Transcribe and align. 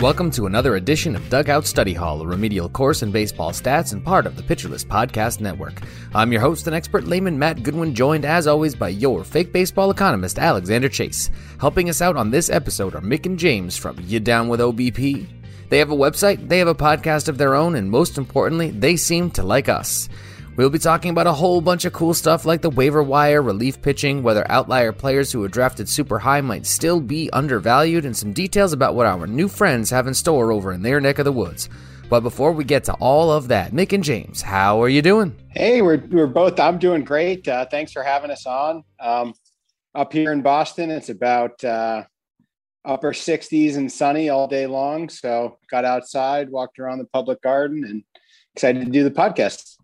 Welcome 0.00 0.30
to 0.32 0.44
another 0.44 0.76
edition 0.76 1.16
of 1.16 1.26
Dugout 1.30 1.64
Study 1.64 1.94
Hall, 1.94 2.20
a 2.20 2.26
remedial 2.26 2.68
course 2.68 3.02
in 3.02 3.10
baseball 3.10 3.50
stats 3.52 3.94
and 3.94 4.04
part 4.04 4.26
of 4.26 4.36
the 4.36 4.42
Pitcher 4.42 4.68
List 4.68 4.90
Podcast 4.90 5.40
Network. 5.40 5.80
I'm 6.14 6.30
your 6.30 6.42
host 6.42 6.66
and 6.66 6.76
expert 6.76 7.06
layman 7.06 7.38
Matt 7.38 7.62
Goodwin, 7.62 7.94
joined 7.94 8.26
as 8.26 8.46
always 8.46 8.74
by 8.74 8.90
your 8.90 9.24
fake 9.24 9.54
baseball 9.54 9.90
economist 9.90 10.38
Alexander 10.38 10.90
Chase. 10.90 11.30
Helping 11.58 11.88
us 11.88 12.02
out 12.02 12.14
on 12.14 12.30
this 12.30 12.50
episode 12.50 12.94
are 12.94 13.00
Mick 13.00 13.24
and 13.24 13.38
James 13.38 13.74
from 13.74 13.98
You 14.02 14.20
Down 14.20 14.48
with 14.48 14.60
OBP. 14.60 15.26
They 15.70 15.78
have 15.78 15.90
a 15.90 15.96
website, 15.96 16.46
they 16.46 16.58
have 16.58 16.68
a 16.68 16.74
podcast 16.74 17.28
of 17.28 17.38
their 17.38 17.54
own, 17.54 17.74
and 17.74 17.90
most 17.90 18.18
importantly, 18.18 18.72
they 18.72 18.96
seem 18.96 19.30
to 19.30 19.42
like 19.42 19.70
us. 19.70 20.10
We'll 20.56 20.70
be 20.70 20.78
talking 20.78 21.10
about 21.10 21.26
a 21.26 21.34
whole 21.34 21.60
bunch 21.60 21.84
of 21.84 21.92
cool 21.92 22.14
stuff 22.14 22.46
like 22.46 22.62
the 22.62 22.70
waiver 22.70 23.02
wire, 23.02 23.42
relief 23.42 23.82
pitching, 23.82 24.22
whether 24.22 24.50
outlier 24.50 24.90
players 24.90 25.30
who 25.30 25.40
were 25.40 25.48
drafted 25.48 25.86
super 25.86 26.18
high 26.18 26.40
might 26.40 26.64
still 26.64 26.98
be 26.98 27.28
undervalued, 27.34 28.06
and 28.06 28.16
some 28.16 28.32
details 28.32 28.72
about 28.72 28.94
what 28.94 29.04
our 29.04 29.26
new 29.26 29.48
friends 29.48 29.90
have 29.90 30.06
in 30.06 30.14
store 30.14 30.50
over 30.52 30.72
in 30.72 30.80
their 30.80 30.98
neck 30.98 31.18
of 31.18 31.26
the 31.26 31.32
woods. 31.32 31.68
But 32.08 32.20
before 32.20 32.52
we 32.52 32.64
get 32.64 32.84
to 32.84 32.94
all 32.94 33.30
of 33.30 33.48
that, 33.48 33.72
Mick 33.72 33.92
and 33.92 34.02
James, 34.02 34.40
how 34.40 34.82
are 34.82 34.88
you 34.88 35.02
doing? 35.02 35.36
Hey, 35.50 35.82
we're, 35.82 36.02
we're 36.10 36.26
both, 36.26 36.58
I'm 36.58 36.78
doing 36.78 37.04
great. 37.04 37.46
Uh, 37.46 37.66
thanks 37.66 37.92
for 37.92 38.02
having 38.02 38.30
us 38.30 38.46
on. 38.46 38.82
Um, 38.98 39.34
up 39.94 40.10
here 40.10 40.32
in 40.32 40.40
Boston, 40.40 40.90
it's 40.90 41.10
about 41.10 41.62
uh, 41.64 42.04
upper 42.82 43.12
60s 43.12 43.76
and 43.76 43.92
sunny 43.92 44.30
all 44.30 44.48
day 44.48 44.66
long. 44.66 45.10
So 45.10 45.58
got 45.70 45.84
outside, 45.84 46.48
walked 46.48 46.78
around 46.78 46.96
the 46.96 47.06
public 47.06 47.42
garden, 47.42 47.84
and 47.84 48.04
excited 48.54 48.86
to 48.86 48.90
do 48.90 49.04
the 49.04 49.10
podcast. 49.10 49.75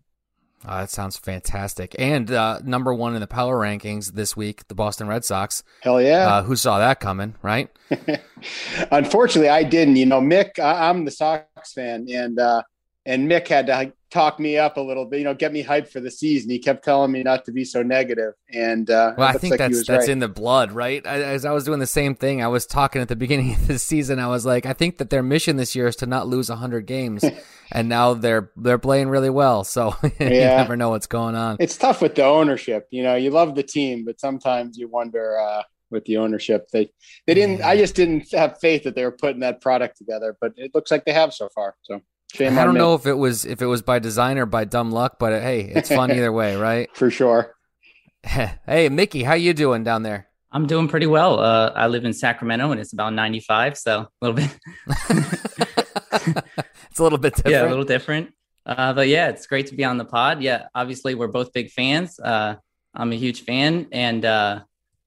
Uh, 0.65 0.81
that 0.81 0.89
sounds 0.89 1.17
fantastic. 1.17 1.93
And 1.99 2.31
uh, 2.31 2.59
number 2.63 2.93
one 2.93 3.15
in 3.15 3.21
the 3.21 3.27
power 3.27 3.59
rankings 3.59 4.13
this 4.13 4.35
week, 4.37 4.67
the 4.69 4.75
Boston 4.75 5.07
Red 5.07 5.25
Sox. 5.25 5.61
Hell 5.81 6.01
yeah. 6.01 6.35
Uh, 6.35 6.43
who 6.43 6.55
saw 6.55 6.79
that 6.79 6.99
coming, 6.99 7.35
right? 7.41 7.69
Unfortunately, 8.91 9.49
I 9.49 9.63
didn't. 9.63 9.97
You 9.97 10.05
know, 10.05 10.21
Mick, 10.21 10.59
I- 10.59 10.89
am 10.89 11.05
the 11.05 11.11
Sox 11.11 11.73
fan, 11.73 12.07
and 12.09 12.39
uh, 12.39 12.63
and 13.05 13.29
Mick 13.29 13.47
had 13.47 13.67
to 13.67 13.93
talk 14.13 14.39
me 14.39 14.57
up 14.57 14.77
a 14.77 14.81
little 14.81 15.05
bit, 15.05 15.17
you 15.17 15.25
know, 15.25 15.33
get 15.33 15.51
me 15.51 15.63
hyped 15.63 15.89
for 15.89 15.99
the 15.99 16.11
season. 16.11 16.49
He 16.51 16.59
kept 16.59 16.85
telling 16.85 17.11
me 17.11 17.23
not 17.23 17.45
to 17.45 17.51
be 17.51 17.65
so 17.65 17.81
negative, 17.81 18.33
and 18.53 18.89
uh, 18.89 19.13
well, 19.17 19.27
I 19.27 19.33
think 19.33 19.51
like 19.51 19.59
that's 19.59 19.85
that's 19.87 20.03
right. 20.03 20.09
in 20.09 20.19
the 20.19 20.27
blood, 20.27 20.71
right? 20.71 21.05
I, 21.05 21.21
as 21.21 21.45
I 21.45 21.51
was 21.51 21.65
doing 21.65 21.79
the 21.79 21.87
same 21.87 22.15
thing, 22.15 22.41
I 22.41 22.47
was 22.47 22.65
talking 22.65 23.01
at 23.01 23.07
the 23.07 23.15
beginning 23.23 23.53
of 23.53 23.67
the 23.67 23.79
season. 23.79 24.19
I 24.19 24.27
was 24.27 24.45
like, 24.45 24.65
I 24.65 24.73
think 24.73 24.99
that 24.99 25.09
their 25.09 25.23
mission 25.23 25.57
this 25.57 25.75
year 25.75 25.87
is 25.87 25.95
to 25.97 26.05
not 26.05 26.27
lose 26.27 26.49
hundred 26.49 26.85
games, 26.85 27.25
and 27.71 27.89
now 27.89 28.13
they're 28.13 28.51
they're 28.55 28.77
playing 28.77 29.09
really 29.09 29.31
well. 29.31 29.63
So 29.63 29.95
you 30.03 30.11
yeah. 30.19 30.57
never 30.57 30.77
know 30.77 30.89
what's 30.89 31.07
going 31.07 31.35
on. 31.35 31.57
It's 31.59 31.77
tough 31.77 32.01
with 32.01 32.15
the 32.15 32.23
ownership. 32.23 32.87
You 32.91 33.03
know, 33.03 33.15
you 33.15 33.31
love 33.31 33.55
the 33.55 33.63
team, 33.63 34.05
but 34.05 34.19
sometimes 34.19 34.77
you 34.77 34.87
wonder. 34.87 35.37
Uh, 35.39 35.63
with 35.91 36.05
the 36.05 36.17
ownership. 36.17 36.67
They 36.73 36.89
they 37.27 37.35
didn't. 37.35 37.61
I 37.61 37.77
just 37.77 37.93
didn't 37.93 38.31
have 38.31 38.59
faith 38.59 38.83
that 38.83 38.95
they 38.95 39.03
were 39.03 39.11
putting 39.11 39.41
that 39.41 39.61
product 39.61 39.95
together, 39.95 40.35
but 40.41 40.53
it 40.57 40.71
looks 40.73 40.89
like 40.89 41.05
they 41.05 41.13
have 41.13 41.35
so 41.35 41.49
far. 41.53 41.75
So 41.83 42.01
Shame 42.33 42.57
I 42.57 42.63
don't 42.63 42.73
know 42.73 42.95
if 42.95 43.05
it 43.05 43.13
was 43.13 43.45
if 43.45 43.61
it 43.61 43.67
was 43.67 43.83
by 43.83 43.99
design 43.99 44.39
or 44.39 44.47
by 44.47 44.65
dumb 44.65 44.91
luck, 44.91 45.17
but 45.19 45.39
hey, 45.41 45.61
it's 45.61 45.89
fun 45.89 46.11
either 46.11 46.31
way, 46.31 46.55
right? 46.69 46.89
For 46.95 47.11
sure. 47.11 47.55
hey, 48.23 48.89
Mickey, 48.89 49.21
how 49.23 49.35
you 49.35 49.53
doing 49.53 49.83
down 49.83 50.01
there? 50.01 50.29
I'm 50.51 50.65
doing 50.65 50.87
pretty 50.87 51.05
well. 51.05 51.39
Uh, 51.39 51.71
I 51.75 51.87
live 51.87 52.05
in 52.05 52.13
Sacramento 52.13 52.71
and 52.71 52.79
it's 52.79 52.93
about 52.93 53.13
95, 53.13 53.77
so 53.77 53.99
a 53.99 54.07
little 54.21 54.35
bit. 54.35 54.57
it's 56.89 56.99
a 56.99 57.03
little 57.03 57.17
bit 57.17 57.35
different. 57.35 57.53
Yeah, 57.53 57.67
a 57.67 57.69
little 57.69 57.85
different. 57.85 58.33
Uh, 58.65 58.93
but 58.93 59.07
yeah, 59.07 59.29
it's 59.29 59.45
great 59.45 59.67
to 59.67 59.75
be 59.75 59.83
on 59.83 59.97
the 59.97 60.05
pod. 60.05 60.41
Yeah, 60.41 60.67
obviously 60.73 61.15
we're 61.15 61.27
both 61.27 61.53
big 61.53 61.69
fans. 61.69 62.19
Uh, 62.19 62.55
I'm 62.95 63.11
a 63.11 63.15
huge 63.15 63.41
fan, 63.41 63.87
and 63.91 64.23
uh, 64.23 64.61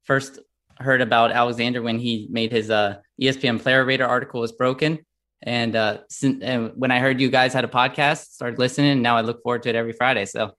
first 0.05 0.41
heard 0.79 1.01
about 1.01 1.33
Alexander 1.33 1.81
when 1.81 1.99
he 1.99 2.27
made 2.31 2.53
his 2.53 2.71
uh, 2.71 2.97
ESPN 3.21 3.61
Player 3.61 3.85
Rater 3.85 4.07
article 4.07 4.41
was 4.41 4.53
broken, 4.53 4.99
and 5.43 5.77
uh, 5.77 5.99
since, 6.09 6.43
and 6.43 6.73
when 6.75 6.91
I 6.91 6.99
heard 6.99 7.21
you 7.21 7.31
guys 7.31 7.53
had 7.53 7.65
a 7.65 7.69
podcast, 7.69 8.33
started 8.33 8.59
listening. 8.59 9.03
Now 9.03 9.17
I 9.17 9.21
look 9.21 9.43
forward 9.43 9.63
to 9.65 9.69
it 9.69 9.75
every 9.75 9.93
Friday. 9.93 10.25
So 10.25 10.53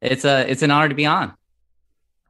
it's 0.00 0.24
a 0.24 0.50
it's 0.50 0.62
an 0.62 0.70
honor 0.70 0.88
to 0.88 0.94
be 0.94 1.06
on. 1.06 1.34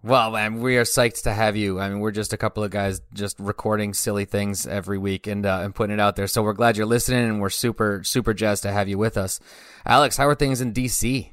Well, 0.03 0.31
man, 0.31 0.61
we 0.61 0.77
are 0.77 0.85
psyched 0.85 1.25
to 1.25 1.33
have 1.33 1.57
you. 1.57 1.81
I 1.81 1.89
mean, 1.89 1.99
we're 1.99 2.13
just 2.13 2.33
a 2.33 2.37
couple 2.37 2.63
of 2.63 2.71
guys 2.71 3.01
just 3.13 3.41
recording 3.41 3.93
silly 3.93 4.25
things 4.25 4.67
every 4.67 4.99
week 4.99 5.27
and 5.27 5.45
uh, 5.45 5.61
and 5.63 5.75
putting 5.75 5.95
it 5.95 6.01
out 6.01 6.17
there. 6.17 6.29
So 6.29 6.43
we're 6.43 6.53
glad 6.53 6.77
you're 6.77 6.87
listening, 6.87 7.25
and 7.25 7.41
we're 7.41 7.51
super 7.51 8.03
super 8.05 8.35
jazzed 8.35 8.63
to 8.63 8.73
have 8.73 8.89
you 8.89 8.99
with 8.99 9.17
us. 9.17 9.41
Alex, 9.85 10.17
how 10.17 10.29
are 10.29 10.35
things 10.35 10.61
in 10.61 10.73
DC? 10.73 11.31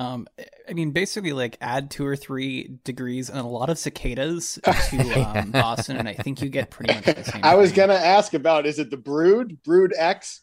Um, 0.00 0.26
I 0.66 0.72
mean, 0.72 0.92
basically, 0.92 1.34
like 1.34 1.58
add 1.60 1.90
two 1.90 2.06
or 2.06 2.16
three 2.16 2.78
degrees 2.84 3.28
and 3.28 3.38
a 3.38 3.46
lot 3.46 3.68
of 3.68 3.78
cicadas 3.78 4.58
to 4.64 5.38
um, 5.38 5.50
Boston, 5.50 5.98
and 5.98 6.08
I 6.08 6.14
think 6.14 6.40
you 6.40 6.48
get 6.48 6.70
pretty 6.70 6.94
much 6.94 7.04
the 7.04 7.22
same. 7.22 7.40
I 7.44 7.54
was 7.54 7.70
gonna 7.70 7.92
ask 7.92 8.32
about 8.32 8.64
is 8.64 8.78
it 8.78 8.90
the 8.90 8.96
Brood 8.96 9.62
Brood 9.62 9.92
X? 9.94 10.40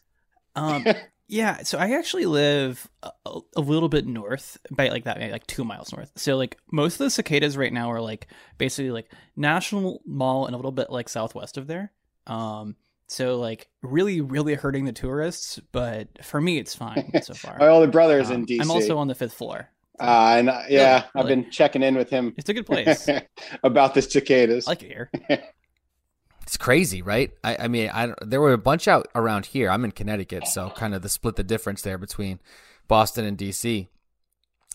Um, 0.54 0.86
yeah. 1.26 1.64
So 1.64 1.76
I 1.76 1.98
actually 1.98 2.26
live 2.26 2.88
a, 3.02 3.10
a, 3.56 3.60
little 3.60 3.88
bit 3.88 4.06
north, 4.06 4.58
by 4.70 4.90
like 4.90 5.04
that, 5.04 5.20
like 5.32 5.46
two 5.48 5.64
miles 5.64 5.92
north. 5.92 6.12
So 6.14 6.36
like 6.36 6.56
most 6.70 6.94
of 6.94 6.98
the 6.98 7.10
cicadas 7.10 7.56
right 7.56 7.72
now 7.72 7.90
are 7.90 8.00
like 8.00 8.28
basically 8.58 8.92
like 8.92 9.10
National 9.34 10.02
Mall 10.06 10.46
and 10.46 10.54
a 10.54 10.56
little 10.56 10.70
bit 10.70 10.88
like 10.88 11.08
southwest 11.08 11.56
of 11.56 11.66
there. 11.66 11.90
Um, 12.28 12.76
so 13.08 13.38
like 13.38 13.68
really, 13.82 14.20
really 14.20 14.54
hurting 14.54 14.84
the 14.84 14.92
tourists, 14.92 15.58
but 15.72 16.24
for 16.24 16.40
me 16.40 16.58
it's 16.58 16.74
fine 16.74 17.10
so 17.22 17.34
far. 17.34 17.56
My 17.58 17.68
older 17.68 17.90
brother 17.90 18.20
is 18.20 18.28
um, 18.30 18.36
in 18.36 18.46
DC. 18.46 18.60
I'm 18.60 18.70
also 18.70 18.98
on 18.98 19.08
the 19.08 19.14
fifth 19.14 19.32
floor. 19.32 19.68
Uh, 19.98 20.36
and 20.38 20.48
uh, 20.48 20.62
yeah, 20.68 20.80
yeah, 20.80 21.04
I've 21.16 21.26
been 21.26 21.50
checking 21.50 21.82
in 21.82 21.96
with 21.96 22.08
him. 22.10 22.34
It's 22.38 22.48
a 22.48 22.54
good 22.54 22.66
place 22.66 23.08
about 23.64 23.94
the 23.94 24.02
cicadas. 24.02 24.68
I 24.68 24.70
like 24.70 24.82
it 24.84 24.88
here. 24.88 25.10
it's 26.42 26.56
crazy, 26.56 27.02
right? 27.02 27.32
I, 27.42 27.56
I 27.64 27.68
mean, 27.68 27.90
I 27.92 28.14
there 28.24 28.40
were 28.40 28.52
a 28.52 28.58
bunch 28.58 28.86
out 28.86 29.08
around 29.16 29.46
here. 29.46 29.70
I'm 29.70 29.84
in 29.84 29.90
Connecticut, 29.90 30.46
so 30.46 30.70
kind 30.70 30.94
of 30.94 31.02
the 31.02 31.08
split 31.08 31.34
the 31.34 31.42
difference 31.42 31.82
there 31.82 31.98
between 31.98 32.38
Boston 32.86 33.24
and 33.24 33.36
DC. 33.36 33.88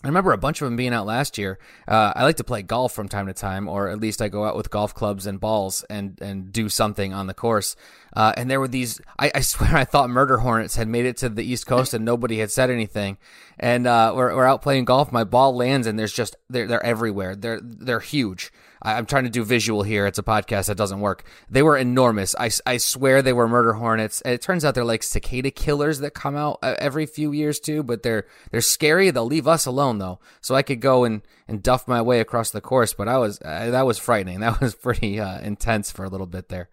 I 0.04 0.08
remember 0.08 0.32
a 0.32 0.38
bunch 0.38 0.60
of 0.60 0.66
them 0.66 0.76
being 0.76 0.92
out 0.92 1.06
last 1.06 1.38
year. 1.38 1.58
Uh, 1.88 2.12
I 2.14 2.24
like 2.24 2.36
to 2.36 2.44
play 2.44 2.60
golf 2.60 2.92
from 2.92 3.08
time 3.08 3.26
to 3.26 3.32
time, 3.32 3.68
or 3.68 3.88
at 3.88 3.98
least 3.98 4.20
I 4.20 4.28
go 4.28 4.44
out 4.44 4.54
with 4.54 4.68
golf 4.68 4.94
clubs 4.94 5.26
and 5.26 5.40
balls 5.40 5.82
and 5.88 6.20
and 6.20 6.52
do 6.52 6.68
something 6.68 7.14
on 7.14 7.26
the 7.26 7.32
course. 7.32 7.74
Uh, 8.14 8.34
and 8.36 8.50
there 8.50 8.60
were 8.60 8.68
these. 8.68 9.00
I, 9.18 9.32
I, 9.34 9.40
swear, 9.40 9.74
I 9.74 9.84
thought 9.84 10.10
murder 10.10 10.36
hornets 10.36 10.76
had 10.76 10.88
made 10.88 11.06
it 11.06 11.16
to 11.18 11.30
the 11.30 11.42
East 11.42 11.66
Coast 11.66 11.94
and 11.94 12.04
nobody 12.04 12.38
had 12.38 12.50
said 12.50 12.70
anything. 12.70 13.16
And 13.58 13.86
uh, 13.86 14.12
we're, 14.14 14.36
we're 14.36 14.46
out 14.46 14.60
playing 14.60 14.84
golf. 14.84 15.10
My 15.10 15.24
ball 15.24 15.56
lands 15.56 15.86
and 15.86 15.98
there's 15.98 16.12
just 16.12 16.36
they're 16.50 16.66
they're 16.66 16.84
everywhere. 16.84 17.34
They're 17.34 17.60
they're 17.62 18.00
huge. 18.00 18.52
I'm 18.84 19.06
trying 19.06 19.24
to 19.24 19.30
do 19.30 19.44
visual 19.44 19.82
here. 19.82 20.06
It's 20.06 20.18
a 20.18 20.22
podcast 20.22 20.66
that 20.66 20.76
doesn't 20.76 21.00
work. 21.00 21.24
They 21.48 21.62
were 21.62 21.76
enormous. 21.76 22.34
I, 22.38 22.50
I 22.66 22.76
swear 22.76 23.22
they 23.22 23.32
were 23.32 23.48
murder 23.48 23.72
hornets. 23.74 24.20
And 24.20 24.34
it 24.34 24.42
turns 24.42 24.64
out 24.64 24.74
they're 24.74 24.84
like 24.84 25.02
cicada 25.02 25.50
killers 25.50 26.00
that 26.00 26.12
come 26.12 26.36
out 26.36 26.58
uh, 26.62 26.74
every 26.78 27.06
few 27.06 27.32
years 27.32 27.58
too. 27.58 27.82
But 27.82 28.02
they're 28.02 28.26
they're 28.50 28.60
scary. 28.60 29.10
They'll 29.10 29.24
leave 29.24 29.48
us 29.48 29.64
alone 29.64 29.98
though. 29.98 30.20
So 30.40 30.54
I 30.54 30.62
could 30.62 30.80
go 30.80 31.04
and 31.04 31.22
and 31.48 31.62
duff 31.62 31.88
my 31.88 32.02
way 32.02 32.20
across 32.20 32.50
the 32.50 32.60
course. 32.60 32.92
But 32.92 33.08
I 33.08 33.18
was 33.18 33.40
uh, 33.42 33.70
that 33.70 33.86
was 33.86 33.98
frightening. 33.98 34.40
That 34.44 34.60
was 34.60 34.74
pretty 34.74 35.18
uh, 35.18 35.40
intense 35.40 35.90
for 35.90 36.04
a 36.04 36.08
little 36.10 36.26
bit 36.26 36.50
there. 36.50 36.68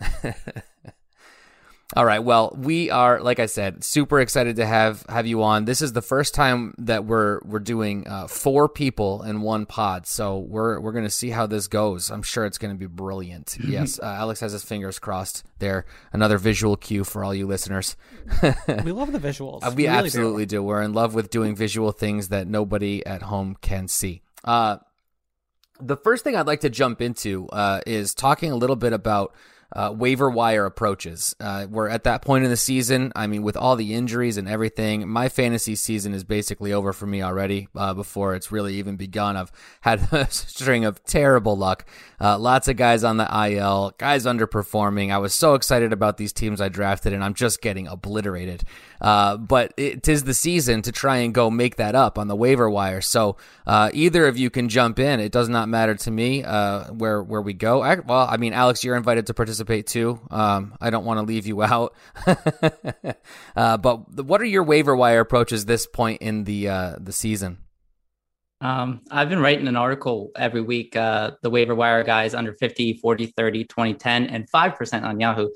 All 1.94 2.06
right. 2.06 2.20
Well, 2.20 2.56
we 2.56 2.90
are, 2.90 3.20
like 3.20 3.38
I 3.38 3.46
said, 3.46 3.84
super 3.84 4.20
excited 4.20 4.56
to 4.56 4.66
have 4.66 5.04
have 5.08 5.26
you 5.26 5.42
on. 5.42 5.66
This 5.66 5.82
is 5.82 5.92
the 5.92 6.00
first 6.00 6.34
time 6.34 6.74
that 6.78 7.04
we're 7.04 7.40
we're 7.44 7.58
doing 7.58 8.08
uh, 8.08 8.28
four 8.28 8.68
people 8.68 9.22
in 9.22 9.42
one 9.42 9.66
pod, 9.66 10.06
so 10.06 10.38
we're 10.38 10.80
we're 10.80 10.92
gonna 10.92 11.10
see 11.10 11.30
how 11.30 11.46
this 11.46 11.68
goes. 11.68 12.10
I'm 12.10 12.22
sure 12.22 12.46
it's 12.46 12.56
gonna 12.56 12.76
be 12.76 12.86
brilliant. 12.86 13.58
yes, 13.64 13.98
uh, 13.98 14.06
Alex 14.06 14.40
has 14.40 14.52
his 14.52 14.64
fingers 14.64 14.98
crossed. 14.98 15.44
There, 15.58 15.84
another 16.12 16.38
visual 16.38 16.76
cue 16.76 17.04
for 17.04 17.24
all 17.24 17.34
you 17.34 17.46
listeners. 17.46 17.96
we 18.42 18.92
love 18.92 19.12
the 19.12 19.20
visuals. 19.20 19.62
Uh, 19.62 19.70
we, 19.70 19.82
we 19.82 19.88
really 19.88 19.98
absolutely 19.98 20.46
do. 20.46 20.56
do. 20.56 20.62
We're 20.62 20.82
in 20.82 20.94
love 20.94 21.14
with 21.14 21.28
doing 21.28 21.54
visual 21.54 21.92
things 21.92 22.28
that 22.28 22.46
nobody 22.46 23.04
at 23.04 23.22
home 23.22 23.56
can 23.60 23.86
see. 23.86 24.22
Uh, 24.44 24.78
the 25.78 25.96
first 25.96 26.24
thing 26.24 26.36
I'd 26.36 26.46
like 26.46 26.60
to 26.60 26.70
jump 26.70 27.02
into 27.02 27.48
uh, 27.48 27.80
is 27.86 28.14
talking 28.14 28.50
a 28.50 28.56
little 28.56 28.76
bit 28.76 28.92
about 28.92 29.34
uh, 29.74 29.92
waiver 29.96 30.30
wire 30.30 30.66
approaches. 30.66 31.34
Uh, 31.40 31.66
we're 31.68 31.88
at 31.88 32.04
that 32.04 32.22
point 32.22 32.44
in 32.44 32.50
the 32.50 32.56
season. 32.56 33.12
I 33.16 33.26
mean, 33.26 33.42
with 33.42 33.56
all 33.56 33.76
the 33.76 33.94
injuries 33.94 34.36
and 34.36 34.48
everything, 34.48 35.08
my 35.08 35.28
fantasy 35.28 35.74
season 35.74 36.14
is 36.14 36.24
basically 36.24 36.72
over 36.72 36.92
for 36.92 37.06
me 37.06 37.22
already 37.22 37.68
uh, 37.74 37.94
before 37.94 38.34
it's 38.34 38.52
really 38.52 38.74
even 38.74 38.96
begun. 38.96 39.36
I've 39.36 39.52
had 39.80 40.08
a 40.12 40.30
string 40.30 40.84
of 40.84 41.02
terrible 41.04 41.56
luck. 41.56 41.86
Uh, 42.20 42.38
lots 42.38 42.68
of 42.68 42.76
guys 42.76 43.02
on 43.02 43.16
the 43.16 43.48
IL, 43.48 43.94
guys 43.98 44.26
underperforming. 44.26 45.10
I 45.12 45.18
was 45.18 45.34
so 45.34 45.54
excited 45.54 45.92
about 45.92 46.18
these 46.18 46.32
teams 46.32 46.60
I 46.60 46.68
drafted, 46.68 47.12
and 47.12 47.24
I'm 47.24 47.34
just 47.34 47.60
getting 47.60 47.88
obliterated. 47.88 48.64
Uh, 49.02 49.36
but 49.36 49.74
it 49.76 50.08
is 50.08 50.24
the 50.24 50.32
season 50.32 50.80
to 50.82 50.92
try 50.92 51.18
and 51.18 51.34
go 51.34 51.50
make 51.50 51.76
that 51.76 51.94
up 51.94 52.18
on 52.18 52.28
the 52.28 52.36
waiver 52.36 52.70
wire. 52.70 53.00
So 53.00 53.36
uh, 53.66 53.90
either 53.92 54.26
of 54.26 54.38
you 54.38 54.48
can 54.48 54.68
jump 54.70 54.98
in. 54.98 55.20
It 55.20 55.32
does 55.32 55.48
not 55.48 55.68
matter 55.68 55.94
to 55.94 56.10
me 56.10 56.42
where 56.42 57.22
where 57.22 57.42
we 57.42 57.52
go. 57.52 57.82
I, 57.82 57.96
well, 57.96 58.26
I 58.30 58.36
mean, 58.36 58.52
Alex, 58.52 58.84
you're 58.84 58.96
invited 58.96 59.26
to 59.26 59.34
participate 59.34 59.86
too. 59.88 60.20
Um, 60.30 60.76
I 60.80 60.90
don't 60.90 61.04
want 61.04 61.18
to 61.18 61.24
leave 61.24 61.46
you 61.46 61.62
out. 61.62 61.94
uh, 63.56 63.76
but 63.76 64.24
what 64.24 64.40
are 64.40 64.46
your 64.46 64.62
waiver 64.62 64.94
wire 64.94 65.20
approaches 65.20 65.66
this 65.66 65.86
point 65.86 66.22
in 66.22 66.44
the 66.44 66.68
uh, 66.68 66.96
the 67.00 67.12
season? 67.12 67.58
Um, 68.60 69.00
I've 69.10 69.28
been 69.28 69.40
writing 69.40 69.66
an 69.66 69.76
article 69.76 70.30
every 70.36 70.60
week. 70.60 70.94
Uh, 70.94 71.32
the 71.42 71.50
waiver 71.50 71.74
wire 71.74 72.04
guys 72.04 72.32
under 72.32 72.52
50, 72.52 72.94
40, 72.94 73.26
30, 73.26 73.64
20, 73.64 73.94
10, 73.94 74.26
and 74.26 74.48
5% 74.48 75.02
on 75.02 75.18
Yahoo. 75.18 75.48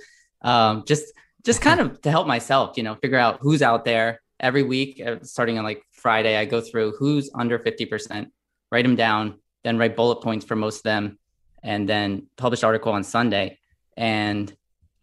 Um, 0.42 0.82
just 0.88 1.12
just 1.46 1.60
kind 1.60 1.78
of 1.78 2.02
to 2.02 2.10
help 2.10 2.26
myself, 2.26 2.76
you 2.76 2.82
know, 2.82 2.96
figure 2.96 3.16
out 3.16 3.38
who's 3.40 3.62
out 3.62 3.84
there 3.84 4.20
every 4.40 4.64
week, 4.64 5.00
uh, 5.00 5.16
starting 5.22 5.58
on 5.58 5.64
like 5.64 5.80
Friday. 5.92 6.36
I 6.36 6.44
go 6.44 6.60
through 6.60 6.96
who's 6.98 7.30
under 7.32 7.56
50%, 7.56 8.26
write 8.72 8.84
them 8.84 8.96
down, 8.96 9.38
then 9.62 9.78
write 9.78 9.94
bullet 9.94 10.22
points 10.22 10.44
for 10.44 10.56
most 10.56 10.78
of 10.78 10.82
them, 10.82 11.18
and 11.62 11.88
then 11.88 12.26
publish 12.36 12.64
article 12.64 12.92
on 12.92 13.04
Sunday. 13.04 13.58
And 13.96 14.52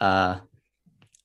uh, 0.01 0.40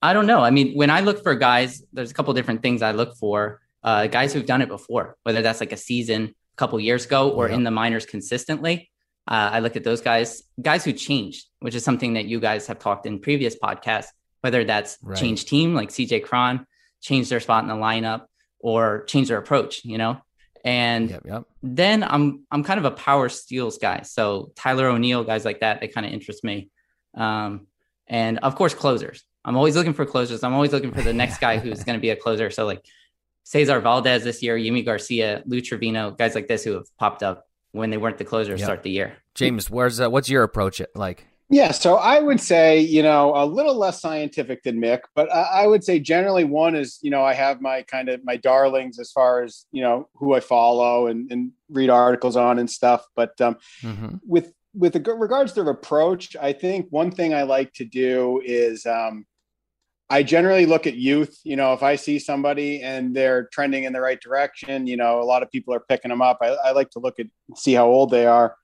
I 0.00 0.12
don't 0.12 0.26
know. 0.26 0.41
I 0.41 0.50
mean, 0.50 0.75
when 0.75 0.88
I 0.88 1.00
look 1.00 1.25
for 1.25 1.35
guys, 1.35 1.82
there's 1.93 2.12
a 2.12 2.14
couple 2.14 2.32
different 2.32 2.62
things 2.62 2.81
I 2.81 2.93
look 2.93 3.17
for. 3.17 3.61
Uh, 3.82 4.06
guys 4.06 4.32
who've 4.32 4.47
done 4.47 4.62
it 4.62 4.69
before, 4.69 5.17
whether 5.25 5.43
that's 5.43 5.59
like 5.59 5.73
a 5.73 5.76
season 5.76 6.23
a 6.26 6.56
couple 6.56 6.79
years 6.79 7.06
ago 7.06 7.31
or 7.31 7.49
yeah. 7.49 7.56
in 7.56 7.64
the 7.64 7.73
minors 7.73 8.06
consistently. 8.06 8.88
Uh, 9.26 9.50
I 9.53 9.59
look 9.59 9.75
at 9.75 9.82
those 9.82 10.00
guys, 10.00 10.44
guys 10.62 10.85
who 10.85 10.93
changed, 10.93 11.47
which 11.59 11.75
is 11.75 11.82
something 11.85 12.14
that 12.14 12.26
you 12.26 12.38
guys 12.38 12.69
have 12.69 12.79
talked 12.79 13.05
in 13.05 13.19
previous 13.19 13.56
podcasts, 13.59 14.06
whether 14.40 14.64
that's 14.64 14.99
right. 15.02 15.19
change 15.19 15.44
team 15.44 15.75
like 15.75 15.90
CJ 15.90 16.25
Cron, 16.25 16.67
change 17.00 17.29
their 17.29 17.40
spot 17.40 17.62
in 17.62 17.69
the 17.69 17.75
lineup, 17.75 18.26
or 18.61 19.05
change 19.05 19.29
their 19.29 19.38
approach, 19.38 19.85
you 19.85 19.99
know? 19.99 20.20
And 20.64 21.11
yep, 21.11 21.23
yep. 21.25 21.44
then 21.62 22.02
I'm 22.02 22.44
I'm 22.50 22.64
kind 22.64 22.79
of 22.79 22.85
a 22.85 22.90
power 22.90 23.29
steals 23.29 23.79
guy. 23.79 24.02
So 24.02 24.52
Tyler 24.56 24.88
O'Neill, 24.88 25.25
guys 25.25 25.44
like 25.44 25.61
that, 25.61 25.81
they 25.81 25.88
kind 25.88 26.06
of 26.06 26.12
interest 26.12 26.43
me. 26.44 26.70
Um, 27.14 27.69
and 28.06 28.38
of 28.38 28.56
course, 28.56 28.75
closers. 28.75 29.23
I'm 29.44 29.56
always 29.56 29.76
looking 29.76 29.94
for 29.94 30.05
closers. 30.05 30.43
I'm 30.43 30.52
always 30.52 30.73
looking 30.73 30.93
for 30.93 31.00
the 31.02 31.12
next 31.12 31.38
guy 31.38 31.58
who's 31.58 31.85
going 31.85 31.96
to 31.96 32.00
be 32.00 32.11
a 32.11 32.17
closer. 32.17 32.50
So 32.50 32.67
like 32.67 32.85
Cesar 33.44 33.81
Valdez 33.81 34.25
this 34.25 34.43
year, 34.43 34.58
Yimi 34.58 34.85
Garcia, 34.85 35.43
Lou 35.46 35.61
Trivino, 35.61 36.17
guys 36.17 36.35
like 36.35 36.49
this 36.49 36.64
who 36.64 36.73
have 36.73 36.85
popped 36.99 37.23
up 37.23 37.46
when 37.73 37.90
they 37.90 37.96
weren't 37.96 38.19
the 38.19 38.25
closer 38.25 38.52
yep. 38.56 38.61
start 38.61 38.82
the 38.82 38.90
year. 38.90 39.17
James, 39.35 39.70
where's 39.70 40.00
uh, 40.00 40.11
what's 40.11 40.29
your 40.29 40.43
approach 40.43 40.82
like? 40.94 41.28
Yeah, 41.50 41.71
so 41.71 41.97
I 41.97 42.21
would 42.21 42.41
say, 42.41 42.81
you 42.81 43.03
know, 43.03 43.35
a 43.35 43.47
little 43.47 43.75
less 43.75 44.03
scientific 44.03 44.62
than 44.65 44.79
Mick, 44.81 45.00
but 45.15 45.31
I, 45.33 45.67
would 45.67 45.83
say 45.83 45.99
generally 45.99 46.45
one 46.45 46.75
is, 46.75 46.99
you 47.00 47.11
know, 47.11 47.25
I 47.25 47.33
have 47.33 47.62
my 47.62 47.83
kind 47.83 48.11
of 48.11 48.23
my 48.23 48.37
darlings 48.37 48.99
as 48.99 49.11
far 49.11 49.43
as, 49.43 49.65
you 49.73 49.83
know, 49.83 50.11
who 50.15 50.35
I 50.35 50.41
follow 50.41 51.06
and, 51.06 51.33
and 51.33 51.53
read 51.71 51.89
articles 51.89 52.37
on 52.37 52.59
and 52.59 52.69
stuff. 52.69 53.06
But 53.17 53.41
um, 53.41 53.56
mm-hmm. 53.83 54.17
with 54.27 54.53
with 54.75 54.95
regards 55.06 55.55
to 55.55 55.62
approach, 55.62 56.37
I 56.37 56.53
think 56.53 56.87
one 56.91 57.11
thing 57.11 57.33
I 57.33 57.45
like 57.45 57.73
to 57.75 57.85
do 57.87 58.43
is 58.45 58.85
um, 58.85 59.25
I 60.11 60.23
generally 60.23 60.67
look 60.67 60.87
at 60.87 60.97
youth. 60.97 61.41
You 61.45 61.56
know, 61.56 61.73
if 61.73 61.83
I 61.83 61.97
see 61.97 62.19
somebody 62.19 62.83
and 62.83 63.17
they're 63.17 63.49
trending 63.53 63.85
in 63.85 63.95
the 63.95 64.00
right 64.03 64.21
direction, 64.21 64.87
you 64.87 64.99
know, 64.99 65.23
a 65.23 65.25
lot 65.25 65.43
of 65.43 65.50
people 65.50 65.73
are 65.73 65.81
picking 65.81 66.11
them 66.11 66.21
up. 66.21 66.39
I, 66.43 66.49
I 66.49 66.71
like 66.73 66.91
to 66.91 66.99
look 66.99 67.19
at 67.19 67.27
see 67.56 67.73
how 67.73 67.87
old 67.87 68.11
they 68.11 68.27
are, 68.27 68.55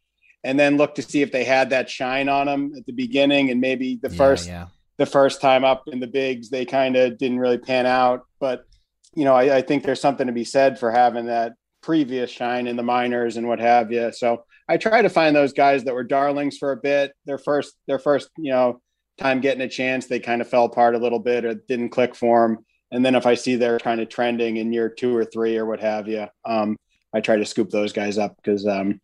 and 0.44 0.60
then 0.60 0.76
look 0.76 0.94
to 0.96 1.02
see 1.02 1.22
if 1.22 1.32
they 1.32 1.44
had 1.44 1.70
that 1.70 1.90
shine 1.90 2.28
on 2.28 2.46
them 2.46 2.72
at 2.76 2.86
the 2.86 2.92
beginning, 2.92 3.50
and 3.50 3.60
maybe 3.60 3.98
the 4.02 4.10
yeah, 4.10 4.16
first 4.16 4.48
yeah. 4.48 4.66
the 4.98 5.06
first 5.06 5.40
time 5.40 5.64
up 5.64 5.88
in 5.88 6.00
the 6.00 6.06
bigs 6.06 6.50
they 6.50 6.64
kind 6.64 6.96
of 6.96 7.18
didn't 7.18 7.40
really 7.40 7.58
pan 7.58 7.86
out. 7.86 8.26
But 8.38 8.66
you 9.14 9.24
know, 9.24 9.34
I, 9.34 9.56
I 9.56 9.62
think 9.62 9.84
there's 9.84 10.00
something 10.00 10.26
to 10.26 10.32
be 10.32 10.44
said 10.44 10.78
for 10.78 10.90
having 10.90 11.26
that 11.26 11.54
previous 11.82 12.30
shine 12.30 12.66
in 12.66 12.76
the 12.76 12.82
minors 12.82 13.36
and 13.36 13.46
what 13.46 13.60
have 13.60 13.92
you. 13.92 14.12
So 14.12 14.44
I 14.68 14.76
try 14.76 15.02
to 15.02 15.08
find 15.08 15.36
those 15.36 15.52
guys 15.52 15.84
that 15.84 15.94
were 15.94 16.04
darlings 16.04 16.56
for 16.56 16.72
a 16.72 16.76
bit. 16.76 17.12
Their 17.26 17.38
first, 17.38 17.74
their 17.86 17.98
first, 17.98 18.30
you 18.38 18.50
know, 18.50 18.80
time 19.18 19.40
getting 19.40 19.62
a 19.62 19.68
chance, 19.68 20.06
they 20.06 20.18
kind 20.18 20.40
of 20.40 20.48
fell 20.48 20.64
apart 20.64 20.94
a 20.94 20.98
little 20.98 21.18
bit 21.18 21.44
or 21.44 21.54
didn't 21.54 21.90
click 21.90 22.14
for 22.14 22.48
them. 22.48 22.64
And 22.90 23.04
then 23.04 23.14
if 23.14 23.26
I 23.26 23.34
see 23.34 23.56
they're 23.56 23.78
kind 23.78 24.00
of 24.00 24.08
trending 24.08 24.56
in 24.56 24.72
year 24.72 24.88
two 24.88 25.14
or 25.14 25.24
three 25.24 25.56
or 25.56 25.66
what 25.66 25.80
have 25.80 26.08
you, 26.08 26.26
um, 26.44 26.76
I 27.12 27.20
try 27.20 27.36
to 27.36 27.44
scoop 27.44 27.70
those 27.70 27.92
guys 27.92 28.18
up 28.18 28.36
because 28.36 28.66
um, 28.66 29.00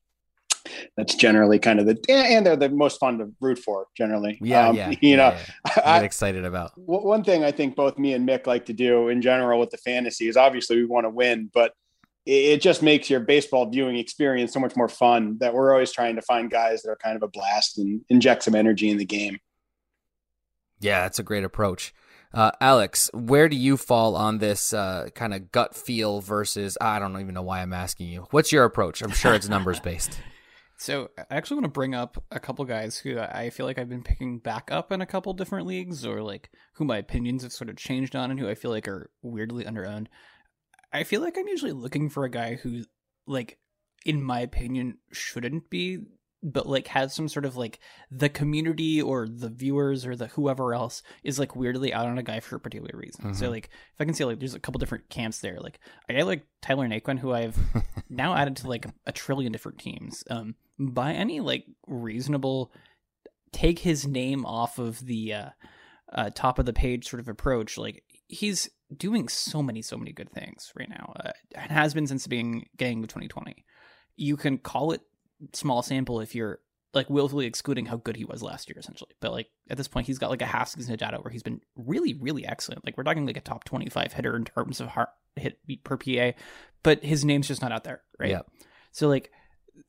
that's 0.97 1.15
generally 1.15 1.59
kind 1.59 1.81
of 1.81 1.87
the 1.87 1.99
and 2.09 2.45
they're 2.45 2.57
the 2.57 2.69
most 2.69 2.99
fun 3.01 3.19
to 3.19 3.33
root 3.41 3.59
for 3.59 3.87
generally. 3.97 4.39
Yeah, 4.41 4.69
um, 4.69 4.77
yeah. 4.77 4.91
You 5.01 5.17
know, 5.17 5.37
yeah. 5.67 5.83
I 5.85 5.99
get 5.99 6.05
excited 6.05 6.45
about. 6.45 6.73
One 6.77 7.25
thing 7.25 7.45
I 7.45 7.53
think 7.53 7.77
both 7.77 7.99
me 7.99 8.15
and 8.15 8.29
Mick 8.29 8.47
like 8.47 8.67
to 8.67 8.73
do 8.73 9.09
in 9.09 9.23
general 9.23 9.59
with 9.59 9.71
the 9.71 9.79
fantasy 9.79 10.29
is 10.29 10.37
obviously 10.37 10.77
we 10.77 10.85
want 10.85 11.05
to 11.05 11.11
win, 11.11 11.51
but 11.53 11.75
it 12.27 12.59
just 12.59 12.83
makes 12.83 13.09
your 13.09 13.21
baseball 13.21 13.69
viewing 13.69 13.97
experience 13.97 14.53
so 14.53 14.61
much 14.61 14.77
more 14.77 14.89
fun 14.89 15.39
that 15.41 15.55
we're 15.55 15.73
always 15.73 15.91
trying 15.91 16.17
to 16.17 16.23
find 16.23 16.51
guys 16.51 16.83
that 16.83 16.91
are 16.91 16.97
kind 16.97 17.17
of 17.17 17.23
a 17.23 17.29
blast 17.29 17.79
and 17.79 18.03
inject 18.09 18.43
some 18.45 18.55
energy 18.55 18.91
in 18.91 18.99
the 18.99 19.05
game. 19.05 19.39
Yeah, 20.81 21.03
that's 21.03 21.19
a 21.19 21.23
great 21.23 21.45
approach. 21.45 21.95
Uh, 22.33 22.53
Alex, 22.61 23.11
where 23.13 23.49
do 23.49 23.57
you 23.57 23.77
fall 23.77 24.15
on 24.15 24.39
this 24.39 24.73
uh, 24.73 25.09
kind 25.15 25.35
of 25.35 25.51
gut 25.51 25.75
feel 25.75 26.21
versus? 26.21 26.79
I 26.81 26.99
don't 26.99 27.19
even 27.19 27.35
know 27.35 27.43
why 27.43 27.61
I'm 27.61 27.73
asking 27.73 28.09
you. 28.09 28.29
What's 28.31 28.53
your 28.53 28.65
approach? 28.65 29.03
I'm 29.03 29.11
sure 29.11 29.35
it's 29.35 29.49
numbers 29.49 29.81
based. 29.81 30.19
So 30.81 31.11
I 31.19 31.37
actually 31.37 31.57
want 31.57 31.67
to 31.67 31.79
bring 31.79 31.95
up 31.95 32.25
a 32.31 32.41
couple 32.41 32.65
guys 32.65 32.97
who 32.97 33.19
I 33.19 33.51
feel 33.51 33.67
like 33.67 33.79
I've 33.79 33.91
been 33.91 34.03
picking 34.03 34.39
back 34.39 34.71
up 34.73 34.91
in 34.91 35.03
a 35.03 35.07
couple 35.07 35.35
different 35.35 35.67
leagues, 35.67 36.07
or 36.07 36.23
like 36.23 36.49
who 36.73 36.87
my 36.87 36.97
opinions 36.97 37.43
have 37.43 37.53
sort 37.53 37.69
of 37.69 37.77
changed 37.77 38.17
on, 38.17 38.31
and 38.31 38.41
who 38.41 38.49
I 38.49 38.55
feel 38.55 38.71
like 38.71 38.89
are 38.89 39.11
weirdly 39.21 39.65
underowned. 39.65 40.07
I 40.91 41.05
feel 41.05 41.21
like 41.21 41.37
I'm 41.37 41.49
usually 41.49 41.73
looking 41.73 42.09
for 42.09 42.25
a 42.25 42.31
guy 42.31 42.55
who, 42.55 42.85
like, 43.27 43.59
in 44.07 44.23
my 44.23 44.41
opinion, 44.41 44.97
shouldn't 45.13 45.69
be, 45.69 45.99
but 46.43 46.67
like 46.67 46.87
has 46.89 47.15
some 47.15 47.29
sort 47.29 47.45
of 47.45 47.57
like 47.57 47.79
the 48.11 48.31
community 48.31 49.03
or 49.03 49.29
the 49.29 49.51
viewers 49.51 50.07
or 50.07 50.17
the 50.17 50.29
whoever 50.29 50.73
else 50.73 51.03
is 51.23 51.39
like 51.39 51.55
weirdly 51.55 51.93
out 51.93 52.07
on 52.07 52.17
a 52.17 52.23
guy 52.23 52.41
for 52.41 52.57
a 52.57 52.61
particular 52.61 52.93
reason. 52.95 53.27
Mm-hmm. 53.27 53.35
So 53.35 53.51
like 53.51 53.67
if 53.67 54.01
I 54.01 54.05
can 54.07 54.15
see 54.15 54.25
like 54.25 54.39
there's 54.39 54.55
a 54.55 54.61
couple 54.61 54.79
different 54.79 55.11
camps 55.11 55.41
there. 55.41 55.59
Like 55.61 55.79
I 56.09 56.23
like 56.23 56.47
Tyler 56.63 56.89
Naquin, 56.89 57.19
who 57.19 57.33
I've 57.33 57.59
now 58.09 58.35
added 58.35 58.57
to 58.57 58.69
like 58.69 58.87
a 59.07 59.13
trillion 59.13 59.53
different 59.53 59.79
teams. 59.79 60.25
Um, 60.31 60.55
by 60.81 61.13
any 61.13 61.41
like 61.41 61.67
reasonable 61.87 62.73
take 63.53 63.81
his 63.81 64.07
name 64.07 64.47
off 64.47 64.79
of 64.79 65.05
the 65.07 65.35
uh, 65.35 65.49
uh 66.13 66.31
top 66.35 66.59
of 66.59 66.67
the 66.67 66.73
page 66.73 67.09
sort 67.09 67.21
of 67.21 67.29
approach, 67.29 67.77
like 67.77 68.03
he's 68.29 68.71
doing 68.97 69.29
so 69.29 69.63
many, 69.63 69.83
so 69.83 69.97
many 69.97 70.13
good 70.13 70.31
things 70.33 70.73
right 70.77 70.89
now. 70.89 71.13
Uh, 71.25 71.33
and 71.55 71.71
has 71.71 71.95
been 71.95 72.07
since 72.07 72.27
being 72.27 72.67
beginning 72.73 73.03
of 73.03 73.09
2020. 73.09 73.65
You 74.17 74.37
can 74.37 74.59
call 74.59 74.93
it 74.93 75.03
small 75.53 75.83
sample 75.83 76.21
if 76.21 76.35
you're 76.35 76.61
like 76.93 77.09
willfully 77.09 77.47
excluding 77.47 77.87
how 77.87 77.97
good 77.97 78.17
he 78.17 78.25
was 78.25 78.43
last 78.43 78.69
year, 78.69 78.79
essentially. 78.79 79.13
But 79.21 79.33
like 79.33 79.49
at 79.69 79.77
this 79.77 79.89
point, 79.89 80.07
he's 80.07 80.19
got 80.19 80.31
like 80.31 80.43
a 80.43 80.47
half 80.47 80.69
season 80.69 80.93
of 80.93 80.99
data 80.99 81.19
where 81.19 81.31
he's 81.31 81.43
been 81.43 81.61
really, 81.77 82.15
really 82.15 82.45
excellent. 82.45 82.85
Like 82.85 82.97
we're 82.97 83.05
talking 83.05 83.27
like 83.27 83.37
a 83.37 83.43
top 83.43 83.65
25 83.65 84.13
hitter 84.13 84.37
in 84.37 84.45
terms 84.45 84.81
of 84.81 84.89
hard 84.89 85.09
hit 85.37 85.59
per 85.85 85.97
PA, 85.97 86.33
but 86.83 87.05
his 87.05 87.25
name's 87.25 87.49
just 87.49 87.63
not 87.63 87.73
out 87.73 87.85
there, 87.85 88.03
right? 88.19 88.31
Yeah. 88.31 88.43
So 88.93 89.09
like 89.09 89.31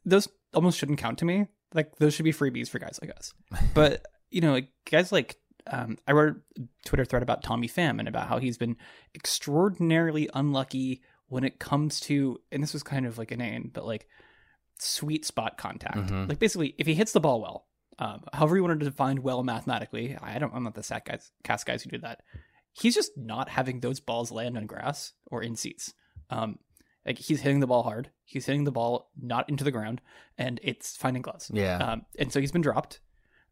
those 0.05 0.27
almost 0.53 0.77
shouldn't 0.77 1.00
count 1.00 1.20
to 1.20 1.25
me. 1.25 1.48
Like 1.74 1.96
those 1.98 2.13
should 2.13 2.25
be 2.25 2.34
freebies 2.34 2.70
for 2.70 2.79
guys 2.79 3.00
like 3.01 3.15
us. 3.15 3.34
but 3.74 4.05
you 4.29 4.41
know, 4.41 4.51
like 4.51 4.70
guys 4.89 5.12
like 5.12 5.38
um, 5.67 5.98
I 6.08 6.13
wrote 6.13 6.38
a 6.58 6.62
Twitter 6.86 7.05
thread 7.05 7.24
about 7.24 7.43
Tommy 7.43 7.67
Pham 7.67 8.00
and 8.00 8.08
about 8.08 8.27
how 8.27 8.39
he's 8.39 8.58
been 8.58 8.77
extraordinarily 9.15 10.29
unlucky 10.34 11.01
when 11.27 11.43
it 11.43 11.60
comes 11.60 12.00
to, 12.01 12.39
and 12.51 12.62
this 12.62 12.74
was 12.74 12.84
kind 12.84 13.05
of 13.05 13.17
like 13.17 13.31
inane, 13.31 13.72
but 13.74 13.86
like 13.86 14.08
sweet 14.79 15.25
spot 15.25 15.58
contact. 15.58 15.98
Mm-hmm. 15.98 16.27
Like 16.27 16.39
basically, 16.39 16.75
if 16.77 16.88
he 16.88 16.93
hits 16.93 17.12
the 17.13 17.20
ball 17.20 17.41
well, 17.41 17.67
Um, 18.00 18.24
however 18.34 18.55
you 18.55 18.63
wanted 18.63 18.79
to 18.79 18.89
define 18.89 19.22
well 19.22 19.43
mathematically, 19.43 20.17
I 20.22 20.39
don't. 20.39 20.53
I'm 20.53 20.63
not 20.63 20.74
the 20.74 20.84
sack 20.84 21.05
guys, 21.05 21.31
cast 21.43 21.65
guys 21.65 21.84
who 21.84 21.91
do 21.91 22.00
that. 22.00 22.22
He's 22.74 22.96
just 22.96 23.12
not 23.15 23.48
having 23.50 23.79
those 23.79 24.00
balls 24.00 24.31
land 24.31 24.58
on 24.58 24.65
grass 24.65 25.13
or 25.27 25.43
in 25.43 25.55
seats. 25.55 25.93
Um, 26.29 26.58
like 27.05 27.17
he's 27.17 27.41
hitting 27.41 27.60
the 27.60 27.67
ball 27.67 27.84
hard. 27.84 28.10
He's 28.24 28.46
hitting 28.46 28.63
the 28.63 28.72
ball 28.72 29.10
not 29.22 29.50
into 29.50 29.63
the 29.63 29.72
ground, 29.72 30.01
and 30.38 30.60
it's 30.63 30.96
finding 30.96 31.22
gloves. 31.22 31.50
Yeah. 31.53 31.77
Um, 31.77 32.05
and 32.20 32.31
so 32.31 32.39
he's 32.39 32.51
been 32.51 32.62
dropped. 32.62 33.00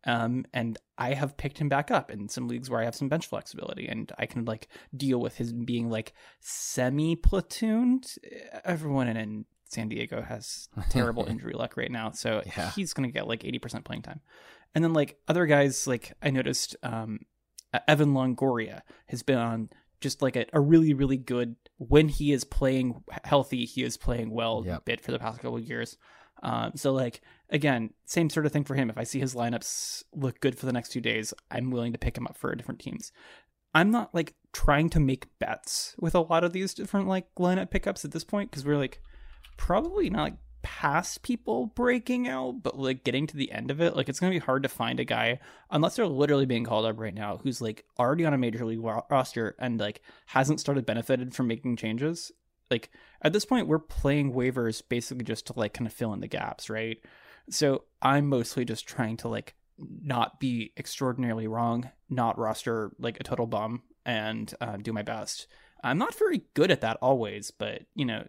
Um, 0.05 0.45
and 0.53 0.77
I 0.97 1.13
have 1.13 1.35
picked 1.35 1.57
him 1.57 1.67
back 1.67 1.91
up 1.91 2.09
in 2.09 2.29
some 2.29 2.47
leagues 2.47 2.69
where 2.69 2.79
I 2.79 2.85
have 2.85 2.95
some 2.95 3.09
bench 3.09 3.27
flexibility, 3.27 3.87
and 3.87 4.11
I 4.17 4.25
can 4.27 4.45
like 4.45 4.67
deal 4.95 5.19
with 5.19 5.35
his 5.37 5.51
being 5.51 5.89
like 5.89 6.13
semi 6.39 7.15
platooned. 7.15 8.17
Everyone 8.63 9.07
in, 9.09 9.17
in 9.17 9.45
San 9.65 9.89
Diego 9.89 10.21
has 10.21 10.69
terrible 10.89 11.25
injury 11.25 11.53
luck 11.53 11.75
right 11.75 11.91
now, 11.91 12.11
so 12.11 12.41
Yeah. 12.55 12.71
he's 12.71 12.93
gonna 12.93 13.11
get 13.11 13.27
like 13.27 13.43
eighty 13.43 13.59
percent 13.59 13.83
playing 13.85 14.03
time. 14.03 14.21
And 14.75 14.83
then 14.83 14.93
like 14.93 15.17
other 15.27 15.45
guys, 15.47 15.85
like 15.87 16.13
I 16.21 16.29
noticed, 16.29 16.75
um, 16.83 17.19
Evan 17.87 18.13
Longoria 18.13 18.81
has 19.07 19.21
been 19.23 19.37
on 19.37 19.69
just 20.01 20.21
like 20.21 20.35
a, 20.35 20.45
a 20.53 20.59
really 20.59 20.93
really 20.93 21.17
good 21.17 21.55
when 21.77 22.09
he 22.09 22.31
is 22.33 22.43
playing 22.43 23.03
healthy, 23.23 23.65
he 23.65 23.83
is 23.83 23.97
playing 23.97 24.31
well 24.31 24.63
Yep. 24.65 24.85
bit 24.85 25.01
for 25.01 25.11
the 25.11 25.19
past 25.19 25.39
couple 25.39 25.57
of 25.57 25.63
years. 25.63 25.97
Um, 26.43 26.71
so 26.75 26.91
like 26.93 27.21
again, 27.49 27.91
same 28.05 28.29
sort 28.29 28.45
of 28.45 28.51
thing 28.51 28.63
for 28.63 28.75
him. 28.75 28.89
If 28.89 28.97
I 28.97 29.03
see 29.03 29.19
his 29.19 29.35
lineups 29.35 30.03
look 30.13 30.39
good 30.39 30.57
for 30.57 30.65
the 30.65 30.73
next 30.73 30.89
two 30.89 31.01
days, 31.01 31.33
I'm 31.51 31.71
willing 31.71 31.93
to 31.93 31.99
pick 31.99 32.17
him 32.17 32.27
up 32.27 32.37
for 32.37 32.53
different 32.55 32.79
teams. 32.79 33.11
I'm 33.73 33.91
not 33.91 34.13
like 34.15 34.35
trying 34.51 34.89
to 34.91 34.99
make 34.99 35.27
bets 35.39 35.95
with 35.99 36.15
a 36.15 36.21
lot 36.21 36.43
of 36.43 36.53
these 36.53 36.73
different 36.73 37.07
like 37.07 37.27
lineup 37.37 37.69
pickups 37.71 38.03
at 38.03 38.11
this 38.11 38.23
point 38.23 38.49
because 38.49 38.65
we're 38.65 38.77
like 38.77 39.01
probably 39.57 40.09
not 40.09 40.23
like 40.23 40.37
past 40.61 41.23
people 41.23 41.67
breaking 41.67 42.27
out, 42.27 42.61
but 42.63 42.77
like 42.77 43.03
getting 43.03 43.27
to 43.27 43.37
the 43.37 43.51
end 43.51 43.71
of 43.71 43.81
it, 43.81 43.95
like 43.95 44.09
it's 44.09 44.19
gonna 44.19 44.31
be 44.31 44.39
hard 44.39 44.63
to 44.63 44.69
find 44.69 44.99
a 44.99 45.05
guy 45.05 45.39
unless 45.71 45.95
they're 45.95 46.07
literally 46.07 46.45
being 46.45 46.63
called 46.63 46.85
up 46.85 46.99
right 46.99 47.13
now 47.13 47.37
who's 47.37 47.61
like 47.61 47.85
already 47.97 48.25
on 48.25 48.33
a 48.33 48.37
major 48.37 48.65
league 48.65 48.83
roster 49.09 49.55
and 49.59 49.79
like 49.79 50.01
hasn't 50.27 50.59
started 50.59 50.85
benefited 50.85 51.33
from 51.33 51.47
making 51.47 51.75
changes. 51.75 52.31
Like 52.69 52.89
at 53.21 53.33
this 53.33 53.45
point, 53.45 53.67
we're 53.67 53.79
playing 53.79 54.33
waivers 54.33 54.81
basically 54.87 55.23
just 55.23 55.47
to 55.47 55.53
like 55.55 55.73
kind 55.73 55.87
of 55.87 55.93
fill 55.93 56.13
in 56.13 56.19
the 56.19 56.27
gaps, 56.27 56.69
right? 56.69 56.97
So 57.49 57.83
I'm 58.01 58.27
mostly 58.27 58.65
just 58.65 58.87
trying 58.87 59.17
to 59.17 59.27
like 59.27 59.55
not 59.77 60.39
be 60.39 60.73
extraordinarily 60.77 61.47
wrong, 61.47 61.89
not 62.09 62.37
roster 62.37 62.91
like 62.99 63.19
a 63.19 63.23
total 63.23 63.47
bum, 63.47 63.83
and 64.05 64.53
uh, 64.61 64.77
do 64.77 64.93
my 64.93 65.03
best. 65.03 65.47
I'm 65.83 65.97
not 65.97 66.15
very 66.15 66.41
good 66.53 66.71
at 66.71 66.81
that 66.81 66.97
always, 67.01 67.51
but 67.51 67.83
you 67.95 68.05
know, 68.05 68.27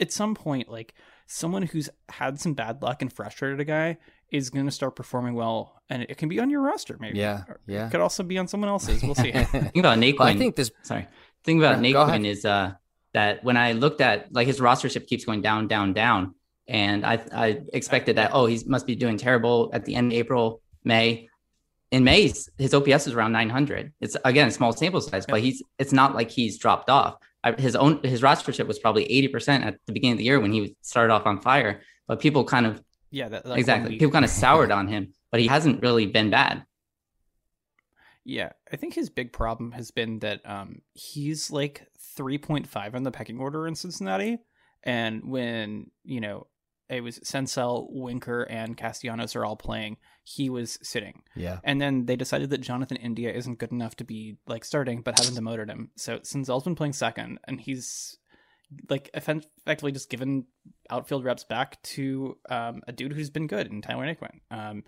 at 0.00 0.12
some 0.12 0.34
point, 0.34 0.68
like 0.68 0.94
someone 1.26 1.62
who's 1.62 1.88
had 2.08 2.40
some 2.40 2.54
bad 2.54 2.82
luck 2.82 3.02
and 3.02 3.12
frustrated 3.12 3.60
a 3.60 3.64
guy 3.64 3.98
is 4.30 4.50
going 4.50 4.66
to 4.66 4.72
start 4.72 4.96
performing 4.96 5.34
well, 5.34 5.80
and 5.88 6.02
it 6.02 6.16
can 6.16 6.28
be 6.28 6.40
on 6.40 6.50
your 6.50 6.60
roster, 6.60 6.96
maybe. 7.00 7.18
Yeah, 7.18 7.44
yeah. 7.66 7.86
It 7.86 7.90
could 7.90 8.00
also 8.00 8.22
be 8.22 8.38
on 8.38 8.48
someone 8.48 8.68
else's. 8.68 9.02
We'll 9.02 9.14
see. 9.14 9.32
think 9.32 9.76
about 9.76 9.98
Naquin, 9.98 10.18
Well, 10.18 10.28
I 10.28 10.36
think 10.36 10.56
this. 10.56 10.70
sorry. 10.82 11.06
Thing 11.44 11.58
about 11.58 11.82
Yeah. 11.84 11.92
Naquin 11.92 12.26
is 12.26 12.44
uh, 12.44 12.72
that 13.12 13.44
when 13.44 13.56
I 13.56 13.72
looked 13.72 14.00
at 14.00 14.32
like 14.32 14.46
his 14.46 14.60
rostership 14.60 15.06
keeps 15.06 15.24
going 15.24 15.40
down, 15.42 15.68
down, 15.68 15.92
down, 15.92 16.34
and 16.66 17.04
I 17.04 17.22
I 17.32 17.60
expected 17.72 18.16
that 18.16 18.30
oh 18.32 18.46
he 18.46 18.60
must 18.66 18.86
be 18.86 18.96
doing 18.96 19.18
terrible 19.18 19.70
at 19.72 19.84
the 19.84 19.94
end 19.94 20.12
of 20.12 20.18
April, 20.18 20.60
May. 20.82 21.28
In 21.90 22.02
May, 22.02 22.22
his 22.26 22.50
his 22.58 22.74
OPS 22.74 23.06
is 23.06 23.12
around 23.12 23.32
900. 23.32 23.92
It's 24.00 24.16
again 24.24 24.48
a 24.48 24.50
small 24.50 24.72
sample 24.72 25.00
size, 25.00 25.26
but 25.26 25.40
he's 25.40 25.62
it's 25.78 25.92
not 25.92 26.14
like 26.14 26.30
he's 26.30 26.58
dropped 26.58 26.90
off. 26.90 27.16
His 27.58 27.76
own 27.76 28.00
his 28.02 28.22
rostership 28.22 28.66
was 28.66 28.78
probably 28.78 29.04
80% 29.04 29.64
at 29.64 29.78
the 29.86 29.92
beginning 29.92 30.12
of 30.12 30.18
the 30.18 30.24
year 30.24 30.40
when 30.40 30.52
he 30.52 30.76
started 30.80 31.12
off 31.12 31.26
on 31.26 31.40
fire, 31.40 31.82
but 32.06 32.20
people 32.20 32.44
kind 32.44 32.66
of 32.66 32.82
yeah, 33.10 33.28
that, 33.28 33.46
like 33.46 33.58
exactly 33.58 33.98
people 33.98 34.12
kind 34.12 34.24
of 34.24 34.30
soured 34.30 34.72
on 34.72 34.88
him, 34.88 35.12
but 35.30 35.40
he 35.40 35.46
hasn't 35.46 35.82
really 35.82 36.06
been 36.06 36.30
bad. 36.30 36.64
Yeah, 38.24 38.52
I 38.72 38.76
think 38.76 38.94
his 38.94 39.10
big 39.10 39.32
problem 39.32 39.72
has 39.72 39.90
been 39.90 40.18
that 40.20 40.40
um, 40.48 40.80
he's 40.94 41.50
like 41.50 41.86
3.5 42.16 42.94
on 42.94 43.02
the 43.02 43.10
pecking 43.10 43.38
order 43.38 43.66
in 43.66 43.74
Cincinnati. 43.74 44.38
And 44.82 45.24
when, 45.24 45.90
you 46.04 46.20
know, 46.20 46.46
it 46.88 47.00
was 47.02 47.18
Senzel, 47.20 47.86
Winker, 47.90 48.42
and 48.42 48.76
Castellanos 48.76 49.34
are 49.36 49.44
all 49.44 49.56
playing, 49.56 49.96
he 50.22 50.50
was 50.50 50.78
sitting. 50.82 51.22
Yeah. 51.34 51.58
And 51.64 51.80
then 51.80 52.06
they 52.06 52.16
decided 52.16 52.50
that 52.50 52.60
Jonathan 52.60 52.96
India 52.96 53.32
isn't 53.32 53.58
good 53.58 53.72
enough 53.72 53.96
to 53.96 54.04
be 54.04 54.36
like 54.46 54.64
starting, 54.64 55.00
but 55.02 55.18
haven't 55.18 55.34
demoted 55.34 55.68
him. 55.68 55.90
So 55.96 56.18
Senzel's 56.18 56.64
been 56.64 56.74
playing 56.74 56.92
second, 56.92 57.38
and 57.48 57.60
he's 57.60 58.18
like 58.88 59.10
effectively 59.14 59.92
just 59.92 60.10
given 60.10 60.46
outfield 60.90 61.24
reps 61.24 61.44
back 61.44 61.80
to 61.82 62.36
um, 62.48 62.82
a 62.88 62.92
dude 62.92 63.12
who's 63.12 63.30
been 63.30 63.46
good 63.46 63.66
in 63.66 63.82
Tyler 63.82 64.06
Naquin. 64.06 64.40
Um, 64.50 64.84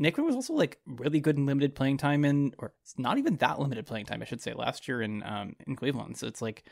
Naquin 0.00 0.24
was 0.24 0.34
also 0.34 0.54
like 0.54 0.78
really 0.86 1.20
good 1.20 1.36
in 1.36 1.46
limited 1.46 1.74
playing 1.74 1.98
time 1.98 2.24
in, 2.24 2.52
or 2.58 2.72
it's 2.82 2.98
not 2.98 3.18
even 3.18 3.36
that 3.36 3.58
limited 3.58 3.86
playing 3.86 4.06
time, 4.06 4.22
I 4.22 4.24
should 4.24 4.40
say, 4.40 4.54
last 4.54 4.88
year 4.88 5.02
in 5.02 5.22
um, 5.22 5.56
in 5.66 5.76
Cleveland. 5.76 6.16
So 6.16 6.26
it's 6.26 6.40
like, 6.40 6.64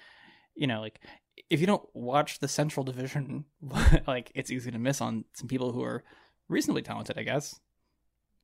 you 0.55 0.67
know, 0.67 0.81
like 0.81 1.01
if 1.51 1.61
you 1.61 1.67
don't 1.67 1.89
watch 1.95 2.41
the 2.41 2.49
Central 2.49 2.85
Division, 2.85 3.45
like 4.07 4.33
it's 4.35 4.51
easy 4.51 4.71
to 4.71 4.79
miss 4.79 5.01
on 5.01 5.25
some 5.33 5.49
people 5.49 5.73
who 5.73 5.83
are 5.83 6.05
reasonably 6.49 6.83
talented, 6.83 7.19
I 7.19 7.23
guess. 7.23 7.61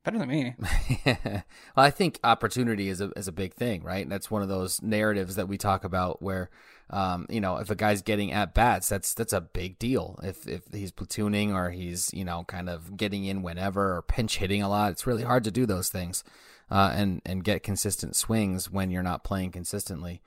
Better 0.04 0.18
than 0.18 0.28
me. 0.28 0.54
well, 1.06 1.42
I 1.76 1.90
think 1.90 2.20
opportunity 2.22 2.90
is 2.90 3.00
a 3.00 3.10
is 3.16 3.26
a 3.26 3.32
big 3.32 3.54
thing, 3.54 3.82
right? 3.82 4.02
And 4.02 4.12
that's 4.12 4.30
one 4.30 4.42
of 4.42 4.50
those 4.50 4.82
narratives 4.82 5.36
that 5.36 5.48
we 5.48 5.56
talk 5.56 5.82
about 5.82 6.20
where, 6.20 6.50
um, 6.90 7.24
you 7.30 7.40
know, 7.40 7.56
if 7.56 7.70
a 7.70 7.74
guy's 7.74 8.02
getting 8.02 8.30
at 8.30 8.52
bats, 8.52 8.90
that's 8.90 9.14
that's 9.14 9.32
a 9.32 9.40
big 9.40 9.78
deal. 9.78 10.20
If 10.22 10.46
if 10.46 10.62
he's 10.70 10.92
platooning 10.92 11.54
or 11.54 11.70
he's 11.70 12.12
you 12.12 12.22
know 12.22 12.44
kind 12.46 12.68
of 12.68 12.98
getting 12.98 13.24
in 13.24 13.42
whenever 13.42 13.96
or 13.96 14.02
pinch 14.02 14.36
hitting 14.36 14.60
a 14.60 14.68
lot, 14.68 14.92
it's 14.92 15.06
really 15.06 15.22
hard 15.22 15.42
to 15.44 15.50
do 15.50 15.64
those 15.64 15.88
things, 15.88 16.22
uh, 16.70 16.92
and 16.94 17.22
and 17.24 17.42
get 17.42 17.62
consistent 17.62 18.14
swings 18.14 18.70
when 18.70 18.90
you're 18.90 19.02
not 19.02 19.24
playing 19.24 19.52
consistently. 19.52 20.20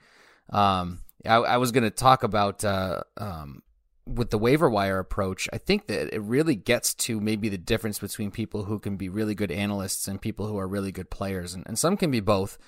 Um, 0.50 1.02
I, 1.26 1.36
I 1.36 1.56
was 1.56 1.72
going 1.72 1.84
to 1.84 1.90
talk 1.90 2.22
about 2.22 2.64
uh, 2.64 3.02
um, 3.16 3.62
with 4.06 4.30
the 4.30 4.38
waiver 4.38 4.70
wire 4.70 4.98
approach, 4.98 5.48
I 5.52 5.58
think 5.58 5.86
that 5.88 6.14
it 6.14 6.22
really 6.22 6.54
gets 6.54 6.94
to 6.94 7.20
maybe 7.20 7.48
the 7.48 7.58
difference 7.58 7.98
between 7.98 8.30
people 8.30 8.64
who 8.64 8.78
can 8.78 8.96
be 8.96 9.08
really 9.08 9.34
good 9.34 9.50
analysts 9.50 10.08
and 10.08 10.20
people 10.20 10.46
who 10.46 10.58
are 10.58 10.68
really 10.68 10.92
good 10.92 11.10
players. 11.10 11.54
And, 11.54 11.66
and 11.66 11.78
some 11.78 11.96
can 11.96 12.10
be 12.10 12.20
both. 12.20 12.58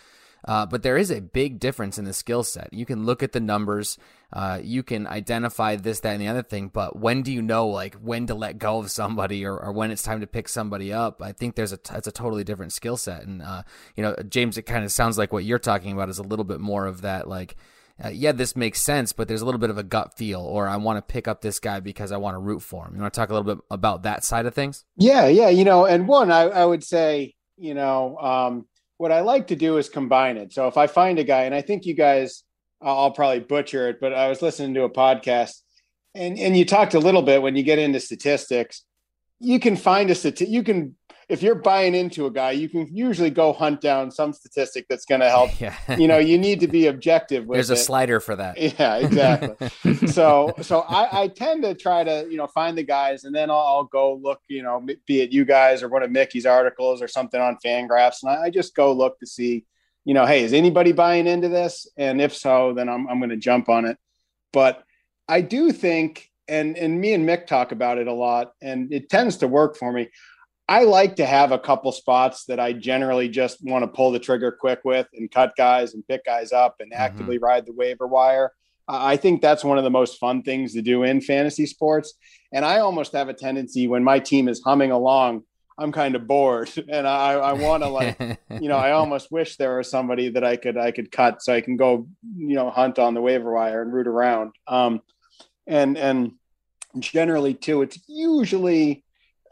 Uh, 0.43 0.65
but 0.65 0.83
there 0.83 0.97
is 0.97 1.11
a 1.11 1.21
big 1.21 1.61
difference 1.61 1.99
in 1.99 2.07
the 2.07 2.15
skill 2.15 2.43
set. 2.43 2.73
You 2.73 2.87
can 2.87 3.05
look 3.05 3.23
at 3.23 3.33
the 3.33 3.41
numbers, 3.41 3.99
uh, 4.33 4.59
you 4.63 4.83
can 4.83 5.07
identify 5.07 5.77
this, 5.77 6.01
that, 6.01 6.13
and 6.13 6.21
the 6.21 6.29
other 6.29 6.43
thing. 6.43 6.69
But 6.69 6.99
when 6.99 7.23
do 7.23 7.31
you 7.31 7.43
know, 7.43 7.69
like, 7.69 7.95
when 7.97 8.27
to 8.27 8.35
let 8.35 8.59
go 8.59 8.79
of 8.79 8.91
somebody 8.91 9.45
or, 9.45 9.59
or 9.59 9.73
when 9.73 9.91
it's 9.91 10.03
time 10.03 10.21
to 10.21 10.27
pick 10.27 10.49
somebody 10.49 10.93
up? 10.95 11.21
I 11.23 11.33
think 11.33 11.57
there's 11.57 11.75
a 11.75 11.79
it's 11.93 12.07
a 12.07 12.13
totally 12.13 12.45
different 12.45 12.73
skill 12.73 12.97
set. 12.97 13.25
And 13.25 13.43
uh, 13.43 13.65
you 13.97 14.03
know, 14.03 14.17
James, 14.29 14.57
it 14.57 14.63
kind 14.63 14.85
of 14.85 14.93
sounds 14.93 15.19
like 15.19 15.31
what 15.31 15.45
you're 15.45 15.59
talking 15.59 15.93
about 15.93 16.09
is 16.09 16.19
a 16.19 16.23
little 16.23 16.47
bit 16.47 16.61
more 16.61 16.87
of 16.87 17.03
that, 17.03 17.29
like 17.29 17.57
uh, 18.03 18.09
yeah, 18.09 18.33
this 18.33 18.57
makes 18.57 18.81
sense, 18.81 19.13
but 19.13 19.29
there's 19.29 19.43
a 19.43 19.45
little 19.45 19.59
bit 19.59 19.71
of 19.71 19.77
a 19.77 19.83
gut 19.83 20.17
feel, 20.17 20.41
or 20.41 20.67
I 20.67 20.77
want 20.77 20.97
to 20.97 21.03
pick 21.03 21.29
up 21.29 21.43
this 21.43 21.59
guy 21.59 21.81
because 21.81 22.13
I 22.13 22.17
want 22.17 22.35
to 22.35 22.39
root 22.39 22.61
for 22.61 22.87
him. 22.87 22.95
You 22.95 23.01
want 23.03 23.13
to 23.13 23.21
talk 23.21 23.29
a 23.29 23.35
little 23.35 23.55
bit 23.55 23.65
about 23.71 24.05
that 24.05 24.25
side 24.25 24.47
of 24.47 24.55
things? 24.55 24.85
Yeah, 24.97 25.27
yeah. 25.27 25.51
You 25.51 25.65
know, 25.65 25.85
and 25.85 26.09
one, 26.09 26.31
I, 26.31 26.43
I 26.43 26.65
would 26.65 26.83
say, 26.83 27.35
you 27.59 27.75
know, 27.75 28.17
um, 28.19 28.67
what 28.97 29.13
I 29.13 29.21
like 29.21 29.49
to 29.49 29.57
do 29.57 29.77
is 29.77 29.89
combine 29.89 30.39
it. 30.39 30.53
So 30.53 30.67
if 30.67 30.77
I 30.77 30.87
find 30.87 31.19
a 31.19 31.25
guy, 31.25 31.43
and 31.43 31.55
I 31.55 31.61
think 31.61 31.85
you 31.85 31.95
guys, 31.95 32.45
I'll 32.81 33.11
probably 33.11 33.41
butcher 33.41 33.89
it, 33.89 34.01
but 34.01 34.15
I 34.15 34.29
was 34.29 34.41
listening 34.41 34.75
to 34.75 34.85
a 34.85 34.91
podcast, 34.91 35.61
and 36.15 36.39
and 36.39 36.57
you 36.57 36.65
talked 36.65 36.95
a 36.95 36.99
little 36.99 37.23
bit 37.23 37.43
when 37.43 37.55
you 37.55 37.63
get 37.63 37.79
into 37.79 38.01
statistics, 38.01 38.83
you 39.41 39.61
can 39.61 39.77
find 39.77 40.11
a 40.11 40.15
stat, 40.15 40.41
you 40.41 40.63
can 40.63 40.97
if 41.31 41.43
you're 41.43 41.55
buying 41.55 41.95
into 41.95 42.27
a 42.27 42.31
guy, 42.31 42.51
you 42.51 42.69
can 42.69 42.89
usually 42.95 43.31
go 43.31 43.53
hunt 43.53 43.81
down 43.81 44.11
some 44.11 44.33
statistic 44.33 44.87
that's 44.89 45.05
going 45.05 45.21
to 45.21 45.31
help. 45.31 45.51
Yeah, 45.61 45.77
You 45.97 46.09
know, 46.09 46.19
you 46.19 46.39
need 46.39 46.61
to 46.61 46.69
be 46.69 46.87
objective 46.87 47.45
with 47.45 47.57
there's 47.57 47.71
a 47.71 47.77
slider 47.77 48.19
for 48.19 48.35
that. 48.37 48.57
Yeah, 48.79 48.97
exactly. 48.97 50.07
so 50.09 50.55
so 50.63 50.81
I, 50.81 51.23
I 51.23 51.29
tend 51.29 51.63
to 51.65 51.75
try 51.75 52.03
to 52.03 52.27
you 52.31 52.37
know 52.37 52.47
find 52.47 52.79
the 52.79 52.83
guys 52.83 53.25
and 53.25 53.35
then 53.35 53.51
I'll, 53.51 53.59
I'll 53.59 53.85
go 53.85 54.15
look 54.15 54.41
you 54.49 54.63
know 54.63 54.85
be 55.07 55.21
it 55.21 55.33
you 55.33 55.45
guys 55.45 55.83
or 55.83 55.89
one 55.89 56.03
of 56.03 56.11
Mickey's 56.11 56.47
articles 56.47 57.03
or 57.03 57.09
something 57.09 57.41
on 57.41 57.59
Fangraphs 57.65 58.23
and 58.23 58.33
I, 58.33 58.45
I 58.45 58.51
just 58.51 58.75
go 58.75 58.93
look 58.93 59.19
to 59.21 59.27
see 59.27 59.67
you 60.05 60.15
know 60.15 60.25
hey 60.25 60.45
is 60.45 60.53
anybody 60.53 60.93
buying 60.93 61.27
into 61.27 61.49
this 61.49 61.87
and 61.97 62.23
if 62.23 62.35
so 62.35 62.73
then 62.73 62.89
I'm 62.89 63.07
I'm 63.09 63.19
going 63.19 63.31
to 63.31 63.37
jump 63.37 63.69
on 63.69 63.85
it. 63.85 63.99
But 64.53 64.83
I 65.29 65.43
do 65.43 65.73
think 65.73 66.31
and 66.49 66.77
and 66.77 67.01
me 67.01 67.13
and 67.13 67.29
Mick 67.29 67.47
talk 67.47 67.73
about 67.73 67.99
it 67.99 68.09
a 68.09 68.15
lot 68.15 68.53
and 68.63 68.93
it 68.93 69.11
tends 69.11 69.39
to 69.39 69.49
work 69.49 69.77
for 69.77 69.93
me. 69.93 70.09
I 70.71 70.85
like 70.85 71.17
to 71.17 71.27
have 71.27 71.51
a 71.51 71.59
couple 71.59 71.91
spots 71.91 72.45
that 72.45 72.61
I 72.61 72.73
generally 72.73 73.29
just 73.29 73.59
want 73.61 73.83
to 73.83 73.89
pull 73.89 74.13
the 74.13 74.21
trigger 74.21 74.53
quick 74.53 74.79
with 74.85 75.09
and 75.13 75.29
cut 75.29 75.57
guys 75.57 75.95
and 75.95 76.07
pick 76.07 76.25
guys 76.25 76.53
up 76.53 76.77
and 76.79 76.93
actively 76.95 77.39
ride 77.39 77.67
the 77.67 77.73
waiver 77.73 78.07
wire. 78.07 78.53
Uh, 78.87 79.01
I 79.03 79.17
think 79.17 79.43
that's 79.43 79.65
one 79.65 79.79
of 79.79 79.85
the 79.85 79.91
most 79.91 80.21
fun 80.21 80.45
things 80.45 80.73
to 80.75 80.81
do 80.81 81.03
in 81.03 81.23
fantasy 81.23 81.67
sports. 81.67 82.15
And 82.53 82.65
I 82.65 82.79
almost 82.79 83.11
have 83.15 83.29
a 83.29 83.35
tendency 83.35 83.89
when 83.89 84.05
my 84.05 84.21
team 84.21 84.47
is 84.47 84.63
humming 84.65 84.93
along, 84.93 85.43
I'm 85.77 85.91
kind 85.91 86.15
of 86.15 86.29
bored 86.29 86.71
and 86.89 87.05
I, 87.05 87.33
I 87.33 87.53
want 87.55 87.83
to 87.83 87.89
like, 87.89 88.21
you 88.61 88.69
know, 88.69 88.77
I 88.77 88.93
almost 89.01 89.33
wish 89.33 89.57
there 89.57 89.77
was 89.77 89.91
somebody 89.91 90.29
that 90.29 90.45
I 90.45 90.55
could, 90.55 90.79
I 90.79 90.93
could 90.93 91.11
cut 91.11 91.43
so 91.43 91.53
I 91.53 91.63
can 91.63 91.77
go, 91.77 92.07
you 92.37 92.55
know, 92.55 92.71
hunt 92.71 93.01
on 93.01 93.15
the 93.15 93.21
waiver 93.21 93.53
wire 93.53 93.83
and 93.83 93.93
root 93.93 94.07
around. 94.07 94.53
Um, 94.69 95.03
and, 95.67 95.99
and 95.99 96.35
generally 97.01 97.55
too, 97.55 97.83
it's 97.83 97.99
usually, 98.07 99.03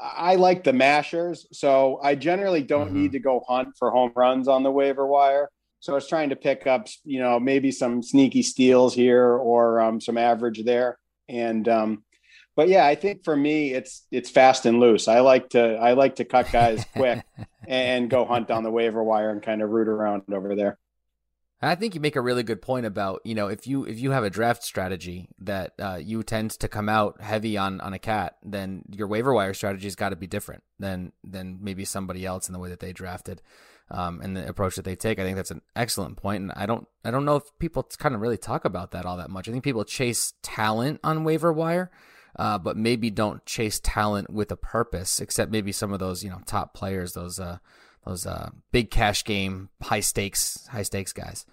I 0.01 0.37
like 0.37 0.65
the 0.65 0.73
mashers, 0.73 1.47
so 1.53 2.01
I 2.03 2.15
generally 2.15 2.63
don't 2.63 2.89
mm-hmm. 2.89 3.03
need 3.03 3.13
to 3.13 3.19
go 3.19 3.45
hunt 3.49 3.71
for 3.79 3.91
home 3.91 4.13
runs 4.15 4.47
on 4.47 4.63
the 4.63 4.71
waiver 4.71 5.07
wire. 5.07 5.49
So 5.81 5.93
I 5.93 5.95
was 5.95 6.09
trying 6.09 6.31
to 6.31 6.37
pick 6.37 6.67
up, 6.67 6.89
you 7.05 7.21
know, 7.21 7.39
maybe 7.39 7.71
some 7.71 8.03
sneaky 8.03 8.43
steals 8.43 8.95
here 8.95 9.27
or 9.27 9.81
um, 9.81 10.01
some 10.01 10.19
average 10.19 10.65
there. 10.65 10.99
And 11.29 11.69
um, 11.69 12.05
but 12.57 12.69
yeah, 12.69 12.85
I 12.85 12.97
think 12.97 13.25
for 13.25 13.37
me 13.37 13.73
it's 13.73 14.05
it's 14.11 14.31
fast 14.31 14.67
and 14.67 14.81
loose. 14.81 15.07
I 15.07 15.21
like 15.21 15.51
to 15.51 15.77
I 15.77 15.93
like 15.93 16.17
to 16.17 16.25
cut 16.25 16.51
guys 16.51 16.85
quick 16.97 17.25
and 17.69 18.11
go 18.11 18.25
hunt 18.25 18.49
down 18.49 18.65
the 18.65 18.71
waiver 18.71 19.03
wire 19.03 19.31
and 19.31 19.43
kind 19.43 19.63
of 19.63 19.71
root 19.71 19.89
around 19.89 20.23
over 20.33 20.57
there. 20.57 20.79
I 21.61 21.75
think 21.75 21.95
you 21.95 22.01
make 22.01 22.15
a 22.15 22.21
really 22.21 22.45
good 22.45 22.63
point 22.63 22.87
about 22.87 23.21
you 23.25 23.35
know 23.35 23.49
if 23.49 23.67
you 23.67 23.85
if 23.85 23.99
you 23.99 24.13
have 24.13 24.25
a 24.25 24.31
draft 24.31 24.63
strategy 24.63 25.29
that 25.41 25.73
uh, 25.79 25.99
you 26.01 26.23
tend 26.23 26.53
to 26.53 26.69
come 26.69 26.89
out 26.89 27.21
heavy 27.21 27.57
on 27.57 27.81
on 27.81 27.93
a 27.93 27.99
cat, 27.99 28.37
then 28.45 28.85
your 28.91 29.09
waiver 29.09 29.35
wire 29.35 29.55
strategy's 29.55 29.97
got 29.97 30.11
to 30.11 30.17
be 30.17 30.27
different 30.27 30.63
than 30.79 31.13
than 31.25 31.59
maybe 31.61 31.85
somebody 31.85 32.25
else 32.25 32.49
in 32.49 32.53
the 32.53 32.61
way 32.61 32.69
that 32.69 32.81
they 32.81 32.93
drafted 32.93 33.43
um, 33.91 34.21
and 34.23 34.37
the 34.37 34.49
approach 34.49 34.77
that 34.77 34.85
they 34.85 34.97
take. 34.97 35.19
I 35.19 35.25
think 35.25 35.37
that's 35.37 35.51
an 35.51 35.63
excellent 35.75 36.17
point, 36.17 36.43
and 36.43 36.53
I 36.55 36.67
don't 36.67 36.87
I 37.05 37.11
don't 37.11 37.25
know 37.25 37.37
if 37.37 37.45
people 37.59 37.89
kind 37.99 38.15
of 38.15 38.21
really 38.21 38.39
talk 38.39 38.65
about 38.65 38.93
that 38.93 39.05
all 39.05 39.17
that 39.17 39.31
much. 39.31 39.49
I 39.49 39.53
think 39.53 39.65
people 39.65 39.85
chase 39.85 40.35
talent 40.43 41.01
on 41.03 41.25
waiver 41.25 41.53
wire, 41.53 41.91
uh, 42.37 42.59
but 42.59 42.77
maybe 42.77 43.11
don't 43.11 43.45
chase 43.47 43.81
talent 43.83 44.31
with 44.31 44.53
a 44.53 44.57
purpose, 44.57 45.21
except 45.21 45.51
maybe 45.51 45.73
some 45.73 45.93
of 45.93 45.99
those 45.99 46.23
you 46.23 46.31
know 46.31 46.41
top 46.47 46.75
players, 46.75 47.15
those 47.15 47.41
uh, 47.41 47.59
those 48.07 48.27
uh, 48.27 48.51
big 48.73 48.91
cash 48.91 49.25
game, 49.25 49.69
high 49.83 50.01
stakes, 50.01 50.67
high 50.69 50.83
stakes 50.83 51.13
guys. 51.13 51.45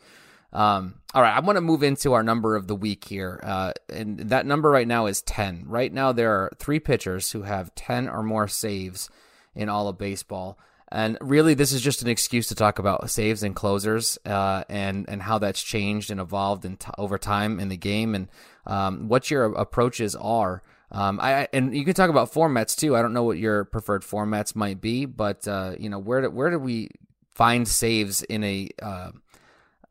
Um, 0.54 1.02
all 1.14 1.22
right, 1.22 1.36
I 1.36 1.42
want 1.42 1.58
to 1.58 1.62
move 1.62 1.84
into 1.84 2.14
our 2.14 2.24
number 2.24 2.56
of 2.56 2.68
the 2.68 2.76
week 2.76 3.04
here, 3.06 3.42
uh, 3.44 3.74
and 3.90 4.20
that 4.20 4.46
number 4.46 4.70
right 4.70 4.88
now 4.88 5.08
is 5.08 5.22
ten. 5.22 5.66
Right 5.68 5.92
now, 5.92 6.14
there 6.14 6.32
are 6.32 6.52
three 6.60 6.80
pitchers 6.80 7.32
who 7.32 7.42
have 7.42 7.76
ten 7.76 8.08
or 8.08 8.24
more 8.24 8.48
saves 8.48 9.10
in 9.54 9.68
all 9.68 9.90
of 9.90 9.98
baseball. 9.98 10.58
And 10.90 11.18
really, 11.20 11.56
this 11.56 11.74
is 11.74 11.82
just 11.82 12.04
an 12.04 12.08
excuse 12.08 12.48
to 12.48 12.56
talk 12.56 12.80
about 12.80 13.10
saves 13.10 13.44
and 13.44 13.54
closers, 13.54 14.18
uh, 14.26 14.64
and 14.70 15.10
and 15.10 15.22
how 15.22 15.40
that's 15.40 15.62
changed 15.62 16.10
and 16.10 16.22
evolved 16.22 16.64
in 16.64 16.78
t- 16.78 16.90
over 16.98 17.18
time 17.18 17.60
in 17.60 17.68
the 17.68 17.76
game, 17.76 18.16
and 18.16 18.30
um, 18.66 19.10
what 19.10 19.30
your 19.30 19.46
approaches 19.56 20.16
are. 20.16 20.64
Um, 20.92 21.20
I 21.20 21.48
and 21.52 21.76
you 21.76 21.84
can 21.84 21.94
talk 21.94 22.10
about 22.10 22.32
formats 22.32 22.76
too. 22.76 22.96
I 22.96 23.02
don't 23.02 23.14
know 23.14 23.24
what 23.24 23.38
your 23.38 23.66
preferred 23.66 24.04
formats 24.04 24.56
might 24.56 24.82
be, 24.82 25.06
but 25.06 25.48
uh, 25.48 25.76
you 25.80 25.90
know 25.90 26.00
where 26.00 26.22
do, 26.22 26.30
where 26.30 26.50
do 26.50 26.60
we 26.60 26.90
find 27.34 27.68
saves 27.68 28.22
in 28.24 28.44
a 28.44 28.70
uh, 28.82 29.12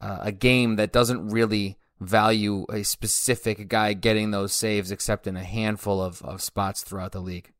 uh 0.00 0.18
a 0.22 0.32
game 0.32 0.76
that 0.76 0.92
doesn't 0.92 1.28
really 1.28 1.78
value 2.00 2.66
a 2.70 2.82
specific 2.82 3.68
guy 3.68 3.92
getting 3.92 4.30
those 4.30 4.52
saves, 4.52 4.90
except 4.90 5.26
in 5.26 5.36
a 5.36 5.44
handful 5.44 6.02
of, 6.02 6.22
of 6.22 6.42
spots 6.42 6.82
throughout 6.82 7.12
the 7.12 7.20
league? 7.20 7.52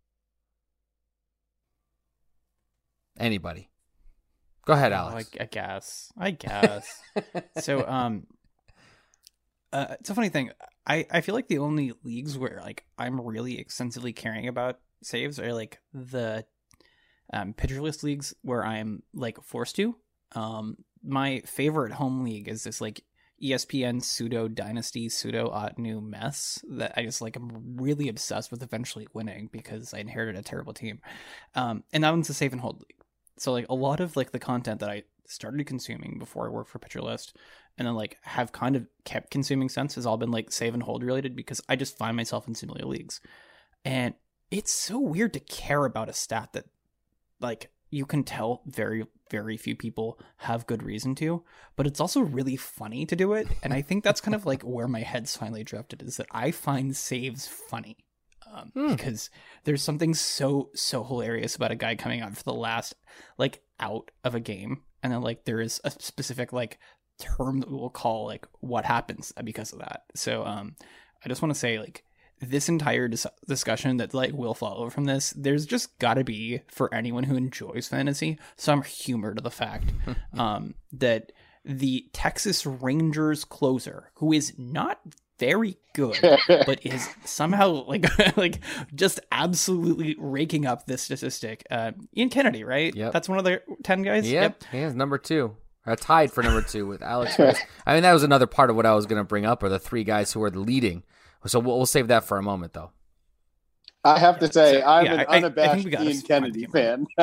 Anybody? 3.18 3.70
Go 4.66 4.72
ahead, 4.72 4.92
oh, 4.92 4.96
Alex. 4.96 5.30
I, 5.38 5.42
I 5.42 5.46
guess. 5.46 6.12
I 6.16 6.30
guess. 6.30 7.02
so, 7.60 7.86
um, 7.86 8.26
uh, 9.74 9.96
it's 9.98 10.08
a 10.08 10.14
funny 10.14 10.28
thing. 10.28 10.50
I 10.86 11.04
I 11.10 11.20
feel 11.20 11.34
like 11.34 11.48
the 11.48 11.58
only 11.58 11.92
leagues 12.04 12.38
where 12.38 12.60
like 12.62 12.84
I'm 12.96 13.20
really 13.20 13.58
extensively 13.58 14.12
caring 14.12 14.46
about 14.46 14.78
saves 15.02 15.40
are 15.40 15.52
like 15.52 15.80
the 15.92 16.46
um, 17.32 17.54
pitcher 17.54 17.82
list 17.82 18.04
leagues 18.04 18.34
where 18.42 18.64
I'm 18.64 19.02
like 19.12 19.42
forced 19.42 19.76
to. 19.76 19.96
Um, 20.32 20.76
my 21.02 21.40
favorite 21.40 21.92
home 21.92 22.22
league 22.22 22.48
is 22.48 22.62
this 22.62 22.80
like 22.80 23.02
ESPN 23.42 24.00
pseudo 24.02 24.46
dynasty 24.46 25.08
pseudo 25.08 25.68
new 25.76 26.00
mess 26.00 26.64
that 26.70 26.94
I 26.96 27.02
just 27.02 27.20
like 27.20 27.34
I'm 27.34 27.76
really 27.76 28.08
obsessed 28.08 28.52
with 28.52 28.62
eventually 28.62 29.08
winning 29.12 29.48
because 29.50 29.92
I 29.92 29.98
inherited 29.98 30.38
a 30.38 30.42
terrible 30.42 30.72
team. 30.72 31.00
Um, 31.56 31.82
and 31.92 32.04
that 32.04 32.10
one's 32.10 32.30
a 32.30 32.34
save 32.34 32.52
and 32.52 32.60
hold 32.60 32.80
league 32.80 33.04
so 33.38 33.52
like 33.52 33.66
a 33.68 33.74
lot 33.74 34.00
of 34.00 34.16
like 34.16 34.32
the 34.32 34.38
content 34.38 34.80
that 34.80 34.90
I 34.90 35.02
started 35.26 35.66
consuming 35.66 36.18
before 36.18 36.46
I 36.46 36.50
worked 36.50 36.70
for 36.70 36.78
Pitcher 36.78 37.00
List 37.00 37.36
and 37.78 37.86
then 37.86 37.94
like 37.94 38.18
have 38.22 38.52
kind 38.52 38.76
of 38.76 38.86
kept 39.04 39.30
consuming 39.30 39.68
since 39.68 39.94
has 39.94 40.06
all 40.06 40.16
been 40.16 40.30
like 40.30 40.52
save 40.52 40.74
and 40.74 40.82
hold 40.82 41.02
related 41.02 41.34
because 41.36 41.60
I 41.68 41.76
just 41.76 41.98
find 41.98 42.16
myself 42.16 42.46
in 42.46 42.54
similar 42.54 42.84
leagues. 42.86 43.20
And 43.84 44.14
it's 44.50 44.72
so 44.72 44.98
weird 44.98 45.32
to 45.34 45.40
care 45.40 45.84
about 45.84 46.08
a 46.08 46.12
stat 46.12 46.50
that 46.52 46.66
like 47.40 47.70
you 47.90 48.06
can 48.06 48.24
tell 48.24 48.62
very 48.66 49.06
very 49.30 49.56
few 49.56 49.74
people 49.74 50.18
have 50.38 50.66
good 50.66 50.82
reason 50.82 51.14
to 51.14 51.42
but 51.76 51.86
it's 51.86 52.00
also 52.00 52.20
really 52.20 52.56
funny 52.56 53.04
to 53.06 53.16
do 53.16 53.32
it 53.32 53.48
and 53.62 53.72
i 53.72 53.80
think 53.80 54.04
that's 54.04 54.20
kind 54.20 54.34
of 54.34 54.46
like 54.46 54.62
where 54.62 54.86
my 54.86 55.00
head's 55.00 55.36
finally 55.36 55.64
drifted 55.64 56.02
is 56.02 56.18
that 56.18 56.26
i 56.30 56.50
find 56.50 56.94
saves 56.94 57.48
funny 57.48 57.96
um, 58.54 58.72
mm. 58.74 58.96
because 58.96 59.30
there's 59.64 59.82
something 59.82 60.14
so 60.14 60.70
so 60.74 61.02
hilarious 61.02 61.56
about 61.56 61.72
a 61.72 61.76
guy 61.76 61.96
coming 61.96 62.20
out 62.20 62.36
for 62.36 62.44
the 62.44 62.54
last 62.54 62.94
like 63.36 63.62
out 63.80 64.10
of 64.22 64.34
a 64.34 64.40
game, 64.40 64.82
and 65.02 65.12
then 65.12 65.22
like 65.22 65.44
there 65.44 65.60
is 65.60 65.80
a 65.84 65.90
specific 65.90 66.52
like 66.52 66.78
term 67.18 67.60
that 67.60 67.70
we 67.70 67.76
will 67.76 67.90
call 67.90 68.26
like 68.26 68.46
what 68.60 68.84
happens 68.84 69.32
because 69.42 69.72
of 69.72 69.80
that. 69.80 70.04
So 70.14 70.44
um, 70.44 70.76
I 71.24 71.28
just 71.28 71.42
want 71.42 71.54
to 71.54 71.58
say 71.58 71.78
like 71.78 72.04
this 72.40 72.68
entire 72.68 73.08
dis- 73.08 73.26
discussion 73.46 73.98
that 73.98 74.14
like 74.14 74.32
will 74.32 74.54
follow 74.54 74.90
from 74.90 75.04
this, 75.04 75.32
there's 75.36 75.66
just 75.66 75.98
got 75.98 76.14
to 76.14 76.24
be 76.24 76.60
for 76.68 76.92
anyone 76.92 77.24
who 77.24 77.36
enjoys 77.36 77.88
fantasy 77.88 78.38
some 78.56 78.82
humor 78.82 79.34
to 79.34 79.42
the 79.42 79.50
fact 79.50 79.92
um, 80.34 80.74
that 80.92 81.32
the 81.64 82.06
Texas 82.12 82.66
Rangers 82.66 83.44
closer, 83.44 84.10
who 84.16 84.32
is 84.32 84.52
not 84.58 85.00
very 85.38 85.78
good, 85.94 86.18
but 86.48 86.84
is 86.84 87.08
somehow 87.24 87.84
like 87.86 88.06
like 88.36 88.60
just 88.94 89.20
absolutely 89.32 90.16
raking 90.18 90.66
up 90.66 90.86
this 90.86 91.02
statistic. 91.02 91.66
Uh, 91.70 91.92
Ian 92.16 92.28
Kennedy, 92.28 92.64
right? 92.64 92.94
Yep. 92.94 93.12
That's 93.12 93.28
one 93.28 93.38
of 93.38 93.44
the 93.44 93.62
ten 93.82 94.02
guys. 94.02 94.30
Yep, 94.30 94.62
yep. 94.62 94.72
he 94.72 94.78
is 94.78 94.94
number 94.94 95.18
two. 95.18 95.56
Uh, 95.86 95.96
tied 95.96 96.32
for 96.32 96.42
number 96.42 96.62
two 96.62 96.86
with 96.86 97.02
Alex. 97.02 97.38
I 97.86 97.94
mean, 97.94 98.02
that 98.02 98.12
was 98.12 98.22
another 98.22 98.46
part 98.46 98.70
of 98.70 98.76
what 98.76 98.86
I 98.86 98.94
was 98.94 99.06
going 99.06 99.20
to 99.20 99.24
bring 99.24 99.44
up, 99.44 99.62
are 99.62 99.68
the 99.68 99.78
three 99.78 100.04
guys 100.04 100.32
who 100.32 100.42
are 100.42 100.50
the 100.50 100.60
leading. 100.60 101.02
So 101.46 101.58
we'll, 101.58 101.76
we'll 101.76 101.86
save 101.86 102.08
that 102.08 102.24
for 102.24 102.38
a 102.38 102.42
moment, 102.42 102.72
though. 102.72 102.90
I 104.02 104.18
have 104.18 104.38
to 104.40 104.52
say, 104.52 104.82
I'm 104.82 105.06
yeah, 105.06 105.12
an 105.14 105.20
I, 105.20 105.36
unabashed 105.38 105.86
I 105.94 106.02
Ian 106.02 106.20
Kennedy 106.22 106.66
fan. 106.66 107.06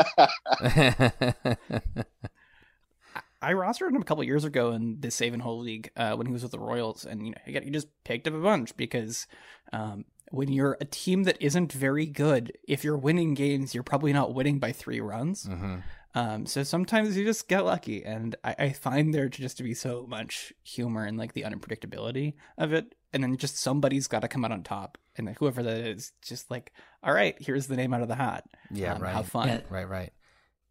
I 3.43 3.53
rostered 3.53 3.89
him 3.89 4.01
a 4.01 4.05
couple 4.05 4.23
years 4.23 4.45
ago 4.45 4.71
in 4.71 4.99
the 4.99 5.09
Save 5.09 5.33
and 5.33 5.41
Hold 5.41 5.65
League 5.65 5.89
uh, 5.95 6.15
when 6.15 6.27
he 6.27 6.33
was 6.33 6.43
with 6.43 6.51
the 6.51 6.59
Royals, 6.59 7.05
and 7.05 7.25
you 7.25 7.31
know 7.31 7.37
he, 7.45 7.53
got, 7.53 7.63
he 7.63 7.71
just 7.71 7.87
picked 8.03 8.27
up 8.27 8.33
a 8.33 8.39
bunch 8.39 8.75
because 8.77 9.27
um, 9.73 10.05
when 10.29 10.51
you're 10.51 10.77
a 10.79 10.85
team 10.85 11.23
that 11.23 11.37
isn't 11.39 11.71
very 11.71 12.05
good, 12.05 12.55
if 12.67 12.83
you're 12.83 12.97
winning 12.97 13.33
games, 13.33 13.73
you're 13.73 13.83
probably 13.83 14.13
not 14.13 14.33
winning 14.33 14.59
by 14.59 14.71
three 14.71 15.01
runs. 15.01 15.45
Mm-hmm. 15.45 15.77
Um, 16.13 16.45
so 16.45 16.63
sometimes 16.63 17.15
you 17.15 17.23
just 17.23 17.47
get 17.47 17.65
lucky, 17.65 18.03
and 18.03 18.35
I, 18.43 18.55
I 18.59 18.69
find 18.73 19.13
there 19.13 19.29
to 19.29 19.41
just 19.41 19.57
to 19.57 19.63
be 19.63 19.73
so 19.73 20.05
much 20.09 20.51
humor 20.63 21.05
and 21.05 21.17
like 21.17 21.33
the 21.33 21.43
unpredictability 21.43 22.33
of 22.57 22.73
it, 22.73 22.95
and 23.13 23.23
then 23.23 23.37
just 23.37 23.57
somebody's 23.57 24.07
got 24.07 24.21
to 24.21 24.27
come 24.27 24.43
out 24.43 24.51
on 24.51 24.63
top, 24.63 24.97
and 25.15 25.27
like, 25.27 25.39
whoever 25.39 25.63
that 25.63 25.77
is, 25.77 26.11
just 26.21 26.51
like, 26.51 26.73
all 27.01 27.13
right, 27.13 27.35
here's 27.39 27.67
the 27.67 27.77
name 27.77 27.93
out 27.93 28.01
of 28.01 28.07
the 28.09 28.15
hat. 28.15 28.43
Yeah, 28.71 28.95
um, 28.95 29.01
right. 29.01 29.13
Have 29.13 29.27
fun. 29.27 29.47
Yeah. 29.47 29.61
Right, 29.69 29.87
right. 29.87 30.11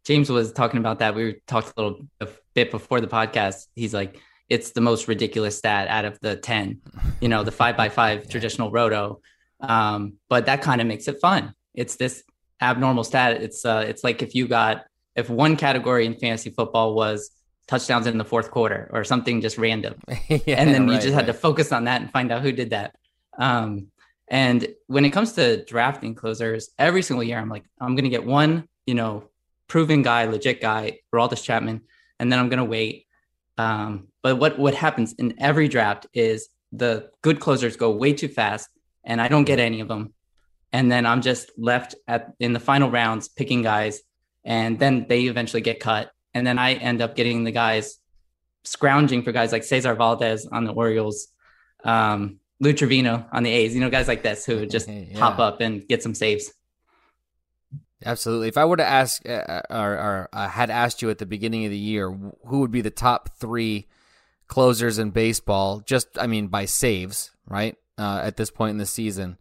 James 0.03 0.29
was 0.29 0.51
talking 0.51 0.79
about 0.79 0.99
that. 0.99 1.15
We 1.15 1.41
talked 1.47 1.73
a 1.77 1.81
little 1.81 2.07
bit 2.53 2.71
before 2.71 3.01
the 3.01 3.07
podcast. 3.07 3.67
He's 3.75 3.93
like, 3.93 4.19
it's 4.49 4.71
the 4.71 4.81
most 4.81 5.07
ridiculous 5.07 5.57
stat 5.57 5.87
out 5.87 6.05
of 6.05 6.19
the 6.21 6.35
10, 6.35 6.81
you 7.21 7.29
know, 7.29 7.43
the 7.43 7.51
five 7.51 7.77
by 7.77 7.89
five 7.99 8.27
traditional 8.27 8.71
roto. 8.71 9.21
Um, 9.59 10.13
but 10.27 10.47
that 10.47 10.61
kind 10.61 10.81
of 10.81 10.87
makes 10.87 11.07
it 11.07 11.21
fun. 11.21 11.53
It's 11.73 11.95
this 11.95 12.23
abnormal 12.59 13.03
stat. 13.03 13.41
It's, 13.41 13.63
uh, 13.63 13.85
it's 13.87 14.03
like 14.03 14.21
if 14.21 14.33
you 14.33 14.47
got, 14.47 14.83
if 15.15 15.29
one 15.29 15.55
category 15.57 16.05
in 16.05 16.15
fantasy 16.15 16.49
football 16.49 16.93
was 16.93 17.31
touchdowns 17.67 18.07
in 18.07 18.17
the 18.17 18.25
fourth 18.25 18.51
quarter 18.51 18.89
or 18.91 19.03
something 19.03 19.41
just 19.41 19.57
random. 19.57 19.95
yeah, 20.27 20.39
and 20.47 20.73
then 20.73 20.87
right, 20.87 20.93
you 20.93 20.99
just 20.99 21.07
right. 21.07 21.15
had 21.15 21.27
to 21.27 21.33
focus 21.33 21.71
on 21.71 21.85
that 21.85 22.01
and 22.01 22.11
find 22.11 22.31
out 22.31 22.41
who 22.41 22.51
did 22.51 22.71
that. 22.71 22.95
Um, 23.37 23.87
and 24.27 24.67
when 24.87 25.05
it 25.05 25.11
comes 25.11 25.33
to 25.33 25.63
drafting 25.65 26.15
closers, 26.15 26.69
every 26.79 27.01
single 27.01 27.23
year, 27.23 27.37
I'm 27.37 27.49
like, 27.49 27.65
I'm 27.79 27.95
going 27.95 28.05
to 28.05 28.09
get 28.09 28.25
one, 28.25 28.67
you 28.85 28.95
know, 28.95 29.29
proven 29.71 30.01
guy, 30.01 30.25
legit 30.25 30.59
guy, 30.59 30.99
Aroldis 31.15 31.41
Chapman, 31.41 31.79
and 32.19 32.29
then 32.29 32.39
I'm 32.39 32.49
gonna 32.49 32.65
wait. 32.65 33.05
Um, 33.57 34.09
but 34.21 34.35
what 34.35 34.59
what 34.59 34.75
happens 34.75 35.13
in 35.13 35.35
every 35.39 35.69
draft 35.69 36.07
is 36.13 36.49
the 36.73 37.09
good 37.21 37.39
closers 37.39 37.77
go 37.77 37.91
way 37.91 38.11
too 38.11 38.27
fast, 38.27 38.67
and 39.05 39.21
I 39.21 39.29
don't 39.29 39.45
get 39.45 39.59
any 39.59 39.79
of 39.79 39.87
them, 39.87 40.13
and 40.73 40.91
then 40.91 41.05
I'm 41.05 41.21
just 41.21 41.51
left 41.57 41.95
at 42.05 42.33
in 42.41 42.51
the 42.51 42.59
final 42.59 42.91
rounds 42.91 43.29
picking 43.29 43.61
guys, 43.61 44.01
and 44.43 44.79
then 44.79 45.05
they 45.07 45.23
eventually 45.23 45.61
get 45.61 45.79
cut, 45.79 46.11
and 46.33 46.45
then 46.45 46.57
I 46.57 46.73
end 46.73 47.01
up 47.01 47.15
getting 47.15 47.43
the 47.43 47.51
guys 47.51 47.99
scrounging 48.63 49.23
for 49.23 49.31
guys 49.31 49.51
like 49.51 49.63
Cesar 49.63 49.95
Valdez 49.95 50.45
on 50.45 50.65
the 50.65 50.73
Orioles, 50.73 51.27
um, 51.83 52.39
Lou 52.59 52.73
Trivino 52.73 53.25
on 53.31 53.43
the 53.43 53.51
A's, 53.51 53.73
you 53.73 53.81
know, 53.81 53.89
guys 53.89 54.07
like 54.07 54.23
this 54.23 54.45
who 54.45 54.65
just 54.65 54.87
yeah. 54.89 55.17
pop 55.17 55.39
up 55.39 55.61
and 55.61 55.87
get 55.87 56.03
some 56.03 56.13
saves. 56.13 56.51
Absolutely. 58.03 58.47
If 58.47 58.57
I 58.57 58.65
were 58.65 58.77
to 58.77 58.85
ask, 58.85 59.27
uh, 59.27 59.31
uh, 59.31 59.61
or, 59.69 59.93
or 59.93 60.29
uh, 60.33 60.47
had 60.47 60.69
asked 60.69 61.01
you 61.01 61.09
at 61.09 61.19
the 61.19 61.25
beginning 61.25 61.65
of 61.65 61.71
the 61.71 61.77
year, 61.77 62.11
who 62.11 62.59
would 62.59 62.71
be 62.71 62.81
the 62.81 62.89
top 62.89 63.37
three 63.37 63.87
closers 64.47 64.97
in 64.97 65.11
baseball? 65.11 65.81
Just, 65.81 66.07
I 66.19 66.27
mean, 66.27 66.47
by 66.47 66.65
saves, 66.65 67.31
right? 67.47 67.75
Uh, 67.97 68.21
at 68.23 68.37
this 68.37 68.49
point 68.49 68.71
in 68.71 68.77
the 68.77 68.85
season, 68.87 69.37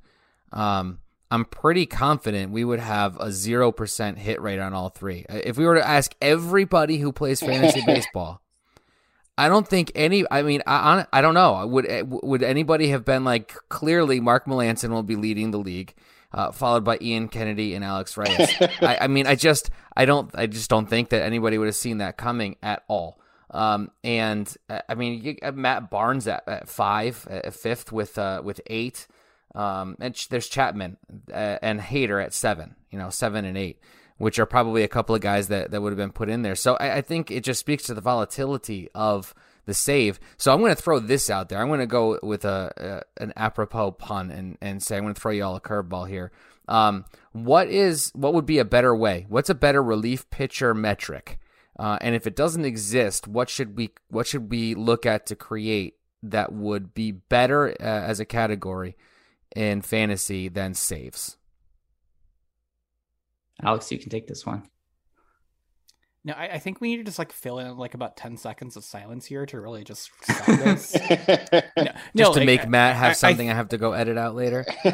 um, 0.53 0.99
I'm 1.31 1.45
pretty 1.45 1.87
confident 1.87 2.51
we 2.53 2.65
would 2.65 2.81
have 2.81 3.17
a 3.17 3.27
0% 3.27 4.17
hit 4.17 4.41
rate 4.43 4.59
on 4.59 4.75
all 4.75 4.89
three. 4.89 5.25
If 5.29 5.57
we 5.57 5.65
were 5.65 5.77
to 5.77 5.87
ask 5.87 6.15
everybody 6.21 6.99
who 6.99 7.13
plays 7.13 7.41
fantasy 7.41 7.83
baseball, 7.87 8.43
I 9.39 9.49
don't 9.49 9.67
think 9.67 9.93
any. 9.95 10.25
I 10.31 10.43
mean, 10.43 10.63
I 10.67 11.07
I 11.13 11.23
don't 11.23 11.33
know. 11.33 11.67
Would 11.67 11.87
would 12.23 12.43
anybody 12.43 12.89
have 12.89 13.07
been 13.07 13.25
like 13.25 13.55
clearly 13.71 14.21
Mark 14.21 14.45
Melancon 14.45 14.91
will 14.91 15.03
be 15.03 15.17
leading 15.17 15.51
the 15.51 15.59
league, 15.59 15.95
uh, 16.33 16.53
followed 16.53 16.85
by 16.85 16.99
Ian 17.01 17.29
Kennedy 17.29 17.75
and 17.75 17.83
Alex 17.83 18.17
Reyes. 18.19 18.51
I, 18.83 18.99
I, 19.03 19.07
mean, 19.07 19.27
I 19.27 19.37
just 19.37 19.71
I 19.97 20.05
don't 20.05 20.31
I 20.35 20.47
just 20.47 20.69
don't 20.69 20.87
think 20.87 21.09
that 21.11 21.23
anybody 21.23 21.57
would 21.57 21.69
have 21.69 21.77
seen 21.77 21.99
that 21.99 22.19
coming 22.19 22.57
at 22.63 22.83
all. 22.87 23.19
Um, 23.51 23.91
and 24.05 24.53
uh, 24.69 24.81
I 24.89 24.95
mean, 24.95 25.23
you, 25.23 25.53
Matt 25.53 25.91
Barnes 25.91 26.29
at, 26.29 26.47
at 26.47 26.69
five, 26.69 27.27
at 27.31 27.55
fifth 27.55 27.93
with 27.93 28.19
uh, 28.19 28.43
with 28.45 28.61
eight. 28.67 29.07
Um, 29.55 29.97
and 30.01 30.15
there's 30.31 30.49
Chapman 30.49 30.97
uh, 31.33 31.59
and 31.63 31.81
Hader 31.81 32.23
at 32.23 32.33
seven. 32.33 32.77
You 32.91 32.99
know, 32.99 33.11
seven 33.11 33.45
and 33.45 33.57
eight 33.59 33.81
which 34.21 34.39
are 34.39 34.45
probably 34.45 34.83
a 34.83 34.89
couple 34.89 35.15
of 35.15 35.23
guys 35.23 35.49
that, 35.49 35.71
that 35.71 35.81
would 35.81 35.93
have 35.93 35.97
been 35.97 36.13
put 36.13 36.29
in 36.29 36.43
there. 36.43 36.55
So 36.55 36.75
I, 36.75 36.97
I 36.97 37.01
think 37.01 37.31
it 37.31 37.43
just 37.43 37.59
speaks 37.59 37.85
to 37.85 37.95
the 37.95 38.03
volatility 38.03 38.91
of 38.95 39.35
the 39.65 39.73
save. 39.73 40.21
So 40.37 40.53
I'm 40.53 40.61
going 40.61 40.77
to 40.77 40.81
throw 40.81 40.99
this 40.99 41.31
out 41.31 41.49
there. 41.49 41.59
I'm 41.59 41.69
going 41.69 41.81
to 41.81 41.87
go 41.87 42.19
with 42.23 42.45
a, 42.45 43.03
a 43.19 43.23
an 43.23 43.33
apropos 43.35 43.93
pun 43.93 44.31
and, 44.31 44.59
and 44.61 44.83
say 44.83 44.99
I'm 44.99 45.05
going 45.05 45.15
to 45.15 45.21
throw 45.21 45.33
you 45.33 45.43
all 45.43 45.57
a 45.57 45.61
curveball 45.61 46.07
here. 46.07 46.33
Um, 46.69 47.07
what 47.33 47.69
is 47.69 48.13
what 48.15 48.35
would 48.35 48.45
be 48.45 48.59
a 48.59 48.65
better 48.65 48.95
way? 48.95 49.25
What's 49.31 49.49
a 49.49 49.55
better 49.55 49.83
relief 49.83 50.29
pitcher 50.29 50.75
metric? 50.75 51.39
Uh, 51.79 51.97
and 52.03 52.15
if 52.15 52.27
it 52.27 52.37
doesn't 52.37 52.67
exist, 52.67 53.27
what 53.27 53.49
should 53.49 53.75
we 53.79 53.89
what 54.09 54.27
should 54.27 54.51
we 54.51 54.75
look 54.75 55.07
at 55.07 55.25
to 55.27 55.35
create 55.35 55.97
that 56.23 56.53
would 56.53 56.93
be 56.93 57.11
better 57.11 57.71
uh, 57.71 57.85
as 57.85 58.21
a 58.21 58.27
category 58.27 58.97
in 59.55 59.83
fantasy 59.83 60.49
than 60.49 60.75
saves? 60.75 61.37
Alex, 63.63 63.91
you 63.93 63.99
can 63.99 64.11
take 64.11 64.27
this 64.27 64.47
one. 64.47 64.65
No, 66.23 66.35
I, 66.35 66.49
I, 66.55 66.59
think 66.59 66.83
we 66.83 66.91
need 66.91 66.99
to 66.99 67.05
just 67.05 67.19
like 67.19 67.33
fill 67.33 67.59
in 67.61 67.79
like 67.79 67.95
about 67.95 68.15
ten 68.15 68.37
seconds 68.37 68.77
of 68.77 68.85
silence 68.85 69.25
here 69.25 69.47
to 69.47 69.59
really 69.59 69.85
just 69.85 70.11
stop 70.23 70.45
this. 70.47 70.95
no, 70.95 71.03
just 71.09 72.05
no, 72.15 72.33
to 72.33 72.41
like, 72.41 72.47
make 72.47 72.69
Matt 72.69 72.97
have 72.97 73.11
I, 73.11 73.15
something 73.15 73.49
I, 73.49 73.53
I, 73.53 73.55
have 73.55 73.71
to 73.71 73.79
go 73.79 73.93
edit 73.93 74.19
out 74.19 74.35
later. 74.35 74.67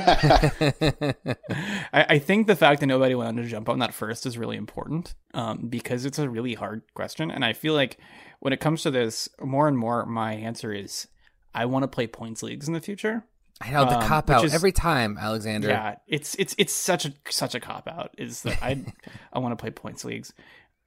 I, 1.92 2.20
think 2.20 2.46
the 2.46 2.54
fact 2.54 2.78
that 2.78 2.86
nobody 2.86 3.16
wanted 3.16 3.42
to 3.42 3.48
jump 3.48 3.68
on 3.68 3.80
that 3.80 3.92
first 3.92 4.24
is 4.24 4.38
really 4.38 4.56
important 4.56 5.16
um, 5.34 5.66
because 5.68 6.04
it's 6.04 6.20
a 6.20 6.28
really 6.28 6.54
hard 6.54 6.82
question, 6.94 7.32
and 7.32 7.44
I 7.44 7.54
feel 7.54 7.74
like 7.74 7.98
when 8.38 8.52
it 8.52 8.60
comes 8.60 8.82
to 8.82 8.92
this, 8.92 9.28
more 9.40 9.66
and 9.66 9.76
more, 9.76 10.06
my 10.06 10.34
answer 10.34 10.72
is 10.72 11.08
I 11.52 11.64
want 11.64 11.82
to 11.82 11.88
play 11.88 12.06
points 12.06 12.44
leagues 12.44 12.68
in 12.68 12.74
the 12.74 12.80
future. 12.80 13.24
I 13.60 13.70
know 13.70 13.86
the 13.86 13.98
um, 13.98 14.06
cop 14.06 14.28
out 14.28 14.44
is, 14.44 14.54
every 14.54 14.72
time, 14.72 15.16
Alexander. 15.18 15.68
Yeah, 15.68 15.96
it's 16.06 16.34
it's 16.34 16.54
it's 16.58 16.72
such 16.72 17.06
a 17.06 17.12
such 17.30 17.54
a 17.54 17.60
cop 17.60 17.88
out. 17.88 18.14
Is 18.18 18.42
that 18.42 18.62
I 18.62 18.84
I 19.32 19.38
want 19.38 19.52
to 19.52 19.62
play 19.62 19.70
points 19.70 20.04
leagues. 20.04 20.32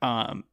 Um, 0.02 0.44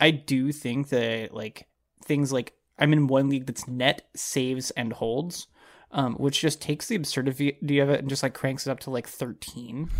I 0.00 0.10
do 0.10 0.50
think 0.50 0.88
that 0.88 1.34
like 1.34 1.68
things 2.04 2.32
like 2.32 2.54
I'm 2.78 2.92
in 2.92 3.06
one 3.06 3.28
league 3.28 3.46
that's 3.46 3.68
net 3.68 4.08
saves 4.16 4.70
and 4.72 4.92
holds, 4.92 5.46
um, 5.90 6.14
which 6.14 6.40
just 6.40 6.60
takes 6.60 6.86
the 6.86 6.96
absurdity 6.96 7.78
of 7.78 7.90
it 7.90 8.00
and 8.00 8.08
just 8.08 8.22
like 8.22 8.34
cranks 8.34 8.66
it 8.66 8.70
up 8.70 8.80
to 8.80 8.90
like 8.90 9.06
13. 9.06 9.90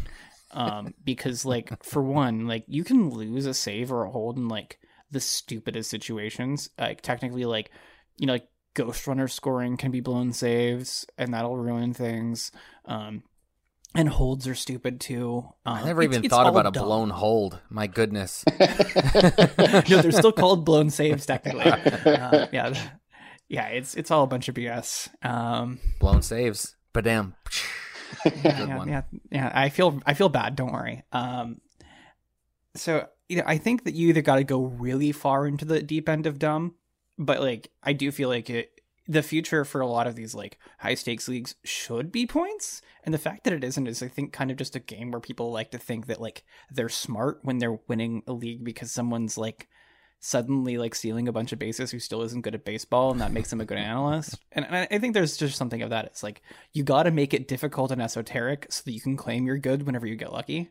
Um, 0.52 0.94
because 1.04 1.44
like 1.44 1.84
for 1.84 2.02
one, 2.02 2.46
like 2.46 2.64
you 2.66 2.82
can 2.82 3.10
lose 3.10 3.46
a 3.46 3.54
save 3.54 3.92
or 3.92 4.04
a 4.04 4.10
hold 4.10 4.38
in 4.38 4.48
like 4.48 4.78
the 5.10 5.20
stupidest 5.20 5.90
situations. 5.90 6.70
Like 6.78 7.02
technically, 7.02 7.44
like 7.44 7.70
you 8.16 8.26
know, 8.26 8.32
like 8.32 8.48
Ghost 8.74 9.06
Runner 9.06 9.28
scoring 9.28 9.76
can 9.76 9.90
be 9.90 10.00
blown 10.00 10.32
saves, 10.32 11.06
and 11.18 11.34
that'll 11.34 11.56
ruin 11.56 11.92
things. 11.92 12.50
Um, 12.84 13.22
and 13.94 14.08
holds 14.08 14.48
are 14.48 14.54
stupid 14.54 15.00
too. 15.00 15.44
Um, 15.66 15.74
I 15.74 15.84
never 15.84 16.02
even 16.02 16.24
it's 16.24 16.32
thought 16.32 16.46
about 16.46 16.66
a 16.66 16.70
dumb. 16.70 16.84
blown 16.84 17.10
hold. 17.10 17.60
My 17.68 17.86
goodness. 17.86 18.44
no, 18.60 20.00
they're 20.00 20.12
still 20.12 20.32
called 20.32 20.64
blown 20.64 20.90
saves 20.90 21.26
technically. 21.26 21.70
Uh, 21.70 22.46
yeah, 22.52 22.74
yeah. 23.48 23.66
It's 23.68 23.94
it's 23.94 24.10
all 24.10 24.24
a 24.24 24.26
bunch 24.26 24.48
of 24.48 24.54
BS. 24.54 25.10
Um, 25.24 25.78
blown 26.00 26.22
saves, 26.22 26.74
but 26.92 27.04
damn. 27.04 27.34
yeah, 28.24 28.32
yeah, 28.44 28.84
yeah, 28.86 29.02
yeah, 29.30 29.52
I 29.54 29.68
feel 29.68 30.00
I 30.06 30.14
feel 30.14 30.30
bad. 30.30 30.56
Don't 30.56 30.72
worry. 30.72 31.02
Um, 31.12 31.60
so 32.74 33.06
you 33.28 33.36
know, 33.36 33.44
I 33.46 33.58
think 33.58 33.84
that 33.84 33.94
you 33.94 34.08
either 34.08 34.22
got 34.22 34.36
to 34.36 34.44
go 34.44 34.62
really 34.64 35.12
far 35.12 35.46
into 35.46 35.64
the 35.64 35.82
deep 35.82 36.08
end 36.08 36.26
of 36.26 36.38
dumb, 36.38 36.74
but 37.24 37.40
like 37.40 37.70
I 37.82 37.92
do 37.92 38.10
feel 38.10 38.28
like 38.28 38.50
it 38.50 38.72
the 39.08 39.22
future 39.22 39.64
for 39.64 39.80
a 39.80 39.86
lot 39.86 40.06
of 40.06 40.14
these 40.14 40.34
like 40.34 40.58
high 40.78 40.94
stakes 40.94 41.28
leagues 41.28 41.54
should 41.64 42.12
be 42.12 42.26
points. 42.26 42.82
And 43.04 43.12
the 43.12 43.18
fact 43.18 43.44
that 43.44 43.52
it 43.52 43.64
isn't 43.64 43.86
is 43.86 44.02
i 44.02 44.08
think 44.08 44.32
kind 44.32 44.50
of 44.50 44.56
just 44.56 44.76
a 44.76 44.80
game 44.80 45.10
where 45.10 45.20
people 45.20 45.50
like 45.50 45.70
to 45.72 45.78
think 45.78 46.06
that 46.06 46.20
like 46.20 46.44
they're 46.70 46.88
smart 46.88 47.40
when 47.42 47.58
they're 47.58 47.80
winning 47.88 48.22
a 48.26 48.32
league 48.32 48.64
because 48.64 48.92
someone's 48.92 49.36
like 49.36 49.68
suddenly 50.20 50.78
like 50.78 50.94
stealing 50.94 51.26
a 51.26 51.32
bunch 51.32 51.52
of 51.52 51.58
bases 51.58 51.90
who 51.90 51.98
still 51.98 52.22
isn't 52.22 52.42
good 52.42 52.54
at 52.54 52.64
baseball 52.64 53.10
and 53.10 53.20
that 53.20 53.32
makes 53.32 53.50
them 53.50 53.60
a 53.60 53.64
good 53.64 53.78
analyst. 53.78 54.38
And, 54.52 54.66
and 54.66 54.88
i 54.90 54.98
think 54.98 55.14
there's 55.14 55.36
just 55.36 55.56
something 55.56 55.82
of 55.82 55.90
that. 55.90 56.04
It's 56.04 56.22
like 56.22 56.42
you 56.72 56.84
got 56.84 57.04
to 57.04 57.10
make 57.10 57.34
it 57.34 57.48
difficult 57.48 57.90
and 57.90 58.00
esoteric 58.00 58.66
so 58.70 58.82
that 58.84 58.92
you 58.92 59.00
can 59.00 59.16
claim 59.16 59.46
you're 59.46 59.58
good 59.58 59.84
whenever 59.84 60.06
you 60.06 60.16
get 60.16 60.32
lucky. 60.32 60.70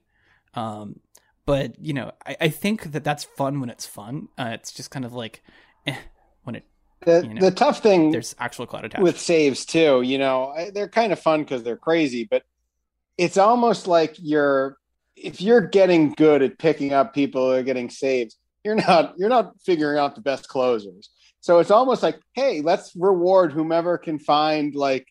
Um 0.54 1.02
but 1.46 1.78
you 1.80 1.94
know 1.94 2.12
i, 2.26 2.38
I 2.42 2.50
think 2.50 2.92
that 2.92 3.04
that's 3.04 3.26
fun 3.26 3.60
when 3.60 3.70
it's 3.70 3.86
fun. 3.86 4.30
Uh, 4.38 4.52
it's 4.54 4.72
just 4.72 4.90
kind 4.90 5.04
of 5.04 5.14
like 5.14 5.44
eh, 5.86 5.98
the, 7.06 7.26
you 7.28 7.34
know, 7.34 7.42
the 7.42 7.52
tough 7.52 7.82
thing 7.82 8.12
there's 8.12 8.36
actual 8.40 8.66
cloud 8.66 8.86
attached 8.86 9.04
with 9.04 9.20
saves 9.20 9.66
too 9.66 10.02
you 10.02 10.18
know 10.18 10.54
they're 10.74 10.88
kind 10.88 11.12
of 11.12 11.20
fun 11.20 11.42
because 11.42 11.64
they're 11.64 11.78
crazy 11.78 12.28
but 12.30 12.44
it's 13.18 13.38
almost 13.38 13.88
like 13.88 14.16
you're 14.20 14.78
if 15.16 15.42
you're 15.42 15.62
getting 15.62 16.14
good 16.14 16.42
at 16.42 16.58
picking 16.58 16.94
up 16.94 17.14
people 17.14 17.46
who 17.46 17.58
are 17.58 17.64
getting 17.64 17.90
saves 17.90 18.38
you're 18.64 18.76
not 18.76 19.14
you're 19.18 19.30
not 19.30 19.54
figuring 19.62 19.98
out 19.98 20.16
the 20.16 20.22
best 20.22 20.48
closers 20.48 21.10
so 21.40 21.60
it's 21.60 21.72
almost 21.72 22.04
like 22.04 22.20
hey 22.34 22.62
let's 22.62 22.96
reward 22.96 23.52
whomever 23.52 23.98
can 23.98 24.20
find 24.20 24.76
like 24.76 25.08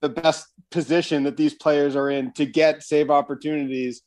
the 0.00 0.08
best 0.08 0.46
position 0.70 1.24
that 1.24 1.36
these 1.36 1.54
players 1.54 1.96
are 1.96 2.10
in 2.10 2.32
to 2.32 2.46
get 2.46 2.82
save 2.82 3.10
opportunities 3.10 4.02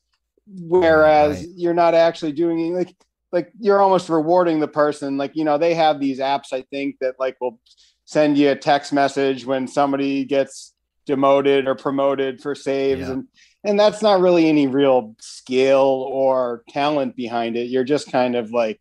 whereas 0.46 1.38
right. 1.38 1.48
you're 1.56 1.74
not 1.74 1.94
actually 1.94 2.32
doing 2.32 2.74
like 2.74 2.94
like 3.32 3.52
you're 3.58 3.80
almost 3.80 4.08
rewarding 4.08 4.60
the 4.60 4.68
person. 4.68 5.16
Like 5.16 5.32
you 5.34 5.44
know 5.44 5.58
they 5.58 5.74
have 5.74 6.00
these 6.00 6.20
apps 6.20 6.52
i 6.52 6.62
think 6.70 6.96
that 7.00 7.14
like 7.18 7.36
will 7.40 7.60
send 8.04 8.38
you 8.38 8.50
a 8.50 8.56
text 8.56 8.92
message 8.92 9.44
when 9.44 9.66
somebody 9.66 10.24
gets 10.24 10.72
demoted 11.06 11.66
or 11.66 11.74
promoted 11.74 12.40
for 12.40 12.54
saves. 12.54 13.00
Yeah. 13.02 13.12
and 13.12 13.28
and 13.64 13.80
that's 13.80 14.00
not 14.00 14.20
really 14.20 14.48
any 14.48 14.68
real 14.68 15.16
skill 15.20 16.06
or 16.08 16.62
talent 16.68 17.16
behind 17.16 17.56
it. 17.56 17.68
You're 17.68 17.84
just 17.84 18.10
kind 18.12 18.36
of 18.36 18.52
like 18.52 18.80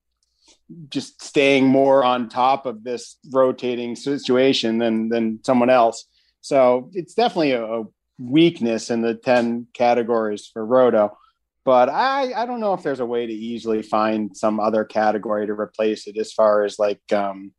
just 0.89 1.23
staying 1.23 1.65
more 1.65 2.03
on 2.03 2.29
top 2.29 2.65
of 2.65 2.83
this 2.83 3.17
rotating 3.31 3.95
situation 3.95 4.77
than 4.77 5.09
than 5.09 5.39
someone 5.43 5.69
else. 5.69 6.05
So 6.41 6.91
it's 6.93 7.15
definitely 7.15 7.51
a, 7.51 7.65
a 7.65 7.83
weakness 8.17 8.89
in 8.91 9.01
the 9.01 9.15
10 9.15 9.67
categories 9.73 10.49
for 10.51 10.65
roto 10.65 11.17
but 11.65 11.89
I, 11.89 12.31
I 12.33 12.45
don't 12.45 12.59
know 12.59 12.73
if 12.75 12.83
there's 12.83 12.99
a 12.99 13.05
way 13.05 13.25
to 13.25 13.33
easily 13.33 13.81
find 13.81 14.37
some 14.37 14.59
other 14.59 14.85
category 14.85 15.47
to 15.47 15.53
replace 15.53 16.05
it 16.07 16.15
as 16.15 16.31
far 16.31 16.63
as 16.63 16.77
like 16.77 17.01
um, 17.11 17.51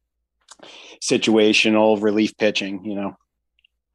situational 1.03 2.01
relief 2.01 2.37
pitching, 2.39 2.85
you 2.85 2.95
know. 2.95 3.17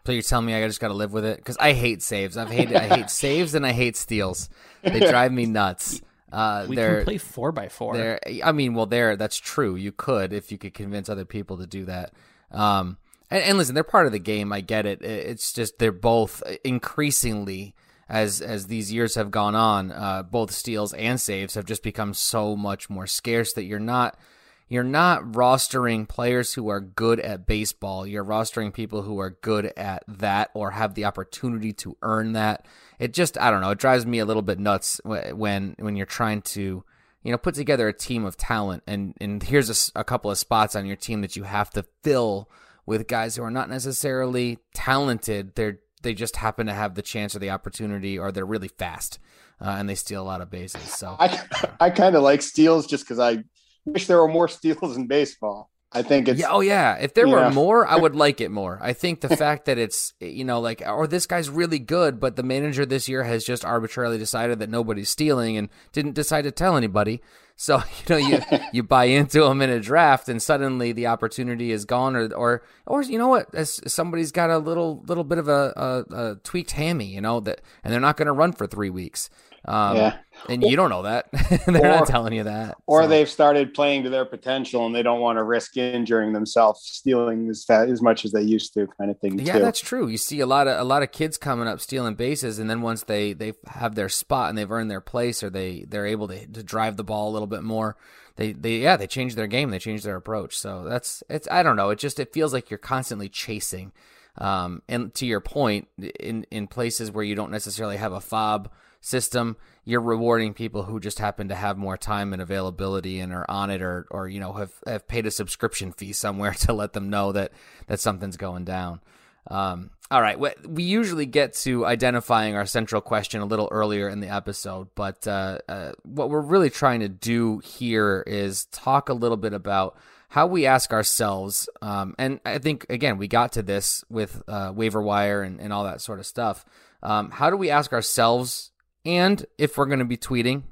So 0.06 0.12
you're 0.12 0.21
telling 0.21 0.47
me 0.47 0.54
I 0.54 0.67
just 0.67 0.80
got 0.80 0.89
to 0.89 0.93
live 0.93 1.13
with 1.13 1.26
it 1.26 1.38
because 1.38 1.58
I 1.58 1.74
hate 1.74 2.04
saves. 2.04 2.36
I've 2.36 2.52
hated 2.52 2.76
I 2.76 2.88
hate 2.88 3.10
saves 3.10 3.56
and 3.56 3.65
I 3.65 3.71
hate 3.71 3.95
steals. 3.95 4.50
They 4.84 5.00
drive 5.00 5.32
me 5.32 5.45
nuts. 5.45 6.02
Uh, 6.32 6.65
we 6.67 6.76
can 6.76 7.04
play 7.04 7.17
four 7.17 7.52
by 7.52 7.69
four. 7.69 8.19
I 8.43 8.52
mean, 8.52 8.74
well, 8.74 8.86
there 8.88 9.15
that's 9.15 9.38
true. 9.38 9.76
You 9.76 9.91
could 9.91 10.34
if 10.34 10.52
you 10.52 10.58
could 10.58 10.74
convince 10.74 11.08
other 11.08 11.26
people 11.26 11.58
to 11.58 11.67
do 11.67 11.86
that. 11.86 12.13
Um, 12.52 12.97
and, 13.30 13.43
and 13.43 13.58
listen, 13.58 13.76
they're 13.76 13.84
part 13.84 14.08
of 14.08 14.12
the 14.12 14.19
game. 14.19 14.52
I 14.52 14.62
get 14.62 14.86
it. 14.86 15.02
It's 15.02 15.54
just 15.54 15.78
they're 15.78 15.91
both 15.91 16.41
increasingly 16.63 17.76
as 18.12 18.41
as 18.41 18.67
these 18.67 18.91
years 18.91 19.15
have 19.15 19.32
gone 19.32 19.56
on, 19.56 19.91
uh, 19.91 20.21
both 20.21 20.52
steals 20.52 20.93
and 20.93 21.19
saves 21.19 21.56
have 21.56 21.65
just 21.65 21.82
become 21.82 22.13
so 22.13 22.58
much 22.58 22.89
more 22.89 23.08
scarce 23.08 23.54
that 23.54 23.63
you're 23.63 23.80
not 23.80 24.19
you're 24.67 24.84
not 24.84 25.24
rostering 25.24 26.08
players 26.08 26.54
who 26.54 26.67
are 26.67 26.82
good 26.82 27.21
at 27.21 27.47
baseball. 27.47 28.06
You're 28.06 28.26
rostering 28.26 28.74
people 28.74 29.04
who 29.04 29.17
are 29.19 29.38
good 29.41 29.71
at 29.78 30.04
that 30.10 30.52
or 30.54 30.71
have 30.71 30.93
the 30.93 31.06
opportunity 31.06 31.71
to 31.74 31.95
earn 32.02 32.34
that. 32.34 32.65
It 33.00 33.13
just 33.13 33.38
I 33.39 33.50
don't 33.50 33.62
know. 33.62 33.71
It 33.71 33.80
drives 33.80 34.06
me 34.06 34.19
a 34.19 34.26
little 34.26 34.41
bit 34.41 34.60
nuts 34.60 35.00
when 35.06 35.76
when 35.80 35.95
you're 35.95 36.06
trying 36.06 36.41
to 36.41 36.84
you 37.24 37.32
know 37.32 37.38
put 37.38 37.56
together 37.56 37.88
a 37.88 37.93
team 37.93 38.26
of 38.26 38.36
talent 38.36 38.84
and 38.86 39.15
and 39.21 39.41
here's 39.41 39.91
a, 39.95 40.00
a 40.02 40.04
couple 40.04 40.30
of 40.30 40.38
spots 40.38 40.76
on 40.76 40.86
your 40.86 40.97
team 40.97 41.21
that 41.21 41.38
you 41.38 41.43
have 41.43 41.69
to 41.69 41.86
fill 42.04 42.50
with 42.86 43.08
guys 43.08 43.38
who 43.38 43.43
are 43.43 43.52
not 43.52 43.69
necessarily 43.69 44.60
talented. 44.74 45.56
They're 45.56 45.80
they 46.02 46.14
just 46.14 46.38
happen 46.38 46.68
to 46.68 46.74
have 46.74 46.96
the 46.96 47.02
chance 47.02 47.36
or 47.36 47.40
the 47.40 47.50
opportunity, 47.50 48.18
or 48.18 48.32
they're 48.32 48.46
really 48.46 48.68
fast 48.68 49.20
uh, 49.62 49.76
and 49.78 49.88
they 49.88 49.96
steal 49.96 50.22
a 50.22 50.26
lot 50.26 50.42
of 50.42 50.50
bases. 50.50 50.82
So 50.82 51.16
I, 51.20 51.42
I 51.80 51.90
kind 51.92 52.16
of 52.16 52.24
like 52.24 52.42
steals 52.42 52.88
just 52.88 53.04
because 53.04 53.20
I 53.20 53.44
wish 53.86 54.08
there 54.08 54.18
were 54.18 54.28
more 54.28 54.48
steals 54.48 54.98
in 54.98 55.08
baseball. 55.08 55.70
I 55.94 56.04
think 56.04 56.30
it's 56.30 56.40
yeah, 56.40 56.48
oh 56.50 56.62
yeah. 56.62 56.96
If 56.96 57.14
there 57.16 57.28
were 57.28 57.42
know. 57.42 57.50
more, 57.50 57.86
I 57.86 57.98
would 58.00 58.16
like 58.16 58.40
it 58.40 58.50
more. 58.50 58.80
I 58.82 58.94
think 58.94 59.20
the 59.20 59.36
fact 59.36 59.66
that 59.66 59.78
it's 59.78 60.14
you 60.22 60.46
know 60.46 60.62
like 60.62 60.82
or 60.86 61.06
this 61.06 61.26
guy's 61.26 61.50
really 61.50 61.80
good, 61.80 62.18
but 62.18 62.38
the 62.38 62.44
manager 62.44 62.86
this 62.86 63.10
year 63.10 63.24
has 63.24 63.44
just 63.44 63.66
arbitrarily 63.66 64.18
decided 64.18 64.60
that 64.60 64.70
nobody's 64.70 65.10
stealing 65.10 65.58
and 65.58 65.68
didn't 65.92 66.14
decide 66.14 66.44
to 66.44 66.52
tell 66.52 66.78
anybody. 66.78 67.22
So 67.56 67.78
you 68.08 68.16
know 68.16 68.18
you 68.18 68.40
you 68.74 68.84
buy 68.84 69.06
into 69.06 69.42
them 69.42 69.62
in 69.62 69.70
a 69.70 69.80
draft, 69.80 70.30
and 70.30 70.42
suddenly 70.42 70.92
the 70.92 71.08
opportunity 71.08 71.72
is 71.72 71.86
gone, 71.86 72.16
or 72.16 72.34
or 72.34 72.64
or 72.86 73.02
you 73.04 73.18
know 73.18 73.28
what? 73.28 73.54
As 73.54 73.80
somebody's 73.92 74.32
got 74.32 74.50
a 74.50 74.58
little 74.58 75.04
little 75.08 75.24
bit 75.24 75.38
of 75.38 75.48
a, 75.48 75.74
a, 75.76 76.16
a 76.16 76.36
tweaked 76.44 76.72
hammy, 76.72 77.06
you 77.06 77.22
know 77.22 77.40
that, 77.42 77.62
and 77.84 77.94
they're 77.94 78.00
not 78.00 78.18
going 78.18 78.28
to 78.28 78.34
run 78.34 78.54
for 78.54 78.68
three 78.68 78.90
weeks. 78.90 79.30
Um, 79.65 79.95
Yeah. 79.95 80.17
and 80.50 80.63
you 80.63 80.76
don't 80.76 80.89
know 80.89 81.04
that. 81.04 81.28
they're 81.67 81.82
not 81.82 82.08
telling 82.08 82.34
you 82.34 82.43
that. 82.45 82.78
or 82.88 83.04
So- 83.04 83.08
they've 83.10 83.30
started 83.30 83.74
playing 83.76 84.04
to 84.04 84.10
their 84.10 84.26
potential 84.26 84.86
and 84.88 84.95
they 84.95 85.04
don't 85.04 85.19
want 85.21 85.38
to 85.38 85.43
risk 85.43 85.78
injuring 85.78 86.34
themselves 86.34 86.82
stealing 86.84 87.47
as 87.50 87.65
as 87.69 88.02
much 88.02 88.26
as 88.26 88.32
they 88.32 88.41
used 88.41 88.74
to 88.74 88.88
kind 88.97 89.12
of 89.12 89.19
thing 89.19 89.38
Yeah, 89.38 89.54
too. 89.54 89.60
that's 89.60 89.80
true. 89.80 90.08
You 90.08 90.17
see 90.17 90.39
a 90.39 90.47
lot 90.47 90.67
of 90.67 90.80
a 90.80 90.84
lot 90.84 91.04
of 91.04 91.12
kids 91.12 91.38
coming 91.38 91.67
up 91.67 91.80
stealing 91.80 92.15
bases, 92.15 92.58
and 92.58 92.69
then 92.69 92.82
once 92.82 93.04
they 93.04 93.34
they 93.34 93.54
have 93.67 93.93
their 93.95 94.10
spot 94.10 94.50
and 94.50 94.58
they've 94.58 94.71
earned 94.71 94.89
their 94.89 95.02
place, 95.02 95.43
or 95.43 95.50
they 95.52 95.86
they're 95.88 96.08
able 96.08 96.28
to 96.30 96.47
to 96.47 96.63
drive 96.63 96.97
the 96.97 97.04
ball 97.04 97.30
a 97.30 97.34
little 97.34 97.47
bit 97.47 97.62
more. 97.63 97.95
They 98.38 98.54
they 98.54 98.78
yeah 98.78 98.97
they 98.97 99.06
change 99.08 99.36
their 99.36 99.45
game, 99.47 99.69
they 99.69 99.78
change 99.80 100.02
their 100.04 100.15
approach. 100.15 100.58
So 100.58 100.86
that's 100.86 101.21
it's 101.30 101.47
I 101.52 101.62
don't 101.62 101.76
know. 101.76 101.91
It 101.91 102.00
just 102.00 102.19
it 102.19 102.34
feels 102.34 102.52
like 102.52 102.71
you're 102.71 102.78
constantly 102.80 103.30
chasing. 103.30 103.91
Um, 104.38 104.82
and 104.88 105.13
to 105.15 105.26
your 105.26 105.41
point, 105.41 105.88
in 106.19 106.45
in 106.50 106.65
places 106.67 107.12
where 107.12 107.24
you 107.24 107.36
don't 107.36 107.52
necessarily 107.52 107.97
have 107.97 108.13
a 108.13 108.19
FAAB 108.21 108.67
system, 109.02 109.58
you're 109.84 110.02
rewarding 110.02 110.54
people 110.54 110.84
who 110.84 111.00
just 111.00 111.20
happen 111.20 111.50
to 111.50 111.56
have 111.56 111.78
more 111.78 111.98
time 111.98 112.32
and 112.34 112.42
availability 112.42 113.20
and 113.20 113.34
are 113.34 113.46
on 113.50 113.70
it, 113.70 113.82
or 113.82 114.08
or 114.12 114.30
you 114.30 114.40
know 114.40 114.54
have 114.54 114.72
have 114.86 115.08
paid 115.08 115.26
a 115.26 115.32
subscription 115.32 115.92
fee 115.92 116.14
somewhere 116.14 116.52
to 116.60 116.72
let 116.72 116.94
them 116.94 117.10
know 117.10 117.32
that 117.32 117.52
that 117.88 118.00
something's 118.00 118.38
going 118.38 118.64
down. 118.64 119.02
Um, 119.50 119.90
all 120.12 120.22
right, 120.22 120.38
we, 120.68 120.84
usually 120.84 121.26
get 121.26 121.54
to 121.54 121.86
identifying 121.86 122.56
our 122.56 122.66
central 122.66 123.02
question 123.02 123.42
a 123.42 123.46
little 123.46 123.70
earlier 123.72 124.10
in 124.10 124.20
the 124.20 124.28
episode, 124.28 124.90
but 124.94 125.26
uh, 125.26 125.60
uh, 125.70 125.94
what 126.04 126.30
we're 126.30 126.42
really 126.42 126.70
trying 126.70 127.00
to 127.00 127.08
do 127.08 127.60
here 127.60 128.24
is 128.28 128.66
talk 128.66 129.08
a 129.08 129.14
little 129.14 129.38
bit 129.38 129.54
about 129.54 129.98
how 130.28 130.48
we 130.48 130.66
ask 130.66 130.92
ourselves, 130.92 131.70
um, 131.82 132.14
and 132.20 132.42
I 132.46 132.58
think 132.58 132.86
again 132.90 133.18
we 133.18 133.28
got 133.28 133.54
to 133.54 133.64
this 133.64 134.04
with 134.10 134.44
uh, 134.48 134.74
waiver 134.76 135.02
wire 135.02 135.44
and, 135.44 135.62
and 135.62 135.72
all 135.72 135.86
that 135.86 136.02
sort 136.02 136.20
of 136.20 136.26
stuff. 136.26 136.66
Um, 137.02 137.32
how 137.32 137.50
do 137.50 137.58
we 137.58 137.70
ask 137.70 137.94
ourselves, 137.94 138.71
and 139.06 139.46
if 139.58 139.78
we're 139.78 139.86
going 139.86 140.00
to 140.00 140.06
be 140.06 140.18
tweeting, 140.18 140.64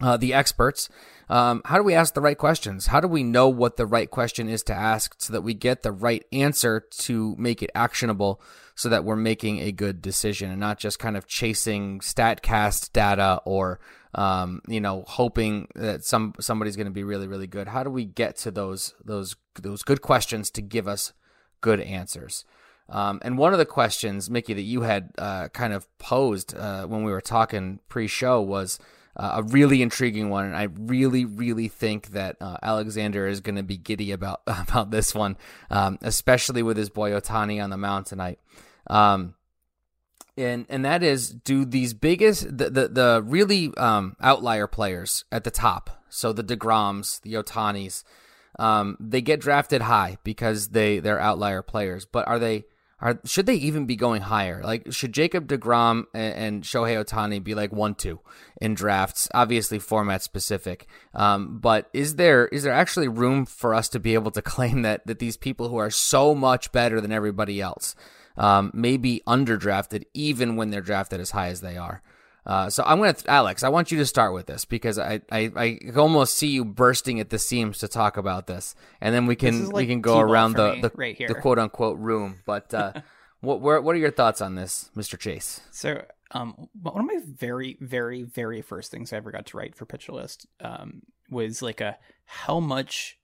uh, 0.00 0.16
the 0.16 0.34
experts. 0.34 0.88
Um, 1.28 1.62
how 1.64 1.76
do 1.76 1.84
we 1.84 1.94
ask 1.94 2.14
the 2.14 2.20
right 2.20 2.38
questions? 2.38 2.86
How 2.86 3.00
do 3.00 3.06
we 3.06 3.22
know 3.22 3.48
what 3.48 3.76
the 3.76 3.86
right 3.86 4.10
question 4.10 4.48
is 4.48 4.62
to 4.64 4.74
ask 4.74 5.14
so 5.18 5.32
that 5.32 5.42
we 5.42 5.54
get 5.54 5.82
the 5.82 5.92
right 5.92 6.24
answer 6.32 6.80
to 7.00 7.36
make 7.38 7.62
it 7.62 7.70
actionable 7.74 8.40
so 8.74 8.88
that 8.88 9.04
we're 9.04 9.16
making 9.16 9.60
a 9.60 9.72
good 9.72 10.00
decision 10.02 10.50
and 10.50 10.58
not 10.58 10.78
just 10.78 10.98
kind 10.98 11.16
of 11.16 11.26
chasing 11.26 12.00
StatCast 12.00 12.92
data 12.92 13.40
or, 13.44 13.78
um, 14.14 14.62
you 14.66 14.80
know, 14.80 15.04
hoping 15.06 15.68
that 15.74 16.04
some 16.04 16.34
somebody's 16.40 16.76
going 16.76 16.86
to 16.86 16.92
be 16.92 17.04
really, 17.04 17.28
really 17.28 17.46
good? 17.46 17.68
How 17.68 17.84
do 17.84 17.90
we 17.90 18.06
get 18.06 18.36
to 18.38 18.50
those 18.50 18.94
those 19.04 19.36
those 19.60 19.82
good 19.82 20.00
questions 20.00 20.50
to 20.52 20.62
give 20.62 20.88
us 20.88 21.12
good 21.60 21.80
answers? 21.80 22.44
Um, 22.90 23.20
and 23.22 23.38
one 23.38 23.52
of 23.52 23.58
the 23.58 23.66
questions, 23.66 24.28
Mickey, 24.28 24.52
that 24.52 24.62
you 24.62 24.82
had 24.82 25.12
uh, 25.16 25.48
kind 25.48 25.72
of 25.72 25.86
posed 25.98 26.56
uh, 26.56 26.86
when 26.86 27.04
we 27.04 27.12
were 27.12 27.20
talking 27.20 27.78
pre-show 27.88 28.42
was 28.42 28.80
uh, 29.16 29.34
a 29.36 29.42
really 29.44 29.82
intriguing 29.82 30.28
one, 30.28 30.46
and 30.46 30.56
I 30.56 30.64
really, 30.64 31.24
really 31.24 31.68
think 31.68 32.08
that 32.08 32.36
uh, 32.40 32.56
Alexander 32.62 33.26
is 33.26 33.40
going 33.40 33.56
to 33.56 33.62
be 33.62 33.76
giddy 33.76 34.12
about 34.12 34.42
about 34.46 34.90
this 34.90 35.14
one, 35.14 35.36
um, 35.70 35.98
especially 36.02 36.62
with 36.62 36.76
his 36.76 36.90
boy 36.90 37.12
Ohtani 37.12 37.62
on 37.62 37.70
the 37.70 37.76
mound 37.76 38.06
tonight. 38.06 38.38
Um, 38.88 39.34
and 40.36 40.64
and 40.68 40.84
that 40.84 41.02
is, 41.02 41.30
do 41.30 41.64
these 41.64 41.92
biggest 41.92 42.44
the 42.56 42.70
the, 42.70 42.88
the 42.88 43.22
really 43.24 43.72
um, 43.76 44.16
outlier 44.20 44.66
players 44.66 45.24
at 45.30 45.44
the 45.44 45.50
top, 45.50 46.02
so 46.08 46.32
the 46.32 46.44
Degroms, 46.44 47.20
the 47.22 47.34
Ohtanis, 47.34 48.04
um, 48.58 48.96
they 48.98 49.20
get 49.20 49.40
drafted 49.40 49.82
high 49.82 50.18
because 50.24 50.68
they 50.68 50.98
they're 50.98 51.20
outlier 51.20 51.62
players, 51.62 52.06
but 52.06 52.26
are 52.26 52.38
they 52.38 52.64
are 53.00 53.18
should 53.24 53.46
they 53.46 53.54
even 53.54 53.86
be 53.86 53.96
going 53.96 54.22
higher? 54.22 54.62
Like 54.62 54.92
should 54.92 55.12
Jacob 55.12 55.48
Degrom 55.48 56.04
and, 56.12 56.34
and 56.34 56.62
Shohei 56.62 57.02
Ohtani 57.02 57.42
be 57.42 57.54
like 57.54 57.72
one 57.72 57.94
two 57.94 58.20
in 58.60 58.74
drafts? 58.74 59.28
Obviously 59.32 59.78
format 59.78 60.22
specific, 60.22 60.86
um, 61.14 61.58
but 61.58 61.88
is 61.92 62.16
there 62.16 62.46
is 62.48 62.62
there 62.62 62.72
actually 62.72 63.08
room 63.08 63.46
for 63.46 63.74
us 63.74 63.88
to 63.90 63.98
be 63.98 64.14
able 64.14 64.30
to 64.32 64.42
claim 64.50 64.82
that 64.82 65.06
that 65.06 65.18
these 65.18 65.36
people 65.36 65.68
who 65.68 65.78
are 65.78 65.90
so 65.90 66.34
much 66.34 66.72
better 66.72 67.00
than 67.00 67.12
everybody 67.12 67.60
else 67.60 67.94
um, 68.36 68.70
may 68.74 68.96
be 68.96 69.22
underdrafted 69.26 70.04
even 70.14 70.56
when 70.56 70.70
they're 70.70 70.80
drafted 70.80 71.20
as 71.20 71.30
high 71.30 71.48
as 71.48 71.60
they 71.60 71.76
are? 71.76 72.02
Uh, 72.50 72.68
so 72.68 72.82
I'm 72.84 72.98
gonna, 72.98 73.14
Alex. 73.28 73.62
I 73.62 73.68
want 73.68 73.92
you 73.92 73.98
to 73.98 74.06
start 74.06 74.34
with 74.34 74.46
this 74.46 74.64
because 74.64 74.98
I, 74.98 75.20
I, 75.30 75.52
I 75.54 75.78
almost 75.96 76.36
see 76.36 76.48
you 76.48 76.64
bursting 76.64 77.20
at 77.20 77.30
the 77.30 77.38
seams 77.38 77.78
to 77.78 77.86
talk 77.86 78.16
about 78.16 78.48
this, 78.48 78.74
and 79.00 79.14
then 79.14 79.26
we 79.26 79.36
can 79.36 79.62
is 79.62 79.72
we 79.72 79.86
can 79.86 80.00
go 80.00 80.18
around 80.18 80.54
the 80.54 80.80
the, 80.82 80.90
right 80.96 81.16
here. 81.16 81.28
the 81.28 81.36
quote 81.36 81.60
unquote 81.60 81.96
room. 82.00 82.40
But 82.44 82.74
uh, 82.74 82.92
what 83.40 83.60
where, 83.60 83.80
what 83.80 83.94
are 83.94 84.00
your 84.00 84.10
thoughts 84.10 84.40
on 84.40 84.56
this, 84.56 84.90
Mr. 84.96 85.16
Chase? 85.16 85.60
So, 85.70 86.04
um, 86.32 86.68
one 86.82 86.98
of 86.98 87.06
my 87.06 87.20
very, 87.24 87.76
very, 87.80 88.24
very 88.24 88.62
first 88.62 88.90
things 88.90 89.12
I 89.12 89.18
ever 89.18 89.30
got 89.30 89.46
to 89.46 89.56
write 89.56 89.76
for 89.76 89.86
Pitcher 89.86 90.10
List 90.10 90.48
um, 90.58 91.02
was 91.30 91.62
like 91.62 91.80
a 91.80 91.98
how 92.24 92.58
much 92.58 93.16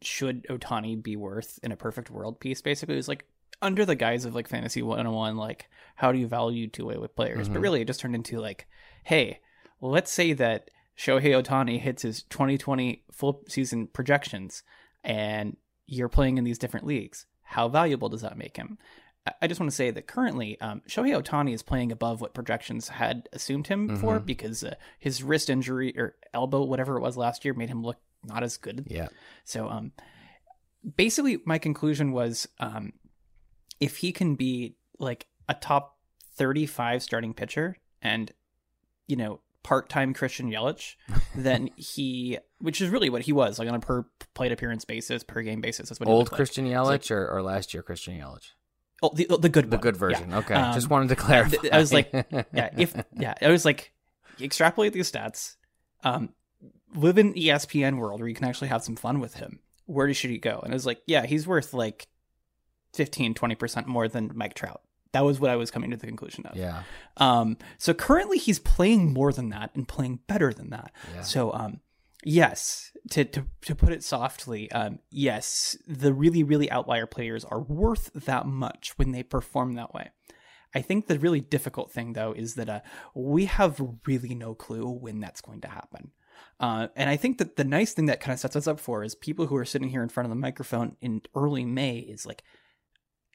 should 0.00 0.46
Ohtani 0.48 1.02
be 1.02 1.14
worth 1.14 1.58
in 1.62 1.72
a 1.72 1.76
perfect 1.76 2.08
world 2.08 2.40
piece. 2.40 2.62
Basically, 2.62 2.94
it 2.94 2.96
was 2.96 3.08
like 3.08 3.26
under 3.62 3.84
the 3.84 3.94
guise 3.94 4.24
of 4.24 4.34
like 4.34 4.48
fantasy 4.48 4.82
101, 4.82 5.36
like 5.36 5.68
how 5.96 6.12
do 6.12 6.18
you 6.18 6.26
value 6.26 6.66
two 6.68 6.86
way 6.86 6.96
with 6.96 7.14
players? 7.16 7.48
But 7.48 7.58
Mhm. 7.58 7.62
really, 7.62 7.80
it 7.82 7.86
just 7.86 8.00
turned 8.00 8.14
into 8.14 8.40
like, 8.40 8.66
hey, 9.04 9.40
let's 9.80 10.10
say 10.12 10.32
that 10.34 10.70
Shohei 10.96 11.40
Ohtani 11.42 11.78
hits 11.80 12.02
his 12.02 12.22
2020 12.24 13.04
full 13.12 13.42
season 13.48 13.86
projections 13.86 14.62
and 15.04 15.56
you're 15.86 16.08
playing 16.08 16.38
in 16.38 16.44
these 16.44 16.58
different 16.58 16.86
leagues. 16.86 17.26
How 17.42 17.68
valuable 17.68 18.08
does 18.08 18.22
that 18.22 18.36
make 18.38 18.56
him? 18.56 18.78
I- 19.42 19.48
just 19.48 19.60
want 19.60 19.70
to 19.70 19.76
say 19.76 19.90
that 19.90 20.06
currently, 20.06 20.58
um, 20.60 20.80
Shohei 20.88 21.20
Ohtani 21.20 21.52
is 21.52 21.62
playing 21.62 21.92
above 21.92 22.20
what 22.22 22.32
projections 22.34 22.88
had 22.88 23.28
assumed 23.32 23.66
him 23.66 23.96
for 23.98 24.18
Mhm. 24.20 24.24
because 24.26 24.64
uh, 24.64 24.74
his 24.98 25.22
wrist 25.22 25.50
injury 25.50 25.96
or 25.98 26.16
elbow, 26.32 26.64
whatever 26.64 26.96
it 26.96 27.02
was 27.02 27.16
last 27.18 27.44
year, 27.44 27.52
made 27.54 27.68
him 27.68 27.82
look 27.82 27.98
not 28.24 28.42
as 28.42 28.56
good. 28.56 28.86
Yeah, 28.88 29.08
So, 29.44 29.68
um, 29.68 29.92
basically, 30.96 31.38
my 31.44 31.58
conclusion 31.58 32.12
was, 32.12 32.48
um, 32.58 32.92
if 33.80 33.96
he 33.98 34.12
can 34.12 34.34
be 34.36 34.74
like 34.98 35.26
a 35.48 35.54
top 35.54 35.96
thirty-five 36.36 37.02
starting 37.02 37.34
pitcher 37.34 37.76
and 38.02 38.30
you 39.06 39.16
know 39.16 39.40
part-time 39.62 40.14
Christian 40.14 40.50
Yelich, 40.50 40.94
then 41.34 41.68
he, 41.76 42.38
which 42.60 42.80
is 42.80 42.88
really 42.88 43.10
what 43.10 43.22
he 43.22 43.32
was, 43.32 43.58
like 43.58 43.68
on 43.68 43.74
a 43.74 43.80
per 43.80 44.06
plate 44.34 44.52
appearance 44.52 44.84
basis, 44.86 45.22
per 45.22 45.42
game 45.42 45.60
basis. 45.60 45.88
That's 45.88 46.00
what 46.00 46.08
he 46.08 46.12
old 46.12 46.20
looked 46.24 46.32
like. 46.32 46.36
Christian 46.38 46.66
Yelich 46.66 46.84
like- 46.86 47.10
or, 47.10 47.28
or 47.28 47.42
last 47.42 47.74
year 47.74 47.82
Christian 47.82 48.14
Yelich, 48.18 48.52
Oh, 49.02 49.10
the 49.14 49.26
the 49.38 49.48
good 49.48 49.70
the 49.70 49.76
one. 49.76 49.80
good 49.82 49.94
Yeah. 49.96 49.98
version. 49.98 50.34
Okay, 50.34 50.54
Um, 50.54 50.72
just 50.74 50.88
wanted 50.90 51.08
to 51.10 51.16
clarify. 51.16 51.68
I 51.72 51.78
was 51.78 51.92
like, 51.92 52.10
yeah, 52.52 52.70
if 52.76 52.94
yeah, 53.18 53.34
I 53.42 53.48
was 53.48 53.64
like, 53.64 53.92
extrapolate 54.40 54.92
these 54.92 55.10
stats. 55.10 55.56
Um, 56.04 56.30
live 56.94 57.18
in 57.18 57.34
ESPN 57.34 57.98
world 57.98 58.20
where 58.20 58.28
you 58.28 58.34
can 58.34 58.46
actually 58.46 58.68
have 58.68 58.82
some 58.82 58.96
fun 58.96 59.20
with 59.20 59.34
him. 59.34 59.60
Where 59.86 60.12
should 60.14 60.30
he 60.30 60.38
go? 60.38 60.60
And 60.64 60.72
I 60.72 60.74
was 60.74 60.86
like, 60.86 61.00
yeah, 61.06 61.26
he's 61.26 61.46
worth 61.46 61.74
like 61.74 62.08
15, 62.94 63.34
20 63.34 63.54
percent 63.54 63.86
more 63.86 64.08
than 64.08 64.30
Mike 64.34 64.54
Trout. 64.54 64.82
That 65.12 65.24
was 65.24 65.40
what 65.40 65.50
I 65.50 65.56
was 65.56 65.70
coming 65.70 65.90
to 65.90 65.96
the 65.96 66.06
conclusion 66.06 66.46
of. 66.46 66.56
yeah, 66.56 66.84
Um, 67.16 67.56
so 67.78 67.92
currently 67.92 68.38
he's 68.38 68.60
playing 68.60 69.12
more 69.12 69.32
than 69.32 69.48
that 69.48 69.70
and 69.74 69.88
playing 69.88 70.20
better 70.28 70.52
than 70.52 70.70
that. 70.70 70.92
yeah. 71.12 71.22
So, 71.22 71.52
um, 71.52 71.80
yes, 72.24 72.92
to, 73.10 73.24
to, 73.24 73.44
to 73.62 73.74
put 73.74 73.92
it 73.92 74.04
softly, 74.04 74.70
um, 74.70 75.00
yes, 75.10 75.76
the 75.86 76.14
really, 76.14 76.44
really 76.44 76.70
outlier 76.70 77.06
players 77.06 77.44
are 77.44 77.60
worth 77.60 78.12
that 78.14 78.46
much 78.46 78.92
when 78.98 79.10
they 79.10 79.24
perform 79.24 79.74
that 79.74 79.92
way. 79.92 80.10
I 80.76 80.80
think 80.80 81.08
the 81.08 81.18
really 81.18 81.40
difficult 81.40 81.90
thing, 81.90 82.12
though, 82.12 82.32
is 82.32 82.54
that 82.54 82.68
uh, 82.68 82.80
we 83.12 83.46
have 83.46 83.82
really 84.06 84.36
no 84.36 84.54
clue 84.54 84.88
when 84.88 85.18
that's 85.18 85.40
going 85.40 85.60
to 85.62 85.68
happen. 85.68 86.12
Uh, 86.60 86.86
and 86.94 87.10
I 87.10 87.16
think 87.16 87.38
that 87.38 87.56
the 87.56 87.64
nice 87.64 87.92
thing 87.92 88.06
that 88.06 88.20
kind 88.20 88.32
of 88.32 88.38
sets 88.38 88.54
us 88.54 88.68
up 88.68 88.78
for 88.78 89.02
is 89.02 89.16
people 89.16 89.46
who 89.46 89.56
are 89.56 89.64
sitting 89.64 89.88
here 89.88 90.02
in 90.02 90.08
front 90.08 90.26
of 90.26 90.30
the 90.30 90.36
microphone 90.36 90.96
in 91.00 91.22
early 91.34 91.64
May 91.64 91.98
is 91.98 92.24
like, 92.24 92.44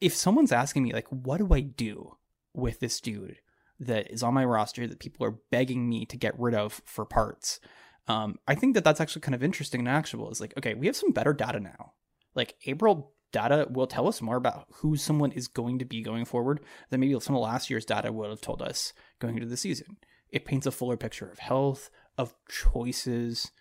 if 0.01 0.15
someone's 0.15 0.51
asking 0.51 0.83
me, 0.83 0.93
like, 0.93 1.07
what 1.09 1.37
do 1.37 1.53
I 1.53 1.61
do 1.61 2.17
with 2.53 2.79
this 2.79 2.99
dude 3.01 3.39
that 3.79 4.11
is 4.11 4.23
on 4.23 4.33
my 4.33 4.45
roster 4.45 4.87
that 4.87 4.99
people 4.99 5.25
are 5.25 5.39
begging 5.51 5.89
me 5.89 6.05
to 6.05 6.17
get 6.17 6.39
rid 6.39 6.55
of 6.55 6.81
for 6.85 7.05
parts? 7.05 7.59
Um, 8.07 8.37
I 8.47 8.55
think 8.55 8.75
that 8.75 8.83
that's 8.83 9.01
actually 9.01 9.21
kind 9.21 9.35
of 9.35 9.43
interesting 9.43 9.79
and 9.79 9.89
actionable. 9.89 10.29
Is 10.29 10.41
like, 10.41 10.53
okay, 10.57 10.73
we 10.73 10.85
have 10.85 10.95
some 10.95 11.11
better 11.11 11.33
data 11.33 11.59
now. 11.59 11.93
Like 12.35 12.55
April 12.65 13.13
data 13.31 13.67
will 13.69 13.87
tell 13.87 14.07
us 14.07 14.21
more 14.21 14.37
about 14.37 14.67
who 14.75 14.95
someone 14.95 15.31
is 15.31 15.47
going 15.47 15.79
to 15.79 15.85
be 15.85 16.01
going 16.01 16.23
forward 16.23 16.59
than 16.89 16.99
maybe 16.99 17.19
some 17.19 17.35
of 17.35 17.41
last 17.41 17.69
year's 17.69 17.83
data 17.83 18.11
would 18.11 18.29
have 18.29 18.41
told 18.41 18.61
us 18.61 18.93
going 19.19 19.35
into 19.35 19.47
the 19.47 19.57
season. 19.57 19.97
It 20.29 20.45
paints 20.45 20.65
a 20.67 20.71
fuller 20.71 20.97
picture 20.97 21.29
of 21.29 21.39
health, 21.39 21.89
of 22.17 22.35
choices. 22.49 23.51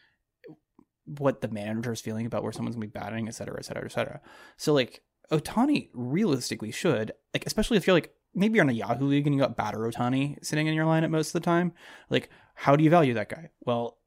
what 1.07 1.41
the 1.41 1.49
manager 1.49 1.93
is 1.93 2.01
feeling 2.01 2.27
about 2.27 2.43
where 2.43 2.53
someone's 2.53 2.77
gonna 2.77 2.87
be 2.87 2.99
batting, 2.99 3.29
et 3.29 3.35
cetera, 3.35 3.57
et 3.59 3.65
cetera, 3.65 3.85
et 3.85 3.93
cetera. 3.93 4.21
So 4.57 4.73
like 4.73 5.03
Ohtani 5.31 5.89
realistically 5.93 6.71
should 6.71 7.13
like, 7.33 7.47
especially 7.47 7.77
if 7.77 7.87
you're 7.87 7.95
like 7.95 8.13
maybe 8.35 8.57
you're 8.57 8.65
in 8.65 8.71
a 8.71 8.73
Yahoo 8.73 9.07
league 9.07 9.27
and 9.27 9.35
you 9.35 9.41
got 9.41 9.57
batter 9.57 9.79
Ohtani 9.79 10.45
sitting 10.45 10.67
in 10.67 10.75
your 10.75 10.87
lineup 10.87 11.11
most 11.11 11.29
of 11.29 11.33
the 11.35 11.41
time. 11.41 11.73
Like, 12.11 12.31
how 12.55 12.75
do 12.77 12.83
you 12.85 12.91
value 12.91 13.15
that 13.15 13.29
guy? 13.29 13.51
Well, 13.65 13.99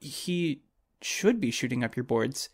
he 0.00 0.62
should 1.02 1.40
be 1.40 1.50
shooting 1.50 1.82
up 1.82 1.96
your 1.96 2.04
boards 2.04 2.50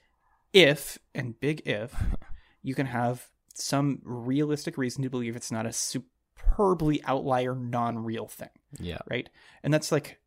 if 0.53 0.99
and 1.15 1.39
big 1.41 1.63
if 1.67 1.95
you 2.63 2.75
can 2.75 2.87
have 2.87 3.29
some 3.55 4.01
realistic 4.05 4.79
reason 4.79 5.03
to 5.03 5.11
believe 5.11 5.35
it's 5.35 5.51
not 5.51 5.67
a 5.67 5.73
superbly 5.73 7.03
outlier 7.05 7.55
non-real 7.55 8.29
thing 8.29 8.51
Yeah. 8.79 8.99
right 9.11 9.29
and 9.63 9.73
that's 9.75 9.91
like 9.91 10.21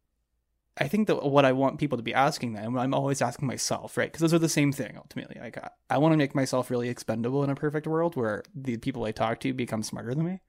i 0.80 0.88
think 0.88 1.08
that 1.08 1.24
what 1.24 1.46
i 1.46 1.52
want 1.52 1.80
people 1.80 1.98
to 1.98 2.04
be 2.04 2.14
asking 2.14 2.54
them 2.54 2.78
i'm 2.78 2.94
always 2.94 3.22
asking 3.22 3.48
myself 3.48 3.98
right? 3.98 4.12
Because 4.12 4.22
those 4.22 4.34
are 4.34 4.40
the 4.40 4.50
same 4.50 4.72
thing 4.72 4.94
ultimately. 4.98 5.38
Like 5.40 5.58
i, 5.58 5.70
I 5.90 5.98
want 5.98 6.14
to 6.14 6.18
make 6.18 6.36
myself 6.36 6.70
really 6.70 6.90
expendable 6.90 7.44
in 7.44 7.50
a 7.50 7.56
perfect 7.56 7.88
world 7.88 8.16
where 8.16 8.44
the 8.56 8.78
people 8.78 9.04
i 9.04 9.12
talk 9.12 9.40
to 9.42 9.54
become 9.54 9.84
smarter 9.84 10.14
than 10.14 10.26
me. 10.26 10.40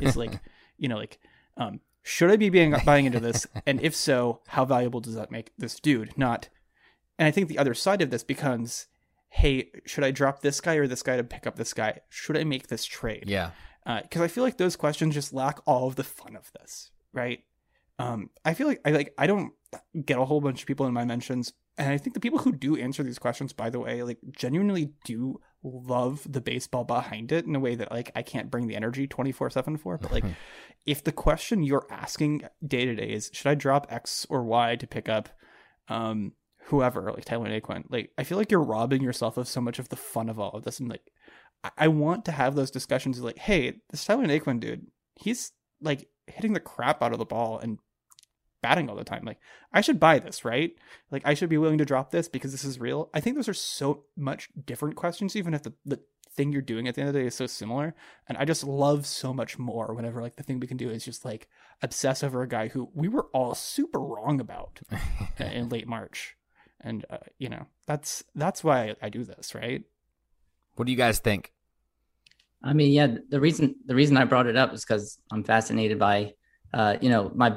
It's 0.00 0.16
like 0.16 0.40
you 0.78 0.88
know 0.88 0.96
like 0.96 1.18
um 1.56 1.80
should 2.02 2.30
i 2.30 2.36
be 2.36 2.48
being, 2.48 2.74
buying 2.84 3.06
into 3.06 3.20
this? 3.20 3.46
And 3.66 3.80
if 3.82 3.94
so 3.94 4.40
how 4.48 4.64
valuable 4.64 5.00
does 5.00 5.14
that 5.14 5.30
make 5.30 5.52
this 5.58 5.78
dude? 5.80 6.16
Not 6.16 6.48
and 7.18 7.26
i 7.26 7.30
think 7.30 7.48
the 7.48 7.58
other 7.58 7.74
side 7.74 8.02
of 8.02 8.10
this 8.10 8.24
becomes 8.24 8.86
hey 9.28 9.70
should 9.86 10.04
i 10.04 10.10
drop 10.10 10.40
this 10.40 10.60
guy 10.60 10.74
or 10.74 10.86
this 10.86 11.02
guy 11.02 11.16
to 11.16 11.24
pick 11.24 11.46
up 11.46 11.56
this 11.56 11.72
guy? 11.72 12.00
Should 12.08 12.36
i 12.36 12.44
make 12.44 12.68
this 12.68 12.84
trade? 12.84 13.24
Yeah. 13.26 13.50
because 14.02 14.22
I 14.22 14.28
feel 14.28 14.44
like 14.44 14.58
those 14.58 14.76
questions 14.76 15.14
just 15.14 15.32
lack 15.32 15.58
all 15.66 15.88
of 15.88 15.96
the 15.96 16.04
fun 16.04 16.36
of 16.36 16.50
this, 16.52 16.90
right? 17.12 17.44
Um, 17.98 18.30
I 18.44 18.54
feel 18.54 18.66
like 18.66 18.80
I 18.84 18.90
like 18.90 19.14
I 19.18 19.26
don't 19.26 19.52
get 20.04 20.18
a 20.18 20.24
whole 20.24 20.40
bunch 20.40 20.60
of 20.62 20.66
people 20.66 20.86
in 20.86 20.92
my 20.92 21.04
mentions, 21.04 21.52
and 21.78 21.88
I 21.92 21.98
think 21.98 22.14
the 22.14 22.20
people 22.20 22.38
who 22.40 22.52
do 22.52 22.76
answer 22.76 23.02
these 23.02 23.18
questions, 23.18 23.52
by 23.52 23.70
the 23.70 23.78
way, 23.80 24.02
like 24.02 24.18
genuinely 24.36 24.92
do 25.04 25.40
love 25.62 26.26
the 26.30 26.40
baseball 26.40 26.84
behind 26.84 27.32
it 27.32 27.44
in 27.44 27.54
a 27.54 27.60
way 27.60 27.74
that 27.74 27.90
like 27.92 28.10
I 28.14 28.22
can't 28.22 28.50
bring 28.50 28.66
the 28.66 28.76
energy 28.76 29.06
twenty 29.06 29.32
four 29.32 29.50
seven 29.50 29.76
for. 29.76 29.98
But 29.98 30.12
like, 30.12 30.24
if 30.86 31.04
the 31.04 31.12
question 31.12 31.62
you're 31.62 31.86
asking 31.90 32.42
day 32.66 32.84
to 32.86 32.94
day 32.94 33.10
is 33.12 33.30
should 33.32 33.48
I 33.48 33.54
drop 33.54 33.86
X 33.90 34.26
or 34.28 34.42
Y 34.44 34.76
to 34.76 34.86
pick 34.86 35.08
up, 35.08 35.28
um, 35.88 36.32
whoever 36.64 37.12
like 37.12 37.24
Tyler 37.24 37.48
Naquin, 37.48 37.84
like 37.90 38.10
I 38.18 38.24
feel 38.24 38.38
like 38.38 38.50
you're 38.50 38.62
robbing 38.62 39.02
yourself 39.02 39.36
of 39.36 39.48
so 39.48 39.60
much 39.60 39.78
of 39.78 39.88
the 39.88 39.96
fun 39.96 40.28
of 40.28 40.38
all 40.40 40.50
of 40.52 40.64
this, 40.64 40.80
and 40.80 40.88
like 40.88 41.02
I- 41.64 41.70
I 41.78 41.88
want 41.88 42.24
to 42.26 42.32
have 42.32 42.54
those 42.54 42.70
discussions 42.70 43.20
like, 43.20 43.38
hey, 43.38 43.74
this 43.90 44.04
Tyler 44.04 44.26
Naquin 44.26 44.60
dude, 44.60 44.86
he's 45.16 45.52
like 45.80 46.08
hitting 46.26 46.52
the 46.54 46.60
crap 46.60 47.02
out 47.02 47.12
of 47.12 47.18
the 47.18 47.24
ball 47.24 47.58
and 47.58 47.78
batting 48.62 48.88
all 48.88 48.96
the 48.96 49.04
time. 49.04 49.24
Like, 49.24 49.38
I 49.72 49.80
should 49.80 50.00
buy 50.00 50.18
this, 50.18 50.44
right? 50.44 50.74
Like, 51.10 51.22
I 51.24 51.34
should 51.34 51.48
be 51.48 51.58
willing 51.58 51.78
to 51.78 51.84
drop 51.84 52.10
this 52.10 52.28
because 52.28 52.52
this 52.52 52.64
is 52.64 52.80
real. 52.80 53.10
I 53.14 53.20
think 53.20 53.36
those 53.36 53.48
are 53.48 53.54
so 53.54 54.04
much 54.16 54.48
different 54.64 54.96
questions, 54.96 55.36
even 55.36 55.54
if 55.54 55.62
the, 55.62 55.72
the 55.84 56.00
thing 56.32 56.52
you're 56.52 56.62
doing 56.62 56.88
at 56.88 56.94
the 56.94 57.00
end 57.00 57.08
of 57.08 57.14
the 57.14 57.20
day 57.20 57.26
is 57.26 57.34
so 57.34 57.46
similar. 57.46 57.94
And 58.28 58.38
I 58.38 58.44
just 58.44 58.64
love 58.64 59.06
so 59.06 59.32
much 59.34 59.58
more 59.58 59.94
whenever 59.94 60.22
like 60.22 60.36
the 60.36 60.42
thing 60.42 60.60
we 60.60 60.66
can 60.66 60.76
do 60.76 60.90
is 60.90 61.04
just 61.04 61.24
like 61.24 61.48
obsess 61.82 62.22
over 62.22 62.42
a 62.42 62.48
guy 62.48 62.68
who 62.68 62.90
we 62.94 63.08
were 63.08 63.26
all 63.32 63.54
super 63.54 64.00
wrong 64.00 64.40
about 64.40 64.80
in 65.38 65.68
late 65.68 65.88
March. 65.88 66.36
And 66.80 67.04
uh, 67.10 67.18
you 67.38 67.48
know, 67.48 67.66
that's 67.86 68.24
that's 68.34 68.64
why 68.64 68.94
I 69.02 69.10
do 69.10 69.24
this, 69.24 69.54
right? 69.54 69.82
What 70.76 70.86
do 70.86 70.92
you 70.92 70.98
guys 70.98 71.18
think? 71.18 71.52
I 72.62 72.72
mean, 72.72 72.92
yeah, 72.92 73.08
the 73.28 73.40
reason 73.40 73.74
the 73.86 73.94
reason 73.94 74.16
I 74.16 74.24
brought 74.24 74.46
it 74.46 74.56
up 74.56 74.72
is 74.72 74.84
because 74.84 75.18
I'm 75.30 75.44
fascinated 75.44 75.98
by, 75.98 76.34
uh, 76.72 76.96
you 77.00 77.10
know, 77.10 77.30
my 77.34 77.56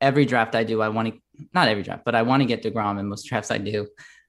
every 0.00 0.24
draft 0.26 0.54
I 0.54 0.64
do, 0.64 0.80
I 0.82 0.88
want 0.88 1.08
to 1.08 1.20
not 1.54 1.68
every 1.68 1.82
draft, 1.84 2.04
but 2.04 2.14
I 2.14 2.22
want 2.22 2.40
to 2.42 2.46
get 2.46 2.62
Degrom 2.62 2.98
in 2.98 3.08
most 3.08 3.24
drafts 3.24 3.50
I 3.52 3.58
do, 3.58 3.86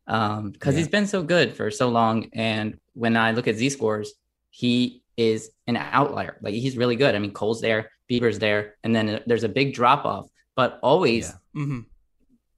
um, 0.07 0.51
because 0.51 0.75
Yeah. 0.75 0.79
he's 0.79 0.87
been 0.87 1.07
so 1.07 1.23
good 1.23 1.55
for 1.55 1.71
so 1.71 1.89
long. 1.89 2.29
And 2.33 2.77
when 2.93 3.17
I 3.17 3.31
look 3.31 3.47
at 3.47 3.55
Z 3.55 3.69
scores, 3.71 4.13
he 4.51 5.01
is 5.17 5.49
an 5.67 5.75
outlier. 5.77 6.37
Like 6.41 6.53
he's 6.53 6.77
really 6.77 6.95
good. 6.95 7.15
I 7.15 7.19
mean, 7.19 7.31
Cole's 7.31 7.61
there, 7.61 7.89
Bieber's 8.09 8.37
there, 8.39 8.75
and 8.83 8.95
then 8.95 9.21
there's 9.25 9.43
a 9.43 9.49
big 9.49 9.73
drop 9.73 10.05
off. 10.05 10.27
But 10.55 10.79
always, 10.83 11.29
Yeah. 11.55 11.61
Mm-hmm. 11.63 11.79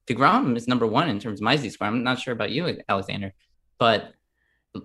Degrom 0.07 0.57
is 0.57 0.67
number 0.67 0.85
one 0.87 1.07
in 1.09 1.19
terms 1.19 1.39
of 1.39 1.43
my 1.45 1.55
Z 1.55 1.69
score. 1.69 1.87
I'm 1.87 2.03
not 2.03 2.19
sure 2.19 2.33
about 2.33 2.51
you, 2.51 2.77
Alexander, 2.89 3.33
but 3.77 4.13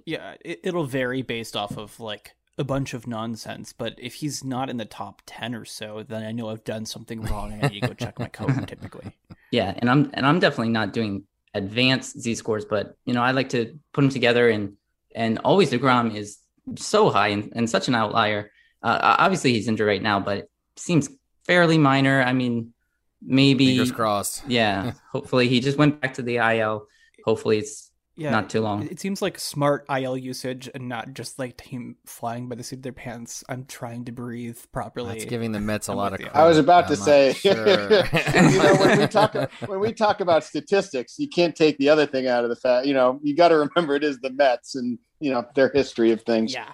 Yeah, 0.04 0.34
it, 0.44 0.60
it'll 0.62 0.84
vary 0.84 1.22
based 1.22 1.56
off 1.56 1.76
of 1.76 1.98
like 1.98 2.35
a 2.58 2.64
bunch 2.64 2.94
of 2.94 3.06
nonsense. 3.06 3.72
But 3.72 3.94
if 3.98 4.14
he's 4.14 4.42
not 4.44 4.70
in 4.70 4.76
the 4.76 4.84
top 4.84 5.22
ten 5.26 5.54
or 5.54 5.64
so, 5.64 6.04
then 6.06 6.24
I 6.24 6.32
know 6.32 6.48
I've 6.48 6.64
done 6.64 6.86
something 6.86 7.22
wrong 7.22 7.52
and 7.52 7.64
I 7.64 7.68
need 7.68 7.82
to 7.82 7.88
go 7.88 7.94
check 7.94 8.18
my 8.18 8.28
code. 8.28 8.66
Typically, 8.68 9.12
Yeah, 9.50 9.74
and 9.78 9.90
I'm 9.90 10.10
and 10.14 10.26
I'm 10.26 10.40
definitely 10.40 10.72
not 10.72 10.92
doing 10.92 11.24
advanced 11.54 12.20
Z 12.20 12.34
scores, 12.36 12.64
but 12.64 12.96
you 13.04 13.14
know 13.14 13.22
I 13.22 13.30
like 13.32 13.50
to 13.50 13.78
put 13.92 14.02
them 14.02 14.10
together 14.10 14.48
and 14.48 14.74
and 15.14 15.38
always 15.38 15.70
Degrom 15.70 16.14
is 16.14 16.38
so 16.76 17.10
high 17.10 17.28
and, 17.28 17.52
and 17.54 17.70
such 17.70 17.88
an 17.88 17.94
outlier. 17.94 18.50
Uh, 18.82 19.16
obviously 19.18 19.52
he's 19.52 19.68
injured 19.68 19.86
right 19.88 20.02
now, 20.02 20.20
but 20.20 20.38
it 20.38 20.50
seems 20.76 21.08
fairly 21.44 21.78
minor. 21.78 22.22
I 22.22 22.32
mean, 22.32 22.74
maybe 23.22 23.68
Fingers 23.68 23.92
crossed. 23.92 24.42
yeah. 24.46 24.92
hopefully 25.12 25.48
he 25.48 25.60
just 25.60 25.78
went 25.78 26.00
back 26.00 26.14
to 26.14 26.22
the 26.22 26.36
IL. 26.36 26.86
Hopefully 27.24 27.58
it's 27.58 27.85
yeah, 28.16 28.30
not 28.30 28.48
too 28.48 28.60
long. 28.60 28.82
It 28.82 28.92
it 28.92 29.00
seems 29.00 29.20
like 29.20 29.38
smart 29.38 29.84
IL 29.90 30.16
usage 30.16 30.70
and 30.74 30.88
not 30.88 31.12
just 31.12 31.38
like 31.38 31.58
team 31.58 31.96
flying 32.06 32.48
by 32.48 32.56
the 32.56 32.64
seat 32.64 32.76
of 32.76 32.82
their 32.82 32.92
pants. 32.92 33.44
I'm 33.46 33.66
trying 33.66 34.06
to 34.06 34.12
breathe 34.12 34.58
properly. 34.72 35.12
That's 35.12 35.26
giving 35.26 35.52
the 35.52 35.60
Mets 35.60 35.88
a 35.88 35.92
I'm 35.92 35.98
lot 35.98 36.12
of 36.14 36.20
credit. 36.20 36.34
I 36.34 36.46
was 36.46 36.56
about 36.56 36.84
I'm 36.84 36.90
to 36.90 36.96
say, 36.96 37.32
sure. 37.34 37.56
you 37.56 38.58
know, 38.58 38.76
when 38.76 38.98
we 38.98 39.06
talk 39.06 39.34
when 39.66 39.80
we 39.80 39.92
talk 39.92 40.20
about 40.20 40.44
statistics, 40.44 41.18
you 41.18 41.28
can't 41.28 41.54
take 41.54 41.76
the 41.76 41.90
other 41.90 42.06
thing 42.06 42.26
out 42.26 42.42
of 42.42 42.48
the 42.48 42.56
fact. 42.56 42.86
You 42.86 42.94
know, 42.94 43.20
you 43.22 43.36
got 43.36 43.48
to 43.48 43.56
remember 43.58 43.94
it 43.94 44.02
is 44.02 44.18
the 44.20 44.30
Mets 44.30 44.74
and 44.74 44.98
you 45.20 45.30
know 45.30 45.44
their 45.54 45.68
history 45.68 46.10
of 46.10 46.22
things. 46.22 46.54
yeah, 46.54 46.72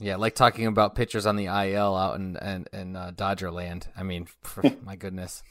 Yeah, 0.00 0.16
like 0.16 0.34
talking 0.34 0.66
about 0.66 0.96
pitchers 0.96 1.26
on 1.26 1.36
the 1.36 1.46
IL 1.46 1.96
out 1.96 2.16
in 2.16 2.36
in, 2.36 2.66
in 2.72 2.96
uh, 2.96 3.12
Dodger 3.14 3.52
land. 3.52 3.86
I 3.96 4.02
mean, 4.02 4.26
for, 4.42 4.64
my 4.82 4.96
goodness, 4.96 5.44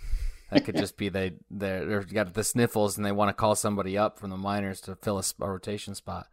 that 0.52 0.66
could 0.66 0.76
just 0.76 0.98
be 0.98 1.10
they 1.10 1.34
they 1.50 1.84
they've 1.84 2.14
got 2.14 2.34
the 2.34 2.44
sniffles 2.44 2.98
and 2.98 3.06
they 3.06 3.12
want 3.12 3.30
to 3.30 3.34
call 3.34 3.56
somebody 3.56 3.98
up 3.98 4.20
from 4.20 4.30
the 4.30 4.38
minors 4.38 4.82
to 4.82 4.96
fill 4.96 5.18
a, 5.18 5.24
a 5.44 5.50
rotation 5.50 5.96
spot. 5.96 6.28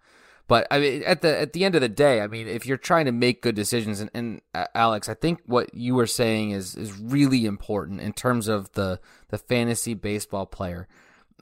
But 0.49 0.67
I 0.71 0.79
mean, 0.79 1.03
at 1.05 1.21
the 1.21 1.39
at 1.39 1.53
the 1.53 1.65
end 1.65 1.75
of 1.75 1.83
the 1.83 1.91
day, 1.91 2.21
I 2.21 2.27
mean, 2.27 2.49
if 2.49 2.67
you're 2.67 2.79
trying 2.79 3.05
to 3.05 3.13
make 3.13 3.43
good 3.43 3.55
decisions, 3.55 4.01
and, 4.01 4.11
and 4.15 4.41
uh, 4.55 4.67
Alex, 4.75 5.09
I 5.09 5.15
think 5.15 5.41
what 5.45 5.73
you 5.75 5.95
were 5.95 6.07
saying 6.07 6.51
is 6.51 6.75
is 6.75 6.99
really 6.99 7.45
important 7.45 8.01
in 8.01 8.13
terms 8.13 8.49
of 8.49 8.73
the 8.73 8.99
the 9.29 9.39
fantasy 9.39 9.95
baseball 9.95 10.47
player. 10.47 10.89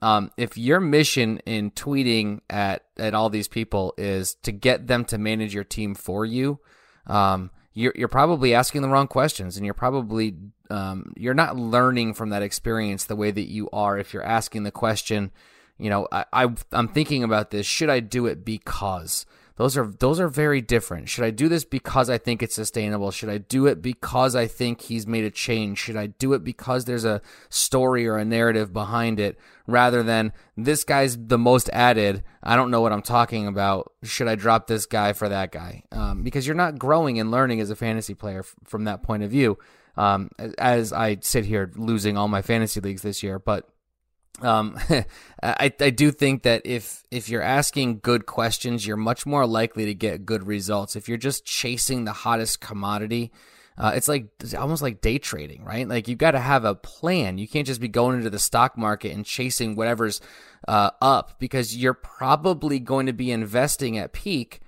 Um, 0.03 0.31
if 0.37 0.59
your 0.59 0.81
mission 0.81 1.39
in 1.47 1.71
tweeting 1.71 2.41
at 2.51 2.85
at 2.99 3.15
all 3.15 3.31
these 3.31 3.49
people 3.49 3.95
is 3.97 4.35
to 4.43 4.53
get 4.53 4.89
them 4.89 5.05
to 5.07 5.19
manage 5.19 5.55
your 5.55 5.65
team 5.65 5.95
for 5.95 6.25
you, 6.25 6.59
um, 7.07 7.51
you're 7.77 7.93
you're 7.95 8.09
probably 8.09 8.55
asking 8.55 8.81
the 8.81 8.89
wrong 8.89 9.07
questions, 9.07 9.57
and 9.57 9.65
you're 9.65 9.75
probably 9.75 10.35
um, 10.71 11.13
you're 11.15 11.35
not 11.35 11.57
learning 11.57 12.15
from 12.15 12.31
that 12.31 12.43
experience 12.43 13.05
the 13.05 13.15
way 13.15 13.31
that 13.31 13.51
you 13.51 13.69
are 13.71 13.99
if 13.99 14.15
you're 14.15 14.25
asking 14.25 14.63
the 14.63 14.71
question. 14.71 15.31
You 15.79 15.91
know, 15.91 16.09
I, 16.11 16.25
I 16.33 16.49
I'm 16.73 16.89
thinking 16.89 17.23
about 17.23 17.51
this. 17.51 17.67
Should 17.67 17.91
I 17.91 18.01
do 18.01 18.25
it 18.25 18.47
because? 18.47 19.27
Those 19.57 19.77
are 19.79 19.87
those 19.87 20.21
are 20.21 20.29
very 20.29 20.61
different. 20.61 21.09
Should 21.09 21.25
I 21.25 21.31
do 21.31 21.49
this 21.49 21.65
because 21.65 22.11
I 22.11 22.19
think 22.19 22.43
it's 22.43 22.55
sustainable? 22.55 23.11
Should 23.11 23.31
I 23.31 23.39
do 23.39 23.67
it 23.67 23.81
because 23.81 24.37
I 24.37 24.47
think 24.47 24.83
he's 24.83 25.07
made 25.07 25.25
a 25.25 25.31
change? 25.31 25.79
Should 25.79 25.97
I 25.97 26.09
do 26.09 26.35
it 26.35 26.45
because 26.45 26.85
there's 26.85 27.07
a 27.07 27.23
story 27.49 28.07
or 28.07 28.19
a 28.19 28.25
narrative 28.25 28.75
behind 28.75 29.19
it 29.19 29.39
rather 29.67 30.03
than 30.03 30.35
this 30.59 30.85
guy's 30.85 31.17
the 31.17 31.39
most 31.39 31.71
added. 31.73 32.23
I 32.43 32.55
don't 32.55 32.71
know 32.71 32.83
what 32.83 32.93
I'm 32.93 33.03
talking 33.03 33.47
about. 33.47 33.93
Should 34.03 34.29
I 34.29 34.35
drop 34.35 34.67
this 34.67 34.85
guy 34.85 35.15
for 35.15 35.29
that 35.31 35.53
guy? 35.53 35.85
Um, 35.91 36.23
because 36.23 36.47
you're 36.47 36.55
not 36.55 36.79
growing 36.79 37.19
and 37.19 37.31
learning 37.31 37.61
as 37.61 37.71
a 37.71 37.77
fantasy 37.77 38.15
player 38.15 38.41
f- 38.41 38.55
from 38.65 38.85
that 38.85 39.03
point 39.03 39.23
of 39.23 39.31
view. 39.31 39.59
Um, 39.97 40.31
as 40.59 40.93
I 40.93 41.17
sit 41.23 41.47
here 41.47 41.73
losing 41.75 42.19
all 42.19 42.29
my 42.29 42.43
fantasy 42.43 42.81
leagues 42.81 43.01
this 43.01 43.23
year, 43.23 43.39
but 43.39 43.67
um, 44.43 44.79
I, 45.43 45.73
I 45.81 45.91
do 45.91 46.11
think 46.11 46.43
that 46.43 46.63
if 46.65 47.05
if 47.11 47.29
you're 47.29 47.43
asking 47.43 48.01
good 48.01 48.27
questions, 48.27 48.87
you're 48.87 48.97
much 48.97 49.27
more 49.27 49.47
likely 49.47 49.87
to 49.87 49.95
get 49.95 50.27
good 50.27 50.47
results. 50.47 50.97
If 50.97 51.09
you're 51.09 51.19
just 51.19 51.45
chasing 51.45 52.05
the 52.05 52.13
hottest 52.13 52.61
commodity, 52.61 53.33
uh, 53.79 53.93
it's 53.95 54.09
like 54.09 54.29
it's 54.41 54.55
almost 54.55 54.83
like 54.83 55.01
day 55.01 55.19
trading, 55.19 55.65
right? 55.65 55.89
Like 55.89 56.09
you've 56.09 56.19
got 56.19 56.33
to 56.33 56.41
have 56.41 56.65
a 56.65 56.75
plan. 56.75 57.39
You 57.39 57.49
can't 57.49 57.67
just 57.67 57.81
be 57.81 57.89
going 57.89 58.17
into 58.17 58.31
the 58.31 58.39
stock 58.39 58.77
market 58.77 59.13
and 59.13 59.25
chasing 59.25 59.77
whatever's 59.77 60.21
uh, 60.67 60.91
up 61.01 61.39
because 61.39 61.77
you're 61.77 61.95
probably 61.95 62.79
going 62.79 63.07
to 63.07 63.13
be 63.13 63.31
investing 63.31 63.99
at 63.99 64.13
peak 64.13 64.61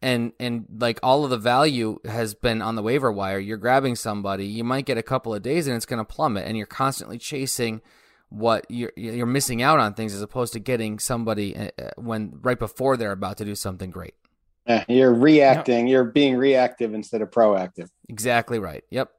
and 0.00 0.32
and 0.38 0.66
like 0.78 1.00
all 1.02 1.24
of 1.24 1.30
the 1.30 1.38
value 1.38 1.98
has 2.04 2.34
been 2.34 2.62
on 2.62 2.74
the 2.74 2.82
waiver 2.82 3.12
wire. 3.12 3.38
You're 3.38 3.56
grabbing 3.56 3.96
somebody, 3.96 4.46
you 4.46 4.64
might 4.64 4.86
get 4.86 4.98
a 4.98 5.02
couple 5.02 5.34
of 5.34 5.42
days 5.42 5.66
and 5.66 5.76
it's 5.76 5.86
going 5.86 5.98
to 5.98 6.04
plummet, 6.04 6.46
and 6.46 6.56
you're 6.56 6.66
constantly 6.66 7.18
chasing 7.18 7.80
what 8.30 8.66
you're 8.68 8.92
you're 8.96 9.26
missing 9.26 9.62
out 9.62 9.78
on 9.78 9.94
things 9.94 10.14
as 10.14 10.22
opposed 10.22 10.52
to 10.52 10.58
getting 10.58 10.98
somebody 10.98 11.56
uh, 11.56 11.70
uh, 11.78 11.90
when 11.96 12.38
right 12.42 12.58
before 12.58 12.96
they're 12.96 13.12
about 13.12 13.38
to 13.38 13.44
do 13.44 13.54
something 13.54 13.90
great. 13.90 14.14
Yeah, 14.66 14.84
you're 14.88 15.14
reacting. 15.14 15.86
You're 15.86 16.04
being 16.04 16.36
reactive 16.36 16.92
instead 16.92 17.22
of 17.22 17.30
proactive. 17.30 17.88
Exactly 18.08 18.58
right. 18.58 18.84
Yep. 18.90 19.10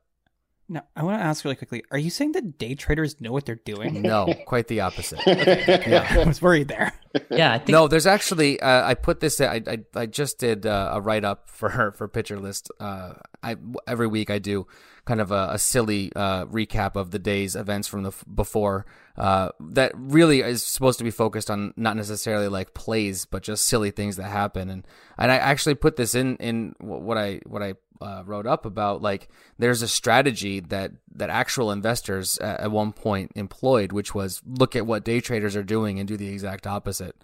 Now, 0.72 0.84
I 0.96 1.02
want 1.02 1.20
to 1.20 1.24
ask 1.26 1.44
really 1.44 1.56
quickly: 1.56 1.84
Are 1.90 1.98
you 1.98 2.12
saying 2.12 2.34
that 2.34 2.60
day 2.60 2.76
traders 2.76 3.20
know 3.20 3.32
what 3.32 3.48
they're 3.48 3.56
doing? 3.56 4.04
No, 4.04 4.32
quite 4.46 4.68
the 4.68 4.82
opposite. 4.82 5.20
I 5.28 6.24
was 6.24 6.40
worried 6.40 6.68
there. 6.68 6.94
Yeah, 7.32 7.54
I 7.54 7.58
think 7.58 7.70
No, 7.70 7.88
there's 7.88 8.06
actually 8.06 8.60
uh, 8.60 8.88
I 8.88 8.94
put 8.94 9.20
this. 9.20 9.42
I 9.42 9.64
I, 9.66 9.80
I 9.96 10.06
just 10.06 10.38
did 10.38 10.68
uh, 10.68 10.92
a 10.94 11.02
write 11.02 11.26
up 11.26 11.50
for 11.50 11.70
her 11.70 11.92
for 11.92 12.08
Pitcher 12.08 12.40
List. 12.40 12.70
Uh, 12.80 13.14
I 13.42 13.56
every 13.88 14.06
week 14.06 14.30
I 14.30 14.38
do 14.38 14.68
kind 15.10 15.22
of 15.22 15.32
a, 15.32 15.50
a 15.54 15.58
silly 15.58 16.12
uh, 16.16 16.46
recap 16.46 16.96
of 16.96 17.10
the 17.10 17.18
day's 17.18 17.56
events 17.56 17.88
from 17.88 18.04
the 18.04 18.10
f- 18.10 18.24
before. 18.32 18.86
Uh, 19.18 19.50
that 19.60 19.92
really 19.96 20.42
is 20.42 20.64
supposed 20.64 21.00
to 21.00 21.04
be 21.04 21.10
focused 21.10 21.50
on 21.50 21.74
not 21.76 21.98
necessarily 21.98 22.48
like 22.48 22.76
plays, 22.76 23.26
but 23.26 23.42
just 23.42 23.66
silly 23.66 23.90
things 23.90 24.18
that 24.18 24.30
happen. 24.30 24.70
And 24.70 24.86
and 25.18 25.32
I 25.32 25.38
actually 25.38 25.74
put 25.74 25.96
this 25.96 26.14
in 26.14 26.38
in 26.38 26.76
what 26.80 27.18
I 27.18 27.42
what 27.48 27.64
I 27.64 27.74
uh, 28.00 28.22
wrote 28.24 28.46
up 28.46 28.68
about 28.68 29.02
like 29.02 29.30
there's 29.58 29.82
a 29.82 29.88
strategy 29.88 30.60
that 30.60 30.92
that 31.16 31.32
actual 31.32 31.72
investors 31.72 32.38
at, 32.38 32.60
at 32.60 32.72
one 32.72 32.94
point 32.94 33.32
employed, 33.34 33.92
which 33.92 34.14
was 34.14 34.44
look 34.46 34.76
at 34.76 34.86
what 34.86 35.04
day 35.04 35.22
traders 35.22 35.56
are 35.56 35.64
doing 35.64 35.98
and 35.98 36.08
do 36.08 36.18
the 36.18 36.32
exact 36.32 36.68
opposite. 36.68 37.16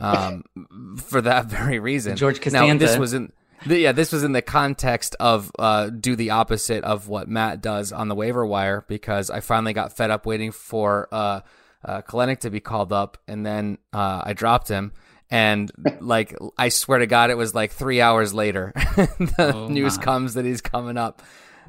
Um, 0.00 0.42
for 0.96 1.20
that 1.20 1.46
very 1.46 1.78
reason, 1.78 2.16
George 2.16 2.40
Now, 2.52 2.66
this 2.78 2.98
was 2.98 3.14
in. 3.14 3.32
The- 3.66 3.78
Yeah, 3.78 3.92
this 3.92 4.12
was 4.12 4.22
in 4.24 4.32
the 4.32 4.42
context 4.42 5.16
of 5.20 5.50
uh, 5.58 5.90
do 5.90 6.16
the 6.16 6.30
opposite 6.30 6.84
of 6.84 7.08
what 7.08 7.28
Matt 7.28 7.60
does 7.60 7.92
on 7.92 8.08
the 8.08 8.14
waiver 8.14 8.44
wire 8.46 8.84
because 8.88 9.30
I 9.30 9.40
finally 9.40 9.72
got 9.72 9.92
fed 9.96 10.10
up 10.10 10.26
waiting 10.26 10.52
for 10.52 11.08
uh, 11.12 11.40
uh, 11.84 12.02
Kelenic 12.02 12.40
to 12.40 12.50
be 12.50 12.60
called 12.60 12.92
up, 12.92 13.18
and 13.26 13.44
then 13.44 13.78
uh, 13.92 14.22
I 14.24 14.32
dropped 14.32 14.68
him. 14.68 14.92
And 15.30 15.70
like, 16.00 16.34
I 16.56 16.68
swear 16.70 17.00
to 17.00 17.06
God, 17.06 17.30
it 17.30 17.36
was 17.36 17.54
like 17.54 17.72
three 17.72 18.00
hours 18.00 18.32
later. 18.32 18.72
the 18.96 19.52
Oh, 19.54 19.68
news 19.68 19.98
my. 19.98 20.04
comes 20.04 20.34
that 20.34 20.44
he's 20.44 20.60
coming 20.60 20.96
up. 20.96 21.22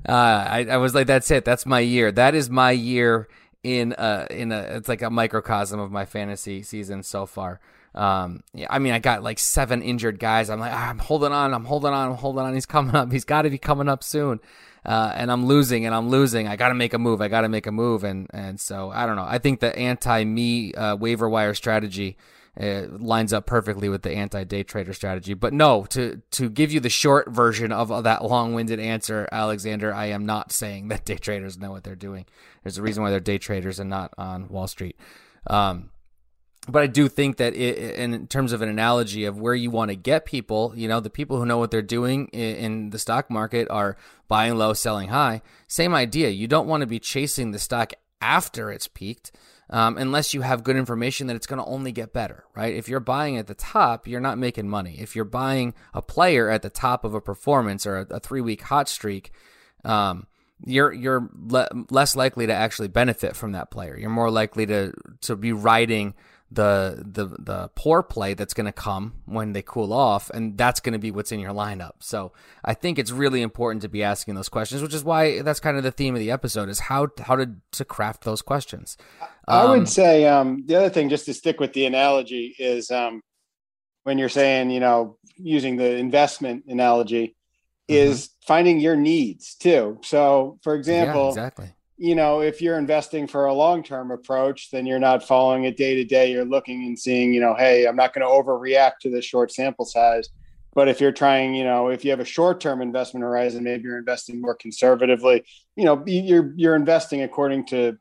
Uh, 0.07 0.11
I, 0.13 0.65
I 0.71 0.77
was 0.77 0.95
like, 0.95 1.07
that's 1.07 1.29
it. 1.29 1.43
That's 1.43 1.65
my 1.65 1.81
year. 1.81 2.11
That 2.11 2.33
is 2.35 2.49
my 2.49 2.71
year 2.71 3.27
in 3.63 3.93
a 3.97 4.27
in 4.29 4.53
a. 4.53 4.59
It's 4.59 4.87
like 4.87 5.01
a 5.01 5.09
microcosm 5.09 5.77
of 5.79 5.91
my 5.91 6.05
fantasy 6.05 6.63
season 6.63 7.03
so 7.03 7.25
far. 7.25 7.59
Um, 7.95 8.43
yeah, 8.53 8.67
I 8.69 8.79
mean, 8.79 8.93
I 8.93 8.99
got 8.99 9.23
like 9.23 9.39
seven 9.39 9.81
injured 9.81 10.19
guys. 10.19 10.49
I'm 10.49 10.59
like, 10.59 10.71
ah, 10.73 10.89
I'm 10.89 10.99
holding 10.99 11.31
on. 11.31 11.53
I'm 11.53 11.65
holding 11.65 11.91
on. 11.91 12.09
I'm 12.09 12.15
holding 12.15 12.43
on. 12.43 12.53
He's 12.53 12.65
coming 12.65 12.95
up. 12.95 13.11
He's 13.11 13.25
got 13.25 13.43
to 13.43 13.49
be 13.49 13.57
coming 13.57 13.89
up 13.89 14.03
soon. 14.03 14.39
Uh, 14.85 15.11
and 15.15 15.31
I'm 15.31 15.45
losing 15.45 15.85
and 15.85 15.93
I'm 15.93 16.09
losing. 16.09 16.47
I 16.47 16.55
got 16.55 16.69
to 16.69 16.75
make 16.75 16.93
a 16.93 16.99
move. 16.99 17.21
I 17.21 17.27
got 17.27 17.41
to 17.41 17.49
make 17.49 17.67
a 17.67 17.71
move. 17.71 18.03
And, 18.03 18.27
and 18.31 18.59
so 18.59 18.91
I 18.91 19.05
don't 19.05 19.15
know. 19.15 19.25
I 19.27 19.37
think 19.37 19.59
the 19.59 19.75
anti 19.77 20.23
me, 20.23 20.73
uh, 20.73 20.95
waiver 20.95 21.27
wire 21.27 21.53
strategy, 21.53 22.17
uh, 22.59 22.83
lines 22.89 23.33
up 23.33 23.45
perfectly 23.45 23.89
with 23.89 24.03
the 24.03 24.11
anti 24.11 24.43
day 24.43 24.63
trader 24.63 24.93
strategy. 24.93 25.33
But 25.33 25.53
no, 25.53 25.85
to, 25.89 26.21
to 26.31 26.49
give 26.49 26.71
you 26.71 26.79
the 26.79 26.89
short 26.89 27.29
version 27.29 27.71
of 27.71 28.03
that 28.03 28.23
long 28.23 28.53
winded 28.53 28.79
answer, 28.79 29.27
Alexander, 29.31 29.93
I 29.93 30.07
am 30.07 30.25
not 30.25 30.51
saying 30.51 30.87
that 30.89 31.05
day 31.05 31.17
traders 31.17 31.57
know 31.57 31.71
what 31.71 31.83
they're 31.83 31.95
doing. 31.95 32.25
There's 32.63 32.77
a 32.77 32.81
reason 32.81 33.03
why 33.03 33.09
they're 33.09 33.19
day 33.19 33.37
traders 33.37 33.79
and 33.79 33.89
not 33.89 34.13
on 34.17 34.47
Wall 34.47 34.67
Street. 34.67 34.97
Um, 35.47 35.89
but 36.71 36.83
I 36.83 36.87
do 36.87 37.07
think 37.07 37.37
that 37.37 37.53
it, 37.55 37.77
in 37.95 38.27
terms 38.27 38.53
of 38.53 38.61
an 38.61 38.69
analogy 38.69 39.25
of 39.25 39.39
where 39.39 39.53
you 39.53 39.71
want 39.71 39.89
to 39.89 39.95
get 39.95 40.25
people, 40.25 40.73
you 40.75 40.87
know, 40.87 40.99
the 40.99 41.09
people 41.09 41.37
who 41.37 41.45
know 41.45 41.57
what 41.57 41.71
they're 41.71 41.81
doing 41.81 42.27
in, 42.27 42.89
the 42.89 42.99
stock 42.99 43.29
market 43.29 43.67
are 43.69 43.97
buying 44.27 44.55
low, 44.57 44.73
selling 44.73 45.09
high. 45.09 45.41
Same 45.67 45.93
idea. 45.93 46.29
You 46.29 46.47
don't 46.47 46.67
want 46.67 46.81
to 46.81 46.87
be 46.87 46.99
chasing 46.99 47.51
the 47.51 47.59
stock 47.59 47.93
after 48.21 48.71
it's 48.71 48.87
peaked. 48.87 49.31
Um, 49.71 49.99
unless 49.99 50.33
you 50.33 50.41
have 50.41 50.63
good 50.63 50.77
information 50.77 51.27
that 51.27 51.35
it's 51.35 51.45
going 51.45 51.59
to 51.59 51.69
only 51.69 51.91
get 51.91 52.11
better, 52.11 52.43
right? 52.55 52.73
If 52.73 52.89
you're 52.89 52.99
buying 52.99 53.37
at 53.37 53.45
the 53.45 53.53
top, 53.53 54.07
you're 54.07 54.19
not 54.19 54.39
making 54.39 54.67
money. 54.67 54.95
If 54.97 55.15
you're 55.15 55.25
buying 55.25 55.75
a 55.93 56.01
player 56.01 56.49
at 56.49 56.63
the 56.63 56.71
top 56.71 57.05
of 57.05 57.13
a 57.13 57.21
performance 57.21 57.85
or 57.85 57.99
a, 57.99 58.15
a 58.15 58.19
three 58.19 58.41
week 58.41 58.63
hot 58.63 58.89
streak, 58.89 59.31
um, 59.85 60.25
you're 60.65 60.91
you're 60.91 61.29
le- 61.35 61.69
less 61.89 62.15
likely 62.15 62.47
to 62.47 62.53
actually 62.53 62.87
benefit 62.87 63.35
from 63.35 63.51
that 63.53 63.71
player. 63.71 63.95
You're 63.97 64.09
more 64.09 64.31
likely 64.31 64.65
to 64.65 64.91
to 65.21 65.35
be 65.35 65.53
riding 65.53 66.15
the 66.51 67.03
the 67.05 67.27
the 67.27 67.69
poor 67.75 68.01
play 68.01 68.33
that's 68.33 68.53
going 68.53 68.65
to 68.65 68.71
come 68.71 69.15
when 69.25 69.53
they 69.53 69.61
cool 69.61 69.93
off, 69.93 70.29
and 70.31 70.57
that's 70.57 70.79
going 70.79 70.93
to 70.93 70.99
be 70.99 71.11
what's 71.11 71.31
in 71.31 71.39
your 71.39 71.53
lineup. 71.53 71.93
So 71.99 72.31
I 72.65 72.73
think 72.73 72.97
it's 72.97 73.11
really 73.11 73.41
important 73.41 73.81
to 73.83 73.89
be 73.89 74.03
asking 74.03 74.35
those 74.35 74.49
questions, 74.49 74.81
which 74.81 74.93
is 74.93 75.03
why 75.03 75.41
that's 75.41 75.59
kind 75.59 75.77
of 75.77 75.83
the 75.83 75.91
theme 75.91 76.15
of 76.15 76.19
the 76.19 76.31
episode 76.31 76.69
is 76.69 76.79
how 76.81 77.09
how 77.21 77.35
to 77.35 77.51
to 77.73 77.85
craft 77.85 78.23
those 78.23 78.41
questions. 78.41 78.97
I 79.47 79.65
Um, 79.65 79.65
would 79.65 79.89
say 79.89 80.25
um, 80.25 80.63
the 80.65 80.75
other 80.75 80.89
thing, 80.89 81.09
just 81.09 81.25
to 81.25 81.33
stick 81.33 81.59
with 81.59 81.73
the 81.73 81.85
analogy, 81.85 82.55
is 82.59 82.91
um, 82.91 83.21
when 84.03 84.17
you're 84.17 84.29
saying, 84.29 84.71
you 84.71 84.79
know, 84.79 85.17
using 85.37 85.77
the 85.77 85.97
investment 85.97 86.65
analogy, 86.67 87.35
is 87.87 88.29
finding 88.47 88.79
your 88.79 88.95
needs 88.95 89.55
too. 89.55 89.99
So, 90.03 90.59
for 90.63 90.75
Mm-hmm. 90.87 90.99
yeah, 90.99 91.17
example, 91.17 91.23
exactly. 91.23 91.73
You 91.99 92.15
know, 92.15 92.39
if 92.39 92.61
you're 92.61 92.77
investing 92.77 93.27
for 93.27 93.45
a 93.45 93.53
long 93.53 93.83
term 93.83 94.09
approach, 94.11 94.71
then 94.71 94.85
you're 94.85 94.99
not 94.99 95.27
following 95.27 95.65
it 95.65 95.75
day 95.75 95.95
to 95.95 96.05
day. 96.05 96.31
You're 96.31 96.45
looking 96.45 96.85
and 96.85 96.97
seeing, 96.97 97.33
you 97.33 97.41
know, 97.41 97.53
hey, 97.55 97.85
I'm 97.85 97.97
not 97.97 98.13
going 98.13 98.25
to 98.25 98.31
overreact 98.31 98.99
to 99.01 99.11
this 99.11 99.25
short 99.25 99.51
sample 99.51 99.85
size. 99.85 100.29
But 100.73 100.87
if 100.87 101.01
you're 101.01 101.11
trying, 101.11 101.55
you 101.55 101.65
know, 101.65 101.89
if 101.89 102.05
you 102.05 102.11
have 102.11 102.21
a 102.21 102.25
short 102.25 102.61
term 102.61 102.81
investment 102.81 103.23
horizon, 103.23 103.65
maybe 103.65 103.83
you're 103.83 103.97
investing 103.97 104.39
more 104.39 104.55
conservatively. 104.55 105.43
You 105.75 105.83
know, 105.83 106.01
you're 106.05 106.53
you're 106.55 106.75
investing 106.75 107.21
according 107.23 107.65
to 107.67 107.97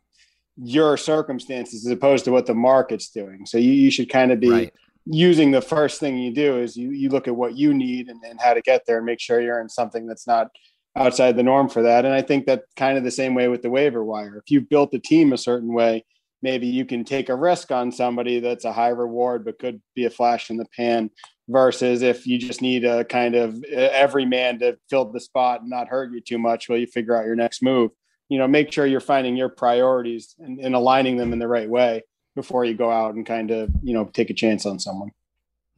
your 0.56 0.96
circumstances 0.96 1.84
as 1.84 1.92
opposed 1.92 2.24
to 2.26 2.30
what 2.30 2.46
the 2.46 2.54
market's 2.54 3.10
doing. 3.10 3.46
So 3.46 3.58
you, 3.58 3.72
you 3.72 3.90
should 3.90 4.10
kind 4.10 4.30
of 4.30 4.38
be 4.38 4.50
Right. 4.50 4.72
using 5.06 5.50
the 5.50 5.62
first 5.62 5.98
thing 5.98 6.18
you 6.18 6.32
do 6.32 6.58
is 6.58 6.76
you 6.76 6.90
you 6.90 7.08
look 7.08 7.26
at 7.26 7.34
what 7.34 7.56
you 7.56 7.74
need 7.74 8.08
and, 8.08 8.22
and 8.22 8.40
how 8.40 8.54
to 8.54 8.60
get 8.60 8.84
there 8.86 8.98
and 8.98 9.06
make 9.06 9.18
sure 9.20 9.40
you're 9.40 9.60
in 9.60 9.68
something 9.68 10.06
that's 10.06 10.26
not 10.26 10.48
outside 10.98 11.36
the 11.36 11.42
norm 11.42 11.68
for 11.68 11.82
that. 11.82 12.04
And 12.04 12.14
I 12.14 12.22
think 12.22 12.46
that 12.46 12.64
kind 12.76 12.98
of 12.98 13.04
the 13.04 13.10
same 13.10 13.34
way 13.34 13.48
with 13.48 13.62
the 13.62 13.70
waiver 13.70 14.04
wire. 14.04 14.36
If 14.36 14.50
you've 14.50 14.68
built 14.68 14.94
a 14.94 14.98
team 14.98 15.32
a 15.32 15.38
certain 15.38 15.72
way, 15.72 16.04
maybe 16.42 16.66
you 16.66 16.84
can 16.84 17.04
take 17.04 17.28
a 17.28 17.34
risk 17.34 17.70
on 17.70 17.92
somebody 17.92 18.40
that's 18.40 18.64
a 18.64 18.72
high 18.72 18.88
reward 18.88 19.44
but 19.44 19.58
could 19.58 19.80
be 19.94 20.04
a 20.04 20.10
flash 20.10 20.50
in 20.50 20.56
the 20.56 20.66
pan 20.76 21.10
versus 21.48 22.02
if 22.02 22.26
you 22.26 22.38
just 22.38 22.60
need 22.60 22.84
a 22.84 23.04
kind 23.04 23.34
of 23.34 23.62
every 23.64 24.26
man 24.26 24.58
to 24.58 24.76
fill 24.90 25.10
the 25.10 25.20
spot 25.20 25.62
and 25.62 25.70
not 25.70 25.88
hurt 25.88 26.12
you 26.12 26.20
too 26.20 26.38
much 26.38 26.68
while 26.68 26.78
you 26.78 26.86
figure 26.86 27.16
out 27.16 27.26
your 27.26 27.36
next 27.36 27.62
move. 27.62 27.90
You 28.28 28.38
know, 28.38 28.46
make 28.46 28.70
sure 28.70 28.84
you're 28.84 29.00
finding 29.00 29.36
your 29.36 29.48
priorities 29.48 30.34
and, 30.38 30.60
and 30.60 30.74
aligning 30.74 31.16
them 31.16 31.32
in 31.32 31.38
the 31.38 31.48
right 31.48 31.68
way 31.68 32.02
before 32.36 32.64
you 32.64 32.74
go 32.74 32.90
out 32.90 33.14
and 33.14 33.24
kind 33.24 33.50
of, 33.50 33.70
you 33.82 33.94
know, 33.94 34.04
take 34.04 34.30
a 34.30 34.34
chance 34.34 34.66
on 34.66 34.78
someone. 34.78 35.10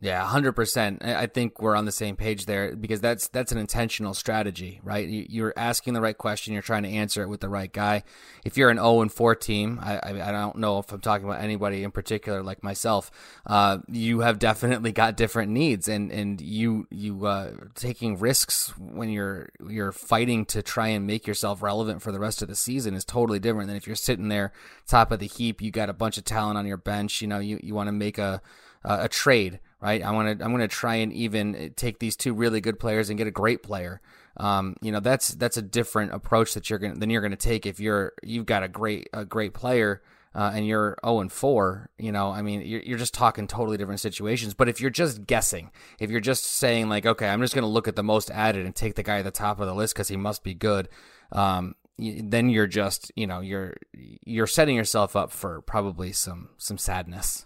Yeah, 0.03 0.25
hundred 0.25 0.53
percent. 0.53 1.05
I 1.05 1.27
think 1.27 1.61
we're 1.61 1.77
on 1.77 1.85
the 1.85 1.93
same 1.93 2.17
page 2.17 2.47
there 2.47 2.75
because 2.75 3.03
that's 3.03 3.29
that's 3.29 3.53
an 3.53 3.59
intentional 3.59 4.15
strategy, 4.15 4.81
right? 4.83 5.07
You- 5.07 5.27
You're 5.29 5.53
asking 5.59 5.93
the 5.93 6.01
right 6.01 6.17
question. 6.17 6.55
You're 6.55 6.63
trying 6.63 6.85
to 6.85 6.89
answer 6.89 7.23
it 7.23 7.29
with 7.29 7.41
the 7.41 7.51
right 7.51 7.71
guy. 7.71 8.05
If 8.43 8.57
you're 8.57 8.71
an 8.71 8.79
zero 8.79 9.03
and 9.03 9.13
four 9.13 9.35
team, 9.35 9.79
I, 9.83 10.01
I 10.03 10.33
don't 10.33 10.57
know 10.57 10.79
if 10.79 10.91
I'm 10.91 11.03
talking 11.03 11.27
about 11.29 11.43
anybody 11.43 11.85
in 11.85 11.91
particular 11.91 12.43
like 12.43 12.63
myself. 12.65 13.11
Uh, 13.45 13.81
you 13.89 14.21
have 14.21 14.39
definitely 14.39 14.91
got 14.93 15.19
different 15.19 15.53
needs, 15.53 15.87
and 15.87 16.11
and 16.11 16.41
you 16.41 16.87
you 16.91 17.27
uh, 17.27 17.51
taking 17.75 18.19
risks 18.19 18.73
when 18.79 19.11
you're 19.11 19.51
you're 19.69 19.93
fighting 19.93 20.47
to 20.47 20.63
try 20.63 20.89
and 20.89 21.07
make 21.07 21.27
yourself 21.27 21.61
relevant 21.63 22.01
for 22.01 22.11
the 22.11 22.19
rest 22.21 22.41
of 22.41 22.49
the 22.49 22.57
season 22.57 22.95
is 22.95 23.05
totally 23.05 23.39
different 23.39 23.67
than 23.69 23.77
if 23.77 23.87
you're 23.87 23.97
sitting 23.97 24.29
there 24.29 24.51
top 24.87 25.13
of 25.13 25.19
the 25.19 25.27
heap. 25.27 25.61
You 25.61 25.71
got 25.71 25.91
a 25.91 25.93
bunch 25.93 26.17
of 26.17 26.25
talent 26.25 26.57
on 26.57 26.65
your 26.65 26.79
bench. 26.79 27.21
You 27.21 27.29
know, 27.29 27.39
you 27.39 27.61
you 27.63 27.75
want 27.75 27.89
to 27.89 27.93
make 27.93 28.17
a 28.17 28.41
uh, 28.83 29.01
a 29.03 29.09
trade, 29.11 29.61
right? 29.81 30.03
I 30.03 30.11
want 30.11 30.39
to 30.39 30.45
I'm 30.45 30.51
going 30.51 30.61
to 30.61 30.69
try 30.69 30.97
and 30.97 31.13
even 31.13 31.73
take 31.77 31.99
these 31.99 32.17
two 32.17 32.35
really 32.35 32.61
good 32.61 32.79
players 32.79 33.09
and 33.09 33.19
get 33.19 33.27
a 33.27 33.33
great 33.33 33.63
player. 33.63 34.01
Um, 34.37 34.77
you 34.81 34.93
know, 34.93 35.01
that's 35.01 35.29
that's 35.35 35.57
a 35.57 35.63
different 35.63 36.13
approach 36.13 36.55
that 36.55 36.71
you're 36.71 36.79
going 36.79 36.99
than 36.99 37.11
you're 37.11 37.21
going 37.21 37.31
to 37.33 37.37
take 37.37 37.67
if 37.67 37.81
you're 37.81 38.13
you've 38.23 38.47
got 38.47 38.63
a 38.63 38.69
great 38.69 39.09
a 39.13 39.25
great 39.25 39.55
player 39.55 40.03
uh, 40.35 40.53
and 40.55 40.67
you're 40.67 40.97
0 41.05 41.21
and 41.21 41.33
4. 41.33 41.91
You 41.99 42.13
know, 42.13 42.31
I 42.31 42.43
mean, 42.43 42.63
you're, 42.63 42.83
you're 42.83 42.99
just 42.99 43.15
talking 43.15 43.47
totally 43.47 43.77
different 43.77 44.01
situations. 44.01 44.55
But 44.55 44.69
if 44.69 44.81
you're 44.81 44.91
just 44.91 45.27
guessing, 45.27 45.71
if 45.99 46.11
you're 46.11 46.21
just 46.21 46.45
saying 46.45 46.89
like, 46.89 47.05
okay, 47.05 47.29
I'm 47.29 47.41
just 47.41 47.55
going 47.55 47.65
to 47.65 47.69
look 47.69 47.89
at 47.89 47.97
the 47.97 48.03
most 48.03 48.31
added 48.31 48.65
and 48.65 48.75
take 48.75 48.95
the 48.95 49.03
guy 49.03 49.19
at 49.19 49.25
the 49.25 49.31
top 49.31 49.61
of 49.61 49.67
the 49.67 49.75
list 49.75 49.95
because 49.95 50.09
he 50.09 50.17
must 50.17 50.45
be 50.45 50.55
good. 50.55 50.89
Um, 51.33 51.75
then 51.99 52.49
you're 52.49 52.67
just 52.67 53.13
you 53.15 53.27
know 53.27 53.41
you're 53.41 53.75
you're 53.93 54.47
setting 54.47 54.75
yourself 54.75 55.15
up 55.17 55.31
for 55.31 55.61
probably 55.61 56.13
some 56.13 56.49
some 56.57 56.79
sadness. 56.79 57.45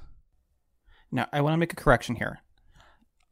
Now, 1.14 1.28
I 1.32 1.42
want 1.42 1.54
to 1.54 1.58
make 1.58 1.72
a 1.72 1.76
correction 1.76 2.16
here. 2.16 2.40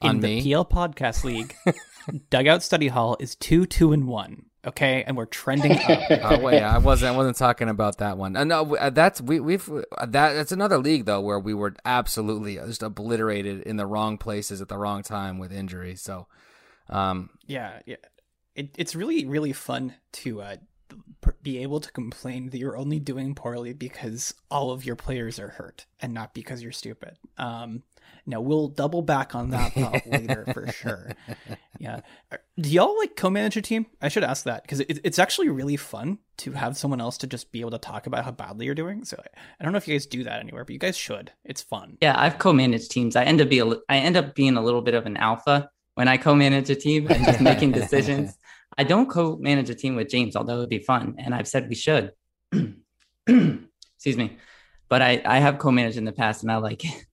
In 0.01 0.09
On 0.09 0.21
the 0.21 0.41
me? 0.41 0.43
PL 0.43 0.65
Podcast 0.65 1.25
League, 1.25 1.57
Dugout 2.31 2.63
Study 2.63 2.87
Hall 2.89 3.17
is 3.19 3.35
two, 3.35 3.67
two, 3.67 3.93
and 3.93 4.07
one. 4.07 4.47
Okay, 4.65 5.03
and 5.05 5.17
we're 5.17 5.27
trending 5.27 5.73
up. 5.73 6.11
Oh 6.23 6.39
wait, 6.39 6.63
I 6.63 6.79
wasn't. 6.79 7.13
I 7.13 7.17
wasn't 7.17 7.37
talking 7.37 7.69
about 7.69 7.99
that 7.99 8.17
one. 8.17 8.37
Uh, 8.37 8.45
no, 8.45 8.77
uh, 8.77 8.91
that's 8.91 9.21
we 9.21 9.41
we've 9.41 9.69
uh, 9.69 10.07
that. 10.07 10.35
That's 10.35 10.53
another 10.53 10.79
league 10.79 11.05
though 11.07 11.21
where 11.21 11.41
we 11.41 11.55
were 11.55 11.75
absolutely 11.85 12.55
just 12.55 12.85
obliterated 12.85 13.63
in 13.63 13.77
the 13.77 13.87
wrong 13.87 14.17
places 14.17 14.61
at 14.61 14.69
the 14.69 14.79
wrong 14.79 15.03
time 15.03 15.39
with 15.39 15.53
injury. 15.53 15.97
So, 15.97 16.29
um, 16.89 17.31
yeah, 17.47 17.81
yeah. 17.85 17.97
It, 18.55 18.71
it's 18.79 18.95
really, 18.95 19.25
really 19.25 19.53
fun 19.53 19.95
to 20.13 20.43
uh, 20.43 20.57
be 21.43 21.59
able 21.59 21.81
to 21.81 21.93
complain 21.93 22.51
that 22.51 22.59
you're 22.59 22.77
only 22.77 22.99
doing 22.99 23.35
poorly 23.35 23.73
because 23.73 24.35
all 24.51 24.71
of 24.71 24.85
your 24.85 24.97
players 24.97 25.39
are 25.39 25.49
hurt 25.49 25.87
and 26.01 26.13
not 26.13 26.35
because 26.35 26.63
you're 26.63 26.73
stupid. 26.73 27.17
Um, 27.39 27.83
now 28.27 28.41
we'll 28.41 28.69
double 28.69 29.03
back 29.03 29.35
on 29.35 29.51
that 29.51 29.73
thought 29.75 30.07
later 30.07 30.47
for 30.53 30.71
sure. 30.73 31.13
yeah. 31.79 32.01
Do 32.61 32.69
y'all 32.69 32.97
like 32.99 33.17
co-manage 33.17 33.57
a 33.57 33.63
team? 33.63 33.87
I 34.01 34.09
should 34.09 34.25
ask 34.25 34.45
that 34.45 34.63
because 34.63 34.81
it, 34.81 35.01
it's 35.05 35.19
actually 35.19 35.49
really 35.49 35.77
fun 35.77 36.19
to 36.39 36.53
have 36.53 36.77
someone 36.77 37.01
else 37.01 37.19
to 37.19 37.27
just 37.27 37.53
be 37.53 37.61
able 37.61 37.71
to 37.73 37.79
talk 37.79 38.07
about 38.07 38.25
how 38.25 38.31
badly 38.31 38.67
you're 38.67 38.75
doing. 38.75 39.05
So 39.05 39.21
I 39.61 39.65
don't 39.65 39.73
know 39.73 39.79
if 39.79 39.89
you 39.89 39.95
guys 39.95 40.07
do 40.07 40.25
that 40.25 40.41
anywhere, 40.41 40.65
but 40.65 40.73
you 40.73 40.79
guys 40.79 40.97
should. 40.97 41.33
It's 41.45 41.63
fun. 41.63 41.99
Yeah, 42.01 42.15
I've 42.17 42.39
co-managed 42.39 42.91
teams. 42.91 43.17
I 43.17 43.25
end 43.25 43.41
up 43.41 43.49
be 43.49 43.59
a, 43.59 43.67
I 43.89 43.99
end 43.99 44.17
up 44.17 44.35
being 44.35 44.57
a 44.57 44.63
little 44.63 44.83
bit 44.83 44.95
of 44.95 45.07
an 45.07 45.17
alpha 45.17 45.71
when 45.95 46.09
I 46.09 46.17
co-manage 46.17 46.71
a 46.71 46.75
team 46.75 47.09
and 47.09 47.25
just 47.25 47.41
making 47.41 47.73
decisions. 47.73 48.39
I 48.77 48.85
don't 48.85 49.09
co-manage 49.09 49.71
a 49.71 49.75
team 49.75 49.97
with 49.97 50.09
James, 50.09 50.37
although 50.37 50.59
it'd 50.59 50.69
be 50.69 50.79
fun, 50.79 51.17
and 51.19 51.35
I've 51.35 51.49
said 51.49 51.69
we 51.69 51.75
should. 51.75 52.13
Excuse 53.27 54.17
me, 54.17 54.39
but 54.89 55.03
I 55.03 55.23
I 55.25 55.39
have 55.39 55.59
co-managed 55.59 55.99
in 55.99 56.05
the 56.05 56.13
past, 56.13 56.43
and 56.43 56.51
I 56.51 56.57
like 56.57 56.85
it. 56.85 57.07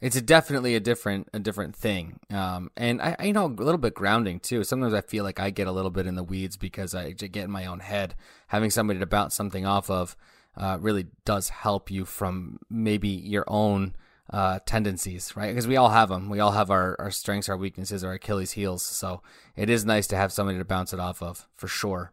It's 0.00 0.16
a 0.16 0.20
definitely 0.20 0.74
a 0.74 0.80
different 0.80 1.28
a 1.32 1.38
different 1.38 1.76
thing, 1.76 2.18
um, 2.30 2.70
and 2.76 3.00
I, 3.00 3.16
I 3.18 3.24
you 3.24 3.32
know 3.32 3.46
a 3.46 3.62
little 3.62 3.78
bit 3.78 3.94
grounding 3.94 4.40
too. 4.40 4.64
Sometimes 4.64 4.94
I 4.94 5.00
feel 5.00 5.24
like 5.24 5.38
I 5.38 5.50
get 5.50 5.68
a 5.68 5.72
little 5.72 5.92
bit 5.92 6.06
in 6.06 6.16
the 6.16 6.24
weeds 6.24 6.56
because 6.56 6.94
I 6.94 7.12
get 7.12 7.44
in 7.44 7.50
my 7.50 7.66
own 7.66 7.80
head. 7.80 8.14
Having 8.48 8.70
somebody 8.70 8.98
to 8.98 9.06
bounce 9.06 9.34
something 9.34 9.64
off 9.64 9.88
of 9.90 10.16
uh, 10.56 10.78
really 10.80 11.06
does 11.24 11.50
help 11.50 11.90
you 11.90 12.04
from 12.04 12.58
maybe 12.68 13.08
your 13.08 13.44
own 13.46 13.94
uh, 14.32 14.58
tendencies, 14.64 15.36
right? 15.36 15.48
Because 15.48 15.66
we 15.66 15.76
all 15.76 15.90
have 15.90 16.08
them. 16.08 16.28
We 16.30 16.40
all 16.40 16.52
have 16.52 16.70
our, 16.70 16.96
our 16.98 17.10
strengths, 17.10 17.48
our 17.48 17.56
weaknesses, 17.56 18.02
our 18.02 18.14
Achilles 18.14 18.52
heels. 18.52 18.82
So 18.82 19.22
it 19.56 19.68
is 19.68 19.84
nice 19.84 20.06
to 20.08 20.16
have 20.16 20.32
somebody 20.32 20.58
to 20.58 20.64
bounce 20.64 20.92
it 20.92 21.00
off 21.00 21.22
of 21.22 21.46
for 21.54 21.68
sure. 21.68 22.12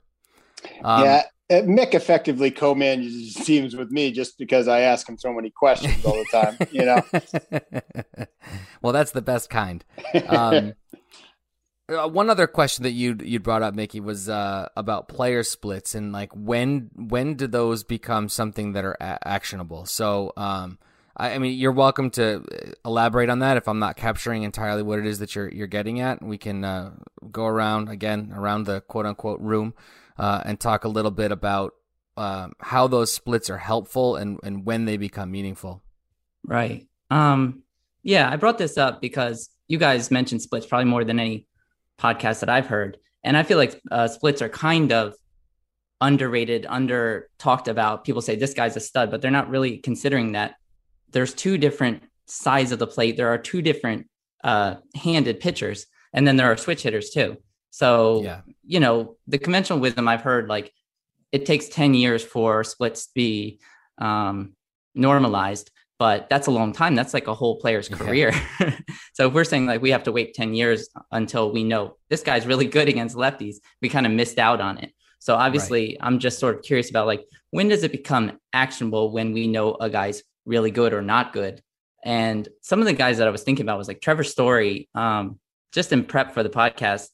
Um, 0.84 1.06
yeah, 1.06 1.24
uh, 1.50 1.62
Mick 1.62 1.94
effectively 1.94 2.52
co-manages 2.52 3.34
teams 3.46 3.76
with 3.76 3.92
me 3.92 4.12
just 4.12 4.38
because 4.38 4.68
I 4.68 4.82
ask 4.82 5.08
him 5.08 5.18
so 5.18 5.34
many 5.34 5.50
questions 5.50 6.04
all 6.04 6.18
the 6.18 6.26
time. 6.26 6.58
You 6.72 6.86
know. 6.86 8.26
well, 8.82 8.94
that's 8.94 9.12
the 9.12 9.22
best 9.22 9.50
kind. 9.50 9.86
Um, 10.28 10.74
uh, 11.90 12.10
one 12.10 12.30
other 12.30 12.48
question 12.48 12.84
that 12.84 12.92
you 12.92 13.18
you 13.24 13.40
brought 13.40 13.64
up, 13.64 13.74
Mickey, 13.74 14.02
was 14.02 14.28
uh, 14.28 14.68
about 14.76 15.08
player 15.08 15.44
splits 15.44 15.96
and 15.96 16.12
like 16.12 16.32
when 16.36 16.90
when 16.96 17.36
do 17.36 17.48
those 17.48 17.86
become 17.86 18.28
something 18.28 18.74
that 18.74 18.84
are 18.84 18.98
a- 19.00 19.26
actionable? 19.26 19.86
So, 19.86 20.34
um, 20.36 20.78
I, 21.20 21.38
mean, 21.38 21.58
you're 21.58 21.74
welcome 21.74 22.10
to 22.12 22.38
uh, 22.38 22.72
elaborate 22.86 23.30
on 23.30 23.40
that 23.40 23.58
if 23.58 23.68
I'm 23.68 23.80
not 23.80 23.98
capturing 23.98 24.44
entirely 24.44 24.82
what 24.82 25.00
it 25.00 25.06
is 25.06 25.20
that 25.20 25.36
you're 25.36 25.50
you're 25.50 25.68
getting 25.68 26.00
at. 26.00 26.24
We 26.24 26.38
can 26.38 26.64
uh, 26.64 26.92
go 27.32 27.46
around 27.46 27.90
again 27.90 28.32
around 28.34 28.64
the 28.64 28.82
quote 28.82 29.06
unquote 29.06 29.42
room 29.42 29.74
uh, 30.18 30.42
and 30.46 30.60
talk 30.60 30.86
a 30.86 30.90
little 30.90 31.12
bit 31.12 31.32
about 31.32 31.74
um, 32.16 32.54
how 32.60 32.88
those 32.88 33.12
splits 33.12 33.50
are 33.50 33.58
helpful 33.58 34.16
and, 34.16 34.40
and 34.44 34.66
when 34.66 34.86
they 34.86 34.98
become 34.98 35.32
meaningful. 35.32 35.82
Right. 36.46 36.88
Um, 37.10 37.64
yeah, 38.04 38.30
I 38.30 38.36
brought 38.36 38.58
this 38.58 38.78
up 38.78 39.02
because 39.02 39.50
you 39.68 39.78
guys 39.78 40.12
mentioned 40.12 40.42
splits 40.42 40.66
probably 40.66 40.90
more 40.90 41.04
than 41.04 41.20
any 41.20 41.48
podcast 41.98 42.40
that 42.42 42.50
I've 42.50 42.68
heard. 42.68 42.98
And 43.24 43.36
I 43.38 43.44
feel 43.44 43.58
like 43.58 43.80
uh, 43.92 44.08
splits 44.08 44.42
are 44.42 44.50
kind 44.50 44.92
of 44.92 45.16
underrated, 46.02 46.66
under 46.68 47.30
talked 47.38 47.68
about. 47.68 48.06
People 48.06 48.22
say 48.22 48.36
this 48.36 48.54
guy's 48.54 48.78
a 48.78 48.80
stud, 48.80 49.12
but 49.12 49.22
they're 49.22 49.32
not 49.32 49.50
really 49.50 49.78
considering 49.78 50.34
that 50.34 50.56
there's 51.12 51.34
two 51.34 51.58
different 51.58 52.04
sides 52.26 52.72
of 52.72 52.80
the 52.80 52.88
plate. 52.88 53.18
There 53.18 53.30
are 53.30 53.38
two 53.38 53.62
different 53.62 54.08
uh, 54.44 54.76
handed 54.96 55.40
pitchers, 55.40 55.86
and 56.14 56.28
then 56.28 56.38
there 56.38 56.52
are 56.52 56.58
switch 56.58 56.84
hitters 56.84 57.10
too. 57.10 57.38
So, 57.72 58.24
yeah. 58.24 58.42
you 58.64 58.80
know, 58.80 59.18
the 59.28 59.38
conventional 59.38 59.80
wisdom 59.80 60.08
I've 60.08 60.22
heard, 60.22 60.48
like 60.48 60.74
it 61.32 61.46
takes 61.46 61.70
10 61.70 61.94
years 61.94 62.24
for 62.24 62.64
splits 62.64 63.06
to 63.08 63.12
be 63.14 63.60
um, 64.00 64.54
normalized, 64.96 65.70
but 66.00 66.30
that's 66.30 66.48
a 66.48 66.52
long 66.52 66.74
time. 66.74 66.96
That's 66.96 67.14
like 67.14 67.28
a 67.28 67.36
whole 67.36 67.60
player's 67.60 67.90
career. 67.90 68.34
Yeah. 68.60 68.76
so 69.14 69.28
if 69.28 69.34
we're 69.34 69.44
saying 69.44 69.66
like 69.66 69.82
we 69.82 69.92
have 69.92 70.04
to 70.04 70.12
wait 70.12 70.34
10 70.34 70.54
years 70.54 70.90
until 71.12 71.52
we 71.52 71.64
know 71.64 71.98
this 72.10 72.24
guy's 72.24 72.48
really 72.48 72.66
good 72.66 72.90
against 72.90 73.16
lefties, 73.16 73.58
we 73.82 73.90
kind 73.90 74.06
of 74.06 74.12
missed 74.12 74.40
out 74.40 74.62
on 74.62 74.80
it. 74.80 74.94
So 75.20 75.36
obviously, 75.36 75.90
right. 75.90 75.98
I'm 76.02 76.20
just 76.20 76.40
sort 76.40 76.56
of 76.56 76.62
curious 76.64 76.90
about 76.90 77.06
like 77.06 77.26
when 77.52 77.68
does 77.68 77.84
it 77.84 77.92
become 77.92 78.40
actionable 78.54 79.12
when 79.12 79.34
we 79.34 79.48
know 79.48 79.76
a 79.76 79.90
guy's 79.90 80.24
really 80.46 80.72
good 80.72 80.94
or 80.94 81.02
not 81.02 81.34
good? 81.34 81.62
And 82.04 82.48
some 82.62 82.80
of 82.80 82.86
the 82.86 82.94
guys 82.94 83.18
that 83.18 83.28
I 83.28 83.32
was 83.32 83.44
thinking 83.44 83.66
about 83.66 83.78
was 83.78 83.88
like 83.88 84.02
Trevor 84.02 84.24
Story. 84.24 84.90
Um, 84.96 85.40
just 85.72 85.92
in 85.92 86.06
prep 86.06 86.34
for 86.34 86.44
the 86.44 86.50
podcast, 86.50 87.10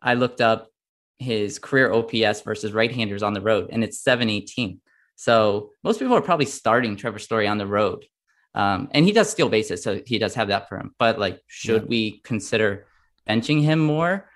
I 0.00 0.14
looked 0.14 0.40
up 0.40 0.68
his 1.18 1.58
career 1.58 1.92
OPS 1.92 2.42
versus 2.42 2.72
right-handers 2.72 3.22
on 3.22 3.32
the 3.32 3.40
road, 3.40 3.70
and 3.72 3.82
it's 3.82 4.00
718. 4.00 4.80
So 5.16 5.70
most 5.82 5.98
people 5.98 6.14
are 6.14 6.22
probably 6.22 6.46
starting 6.46 6.96
Trevor 6.96 7.18
Story 7.18 7.48
on 7.48 7.58
the 7.58 7.66
road. 7.66 8.04
Um, 8.54 8.88
and 8.92 9.04
he 9.04 9.12
does 9.12 9.28
steal 9.30 9.48
bases, 9.48 9.82
so 9.82 10.00
he 10.04 10.18
does 10.18 10.34
have 10.34 10.48
that 10.48 10.68
for 10.68 10.78
him. 10.78 10.94
But 10.98 11.18
like, 11.18 11.40
should 11.46 11.82
yeah. 11.82 11.88
we 11.88 12.20
consider 12.20 12.86
benching 13.28 13.62
him 13.62 13.80
more? 13.80 14.30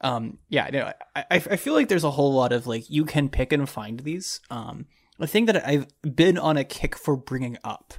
Um, 0.00 0.38
yeah, 0.48 0.68
no, 0.72 0.92
I, 1.14 1.24
I 1.30 1.38
feel 1.38 1.72
like 1.72 1.88
there's 1.88 2.04
a 2.04 2.10
whole 2.10 2.32
lot 2.32 2.52
of 2.52 2.66
like 2.66 2.90
you 2.90 3.04
can 3.04 3.28
pick 3.28 3.52
and 3.52 3.68
find 3.68 4.00
these. 4.00 4.40
Um, 4.50 4.86
the 5.18 5.26
thing 5.26 5.46
that 5.46 5.66
I've 5.66 5.86
been 6.02 6.38
on 6.38 6.56
a 6.56 6.64
kick 6.64 6.96
for 6.96 7.16
bringing 7.16 7.56
up, 7.64 7.94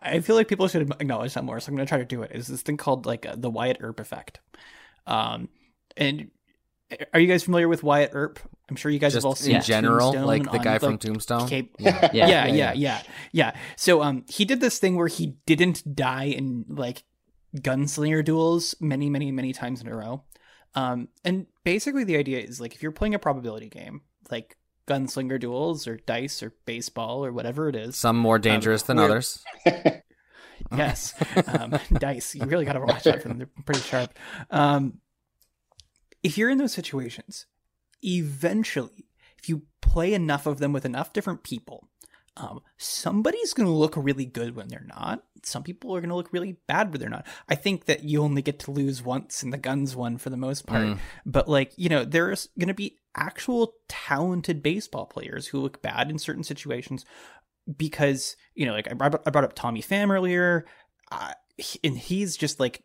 I 0.00 0.20
feel 0.20 0.36
like 0.36 0.48
people 0.48 0.68
should 0.68 0.90
acknowledge 0.90 1.34
that 1.34 1.44
more. 1.44 1.60
So 1.60 1.68
I'm 1.70 1.76
going 1.76 1.86
to 1.86 1.88
try 1.88 1.98
to 1.98 2.04
do 2.04 2.22
it. 2.22 2.32
Is 2.34 2.46
this 2.46 2.62
thing 2.62 2.76
called 2.76 3.06
like 3.06 3.26
uh, 3.26 3.36
the 3.36 3.50
Wyatt 3.50 3.78
Earp 3.80 4.00
effect? 4.00 4.40
Um, 5.06 5.48
and 5.96 6.30
are 7.12 7.20
you 7.20 7.26
guys 7.26 7.42
familiar 7.42 7.68
with 7.68 7.82
Wyatt 7.82 8.10
Earp? 8.12 8.38
I'm 8.68 8.76
sure 8.76 8.90
you 8.90 8.98
guys 8.98 9.12
Just 9.12 9.24
have 9.24 9.28
all 9.28 9.34
seen 9.34 9.56
in 9.56 9.62
general, 9.62 10.12
like 10.24 10.50
the 10.50 10.58
guy 10.58 10.78
from 10.78 10.96
Tombstone. 10.98 11.48
Cape. 11.48 11.74
Yeah. 11.78 12.08
Yeah, 12.12 12.26
yeah, 12.26 12.46
yeah, 12.46 12.72
yeah, 12.72 13.02
yeah. 13.32 13.56
So 13.76 14.02
um, 14.02 14.24
he 14.28 14.44
did 14.44 14.60
this 14.60 14.78
thing 14.78 14.96
where 14.96 15.08
he 15.08 15.36
didn't 15.46 15.94
die 15.94 16.24
in 16.24 16.64
like 16.68 17.04
gunslinger 17.56 18.24
duels 18.24 18.74
many, 18.80 19.10
many, 19.10 19.30
many 19.30 19.52
times 19.52 19.82
in 19.82 19.88
a 19.88 19.94
row. 19.94 20.24
Um, 20.74 21.08
and 21.22 21.46
basically 21.64 22.04
the 22.04 22.16
idea 22.16 22.40
is 22.40 22.60
like 22.60 22.74
if 22.74 22.82
you're 22.82 22.92
playing 22.92 23.14
a 23.14 23.18
probability 23.18 23.68
game, 23.68 24.00
like 24.30 24.56
gunslinger 24.86 25.38
duels 25.38 25.86
or 25.86 25.96
dice 25.96 26.42
or 26.42 26.54
baseball 26.64 27.24
or 27.24 27.32
whatever 27.32 27.68
it 27.68 27.76
is, 27.76 27.96
some 27.96 28.16
more 28.16 28.36
um, 28.36 28.40
dangerous 28.40 28.82
um, 28.82 28.96
than 28.96 29.04
others. 29.04 29.44
yes, 30.76 31.14
um, 31.46 31.78
dice. 31.92 32.34
You 32.34 32.44
really 32.44 32.64
got 32.64 32.74
to 32.74 32.80
watch 32.80 33.06
out 33.06 33.22
for 33.22 33.28
them; 33.28 33.38
they're 33.38 33.50
pretty 33.64 33.80
sharp. 33.80 34.18
Um, 34.50 34.98
if 36.22 36.38
you're 36.38 36.50
in 36.50 36.58
those 36.58 36.72
situations, 36.72 37.46
eventually, 38.02 39.06
if 39.38 39.48
you 39.48 39.62
play 39.80 40.14
enough 40.14 40.46
of 40.46 40.58
them 40.58 40.72
with 40.72 40.84
enough 40.84 41.12
different 41.12 41.42
people, 41.42 41.88
um, 42.36 42.60
somebody's 42.78 43.52
going 43.52 43.66
to 43.66 43.72
look 43.72 43.94
really 43.96 44.24
good 44.24 44.56
when 44.56 44.68
they're 44.68 44.86
not. 44.86 45.22
Some 45.42 45.62
people 45.62 45.94
are 45.94 46.00
going 46.00 46.10
to 46.10 46.16
look 46.16 46.32
really 46.32 46.56
bad 46.66 46.90
when 46.90 47.00
they're 47.00 47.10
not. 47.10 47.26
I 47.48 47.54
think 47.54 47.84
that 47.86 48.04
you 48.04 48.22
only 48.22 48.42
get 48.42 48.58
to 48.60 48.70
lose 48.70 49.02
once 49.02 49.42
in 49.42 49.50
the 49.50 49.58
guns 49.58 49.94
one 49.94 50.16
for 50.16 50.30
the 50.30 50.36
most 50.36 50.66
part. 50.66 50.86
Mm. 50.86 50.98
But, 51.26 51.48
like, 51.48 51.72
you 51.76 51.88
know, 51.88 52.04
there's 52.04 52.48
going 52.58 52.68
to 52.68 52.74
be 52.74 52.98
actual 53.14 53.74
talented 53.88 54.62
baseball 54.62 55.06
players 55.06 55.48
who 55.48 55.60
look 55.60 55.82
bad 55.82 56.10
in 56.10 56.18
certain 56.18 56.44
situations 56.44 57.04
because, 57.76 58.36
you 58.54 58.64
know, 58.64 58.72
like 58.72 58.90
I 58.90 58.94
brought, 58.94 59.22
I 59.26 59.30
brought 59.30 59.44
up 59.44 59.54
Tommy 59.54 59.82
Pham 59.82 60.10
earlier, 60.10 60.64
uh, 61.10 61.32
and 61.84 61.98
he's 61.98 62.36
just 62.36 62.58
like 62.58 62.82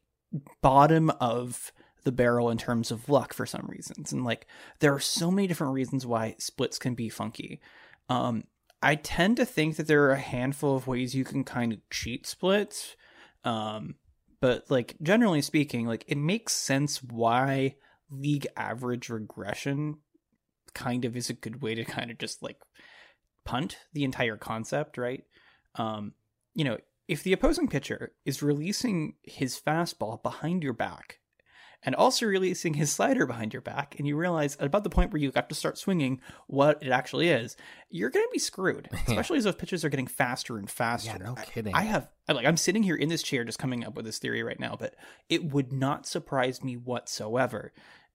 bottom 0.62 1.10
of 1.22 1.72
the 2.04 2.12
barrel 2.12 2.50
in 2.50 2.58
terms 2.58 2.91
of 2.91 3.10
luck 3.10 3.34
for 3.34 3.45
some 3.45 3.66
reasons. 3.68 4.12
And 4.12 4.24
like 4.24 4.48
there 4.80 4.93
are 4.93 5.00
so 5.00 5.32
many 5.32 5.48
different 5.48 5.74
reasons 5.74 6.06
why 6.06 6.36
splits 6.38 6.78
can 6.78 6.95
be 6.95 7.10
funky. 7.10 7.62
Um, 8.10 8.43
I 8.82 8.95
tend 8.95 9.38
to 9.38 9.45
think 9.45 9.75
that 9.75 9.88
there 9.88 10.03
are 10.03 10.11
a 10.11 10.19
handful 10.19 10.75
of 10.75 10.88
ways 10.88 11.15
you 11.15 11.23
can 11.23 11.43
kind 11.43 11.73
of 11.73 11.89
cheat 11.89 12.28
splits. 12.28 12.95
Um, 13.43 13.95
but 14.39 14.69
like 14.69 14.95
generally 15.01 15.41
speaking, 15.41 15.88
like 15.88 16.05
it 16.07 16.17
makes 16.17 16.53
sense 16.53 17.01
why 17.01 17.75
league 18.11 18.47
average 18.55 19.09
regression 19.09 19.97
kind 20.73 21.05
of 21.05 21.15
is 21.15 21.30
a 21.30 21.34
good 21.34 21.61
way 21.61 21.75
to 21.75 21.84
kind 21.84 22.11
of 22.11 22.17
just 22.17 22.43
like 22.43 22.57
punt 23.45 23.78
the 23.93 24.03
entire 24.03 24.38
concept, 24.38 24.97
right? 24.97 25.23
Um, 25.75 26.13
you 26.53 26.63
know, 26.63 26.78
if 27.07 27.23
the 27.23 27.34
opposing 27.34 27.67
pitcher 27.67 28.11
is 28.25 28.43
releasing 28.43 29.15
his 29.23 29.59
fastball 29.59 30.21
behind 30.21 30.63
your 30.63 30.73
back 30.73 31.19
and 31.84 31.95
also 31.95 32.25
releasing 32.25 32.73
his 32.73 32.91
slider 32.91 33.25
behind 33.25 33.53
your 33.53 33.61
back, 33.61 33.95
and 33.97 34.07
you 34.07 34.15
realize 34.15 34.55
at 34.57 34.65
about 34.65 34.84
the 34.84 34.89
point 34.89 35.11
where 35.11 35.21
you 35.21 35.32
have 35.36 35.47
to 35.47 35.55
start 35.55 35.78
swinging 35.78 36.21
what 36.47 36.82
it 36.82 36.89
actually 36.89 37.30
is, 37.30 37.55
you're 37.89 38.09
going 38.09 38.25
to 38.25 38.32
be 38.32 38.39
screwed. 38.39 38.89
Especially 39.07 39.38
as 39.38 39.43
those 39.43 39.55
pitches 39.55 39.86
are 39.86 39.89
getting 39.89 40.07
faster 40.07 40.57
and 40.57 40.69
faster. 40.69 41.11
Yeah, 41.11 41.25
no 41.25 41.36
kidding. 41.36 41.75
I, 41.75 41.80
I 41.80 41.84
have 41.84 42.09
like 42.28 42.45
I'm 42.45 42.57
sitting 42.57 42.84
here 42.84 42.95
in 42.95 43.09
this 43.09 43.23
chair 43.23 43.43
just 43.43 43.59
coming 43.59 43.86
up 43.86 43.95
with 43.95 44.05
this 44.05 44.19
theory 44.19 44.43
right 44.43 44.59
now, 44.59 44.75
but 44.78 44.95
it 45.30 45.51
would 45.51 45.71
not 45.71 46.05
surprise 46.05 46.63
me 46.63 46.78
whatsoever 46.78 47.71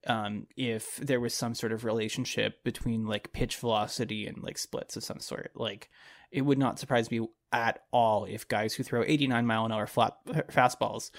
um, 0.07 0.47
if 0.57 0.97
there 0.97 1.19
was 1.19 1.33
some 1.33 1.55
sort 1.55 1.71
of 1.71 1.85
relationship 1.85 2.63
between 2.63 3.05
like 3.05 3.33
pitch 3.33 3.57
velocity 3.57 4.27
and 4.27 4.43
like 4.43 4.57
splits 4.57 4.97
of 4.97 5.03
some 5.03 5.19
sort. 5.19 5.51
Like 5.55 5.89
it 6.31 6.41
would 6.41 6.57
not 6.57 6.79
surprise 6.79 7.09
me 7.09 7.27
at 7.53 7.83
all 7.91 8.25
if 8.25 8.47
guys 8.47 8.73
who 8.73 8.83
throw 8.83 9.03
89 9.05 9.45
mile 9.45 9.65
an 9.65 9.71
hour 9.71 9.87
flat 9.87 10.17
fastballs 10.49 11.11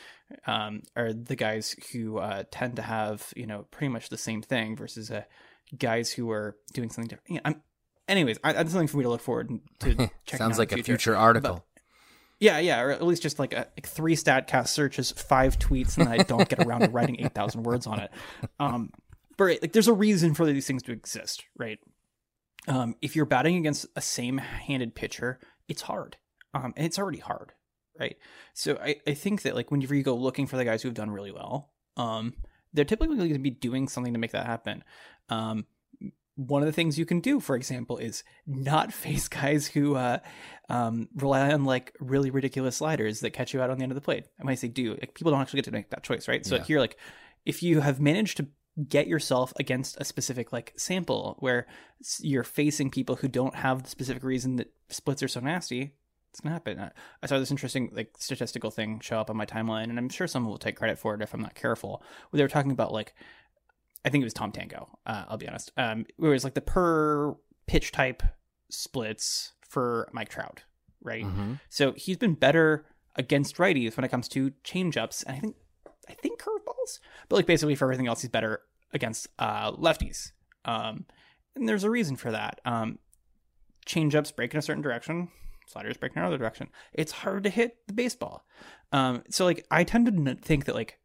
um, 0.47 0.83
are 0.97 1.13
the 1.13 1.37
guys 1.37 1.77
who 1.93 2.19
uh, 2.19 2.43
tend 2.51 2.77
to 2.77 2.83
have 2.83 3.33
you 3.37 3.47
know 3.47 3.67
pretty 3.71 3.89
much 3.89 4.09
the 4.09 4.19
same 4.19 4.43
thing 4.43 4.77
versus 4.77 5.11
uh, 5.11 5.23
guys 5.79 6.13
who 6.13 6.31
are 6.31 6.57
doing 6.73 6.91
something 6.91 7.09
different. 7.09 7.41
I'm, 7.45 7.63
anyways, 8.09 8.39
I, 8.45 8.53
that's 8.53 8.73
something 8.73 8.89
for 8.89 8.99
me 8.99 9.05
to 9.05 9.09
look 9.09 9.21
forward 9.21 9.51
to. 9.81 10.11
Sounds 10.27 10.59
like 10.59 10.73
a 10.73 10.83
future 10.83 11.17
article. 11.17 11.65
Yeah, 12.41 12.59
yeah, 12.59 12.81
or 12.81 12.91
at 12.91 13.03
least 13.03 13.23
just 13.23 13.39
like 13.39 13.53
a 13.53 13.69
like 13.77 13.87
three 13.87 14.17
statcast 14.17 14.69
searches, 14.69 15.13
five 15.13 15.59
tweets, 15.59 15.97
and 15.97 16.09
I 16.09 16.19
don't 16.19 16.49
get 16.49 16.65
around 16.65 16.81
to 16.81 16.91
writing 16.91 17.21
eight 17.21 17.35
thousand 17.35 17.63
words 17.65 17.87
on 17.87 18.01
it. 18.01 18.11
Um, 18.59 18.91
but 19.37 19.63
like, 19.63 19.73
there's 19.73 19.89
a 19.89 19.93
reason 19.93 20.35
for 20.35 20.45
these 20.47 20.67
things 20.67 20.83
to 20.85 20.93
exist, 20.93 21.45
right? 21.57 21.79
Um, 22.67 22.97
if 23.03 23.15
you're 23.15 23.27
batting 23.27 23.57
against 23.57 23.87
a 23.95 24.01
same-handed 24.01 24.95
pitcher, 24.95 25.39
it's 25.69 25.83
hard. 25.83 26.17
Um, 26.55 26.73
and 26.77 26.87
it's 26.87 26.99
already 26.99 27.19
hard, 27.19 27.53
right? 27.99 28.17
So 28.53 28.79
I, 28.83 28.97
I 29.07 29.15
think 29.15 29.43
that 29.43 29.55
like 29.55 29.71
whenever 29.71 29.95
you 29.95 30.03
go 30.03 30.15
looking 30.15 30.47
for 30.47 30.57
the 30.57 30.65
guys 30.65 30.83
who 30.83 30.89
have 30.89 30.95
done 30.95 31.11
really 31.11 31.33
well, 31.33 31.73
um, 31.97 32.35
they're 32.73 32.85
typically 32.85 33.17
going 33.17 33.33
to 33.33 33.39
be 33.39 33.51
doing 33.51 33.89
something 33.89 34.13
to 34.13 34.19
make 34.19 34.33
that 34.33 34.47
happen. 34.47 34.83
Um, 35.29 35.67
one 36.37 36.63
of 36.63 36.67
the 36.67 36.73
things 36.73 36.99
you 36.99 37.07
can 37.07 37.21
do, 37.21 37.39
for 37.39 37.55
example, 37.55 37.99
is 37.99 38.25
not 38.47 38.93
face 39.05 39.29
guys 39.29 39.69
who 39.69 39.95
uh, 39.95 40.19
um, 40.69 41.09
rely 41.15 41.53
on 41.53 41.65
like 41.65 41.95
really 42.01 42.31
ridiculous 42.31 42.77
sliders 42.77 43.21
that 43.21 43.31
catch 43.31 43.55
you 43.55 43.63
out 43.63 43.71
on 43.71 43.79
the 43.79 43.83
end 43.83 43.93
of 43.93 43.97
the 43.97 44.03
plate. 44.03 44.25
And 44.39 44.47
when 44.47 44.53
I 44.53 44.57
say 44.57 44.69
do, 44.69 44.91
like, 44.93 45.15
people 45.15 45.31
don't 45.33 45.41
actually 45.41 45.59
get 45.59 45.67
to 45.67 45.73
make 45.73 45.91
that 45.91 46.03
choice, 46.03 46.27
right? 46.29 46.45
So 46.45 46.57
Yeah. 46.57 46.65
here, 46.65 46.81
like, 46.81 46.97
if 47.45 47.63
you 47.63 47.81
have 47.81 48.01
managed 48.01 48.39
to 48.39 48.49
get 48.89 49.07
yourself 49.07 49.53
against 49.57 49.97
a 50.01 50.05
specific 50.05 50.53
like 50.53 50.73
sample 50.77 51.37
where 51.39 51.67
you're 52.19 52.43
facing 52.43 52.91
people 52.91 53.17
who 53.17 53.29
don't 53.29 53.55
have 53.55 53.85
the 53.85 53.89
specific 53.89 54.25
reason 54.25 54.57
that 54.57 54.73
splits 54.89 55.23
are 55.23 55.29
so 55.29 55.39
nasty, 55.39 55.95
it's 56.35 56.41
gonna 56.41 56.53
happen. 56.55 56.81
I- 57.23 57.27
saw 57.27 57.39
this 57.39 57.53
interesting 57.53 57.91
like 57.93 58.11
statistical 58.19 58.71
thing 58.73 58.99
show 59.01 59.21
up 59.21 59.31
on 59.31 59.37
my 59.37 59.47
timeline, 59.47 59.85
and 59.85 59.99
I'm 59.99 60.09
sure 60.09 60.27
someone 60.27 60.51
will 60.51 60.59
take 60.59 60.75
credit 60.77 60.99
for 60.99 61.15
it 61.15 61.23
if 61.23 61.33
I'm 61.33 61.41
not 61.41 61.55
careful. 61.55 62.03
Where 62.31 62.39
they 62.39 62.43
were 62.45 62.49
talking 62.49 62.73
about 62.73 62.93
like 62.93 63.15
I 64.05 64.11
think 64.11 64.23
it 64.23 64.27
was 64.27 64.35
Tom 64.35 64.51
Tango. 64.53 64.99
Uh, 65.07 65.25
I'll 65.29 65.37
be 65.39 65.49
honest. 65.49 65.71
Um, 65.77 66.05
where 66.17 66.33
it 66.33 66.35
was 66.35 66.45
like 66.45 66.55
the 66.55 66.61
per 66.61 67.35
pitch 67.67 67.93
type 67.93 68.23
splits 68.69 69.53
for 69.69 70.09
Mike 70.13 70.29
Trout, 70.29 70.65
right? 71.03 71.25
Mhm. 71.25 71.61
So 71.71 71.93
he's 71.93 72.17
been 72.19 72.35
better 72.35 72.85
against 73.17 73.57
righties 73.57 73.97
when 73.97 74.05
it 74.05 74.09
comes 74.11 74.29
to 74.31 74.51
changeups, 74.65 75.25
and 75.27 75.37
I 75.37 75.39
think 75.41 75.57
I 76.09 76.13
think 76.15 76.41
curveballs, 76.43 76.99
but 77.29 77.37
like 77.37 77.47
basically 77.47 77.77
for 77.77 77.85
everything 77.87 78.09
else, 78.09 78.21
he's 78.23 78.31
better 78.31 78.61
against 78.93 79.29
uh, 79.39 79.71
lefties. 79.73 80.33
Um, 80.65 81.07
and 81.55 81.69
there's 81.69 81.85
a 81.85 81.91
reason 81.91 82.17
for 82.17 82.31
that. 82.33 82.61
Um, 82.67 82.99
changeups 83.87 84.35
break 84.35 84.53
in 84.53 84.59
a 84.59 84.63
certain 84.63 84.83
direction, 84.83 85.29
sliders 85.67 85.97
break 85.97 86.13
in 86.13 86.23
another 86.23 86.39
direction. 86.39 86.69
It's 86.93 87.13
hard 87.13 87.45
to 87.45 87.51
hit 87.51 87.77
the 87.87 87.95
baseball. 87.95 88.45
Um, 88.93 89.23
so 89.31 89.45
like 89.45 89.67
I 89.71 89.85
tend 89.85 90.07
to 90.07 90.35
think 90.37 90.67
that 90.67 90.75
like 90.75 90.99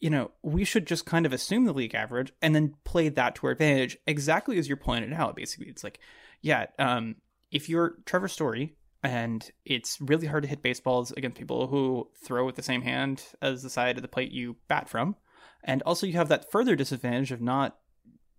you 0.00 0.10
know, 0.10 0.30
we 0.42 0.64
should 0.64 0.86
just 0.86 1.06
kind 1.06 1.26
of 1.26 1.32
assume 1.32 1.64
the 1.64 1.72
league 1.72 1.94
average 1.94 2.32
and 2.40 2.54
then 2.54 2.74
play 2.84 3.08
that 3.08 3.34
to 3.36 3.46
our 3.46 3.52
advantage, 3.52 3.96
exactly 4.06 4.58
as 4.58 4.68
you're 4.68 4.76
pointing 4.76 5.12
out. 5.12 5.36
Basically, 5.36 5.66
it's 5.68 5.82
like, 5.82 5.98
yeah, 6.40 6.66
um, 6.78 7.16
if 7.50 7.68
you're 7.68 7.96
Trevor 8.04 8.28
Story 8.28 8.76
and 9.02 9.50
it's 9.64 10.00
really 10.00 10.26
hard 10.26 10.42
to 10.42 10.48
hit 10.48 10.62
baseballs 10.62 11.12
against 11.12 11.36
people 11.36 11.66
who 11.66 12.08
throw 12.24 12.44
with 12.44 12.56
the 12.56 12.62
same 12.62 12.82
hand 12.82 13.24
as 13.42 13.62
the 13.62 13.70
side 13.70 13.96
of 13.96 14.02
the 14.02 14.08
plate 14.08 14.32
you 14.32 14.56
bat 14.68 14.88
from, 14.88 15.16
and 15.64 15.82
also 15.82 16.06
you 16.06 16.14
have 16.14 16.28
that 16.28 16.50
further 16.50 16.76
disadvantage 16.76 17.32
of 17.32 17.40
not 17.40 17.76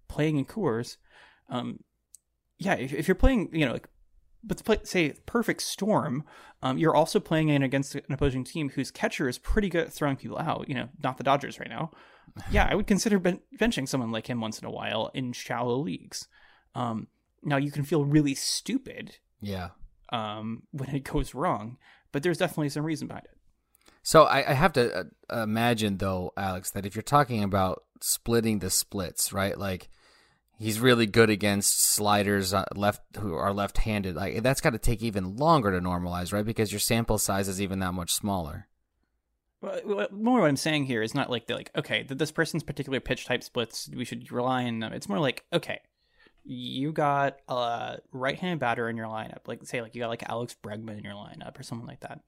playing 0.07 0.37
in 0.37 0.45
Coors. 0.45 0.97
Um, 1.49 1.79
yeah, 2.57 2.75
if, 2.75 2.93
if 2.93 3.07
you're 3.07 3.15
playing, 3.15 3.49
you 3.53 3.65
know, 3.65 3.73
like, 3.73 3.89
but 4.43 4.57
to 4.57 4.63
play, 4.63 4.77
say 4.83 5.13
perfect 5.25 5.61
storm, 5.61 6.23
um, 6.61 6.77
you're 6.77 6.95
also 6.95 7.19
playing 7.19 7.49
in 7.49 7.63
against 7.63 7.95
an 7.95 8.03
opposing 8.09 8.43
team 8.43 8.69
whose 8.69 8.91
catcher 8.91 9.27
is 9.27 9.37
pretty 9.37 9.69
good 9.69 9.87
at 9.87 9.93
throwing 9.93 10.15
people 10.17 10.37
out. 10.37 10.67
You 10.69 10.75
know, 10.75 10.89
not 11.03 11.17
the 11.17 11.23
Dodgers 11.23 11.59
right 11.59 11.69
now. 11.69 11.91
Yeah, 12.51 12.67
I 12.69 12.75
would 12.75 12.85
consider 12.85 13.17
ben- 13.17 13.39
benching 13.57 13.87
someone 13.87 14.11
like 14.11 14.27
him 14.27 14.39
once 14.39 14.59
in 14.59 14.65
a 14.67 14.71
while 14.71 15.09
in 15.15 15.33
shallow 15.33 15.77
leagues. 15.77 16.27
Um, 16.75 17.07
now 17.43 17.57
you 17.57 17.71
can 17.71 17.83
feel 17.83 18.05
really 18.05 18.35
stupid 18.35 19.17
Yeah. 19.41 19.69
um, 20.13 20.63
when 20.71 20.89
it 20.95 21.03
goes 21.03 21.33
wrong, 21.33 21.77
but 22.11 22.21
there's 22.21 22.37
definitely 22.37 22.69
some 22.69 22.85
reason 22.85 23.07
behind 23.07 23.25
it. 23.25 23.37
So 24.03 24.23
I, 24.25 24.51
I 24.51 24.53
have 24.53 24.73
to 24.73 25.07
uh, 25.33 25.41
imagine 25.43 25.97
though, 25.97 26.31
Alex, 26.37 26.69
that 26.71 26.85
if 26.85 26.95
you're 26.95 27.01
talking 27.01 27.43
about 27.43 27.83
splitting 27.99 28.59
the 28.59 28.69
splits, 28.69 29.33
right? 29.33 29.57
Like 29.57 29.89
he's 30.59 30.79
really 30.79 31.07
good 31.07 31.29
against 31.29 31.81
sliders 31.81 32.53
uh, 32.53 32.65
left 32.75 33.01
who 33.17 33.33
are 33.33 33.53
left-handed. 33.53 34.15
Like 34.15 34.43
that's 34.43 34.61
got 34.61 34.71
to 34.71 34.77
take 34.77 35.01
even 35.01 35.37
longer 35.37 35.71
to 35.71 35.79
normalize, 35.79 36.31
right? 36.31 36.45
Because 36.45 36.71
your 36.71 36.79
sample 36.79 37.17
size 37.17 37.47
is 37.47 37.61
even 37.61 37.79
that 37.79 37.93
much 37.93 38.11
smaller. 38.11 38.67
Well, 39.61 40.07
more 40.11 40.41
what 40.41 40.47
I'm 40.49 40.55
saying 40.55 40.85
here 40.85 41.01
is 41.01 41.15
not 41.15 41.29
like 41.29 41.47
the 41.47 41.55
like 41.55 41.71
okay, 41.75 42.03
that 42.03 42.17
this 42.17 42.31
person's 42.31 42.63
particular 42.63 42.99
pitch 42.99 43.25
type 43.25 43.43
splits. 43.43 43.89
We 43.93 44.05
should 44.05 44.31
rely 44.31 44.65
on 44.65 44.79
them. 44.79 44.93
It's 44.93 45.09
more 45.09 45.19
like 45.19 45.43
okay, 45.51 45.79
you 46.45 46.93
got 46.93 47.37
a 47.49 47.97
right-handed 48.11 48.59
batter 48.59 48.89
in 48.89 48.95
your 48.95 49.07
lineup, 49.07 49.47
like 49.47 49.65
say 49.65 49.81
like 49.81 49.95
you 49.95 50.01
got 50.01 50.09
like 50.09 50.29
Alex 50.29 50.55
Bregman 50.63 50.97
in 50.97 51.03
your 51.03 51.13
lineup 51.13 51.59
or 51.59 51.63
someone 51.63 51.87
like 51.87 51.99
that, 52.01 52.21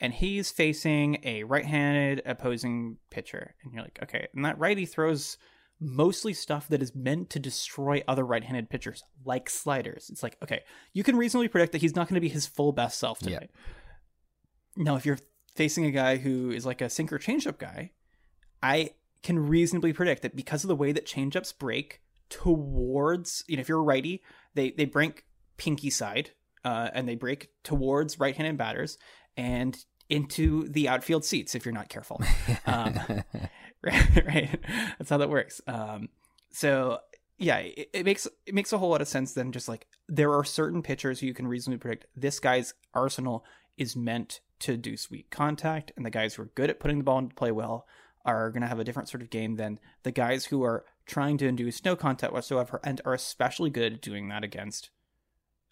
and 0.00 0.14
he's 0.14 0.50
facing 0.50 1.18
a 1.24 1.44
right-handed 1.44 2.22
opposing 2.24 2.96
pitcher, 3.10 3.54
and 3.62 3.74
you're 3.74 3.82
like 3.82 3.98
okay, 4.02 4.28
and 4.34 4.44
that 4.46 4.58
righty 4.58 4.86
throws 4.86 5.36
mostly 5.80 6.32
stuff 6.32 6.68
that 6.68 6.82
is 6.82 6.94
meant 6.94 7.30
to 7.30 7.38
destroy 7.38 8.02
other 8.08 8.24
right-handed 8.24 8.68
pitchers, 8.68 9.04
like 9.24 9.48
sliders. 9.48 10.08
It's 10.10 10.22
like 10.22 10.36
okay, 10.42 10.62
you 10.92 11.04
can 11.04 11.16
reasonably 11.16 11.48
predict 11.48 11.72
that 11.72 11.80
he's 11.80 11.96
not 11.96 12.08
going 12.08 12.14
to 12.14 12.20
be 12.20 12.28
his 12.28 12.46
full 12.46 12.72
best 12.72 12.98
self 12.98 13.18
today. 13.18 13.48
Now, 14.76 14.96
if 14.96 15.04
you're 15.04 15.18
facing 15.54 15.84
a 15.84 15.90
guy 15.90 16.16
who 16.16 16.50
is 16.50 16.64
like 16.64 16.80
a 16.80 16.90
sinker 16.90 17.18
changeup 17.18 17.58
guy, 17.58 17.92
I 18.62 18.90
can 19.22 19.38
reasonably 19.38 19.92
predict 19.92 20.22
that 20.22 20.36
because 20.36 20.64
of 20.64 20.68
the 20.68 20.76
way 20.76 20.92
that 20.92 21.06
changeups 21.06 21.58
break 21.58 22.00
towards, 22.28 23.44
you 23.48 23.56
know, 23.56 23.60
if 23.60 23.68
you're 23.68 23.80
a 23.80 23.82
righty, 23.82 24.22
they 24.54 24.70
they 24.70 24.84
break 24.84 25.24
pinky 25.56 25.90
side, 25.90 26.30
uh, 26.64 26.90
and 26.92 27.08
they 27.08 27.16
break 27.16 27.50
towards 27.62 28.18
right-handed 28.18 28.56
batters 28.56 28.98
and 29.36 29.84
into 30.08 30.66
the 30.68 30.88
outfield 30.88 31.24
seats 31.24 31.54
if 31.54 31.64
you're 31.64 31.74
not 31.74 31.88
careful. 31.88 32.20
Um, 32.66 33.00
right, 33.82 34.26
right. 34.26 34.60
That's 34.98 35.10
how 35.10 35.18
that 35.18 35.30
works. 35.30 35.60
Um, 35.66 36.08
so 36.50 36.98
yeah, 37.38 37.58
it, 37.58 37.90
it 37.92 38.04
makes 38.04 38.26
it 38.46 38.54
makes 38.54 38.72
a 38.72 38.78
whole 38.78 38.90
lot 38.90 39.00
of 39.00 39.08
sense. 39.08 39.32
Then 39.32 39.52
just 39.52 39.68
like 39.68 39.86
there 40.08 40.32
are 40.32 40.44
certain 40.44 40.82
pitchers 40.82 41.20
who 41.20 41.26
you 41.26 41.34
can 41.34 41.46
reasonably 41.46 41.78
predict 41.78 42.06
this 42.16 42.40
guy's 42.40 42.74
arsenal 42.94 43.44
is 43.76 43.94
meant 43.94 44.40
to 44.60 44.76
do 44.76 44.96
sweet 44.96 45.30
contact, 45.30 45.92
and 45.96 46.04
the 46.04 46.10
guys 46.10 46.34
who 46.34 46.42
are 46.42 46.50
good 46.54 46.70
at 46.70 46.80
putting 46.80 46.98
the 46.98 47.04
ball 47.04 47.18
into 47.18 47.34
play 47.34 47.52
well 47.52 47.86
are 48.24 48.50
going 48.50 48.62
to 48.62 48.68
have 48.68 48.80
a 48.80 48.84
different 48.84 49.08
sort 49.08 49.22
of 49.22 49.30
game 49.30 49.54
than 49.56 49.78
the 50.02 50.10
guys 50.10 50.46
who 50.46 50.62
are 50.62 50.84
trying 51.06 51.38
to 51.38 51.46
induce 51.46 51.84
no 51.84 51.96
contact 51.96 52.32
whatsoever 52.32 52.80
and 52.84 53.00
are 53.04 53.14
especially 53.14 53.70
good 53.70 53.94
at 53.94 54.02
doing 54.02 54.28
that 54.28 54.44
against 54.44 54.90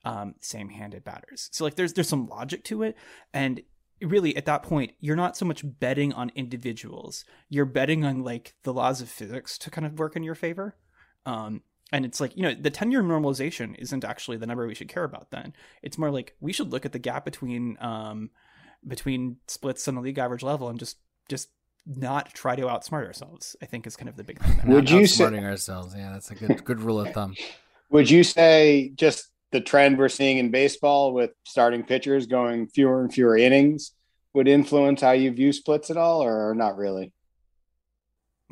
um, 0.05 0.37
same-handed 0.41 1.05
batters. 1.05 1.49
So 1.53 1.65
like 1.65 1.75
there's 1.75 1.93
there's 1.93 2.09
some 2.09 2.29
logic 2.29 2.63
to 2.65 2.85
it, 2.85 2.97
and 3.35 3.61
really 4.03 4.37
at 4.37 4.45
that 4.45 4.63
point 4.63 4.93
you're 5.01 5.17
not 5.17 5.37
so 5.37 5.45
much 5.45 5.65
betting 5.81 6.13
on 6.13 6.31
individuals 6.35 7.25
you're 7.49 7.65
betting 7.65 8.05
on 8.05 8.23
like 8.23 8.55
the 8.63 8.73
laws 8.73 9.01
of 9.01 9.09
physics 9.09 9.57
to 9.59 9.71
kind 9.71 9.87
of 9.87 9.99
work 9.99 10.17
in 10.17 10.23
your 10.23 10.35
favor 10.35 10.77
um 11.25 11.63
and 11.93 12.05
it's 12.05 12.21
like 12.21 12.37
you 12.37 12.43
know 12.43 12.55
the 12.55 12.71
10 12.71 12.91
year 12.91 13.03
normalization 13.03 13.75
isn't 13.79 14.05
actually 14.05 14.37
the 14.37 14.47
number 14.47 14.67
we 14.67 14.75
should 14.75 14.89
care 14.89 15.05
about 15.05 15.31
then 15.31 15.53
it's 15.83 15.97
more 15.99 16.11
like 16.11 16.35
we 16.41 16.53
should 16.53 16.71
look 16.73 16.85
at 16.85 16.93
the 16.93 16.99
gap 16.99 17.25
between 17.25 17.77
um 17.81 18.31
between 18.87 19.37
splits 19.49 19.89
and 19.89 19.97
the 19.97 20.01
league 20.03 20.19
average 20.19 20.43
level 20.43 20.69
and 20.69 20.79
just 20.79 20.99
just 21.29 21.49
not 21.87 22.35
try 22.35 22.57
to 22.57 22.63
outsmart 22.63 23.07
ourselves 23.07 23.57
i 23.63 23.67
think 23.67 23.87
is 23.87 23.97
kind 23.97 24.09
of 24.09 24.17
the 24.17 24.25
big 24.25 24.39
thing 24.41 24.69
Would 24.73 24.91
you 24.91 25.07
say- 25.07 25.25
outsmarting 25.25 25.45
ourselves? 25.45 25.95
Yeah, 25.97 26.13
that's 26.13 26.31
a 26.31 26.35
good 26.35 26.65
good 26.65 26.81
rule 26.83 27.01
of 27.01 27.13
thumb. 27.15 27.35
Would 27.91 28.11
you 28.11 28.25
say 28.25 28.91
just 28.97 29.29
the 29.57 29.63
trend 29.63 29.97
we're 29.97 30.11
seeing 30.11 30.37
in 30.37 30.51
baseball 30.51 31.15
with 31.15 31.31
starting 31.45 31.83
pitchers 31.83 32.27
going 32.27 32.67
fewer 32.69 33.01
and 33.01 33.11
fewer 33.11 33.39
innings 33.39 33.93
would 34.35 34.47
influence 34.47 35.01
how 35.01 35.13
you 35.13 35.31
view 35.31 35.51
splits 35.51 35.89
at 35.91 35.97
all, 35.97 36.23
or 36.23 36.55
not 36.55 36.77
really? 36.77 37.11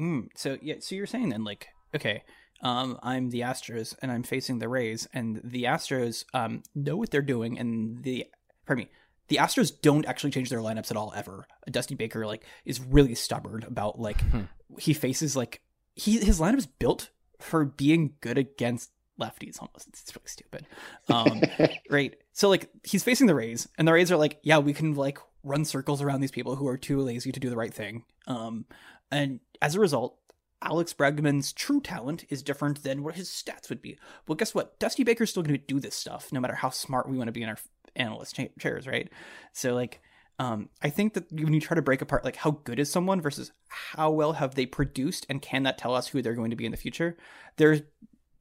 Mm, 0.00 0.28
so 0.34 0.57
yeah, 0.62 0.76
so 0.80 0.94
you're 0.94 1.05
saying 1.07 1.28
then 1.28 1.44
like 1.44 1.68
okay, 1.94 2.22
um, 2.62 2.98
I'm 3.02 3.28
the 3.28 3.40
Astros 3.40 3.94
and 4.00 4.11
I'm 4.11 4.22
facing 4.22 4.61
the 4.61 4.68
Rays, 4.68 5.07
and 5.12 5.42
the 5.44 5.64
Astros 5.64 6.24
um 6.32 6.62
know 6.74 6.96
what 6.96 7.11
they're 7.11 7.20
doing, 7.20 7.59
and 7.59 8.02
the 8.02 8.24
pardon 8.64 8.86
me, 8.86 8.90
the 9.28 9.36
Astros 9.36 9.70
don't 9.82 10.07
actually 10.07 10.30
change 10.30 10.48
their 10.48 10.61
lineups 10.61 10.90
at 10.90 10.96
all 10.96 11.12
ever. 11.14 11.46
Dusty 11.70 11.94
Baker 11.94 12.26
like 12.26 12.46
is 12.64 12.80
really 12.80 13.14
stubborn 13.14 13.62
about 13.64 14.00
like 14.00 14.22
Hmm. 14.22 14.44
he 14.78 14.94
faces 14.94 15.36
like 15.36 15.61
he 15.94 16.18
his 16.18 16.40
lineup 16.40 16.57
is 16.57 16.66
built 16.66 17.11
for 17.40 17.66
being 17.66 18.14
good 18.22 18.38
against 18.38 18.90
lefties 19.20 19.60
almost. 19.60 19.88
It's 19.88 20.14
really 20.14 20.26
stupid. 20.28 20.66
Um, 21.08 21.42
right. 21.90 22.14
So 22.32 22.48
like 22.48 22.70
he's 22.82 23.04
facing 23.04 23.26
the 23.26 23.34
Rays, 23.34 23.68
and 23.78 23.86
the 23.86 23.92
Rays 23.92 24.10
are 24.10 24.16
like, 24.16 24.38
yeah, 24.42 24.58
we 24.58 24.72
can 24.72 24.94
like 24.94 25.18
run 25.42 25.64
circles 25.64 26.02
around 26.02 26.20
these 26.20 26.30
people 26.30 26.56
who 26.56 26.66
are 26.66 26.78
too 26.78 27.00
lazy 27.00 27.32
to 27.32 27.40
do 27.40 27.50
the 27.50 27.56
right 27.56 27.72
thing. 27.72 28.04
Um, 28.26 28.64
and 29.10 29.40
as 29.60 29.74
a 29.74 29.80
result, 29.80 30.16
Alex 30.62 30.94
Bregman's 30.94 31.52
true 31.52 31.80
talent 31.80 32.24
is 32.30 32.42
different 32.42 32.82
than 32.82 33.02
what 33.02 33.16
his 33.16 33.28
stats 33.28 33.68
would 33.68 33.82
be. 33.82 33.98
Well, 34.26 34.36
guess 34.36 34.54
what? 34.54 34.78
Dusty 34.78 35.04
Baker's 35.04 35.30
still 35.30 35.42
going 35.42 35.58
to 35.58 35.66
do 35.66 35.78
this 35.78 35.94
stuff, 35.94 36.32
no 36.32 36.40
matter 36.40 36.54
how 36.54 36.70
smart 36.70 37.08
we 37.08 37.18
want 37.18 37.28
to 37.28 37.32
be 37.32 37.42
in 37.42 37.50
our 37.50 37.58
analyst 37.94 38.34
cha- 38.36 38.44
chairs, 38.58 38.86
right? 38.86 39.08
So 39.52 39.74
like. 39.74 40.00
Um, 40.40 40.68
I 40.82 40.90
think 40.90 41.14
that 41.14 41.30
when 41.30 41.52
you 41.52 41.60
try 41.60 41.76
to 41.76 41.80
break 41.80 42.02
apart 42.02 42.24
like 42.24 42.34
how 42.34 42.50
good 42.64 42.80
is 42.80 42.90
someone 42.90 43.20
versus 43.20 43.52
how 43.68 44.10
well 44.10 44.32
have 44.32 44.56
they 44.56 44.66
produced 44.66 45.24
and 45.28 45.40
can 45.40 45.62
that 45.62 45.78
tell 45.78 45.94
us 45.94 46.08
who 46.08 46.22
they're 46.22 46.34
going 46.34 46.50
to 46.50 46.56
be 46.56 46.64
in 46.66 46.72
the 46.72 46.76
future, 46.76 47.16
there's 47.56 47.82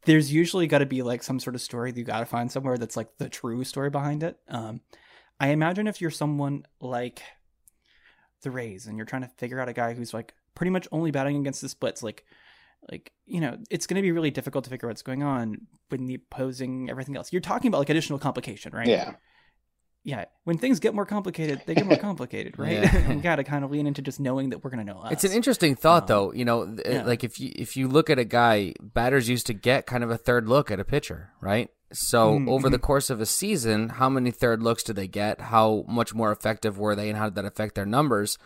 there's 0.05 0.31
usually 0.31 0.67
got 0.67 0.79
to 0.79 0.85
be 0.85 1.01
like 1.01 1.23
some 1.23 1.39
sort 1.39 1.55
of 1.55 1.61
story 1.61 1.91
that 1.91 1.99
you 1.99 2.05
got 2.05 2.19
to 2.19 2.25
find 2.25 2.51
somewhere 2.51 2.77
that's 2.77 2.97
like 2.97 3.17
the 3.17 3.29
true 3.29 3.63
story 3.63 3.89
behind 3.89 4.23
it. 4.23 4.37
Um, 4.47 4.81
I 5.39 5.49
imagine 5.49 5.87
if 5.87 6.01
you're 6.01 6.11
someone 6.11 6.65
like 6.79 7.21
the 8.41 8.51
Rays 8.51 8.87
and 8.87 8.97
you're 8.97 9.05
trying 9.05 9.21
to 9.23 9.31
figure 9.37 9.59
out 9.59 9.69
a 9.69 9.73
guy 9.73 9.93
who's 9.93 10.13
like 10.13 10.33
pretty 10.55 10.69
much 10.69 10.87
only 10.91 11.11
batting 11.11 11.37
against 11.37 11.61
the 11.61 11.69
splits, 11.69 12.03
like 12.03 12.25
like 12.91 13.11
you 13.25 13.39
know 13.39 13.57
it's 13.69 13.87
going 13.87 13.95
to 13.95 14.01
be 14.01 14.11
really 14.11 14.31
difficult 14.31 14.63
to 14.65 14.69
figure 14.69 14.87
out 14.87 14.91
what's 14.91 15.01
going 15.01 15.23
on 15.23 15.67
when 15.89 16.05
the 16.05 16.15
opposing 16.15 16.89
everything 16.89 17.15
else 17.15 17.31
you're 17.31 17.41
talking 17.41 17.69
about 17.69 17.79
like 17.79 17.89
additional 17.89 18.19
complication 18.19 18.73
right 18.73 18.87
Yeah. 18.87 19.13
Yeah 20.05 20.25
when 20.43 20.57
things 20.57 20.79
get 20.79 20.93
more 20.93 21.05
complicated 21.05 21.61
they 21.65 21.73
get 21.75 21.85
more 21.85 21.97
complicated 22.09 22.57
right 22.59 22.73
Yeah. 22.83 23.11
you 23.13 23.21
gotta 23.21 23.43
kind 23.43 23.63
of 23.63 23.71
lean 23.71 23.87
into 23.87 24.01
just 24.01 24.19
knowing 24.19 24.49
that 24.49 24.63
we're 24.63 24.69
going 24.69 24.85
to 24.85 24.93
know 24.93 24.99
less. 24.99 25.13
It's 25.13 25.23
an 25.23 25.31
interesting 25.31 25.75
thought, 25.75 26.03
Um, 26.03 26.07
though. 26.07 26.33
You 26.33 26.45
know, 26.45 26.75
yeah. 26.85 27.03
like 27.03 27.23
if 27.23 27.39
you 27.39 27.51
if 27.55 27.77
you 27.77 27.87
look 27.87 28.09
at 28.09 28.19
a 28.19 28.25
guy, 28.25 28.73
batters 28.81 29.29
used 29.29 29.47
to 29.47 29.53
get 29.53 29.85
kind 29.85 30.03
of 30.03 30.11
a 30.11 30.17
third 30.17 30.47
look 30.47 30.69
at 30.71 30.79
a 30.79 30.83
pitcher, 30.83 31.29
right? 31.41 31.69
So 31.93 32.39
Mm, 32.39 32.49
over 32.49 32.69
the 32.69 32.79
course 32.79 33.09
of 33.09 33.21
a 33.21 33.25
season, 33.25 33.89
how 33.89 34.09
many 34.09 34.31
third 34.31 34.61
looks 34.63 34.83
do 34.83 34.93
they 34.93 35.07
get? 35.07 35.39
How 35.39 35.85
much 35.87 36.13
more 36.13 36.31
effective 36.31 36.77
were 36.79 36.95
they, 36.95 37.07
and 37.09 37.17
how 37.17 37.25
did 37.25 37.35
that 37.35 37.45
affect 37.45 37.75
their 37.75 37.85
numbers? 37.85 38.37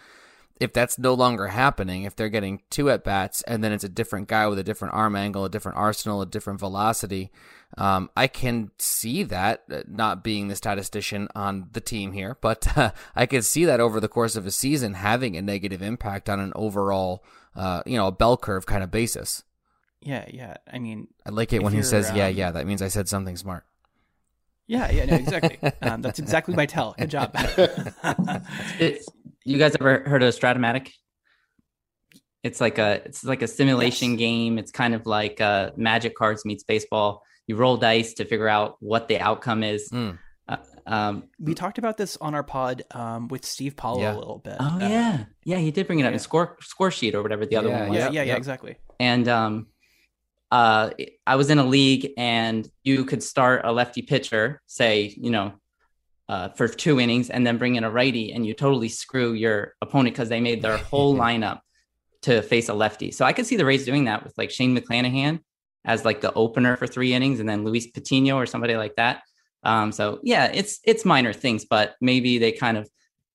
If 0.60 0.74
that's 0.74 0.98
no 1.00 1.14
longer 1.14 1.48
happening, 1.48 2.04
if 2.04 2.16
they're 2.16 2.30
getting 2.30 2.62
two 2.72 2.90
at 2.90 3.04
bats 3.04 3.44
and 3.44 3.64
then 3.64 3.72
it's 3.72 3.84
a 3.84 3.90
different 3.90 4.28
guy 4.28 4.48
with 4.48 4.58
a 4.60 4.64
different 4.64 4.96
arm 4.96 5.16
angle, 5.16 5.46
a 5.46 5.50
different 5.50 5.78
arsenal, 5.78 6.22
a 6.22 6.26
different 6.26 6.60
velocity, 6.60 7.32
um, 7.78 8.10
I 8.16 8.28
can 8.28 8.72
see 8.80 9.24
that 9.24 9.64
uh, 9.72 9.82
not 9.88 10.24
being 10.24 10.48
the 10.48 10.56
statistician 10.56 11.28
on 11.36 11.68
the 11.74 11.82
team 11.82 12.14
here, 12.14 12.38
but 12.42 12.78
uh, 12.78 12.92
I 13.16 13.26
could 13.26 13.44
see 13.46 13.66
that 13.66 13.80
over 13.80 14.00
the 14.00 14.08
course 14.08 14.36
of 14.36 14.46
a 14.46 14.52
season 14.52 14.94
having 14.94 15.36
a 15.36 15.42
negative 15.42 15.82
impact 15.82 16.30
on 16.30 16.40
an 16.40 16.54
overall, 16.56 17.24
uh, 17.56 17.82
you 17.86 17.98
know, 17.98 18.08
a 18.08 18.12
bell 18.12 18.38
curve 18.38 18.66
kind 18.66 18.84
of 18.84 18.92
basis. 18.92 19.44
yeah 20.02 20.26
yeah 20.32 20.56
i 20.72 20.78
mean 20.80 21.08
I 21.26 21.32
like 21.32 21.52
it 21.54 21.62
when 21.64 21.74
he 21.74 21.78
you're, 21.78 21.84
says, 21.84 22.12
"Yeah, 22.16 22.28
um, 22.28 22.36
yeah." 22.36 22.52
That 22.52 22.66
means 22.68 22.82
I 22.82 22.88
said 22.88 23.10
something 23.10 23.36
smart. 23.36 23.66
yeah 24.68 24.92
yeah 24.92 25.06
no 25.06 25.16
exactly 25.16 25.58
um, 25.82 26.02
that's 26.02 26.20
exactly 26.20 26.54
my 26.56 26.66
tell 26.68 26.94
good 27.00 27.10
job 27.10 27.34
It, 28.80 29.04
you 29.44 29.58
guys 29.58 29.76
ever 29.80 30.04
heard 30.06 30.24
of 30.24 30.34
Strat-O-Matic? 30.36 30.92
It's 32.44 32.62
like 32.62 32.78
a 32.78 33.02
it's 33.06 33.24
like 33.24 33.42
a 33.42 33.48
simulation 33.48 34.12
Yes. 34.12 34.20
game. 34.20 34.58
It's 34.60 34.72
kind 34.72 34.94
of 34.94 35.06
like 35.06 35.42
uh, 35.42 35.72
Magic 35.78 36.16
cards 36.16 36.46
meets 36.46 36.64
baseball. 36.64 37.24
You 37.48 37.56
roll 37.56 37.78
dice 37.78 38.14
to 38.16 38.26
figure 38.26 38.48
out 38.48 38.76
what 38.80 39.08
the 39.08 39.20
outcome 39.20 39.64
is. 39.64 39.90
Mm. 39.90 40.20
Uh, 40.50 40.58
um, 40.86 41.24
we 41.40 41.54
talked 41.54 41.78
about 41.78 41.98
this 41.98 42.16
on 42.22 42.34
our 42.36 42.44
pod 42.44 42.84
um, 42.92 43.28
with 43.28 43.44
steve 43.46 43.76
paulo 43.76 44.00
Yeah. 44.02 44.16
a 44.16 44.18
little 44.18 44.38
bit 44.40 44.56
oh 44.62 44.76
Uh, 44.76 44.80
yeah, 44.80 45.26
yeah, 45.44 45.58
he 45.58 45.72
did 45.72 45.88
bring 45.88 46.00
it 46.00 46.04
up 46.04 46.12
yeah. 46.12 46.14
in 46.14 46.20
score 46.20 46.56
score 46.62 46.90
sheet 46.92 47.16
or 47.16 47.22
whatever 47.22 47.46
the 47.46 47.58
other 47.58 47.68
Yeah, 47.68 47.80
one 47.82 47.90
was. 47.90 47.98
yeah 47.98 48.04
Yep, 48.06 48.14
yeah 48.14 48.24
yeah 48.24 48.36
exactly 48.38 48.78
and 48.98 49.28
um 49.28 49.68
uh 50.50 50.92
i 51.26 51.36
was 51.36 51.50
in 51.50 51.58
a 51.60 51.66
league 51.66 52.12
and 52.18 52.66
you 52.86 53.04
could 53.04 53.22
start 53.22 53.64
a 53.66 53.74
lefty 53.74 54.02
pitcher 54.02 54.62
say 54.68 55.14
you 55.18 55.32
know 55.32 55.52
uh, 56.30 56.48
for 56.50 56.70
two 56.70 56.98
innings 57.02 57.30
and 57.30 57.46
then 57.46 57.58
bring 57.58 57.76
in 57.76 57.84
a 57.84 57.92
righty 57.92 58.32
and 58.32 58.46
you 58.48 58.54
totally 58.54 58.88
screw 58.88 59.34
your 59.34 59.74
opponent 59.82 60.16
because 60.16 60.30
they 60.30 60.40
made 60.40 60.62
their 60.62 60.78
whole 60.78 61.14
lineup 61.26 61.60
to 62.22 62.42
face 62.42 62.70
a 62.70 62.74
lefty 62.74 63.12
so 63.12 63.26
i 63.26 63.34
could 63.34 63.46
see 63.46 63.58
the 63.58 63.66
rays 63.66 63.84
doing 63.84 64.06
that 64.06 64.24
with 64.24 64.34
like 64.38 64.50
shane 64.52 64.74
mcclanahan 64.78 65.40
as 65.86 66.06
like 66.06 66.22
the 66.22 66.34
opener 66.34 66.76
for 66.76 66.88
three 66.88 67.14
innings 67.14 67.40
and 67.40 67.48
then 67.48 67.64
luis 67.64 67.88
patino 67.88 68.36
or 68.36 68.46
somebody 68.46 68.76
like 68.76 68.96
that 68.96 69.22
um 69.64 69.92
so 69.92 70.20
yeah 70.24 70.52
it's 70.54 70.80
it's 70.84 71.06
minor 71.06 71.34
things 71.34 71.66
but 71.66 71.96
maybe 72.02 72.38
they 72.38 72.52
kind 72.52 72.78
of 72.78 72.90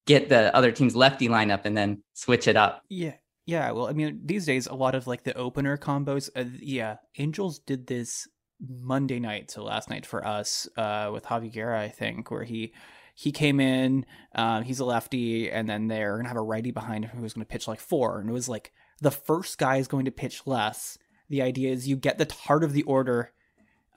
get 0.06 0.28
the 0.28 0.54
other 0.54 0.72
team's 0.72 0.96
lefty 0.96 1.28
lineup 1.28 1.64
and 1.64 1.76
then 1.76 2.02
switch 2.14 2.48
it 2.48 2.56
up 2.56 2.82
Yeah. 2.88 3.14
Yeah, 3.44 3.72
well, 3.72 3.88
I 3.88 3.92
mean, 3.92 4.20
these 4.24 4.46
days 4.46 4.68
a 4.68 4.74
lot 4.74 4.94
of 4.94 5.06
like 5.06 5.24
the 5.24 5.36
opener 5.36 5.76
combos. 5.76 6.30
Uh, 6.36 6.44
yeah, 6.60 6.98
Angels 7.18 7.58
did 7.58 7.86
this 7.86 8.28
Monday 8.60 9.18
night, 9.18 9.50
so 9.50 9.64
last 9.64 9.90
night 9.90 10.06
for 10.06 10.24
us 10.26 10.68
uh, 10.76 11.10
with 11.12 11.24
Javi 11.24 11.52
Guerra, 11.52 11.80
I 11.80 11.88
think, 11.88 12.30
where 12.30 12.44
he 12.44 12.72
he 13.14 13.32
came 13.32 13.58
in. 13.58 14.06
Um, 14.34 14.62
he's 14.62 14.78
a 14.78 14.84
lefty, 14.84 15.50
and 15.50 15.68
then 15.68 15.88
they're 15.88 16.16
gonna 16.16 16.28
have 16.28 16.36
a 16.36 16.42
righty 16.42 16.70
behind 16.70 17.04
him 17.04 17.18
who's 17.18 17.32
gonna 17.32 17.44
pitch 17.44 17.66
like 17.66 17.80
four, 17.80 18.20
and 18.20 18.30
it 18.30 18.32
was 18.32 18.48
like 18.48 18.72
the 19.00 19.10
first 19.10 19.58
guy 19.58 19.76
is 19.78 19.88
going 19.88 20.04
to 20.04 20.12
pitch 20.12 20.46
less. 20.46 20.96
The 21.28 21.42
idea 21.42 21.72
is 21.72 21.88
you 21.88 21.96
get 21.96 22.18
the 22.18 22.32
heart 22.32 22.64
of 22.64 22.72
the 22.72 22.82
order. 22.82 23.32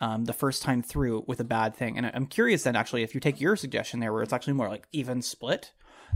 Um, 0.01 0.25
the 0.25 0.33
first 0.33 0.61
time 0.61 0.83
through 0.83 1.23
with 1.25 1.39
a 1.39 1.45
bad 1.45 1.73
thing, 1.73 1.97
and 1.97 2.11
I'm 2.13 2.25
curious 2.25 2.63
then 2.63 2.75
actually 2.75 3.03
if 3.03 3.15
you 3.15 3.21
take 3.21 3.39
your 3.39 3.55
suggestion 3.55 4.01
there, 4.01 4.11
where 4.11 4.23
it's 4.23 4.33
actually 4.33 4.53
more 4.53 4.67
like 4.67 4.87
even 4.91 5.21
split, 5.21 5.71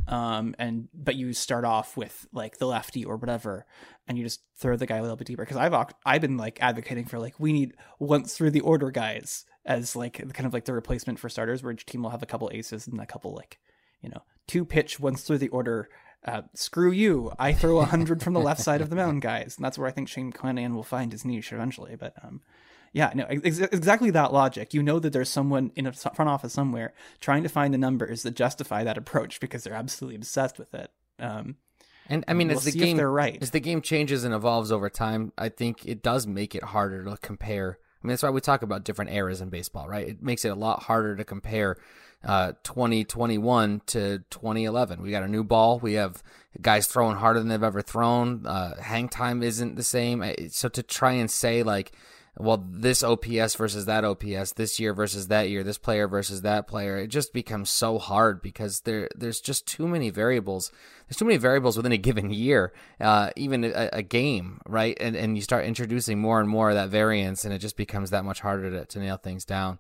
um 0.07 0.55
and 0.57 0.88
but 0.93 1.16
you 1.16 1.34
start 1.34 1.66
off 1.66 1.97
with 1.97 2.28
like 2.32 2.57
the 2.57 2.66
lefty 2.66 3.05
or 3.05 3.18
whatever 3.18 3.66
and 4.07 4.18
you 4.18 4.24
just 4.24 4.41
throw 4.57 4.76
the 4.76 4.86
guy 4.86 4.97
a 4.97 5.01
little 5.01 5.16
bit 5.16 5.28
deeper 5.28 5.43
because 5.43 5.57
i've 5.57 5.74
i've 6.05 6.22
been 6.22 6.38
like 6.38 6.57
advocating 6.62 7.05
for 7.05 7.20
like 7.20 7.36
we 7.39 7.53
need 7.53 7.74
once 7.99 8.36
through 8.36 8.51
the 8.51 8.62
order 8.62 8.91
guys 8.91 9.45
as 9.66 9.95
like 9.95 10.14
kind 10.34 10.45
of 10.45 10.53
like 10.53 10.66
the 10.66 10.74
replacement 10.74 11.20
for 11.20 11.30
starters 11.30 11.62
where 11.62 11.72
each 11.72 11.86
team 11.86 12.01
will 12.01 12.10
have 12.10 12.24
a 12.24 12.28
couple 12.28 12.49
aces 12.53 12.88
and 12.88 12.99
a 12.99 13.05
couple 13.05 13.34
like 13.34 13.60
you 14.01 14.10
know 14.10 14.24
two 14.47 14.66
pitch 14.66 14.99
once 14.99 15.24
through 15.24 15.38
the 15.38 15.49
order 15.49 15.89
uh, 16.26 16.41
screw 16.53 16.91
you 16.91 17.32
i 17.39 17.53
throw 17.53 17.80
a 17.80 17.86
hundred 17.86 18.22
from 18.22 18.34
the 18.34 18.39
left 18.39 18.61
side 18.61 18.82
of 18.82 18.89
the 18.89 18.95
mound 18.95 19.22
guys 19.22 19.55
and 19.57 19.65
that's 19.65 19.78
where 19.78 19.88
i 19.88 19.91
think 19.91 20.09
shane 20.09 20.32
Clanahan 20.32 20.74
will 20.74 20.84
find 20.84 21.11
his 21.11 21.24
niche 21.26 21.53
eventually 21.53 21.95
but 21.95 22.13
um 22.24 22.41
yeah, 22.91 23.11
no, 23.13 23.26
ex- 23.26 23.59
exactly 23.59 24.09
that 24.11 24.34
logic. 24.34 24.74
You 24.74 24.82
know 24.82 24.99
that 24.99 25.13
there's 25.13 25.30
someone 25.30 25.72
in 25.76 25.86
a 25.86 25.93
front 25.93 26.30
office 26.30 26.53
somewhere 26.53 26.93
trying 27.20 27.43
to 27.43 27.49
find 27.49 27.74
the 27.74 27.78
numbers 27.78 28.24
that 28.24 28.36
justify 28.36 28.84
that 28.84 28.97
approach 28.97 29.39
because 29.39 29.63
they're 29.63 29.74
absolutely 29.74 30.15
obsessed 30.15 30.57
with 30.57 30.74
it. 30.74 30.91
Um, 31.20 31.57
And 32.07 32.26
I 32.28 32.34
mean, 32.34 32.47
we'll 32.47 32.57
as 32.57 32.65
the 32.65 32.72
game 32.72 32.97
they're 32.97 33.11
right. 33.11 33.38
as 33.41 33.51
the 33.51 33.59
game 33.59 33.82
changes 33.82 34.24
and 34.24 34.34
evolves 34.34 34.72
over 34.72 34.89
time, 34.89 35.32
I 35.38 35.49
think 35.49 35.86
it 35.86 36.01
does 36.01 36.26
make 36.26 36.55
it 36.55 36.63
harder 36.63 37.03
to 37.05 37.17
compare. 37.17 37.78
I 38.01 38.07
mean, 38.07 38.09
that's 38.09 38.24
why 38.24 38.32
we 38.32 38.41
talk 38.41 38.63
about 38.63 38.86
different 38.86 39.11
eras 39.11 39.41
in 39.41 39.49
baseball, 39.49 39.88
right? 39.88 40.07
It 40.07 40.24
makes 40.24 40.43
it 40.43 40.49
a 40.49 40.55
lot 40.55 40.84
harder 40.84 41.15
to 41.15 41.24
compare 41.24 41.78
uh, 42.24 42.53
2021 42.63 43.82
to 43.88 44.20
2011. 44.30 45.01
We 45.01 45.11
got 45.11 45.24
a 45.24 45.28
new 45.28 45.43
ball. 45.43 45.80
We 45.80 45.93
have 45.93 46.22
guys 46.61 46.88
throwing 46.88 47.17
harder 47.17 47.39
than 47.39 47.47
they've 47.47 47.63
ever 47.63 47.82
thrown. 47.82 48.45
Uh, 48.45 48.82
hang 48.82 49.09
time 49.09 49.41
isn't 49.41 49.76
the 49.76 49.84
same. 49.84 50.24
So 50.49 50.70
to 50.70 50.84
try 50.84 51.13
and 51.13 51.32
say 51.32 51.63
like, 51.63 51.93
well, 52.38 52.65
this 52.70 53.03
OPS 53.03 53.55
versus 53.55 53.86
that 53.86 54.05
OPS, 54.05 54.53
this 54.53 54.80
year 54.80 54.93
versus 54.93 55.28
that 55.28 55.49
year, 55.49 55.61
this 55.61 55.78
player 55.78 56.07
versus 56.07 56.41
that 56.43 56.67
player, 56.67 56.97
it 56.97 57.07
just 57.07 57.34
becomes 57.34 57.70
so 57.70 57.99
hard 57.99 58.41
because 58.41 58.82
there 58.82 59.09
there's 59.13 59.41
just 59.41 59.67
too 59.67 59.88
many 59.89 60.09
variables. 60.09 60.72
There's 61.07 61.17
too 61.17 61.26
many 61.26 61.38
variables 61.38 61.76
within 61.76 61.91
a 61.91 61.97
given 61.97 62.30
year, 62.30 62.72
uh, 63.01 63.32
even 63.36 63.65
a, 63.65 63.89
a 63.91 64.03
game, 64.03 64.61
right? 64.65 64.97
And 65.01 65.17
and 65.17 65.36
you 65.36 65.41
start 65.41 65.65
introducing 65.65 66.20
more 66.20 66.39
and 66.39 66.47
more 66.47 66.70
of 66.70 66.76
that 66.76 66.89
variance, 66.89 67.43
and 67.43 67.53
it 67.53 67.59
just 67.59 67.76
becomes 67.76 68.11
that 68.11 68.24
much 68.24 68.39
harder 68.39 68.72
to, 68.72 68.86
to 68.86 68.99
nail 68.99 69.17
things 69.17 69.43
down. 69.43 69.80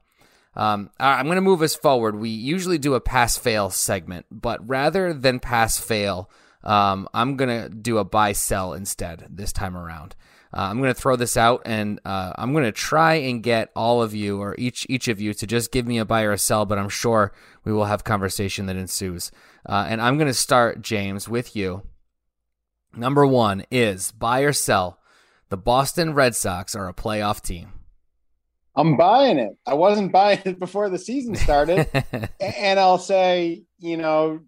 Um, 0.55 0.89
I'm 0.99 1.25
going 1.25 1.35
to 1.35 1.41
move 1.41 1.61
us 1.61 1.75
forward. 1.75 2.15
We 2.15 2.29
usually 2.29 2.77
do 2.77 2.95
a 2.95 3.01
pass 3.01 3.37
fail 3.37 3.69
segment, 3.69 4.25
but 4.31 4.67
rather 4.67 5.13
than 5.13 5.39
pass 5.39 5.79
fail, 5.79 6.29
um, 6.63 7.07
I'm 7.13 7.37
going 7.37 7.49
to 7.49 7.69
do 7.69 7.97
a 7.97 8.03
buy 8.03 8.33
sell 8.33 8.73
instead 8.73 9.27
this 9.29 9.53
time 9.53 9.77
around. 9.77 10.15
Uh, 10.51 10.61
I'm 10.61 10.79
going 10.79 10.93
to 10.93 10.99
throw 10.99 11.15
this 11.15 11.37
out, 11.37 11.61
and 11.65 11.99
uh, 12.03 12.33
I'm 12.35 12.53
going 12.53 12.63
to 12.63 12.71
try 12.71 13.15
and 13.15 13.43
get 13.43 13.69
all 13.75 14.01
of 14.01 14.15
you 14.15 14.41
or 14.41 14.55
each 14.57 14.85
each 14.89 15.07
of 15.07 15.21
you 15.21 15.33
to 15.35 15.45
just 15.45 15.71
give 15.71 15.85
me 15.85 15.99
a 15.99 16.05
buy 16.05 16.23
or 16.23 16.31
a 16.31 16.39
sell. 16.39 16.65
But 16.65 16.79
I'm 16.79 16.89
sure 16.89 17.31
we 17.63 17.71
will 17.71 17.85
have 17.85 18.03
conversation 18.03 18.65
that 18.65 18.75
ensues. 18.75 19.31
Uh, 19.67 19.85
and 19.87 20.01
I'm 20.01 20.17
going 20.17 20.27
to 20.27 20.33
start, 20.33 20.81
James, 20.81 21.29
with 21.29 21.55
you. 21.55 21.83
Number 22.95 23.27
one 23.27 23.63
is 23.69 24.11
buy 24.11 24.39
or 24.39 24.53
sell. 24.53 24.99
The 25.49 25.57
Boston 25.57 26.15
Red 26.15 26.35
Sox 26.35 26.75
are 26.75 26.87
a 26.87 26.93
playoff 26.93 27.41
team. 27.41 27.73
I'm 28.79 28.95
buying 28.95 29.39
it. 29.39 29.57
I 29.65 29.73
wasn't 29.73 30.11
buying 30.21 30.41
it 30.45 30.57
before 30.57 30.89
the 30.89 30.97
season 30.97 31.35
started. 31.35 31.87
And 32.41 32.79
I'll 32.79 32.97
say, 32.97 33.63
you 33.79 33.97
know, 33.97 34.39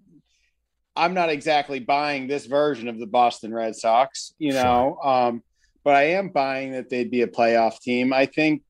I'm 0.95 1.13
not 1.13 1.29
exactly 1.29 1.79
buying 1.79 2.27
this 2.27 2.45
version 2.45 2.87
of 2.87 2.99
the 2.99 3.05
Boston 3.05 3.53
Red 3.53 3.75
Sox, 3.75 4.33
you 4.37 4.53
know, 4.53 4.97
um, 5.03 5.43
but 5.83 5.95
I 5.95 6.03
am 6.11 6.29
buying 6.29 6.73
that 6.73 6.89
they'd 6.89 7.11
be 7.11 7.21
a 7.21 7.27
playoff 7.27 7.79
team. 7.79 8.13
I 8.13 8.25
think 8.25 8.63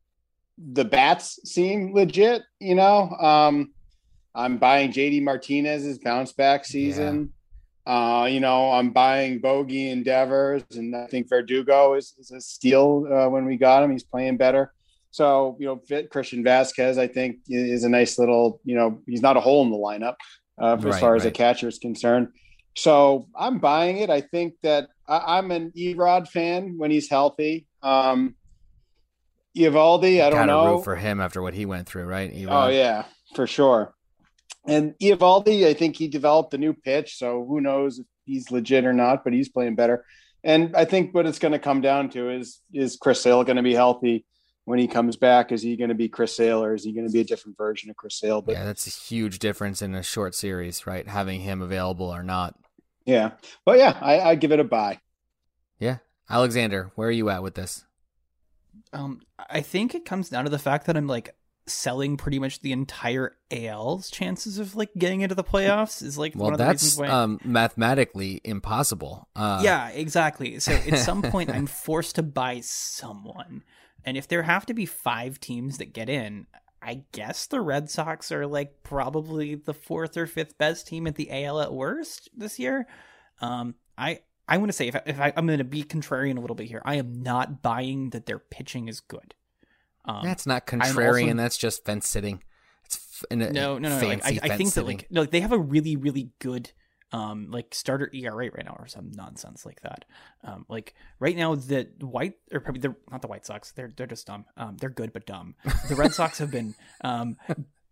the 0.58 0.86
bats 0.86 1.40
seem 1.44 1.94
legit, 1.94 2.44
you 2.60 2.76
know. 2.76 3.10
Um, 3.10 3.74
I'm 4.34 4.58
buying 4.58 4.92
JD 4.92 5.24
Martinez's 5.24 6.00
bounce 6.00 6.34
back 6.34 6.66
season. 6.66 7.34
Uh, 7.86 8.28
you 8.30 8.40
know, 8.40 8.72
I'm 8.72 8.92
buying 8.92 9.40
Bogey 9.40 9.90
Endeavors, 9.90 10.64
and 10.72 10.96
I 10.96 11.08
think 11.08 11.28
Verdugo 11.28 11.96
is, 11.96 12.14
is 12.20 12.32
a 12.32 12.40
steal 12.40 13.08
uh, 13.12 13.28
when 13.30 13.46
we 13.46 13.58
got 13.58 13.84
him. 13.84 13.92
He's 13.92 14.04
playing 14.04 14.38
better. 14.38 14.72
So, 15.12 15.58
you 15.60 15.66
know, 15.68 15.82
Fit 15.88 16.10
Christian 16.10 16.44
Vasquez, 16.44 16.98
I 16.98 17.08
think, 17.08 17.38
is 17.48 17.84
a 17.84 17.90
nice 17.90 18.18
little, 18.18 18.62
you 18.64 18.76
know, 18.76 19.02
he's 19.06 19.22
not 19.22 19.38
a 19.38 19.42
hole 19.42 19.64
in 19.64 19.70
the 19.70 19.78
lineup 19.78 20.16
uh, 20.62 20.76
as 20.78 20.84
Right, 20.84 21.02
far 21.02 21.16
as 21.16 21.26
a 21.26 21.32
catcher 21.32 21.68
is 21.68 21.80
concerned. 21.80 22.30
So 22.78 23.28
I'm 23.36 23.60
buying 23.60 23.98
it. 23.98 24.10
I 24.10 24.22
think 24.22 24.54
that 24.64 24.88
I, 25.08 25.38
I'm 25.38 25.52
an 25.52 25.74
E-Rod 25.76 26.30
fan 26.30 26.76
when 26.78 26.92
he's 26.92 27.10
healthy. 27.10 27.68
Um, 27.84 28.36
Eovaldi, 29.58 30.24
I 30.24 30.30
don't 30.30 30.48
know. 30.48 30.76
root 30.76 30.84
for 30.86 30.96
him 30.96 31.20
after 31.20 31.42
what 31.42 31.54
he 31.54 31.66
went 31.66 31.88
through, 31.88 32.06
right? 32.06 32.32
Oh 32.48 32.70
yeah, 32.70 33.04
for 33.36 33.46
sure. 33.48 33.94
And 34.66 34.94
Eovaldi, 35.02 35.66
I 35.66 35.74
think 35.74 35.98
he 35.98 36.08
developed 36.08 36.54
a 36.54 36.58
new 36.58 36.74
pitch, 36.74 37.18
so 37.18 37.46
who 37.46 37.60
knows 37.60 38.00
if 38.00 38.06
he's 38.24 38.50
legit 38.52 38.86
or 38.86 38.94
not, 38.94 39.24
but 39.26 39.34
he's 39.34 39.50
playing 39.50 39.76
better. 39.76 40.06
And 40.44 40.76
I 40.76 40.86
think 40.86 41.14
what 41.14 41.26
it's 41.26 41.40
going 41.40 41.52
to 41.52 41.60
come 41.60 41.82
down 41.82 42.10
to 42.12 42.30
is 42.30 42.62
is 42.74 42.96
Chris 42.96 43.22
Sale 43.22 43.44
going 43.44 43.58
to 43.58 43.64
be 43.64 43.74
healthy? 43.74 44.26
When 44.66 44.80
he 44.80 44.88
comes 44.88 45.16
back. 45.16 45.52
Is 45.52 45.62
he 45.62 45.76
going 45.76 45.90
to 45.90 45.96
be 45.96 46.10
Chris 46.10 46.36
Sale 46.36 46.64
or 46.64 46.74
is 46.74 46.84
he 46.84 46.94
going 46.94 47.08
to 47.08 47.14
be 47.14 47.22
a 47.22 47.26
different 47.26 47.58
version 47.58 47.90
of 47.90 47.96
Chris 47.96 48.16
Sale? 48.20 48.42
But 48.42 48.54
yeah, 48.54 48.66
that's 48.66 48.88
a 48.88 48.90
huge 48.90 49.40
difference 49.40 49.82
in 49.82 49.96
a 49.96 50.04
short 50.04 50.36
series, 50.36 50.86
right? 50.88 51.08
Having 51.08 51.42
him 51.42 51.62
available 51.62 52.08
or 52.08 52.24
not. 52.24 52.56
Yeah, 53.06 53.32
but 53.66 53.80
yeah, 53.80 53.98
I, 54.00 54.20
I 54.20 54.36
give 54.36 54.52
it 54.52 54.60
a 54.60 54.64
buy. 54.64 55.00
Yeah, 55.80 55.98
Alexander, 56.30 56.92
where 56.96 57.08
are 57.08 57.12
you 57.12 57.30
at 57.30 57.42
with 57.44 57.56
this? 57.56 57.86
Um, 58.94 59.22
I 59.50 59.62
think 59.62 59.96
it 59.96 60.06
comes 60.06 60.30
down 60.30 60.44
to 60.44 60.50
the 60.50 60.60
fact 60.60 60.86
that 60.86 60.96
I'm 60.96 61.08
like 61.08 61.36
selling 61.68 62.18
pretty 62.18 62.40
much 62.40 62.62
the 62.62 62.72
entire 62.72 63.36
AL's 63.52 64.10
chances 64.10 64.58
of 64.58 64.76
like 64.76 64.90
getting 64.98 65.22
into 65.22 65.36
the 65.36 65.44
playoffs 65.44 66.02
is 66.04 66.18
like 66.18 66.34
well, 66.36 66.56
that's 66.58 66.98
why... 66.98 67.08
um, 67.08 67.40
mathematically 67.44 68.42
impossible. 68.44 69.28
Uh... 69.36 69.62
Yeah, 69.64 69.90
exactly. 69.90 70.60
So 70.60 70.74
at 70.74 71.00
some 71.00 71.22
point, 71.24 71.50
I'm 71.50 71.68
forced 71.68 72.16
to 72.16 72.24
buy 72.24 72.62
someone, 72.62 73.64
and 74.06 74.18
if 74.18 74.28
there 74.28 74.44
have 74.44 74.66
to 74.68 74.74
be 74.74 74.86
five 74.86 75.40
teams 75.40 75.78
that 75.78 75.94
get 75.94 76.10
in, 76.10 76.48
I 76.82 77.04
guess 77.12 77.46
the 77.46 77.62
Red 77.62 77.90
Sox 77.90 78.32
are 78.32 78.48
like 78.48 78.84
probably 78.84 79.56
the 79.56 79.74
fourth 79.74 80.18
or 80.18 80.26
fifth 80.26 80.58
best 80.58 80.88
team 80.88 81.06
at 81.08 81.16
the 81.16 81.30
AL 81.32 81.62
at 81.62 81.74
worst 81.74 82.30
this 82.36 82.58
year. 82.58 82.88
Um, 83.40 83.76
I 83.98 84.22
I 84.48 84.58
want 84.58 84.70
to 84.70 84.74
say 84.74 84.88
if 84.88 84.96
I, 84.96 85.02
if 85.06 85.20
I, 85.20 85.34
am 85.36 85.46
going 85.46 85.60
to 85.60 85.64
be 85.64 85.84
contrarian 85.84 86.38
a 86.38 86.42
little 86.42 86.56
bit 86.56 86.68
here, 86.68 86.82
I 86.84 86.96
am 86.96 87.22
not 87.22 87.62
buying 87.62 88.10
that 88.10 88.26
their 88.26 88.40
pitching 88.40 88.88
is 88.88 89.00
good. 89.00 89.36
Um, 90.06 90.22
that's 90.24 90.48
not 90.48 90.66
contrarian. 90.66 91.24
Also, 91.24 91.38
that's 91.38 91.58
just 91.58 91.86
fence 91.86 92.08
sitting. 92.08 92.44
It's 92.86 93.24
a, 93.30 93.36
no, 93.36 93.50
no, 93.50 93.78
no. 93.78 94.00
no. 94.00 94.08
Like, 94.08 94.26
I, 94.26 94.40
I, 94.44 94.58
think 94.58 94.74
that 94.74 94.86
like 94.86 95.08
no, 95.12 95.22
like, 95.22 95.32
they 95.32 95.42
have 95.42 95.52
a 95.52 95.60
really, 95.60 95.96
really 95.96 96.32
good 96.40 96.72
um 97.12 97.50
like 97.52 97.74
starter 97.74 98.10
ERA 98.14 98.50
right 98.52 98.66
now 98.66 98.76
or 98.80 98.88
some 98.88 99.12
nonsense 99.12 99.66
like 99.66 99.82
that. 99.82 100.06
Um, 100.44 100.66
like 100.70 100.96
right 101.20 101.36
now 101.36 101.56
the 101.56 101.88
white 102.00 102.36
or 102.52 102.60
probably 102.60 102.82
the 102.82 102.96
not 103.12 103.22
the 103.22 103.28
White 103.28 103.46
Sox. 103.46 103.72
They're 103.72 103.92
they're 103.96 104.08
just 104.08 104.28
dumb. 104.28 104.46
Um, 104.58 104.78
they're 104.78 104.90
good 104.90 105.14
but 105.14 105.26
dumb. 105.26 105.56
The 105.90 105.96
Red 105.96 106.14
Sox 106.14 106.40
have 106.40 106.52
been 106.52 106.76
um 107.02 107.38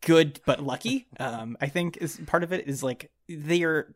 good 0.01 0.39
but 0.45 0.63
lucky. 0.63 1.07
Um, 1.19 1.57
I 1.61 1.67
think 1.67 1.97
is 1.97 2.19
part 2.25 2.43
of 2.43 2.53
it 2.53 2.67
is 2.67 2.83
like 2.83 3.11
they 3.27 3.63
are 3.63 3.95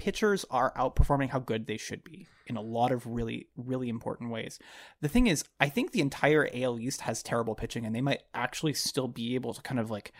pitchers 0.00 0.46
are 0.50 0.72
outperforming 0.78 1.28
how 1.28 1.38
good 1.38 1.66
they 1.66 1.76
should 1.76 2.02
be 2.02 2.26
in 2.46 2.56
a 2.56 2.62
lot 2.62 2.90
of 2.90 3.06
really, 3.06 3.48
really 3.54 3.90
important 3.90 4.30
ways. 4.30 4.58
The 5.02 5.08
thing 5.08 5.26
is, 5.26 5.44
I 5.60 5.68
think 5.68 5.92
the 5.92 6.00
entire 6.00 6.48
AL 6.54 6.80
East 6.80 7.02
has 7.02 7.22
terrible 7.22 7.54
pitching, 7.54 7.84
and 7.84 7.94
they 7.94 8.00
might 8.00 8.22
actually 8.32 8.72
still 8.72 9.08
be 9.08 9.34
able 9.34 9.52
to 9.52 9.60
kind 9.60 9.78
of 9.78 9.90
like 9.90 10.12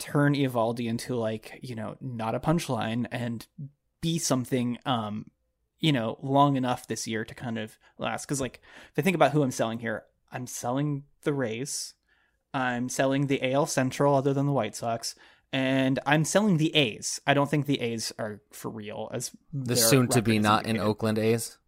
turn 0.00 0.34
Eovaldi 0.34 0.86
into 0.86 1.14
like, 1.14 1.60
you 1.62 1.74
know, 1.74 1.96
not 2.00 2.34
a 2.34 2.40
punchline 2.40 3.06
and 3.10 3.46
be 4.00 4.18
something 4.18 4.78
um, 4.84 5.26
you 5.78 5.92
know, 5.92 6.18
long 6.22 6.56
enough 6.56 6.88
this 6.88 7.06
year 7.06 7.24
to 7.24 7.34
kind 7.34 7.58
of 7.58 7.78
last. 7.98 8.26
Cause 8.26 8.40
like 8.40 8.60
if 8.90 8.98
I 8.98 9.02
think 9.02 9.14
about 9.14 9.32
who 9.32 9.42
I'm 9.42 9.50
selling 9.50 9.78
here, 9.78 10.04
I'm 10.32 10.46
selling 10.46 11.04
the 11.22 11.32
Rays. 11.32 11.94
I'm 12.52 12.88
selling 12.88 13.28
the 13.28 13.52
AL 13.52 13.66
Central 13.66 14.14
other 14.14 14.34
than 14.34 14.46
the 14.46 14.52
White 14.52 14.74
Sox 14.74 15.14
and 15.52 15.98
I'm 16.06 16.24
selling 16.24 16.58
the 16.58 16.74
A's. 16.74 17.20
I 17.26 17.34
don't 17.34 17.50
think 17.50 17.66
the 17.66 17.80
A's 17.80 18.12
are 18.18 18.40
for 18.52 18.70
real 18.70 19.10
as 19.12 19.32
the 19.52 19.76
soon 19.76 20.08
to 20.08 20.22
be 20.22 20.38
not 20.38 20.66
in 20.66 20.78
Oakland 20.78 21.18
A's. 21.18 21.58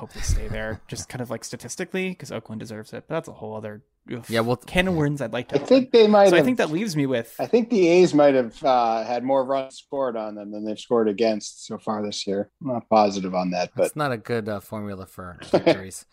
I 0.00 0.02
hope 0.02 0.14
they 0.14 0.20
stay 0.20 0.48
there, 0.48 0.80
just 0.88 1.10
kind 1.10 1.20
of 1.20 1.28
like 1.28 1.44
statistically, 1.44 2.08
because 2.08 2.32
Oakland 2.32 2.60
deserves 2.60 2.94
it. 2.94 3.04
But 3.06 3.16
that's 3.16 3.28
a 3.28 3.32
whole 3.32 3.54
other 3.54 3.82
oof, 4.10 4.30
yeah. 4.30 4.40
Well, 4.40 4.56
can 4.56 4.88
of 4.88 4.94
worms 4.94 5.20
I'd 5.20 5.34
like 5.34 5.48
to. 5.48 5.56
I 5.56 5.64
think 5.64 5.92
they 5.92 6.06
might. 6.06 6.30
So 6.30 6.36
have, 6.36 6.42
I 6.42 6.46
think 6.46 6.56
that 6.56 6.70
leaves 6.70 6.96
me 6.96 7.04
with. 7.04 7.34
I 7.38 7.46
think 7.46 7.68
the 7.68 7.86
A's 7.86 8.14
might 8.14 8.34
have 8.34 8.64
uh, 8.64 9.04
had 9.04 9.24
more 9.24 9.44
runs 9.44 9.76
scored 9.76 10.16
on 10.16 10.36
them 10.36 10.52
than 10.52 10.64
they've 10.64 10.80
scored 10.80 11.06
against 11.06 11.66
so 11.66 11.76
far 11.76 12.02
this 12.02 12.26
year. 12.26 12.50
I'm 12.62 12.68
not 12.68 12.88
positive 12.88 13.34
on 13.34 13.50
that, 13.50 13.72
but 13.76 13.84
it's 13.84 13.96
not 13.96 14.10
a 14.10 14.16
good 14.16 14.48
uh, 14.48 14.60
formula 14.60 15.04
for 15.04 15.38
victories. 15.50 16.06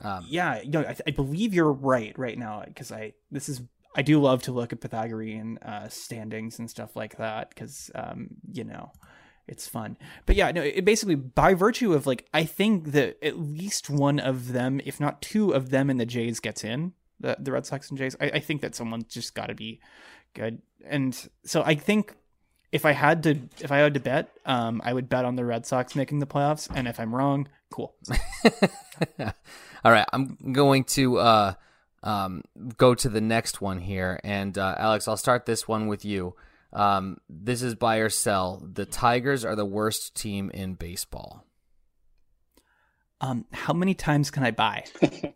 um, 0.00 0.24
yeah, 0.28 0.62
you 0.62 0.70
know, 0.70 0.82
I, 0.82 0.96
I 1.04 1.10
believe 1.10 1.52
you're 1.52 1.72
right 1.72 2.16
right 2.16 2.38
now 2.38 2.62
because 2.64 2.92
I 2.92 3.14
this 3.32 3.48
is 3.48 3.60
I 3.96 4.02
do 4.02 4.20
love 4.20 4.42
to 4.42 4.52
look 4.52 4.72
at 4.72 4.80
Pythagorean 4.80 5.58
uh, 5.58 5.88
standings 5.88 6.60
and 6.60 6.70
stuff 6.70 6.94
like 6.94 7.16
that 7.16 7.48
because, 7.48 7.90
um, 7.94 8.28
you 8.52 8.64
know, 8.64 8.90
it's 9.46 9.66
fun. 9.66 9.96
But 10.26 10.36
yeah, 10.36 10.50
no, 10.50 10.62
it 10.62 10.84
basically 10.84 11.14
by 11.14 11.54
virtue 11.54 11.92
of 11.92 12.06
like, 12.06 12.26
I 12.32 12.44
think 12.44 12.92
that 12.92 13.22
at 13.22 13.38
least 13.38 13.90
one 13.90 14.18
of 14.18 14.52
them, 14.52 14.80
if 14.84 15.00
not 15.00 15.22
two 15.22 15.52
of 15.52 15.70
them, 15.70 15.90
in 15.90 15.98
the 15.98 16.06
Jays 16.06 16.40
gets 16.40 16.64
in 16.64 16.92
the 17.20 17.36
the 17.38 17.52
Red 17.52 17.66
Sox 17.66 17.88
and 17.90 17.98
Jays. 17.98 18.16
I, 18.20 18.26
I 18.26 18.40
think 18.40 18.62
that 18.62 18.74
someone's 18.74 19.12
just 19.12 19.34
got 19.34 19.46
to 19.46 19.54
be 19.54 19.80
good, 20.34 20.62
and 20.86 21.16
so 21.44 21.62
I 21.62 21.74
think 21.74 22.14
if 22.72 22.84
I 22.84 22.92
had 22.92 23.22
to 23.24 23.38
if 23.60 23.70
I 23.70 23.78
had 23.78 23.94
to 23.94 24.00
bet, 24.00 24.30
um, 24.46 24.80
I 24.84 24.92
would 24.92 25.08
bet 25.08 25.24
on 25.24 25.36
the 25.36 25.44
Red 25.44 25.66
Sox 25.66 25.94
making 25.94 26.18
the 26.18 26.26
playoffs, 26.26 26.68
and 26.74 26.88
if 26.88 26.98
I'm 26.98 27.14
wrong, 27.14 27.48
cool. 27.70 27.94
All 29.84 29.92
right, 29.92 30.06
I'm 30.12 30.38
going 30.52 30.84
to. 30.84 31.18
Uh 31.18 31.54
um, 32.04 32.42
go 32.76 32.94
to 32.94 33.08
the 33.08 33.20
next 33.20 33.60
one 33.60 33.80
here. 33.80 34.20
And 34.22 34.56
uh, 34.56 34.76
Alex, 34.78 35.08
I'll 35.08 35.16
start 35.16 35.46
this 35.46 35.66
one 35.66 35.88
with 35.88 36.04
you. 36.04 36.36
Um, 36.74 37.18
this 37.28 37.62
is 37.62 37.74
buy 37.74 37.98
or 37.98 38.10
sell. 38.10 38.66
The 38.72 38.84
Tigers 38.84 39.44
are 39.44 39.54
the 39.54 39.64
worst 39.64 40.14
team 40.14 40.50
in 40.52 40.74
baseball. 40.74 41.46
Um, 43.20 43.46
how 43.52 43.72
many 43.72 43.94
times 43.94 44.30
can 44.30 44.42
I 44.42 44.50
buy? 44.50 44.84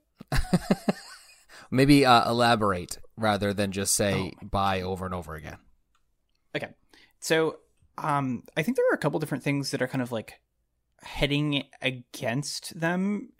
Maybe 1.70 2.04
uh, 2.04 2.28
elaborate 2.28 2.98
rather 3.16 3.54
than 3.54 3.72
just 3.72 3.94
say 3.94 4.32
oh. 4.34 4.46
buy 4.46 4.82
over 4.82 5.06
and 5.06 5.14
over 5.14 5.34
again. 5.34 5.58
Okay, 6.56 6.68
so 7.20 7.58
um, 7.98 8.42
I 8.56 8.62
think 8.62 8.76
there 8.76 8.86
are 8.90 8.94
a 8.94 8.98
couple 8.98 9.20
different 9.20 9.44
things 9.44 9.70
that 9.70 9.82
are 9.82 9.88
kind 9.88 10.02
of 10.02 10.12
like 10.12 10.40
heading 11.02 11.64
against 11.80 12.78
them 12.78 13.30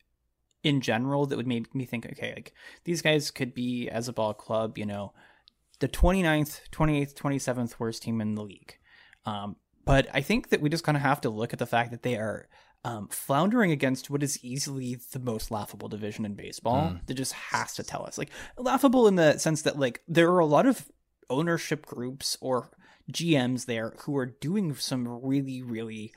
in 0.62 0.80
general 0.80 1.26
that 1.26 1.36
would 1.36 1.46
make 1.46 1.74
me 1.74 1.84
think, 1.84 2.07
okay, 2.07 2.32
like 2.34 2.53
these 2.84 3.03
guys 3.03 3.30
could 3.30 3.55
be 3.55 3.88
as 3.88 4.09
a 4.09 4.12
ball 4.12 4.34
club, 4.34 4.78
you 4.78 4.86
know, 4.86 5.12
the 5.81 5.89
29th, 5.89 6.68
28th, 6.70 7.14
27th 7.14 7.79
worst 7.79 8.03
team 8.03 8.20
in 8.20 8.35
the 8.35 8.43
league. 8.43 8.79
Um, 9.24 9.57
but 9.85 10.07
I 10.12 10.20
think 10.20 10.51
that 10.51 10.61
we 10.61 10.68
just 10.68 10.85
kind 10.85 10.97
of 10.97 11.03
have 11.03 11.20
to 11.22 11.31
look 11.31 11.53
at 11.53 11.59
the 11.59 11.66
fact 11.66 11.91
that 11.93 12.03
they 12.03 12.16
are 12.16 12.49
um, 12.85 13.09
floundering 13.09 13.70
against 13.72 14.11
what 14.11 14.22
is 14.22 14.43
easily 14.45 14.99
the 15.12 15.18
most 15.18 15.51
laughable 15.51 15.89
division 15.89 16.24
in 16.24 16.35
baseball. 16.35 16.91
Mm. 16.91 17.07
That 17.07 17.14
just 17.14 17.33
has 17.33 17.74
to 17.74 17.83
tell 17.83 18.05
us, 18.05 18.18
like, 18.18 18.31
laughable 18.57 19.09
in 19.09 19.16
the 19.16 19.39
sense 19.39 19.62
that 19.62 19.79
like 19.79 20.03
there 20.07 20.31
are 20.31 20.39
a 20.39 20.47
lot 20.47 20.66
of 20.66 20.91
ownership 21.31 21.87
groups 21.87 22.37
or 22.41 22.70
GMs 23.12 23.66
there 23.66 23.95
who 24.01 24.16
are 24.16 24.26
doing 24.26 24.74
some 24.74 25.09
really, 25.09 25.62
really 25.62 26.12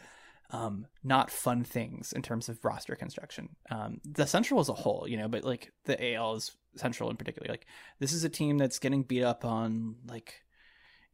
um, 0.51 0.85
not 1.03 1.31
fun 1.31 1.63
things 1.63 2.11
in 2.13 2.21
terms 2.21 2.49
of 2.49 2.63
roster 2.63 2.95
construction. 2.95 3.49
Um, 3.69 4.01
the 4.03 4.27
Central 4.27 4.59
as 4.59 4.69
a 4.69 4.73
whole, 4.73 5.05
you 5.07 5.17
know, 5.17 5.27
but 5.27 5.43
like 5.43 5.71
the 5.85 6.13
AL 6.13 6.35
is 6.35 6.51
Central 6.75 7.09
in 7.09 7.17
particular. 7.17 7.47
Like 7.49 7.65
this 7.99 8.13
is 8.13 8.23
a 8.23 8.29
team 8.29 8.57
that's 8.57 8.79
getting 8.79 9.03
beat 9.03 9.23
up 9.23 9.45
on 9.45 9.95
like, 10.07 10.41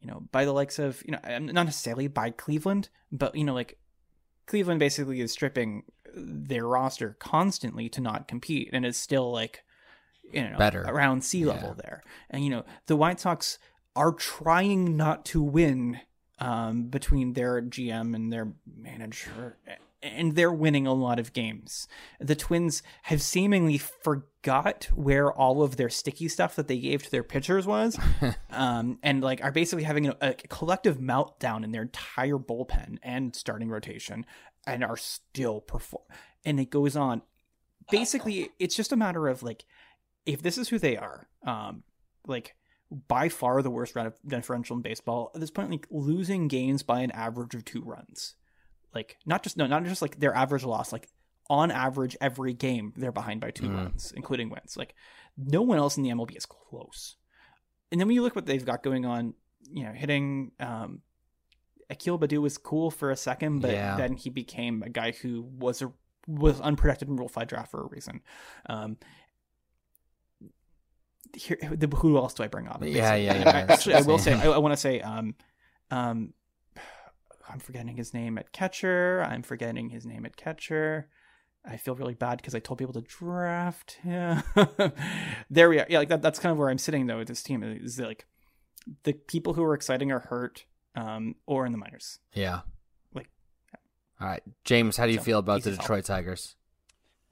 you 0.00 0.08
know, 0.08 0.24
by 0.32 0.44
the 0.44 0.52
likes 0.52 0.78
of 0.78 1.02
you 1.06 1.12
know, 1.12 1.38
not 1.38 1.66
necessarily 1.66 2.08
by 2.08 2.30
Cleveland, 2.30 2.88
but 3.12 3.34
you 3.34 3.44
know, 3.44 3.54
like 3.54 3.78
Cleveland 4.46 4.80
basically 4.80 5.20
is 5.20 5.32
stripping 5.32 5.84
their 6.14 6.66
roster 6.66 7.16
constantly 7.20 7.88
to 7.90 8.00
not 8.00 8.26
compete, 8.26 8.70
and 8.72 8.84
is 8.84 8.96
still 8.96 9.30
like, 9.30 9.62
you 10.32 10.42
know, 10.42 10.58
better 10.58 10.82
around 10.82 11.22
sea 11.22 11.44
level 11.44 11.74
yeah. 11.76 11.82
there. 11.82 12.02
And 12.30 12.44
you 12.44 12.50
know, 12.50 12.64
the 12.86 12.96
White 12.96 13.20
Sox 13.20 13.58
are 13.94 14.12
trying 14.12 14.96
not 14.96 15.24
to 15.26 15.42
win 15.42 16.00
um, 16.40 16.84
between 16.84 17.32
their 17.32 17.60
GM 17.62 18.14
and 18.14 18.32
their 18.32 18.52
manager, 18.76 19.56
and 20.02 20.36
they're 20.36 20.52
winning 20.52 20.86
a 20.86 20.92
lot 20.92 21.18
of 21.18 21.32
games. 21.32 21.88
The 22.20 22.36
Twins 22.36 22.82
have 23.04 23.20
seemingly 23.20 23.78
forgot 23.78 24.88
where 24.94 25.32
all 25.32 25.62
of 25.62 25.76
their 25.76 25.88
sticky 25.88 26.28
stuff 26.28 26.54
that 26.56 26.68
they 26.68 26.78
gave 26.78 27.02
to 27.02 27.10
their 27.10 27.24
pitchers 27.24 27.66
was, 27.66 27.98
um, 28.50 28.98
and 29.02 29.22
like 29.22 29.42
are 29.42 29.52
basically 29.52 29.84
having 29.84 30.08
a, 30.08 30.16
a 30.20 30.34
collective 30.34 30.98
meltdown 30.98 31.64
in 31.64 31.72
their 31.72 31.82
entire 31.82 32.38
bullpen 32.38 32.98
and 33.02 33.34
starting 33.34 33.68
rotation, 33.68 34.24
and 34.66 34.84
are 34.84 34.96
still 34.96 35.60
perform. 35.60 36.04
And 36.44 36.60
it 36.60 36.70
goes 36.70 36.96
on. 36.96 37.22
Basically, 37.90 38.50
it's 38.58 38.76
just 38.76 38.92
a 38.92 38.96
matter 38.96 39.28
of 39.28 39.42
like, 39.42 39.64
if 40.26 40.42
this 40.42 40.58
is 40.58 40.68
who 40.68 40.78
they 40.78 40.96
are, 40.96 41.26
um, 41.44 41.82
like 42.26 42.54
by 42.90 43.28
far 43.28 43.62
the 43.62 43.70
worst 43.70 43.94
run 43.94 44.06
of 44.06 44.14
differential 44.26 44.76
in 44.76 44.82
baseball. 44.82 45.30
At 45.34 45.40
this 45.40 45.50
point, 45.50 45.70
like 45.70 45.86
losing 45.90 46.48
games 46.48 46.82
by 46.82 47.00
an 47.00 47.10
average 47.10 47.54
of 47.54 47.64
two 47.64 47.82
runs, 47.82 48.34
like 48.94 49.18
not 49.26 49.42
just 49.42 49.56
no, 49.56 49.66
not 49.66 49.84
just 49.84 50.02
like 50.02 50.18
their 50.18 50.34
average 50.34 50.64
loss, 50.64 50.92
like 50.92 51.08
on 51.50 51.70
average 51.70 52.16
every 52.20 52.52
game 52.52 52.92
they're 52.96 53.12
behind 53.12 53.40
by 53.40 53.50
two 53.50 53.68
mm. 53.68 53.76
runs, 53.76 54.12
including 54.16 54.50
wins. 54.50 54.76
Like 54.76 54.94
no 55.36 55.62
one 55.62 55.78
else 55.78 55.96
in 55.96 56.02
the 56.02 56.10
MLB 56.10 56.36
is 56.36 56.46
close. 56.46 57.16
And 57.90 58.00
then 58.00 58.06
when 58.06 58.14
you 58.14 58.22
look 58.22 58.36
what 58.36 58.46
they've 58.46 58.64
got 58.64 58.82
going 58.82 59.06
on, 59.06 59.34
you 59.70 59.84
know, 59.84 59.92
hitting 59.92 60.52
um, 60.60 61.00
Akil 61.90 62.18
Baddoo 62.18 62.42
was 62.42 62.58
cool 62.58 62.90
for 62.90 63.10
a 63.10 63.16
second, 63.16 63.60
but 63.60 63.72
yeah. 63.72 63.96
then 63.96 64.14
he 64.14 64.30
became 64.30 64.82
a 64.82 64.90
guy 64.90 65.12
who 65.12 65.42
was 65.42 65.82
a 65.82 65.92
was 66.26 66.60
unprotected 66.60 67.08
in 67.08 67.16
Rule 67.16 67.28
Five 67.28 67.48
draft 67.48 67.70
for 67.70 67.82
a 67.82 67.86
reason. 67.86 68.20
Um, 68.66 68.98
here, 71.34 71.58
the, 71.70 71.86
who 71.88 72.16
else 72.16 72.34
do 72.34 72.42
I 72.42 72.48
bring 72.48 72.68
up? 72.68 72.82
Yeah, 72.82 73.14
yeah, 73.14 73.38
yeah. 73.38 73.48
I, 73.68 73.72
actually, 73.72 73.94
I 73.94 74.02
will 74.02 74.18
say, 74.18 74.32
I, 74.34 74.46
I 74.46 74.58
want 74.58 74.72
to 74.72 74.76
say, 74.76 75.00
um, 75.00 75.34
um, 75.90 76.32
I'm 77.48 77.58
forgetting 77.58 77.96
his 77.96 78.12
name 78.12 78.38
at 78.38 78.52
catcher. 78.52 79.24
I'm 79.28 79.42
forgetting 79.42 79.90
his 79.90 80.04
name 80.04 80.26
at 80.26 80.36
catcher. 80.36 81.08
I 81.64 81.76
feel 81.76 81.94
really 81.94 82.14
bad 82.14 82.38
because 82.38 82.54
I 82.54 82.60
told 82.60 82.78
people 82.78 82.94
to 82.94 83.00
draft 83.02 83.92
him. 84.02 84.42
there 85.50 85.68
we 85.68 85.80
are. 85.80 85.86
Yeah, 85.88 85.98
like 85.98 86.08
that. 86.08 86.22
That's 86.22 86.38
kind 86.38 86.52
of 86.52 86.58
where 86.58 86.70
I'm 86.70 86.78
sitting 86.78 87.06
though 87.06 87.18
with 87.18 87.28
this 87.28 87.42
team. 87.42 87.62
Is 87.62 87.98
like 87.98 88.26
the 89.04 89.12
people 89.12 89.54
who 89.54 89.64
are 89.64 89.74
exciting 89.74 90.12
are 90.12 90.20
hurt, 90.20 90.64
um, 90.94 91.34
or 91.46 91.66
in 91.66 91.72
the 91.72 91.78
minors. 91.78 92.20
Yeah. 92.32 92.60
Like. 93.14 93.28
All 94.20 94.28
right, 94.28 94.42
James. 94.64 94.96
How 94.96 95.06
do 95.06 95.12
you 95.12 95.18
So, 95.18 95.24
feel 95.24 95.38
about 95.38 95.62
the 95.62 95.72
Detroit 95.72 96.04
Tigers? 96.04 96.56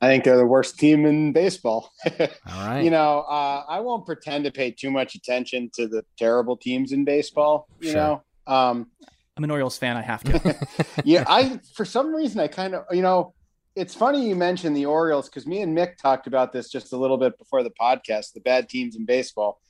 I 0.01 0.09
think 0.09 0.25
they're 0.25 0.37
the 0.37 0.47
worst 0.47 0.79
team 0.79 1.07
in 1.07 1.33
baseball. 1.33 1.91
All 2.21 2.27
right. 2.67 2.83
You 2.83 2.91
know, 2.91 3.21
uh, 3.21 3.65
I 3.69 3.81
won't 3.81 4.05
pretend 4.05 4.45
to 4.45 4.51
pay 4.51 4.71
too 4.71 4.91
much 4.91 5.15
attention 5.15 5.71
to 5.75 5.89
the 5.89 6.05
terrible 6.19 6.57
teams 6.57 6.93
in 6.93 7.05
baseball. 7.05 7.67
You 7.81 7.93
Sure. 7.93 7.97
know, 7.97 8.23
um, 8.47 8.91
I'm 9.37 9.45
an 9.45 9.51
Orioles 9.51 9.79
fan. 9.79 9.97
I 9.97 10.03
have 10.03 10.23
to. 10.25 10.57
yeah, 11.05 11.25
I 11.27 11.61
for 11.75 11.85
some 11.85 12.15
reason 12.15 12.41
I 12.41 12.49
kind 12.49 12.75
of 12.75 12.85
you 12.91 13.03
know 13.03 13.35
it's 13.75 13.95
funny 13.95 14.27
you 14.29 14.35
mentioned 14.35 14.75
the 14.77 14.87
Orioles 14.87 15.29
because 15.29 15.47
me 15.47 15.61
and 15.61 15.77
Mick 15.77 15.97
talked 15.99 16.27
about 16.27 16.53
this 16.53 16.71
just 16.71 16.93
a 16.95 16.97
little 16.97 17.19
bit 17.19 17.37
before 17.39 17.63
the 17.63 17.71
podcast, 17.71 18.33
the 18.33 18.41
bad 18.41 18.69
teams 18.71 18.97
in 18.97 19.05
baseball. 19.05 19.61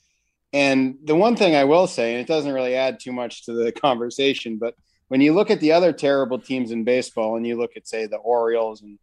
And 0.53 0.97
the 1.05 1.17
one 1.17 1.35
thing 1.37 1.57
I 1.57 1.65
will 1.65 1.89
say, 1.89 2.13
and 2.13 2.21
it 2.21 2.29
doesn't 2.29 2.53
really 2.53 2.77
add 2.77 3.01
too 3.01 3.13
much 3.13 3.45
to 3.47 3.53
the 3.53 3.73
conversation, 3.87 4.59
but 4.59 4.75
when 5.09 5.21
you 5.21 5.35
look 5.35 5.51
at 5.51 5.59
the 5.61 5.73
other 5.73 5.93
terrible 5.93 6.39
teams 6.39 6.71
in 6.71 6.85
baseball 6.85 7.37
and 7.37 7.45
you 7.47 7.57
look 7.59 7.73
at 7.77 7.87
say 7.89 8.07
the 8.07 8.17
Orioles 8.17 8.83
and 8.83 8.99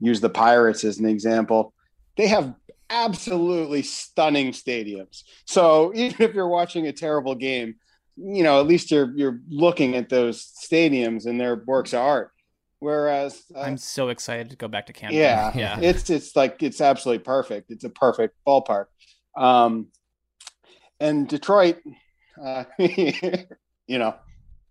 use 0.00 0.20
the 0.20 0.30
Pirates 0.30 0.84
as 0.84 0.98
an 0.98 1.06
example, 1.06 1.74
they 2.16 2.26
have 2.26 2.54
absolutely 2.90 3.82
stunning 3.82 4.52
stadiums. 4.52 5.22
So 5.46 5.92
even 5.94 6.16
if 6.20 6.34
you're 6.34 6.48
watching 6.48 6.86
a 6.86 6.92
terrible 6.92 7.34
game, 7.34 7.76
you 8.16 8.42
know, 8.42 8.60
at 8.60 8.66
least 8.66 8.90
you're 8.90 9.12
you're 9.16 9.40
looking 9.48 9.94
at 9.94 10.08
those 10.08 10.44
stadiums 10.44 11.26
and 11.26 11.40
their 11.40 11.62
works 11.66 11.92
of 11.92 12.00
art. 12.00 12.32
Whereas 12.80 13.42
uh, 13.54 13.60
I'm 13.60 13.76
so 13.76 14.08
excited 14.08 14.50
to 14.50 14.56
go 14.56 14.66
back 14.66 14.86
to 14.86 14.92
Canada. 14.92 15.18
yeah, 15.18 15.52
yeah. 15.54 15.80
it's 15.80 16.10
it's 16.10 16.34
like 16.34 16.62
it's 16.62 16.80
absolutely 16.80 17.22
perfect. 17.22 17.70
It's 17.70 17.84
a 17.84 17.90
perfect 17.90 18.36
ballpark. 18.46 18.86
Um, 19.36 19.88
and 20.98 21.28
Detroit, 21.28 21.78
uh, 22.42 22.64
you 22.78 23.98
know, 23.98 24.14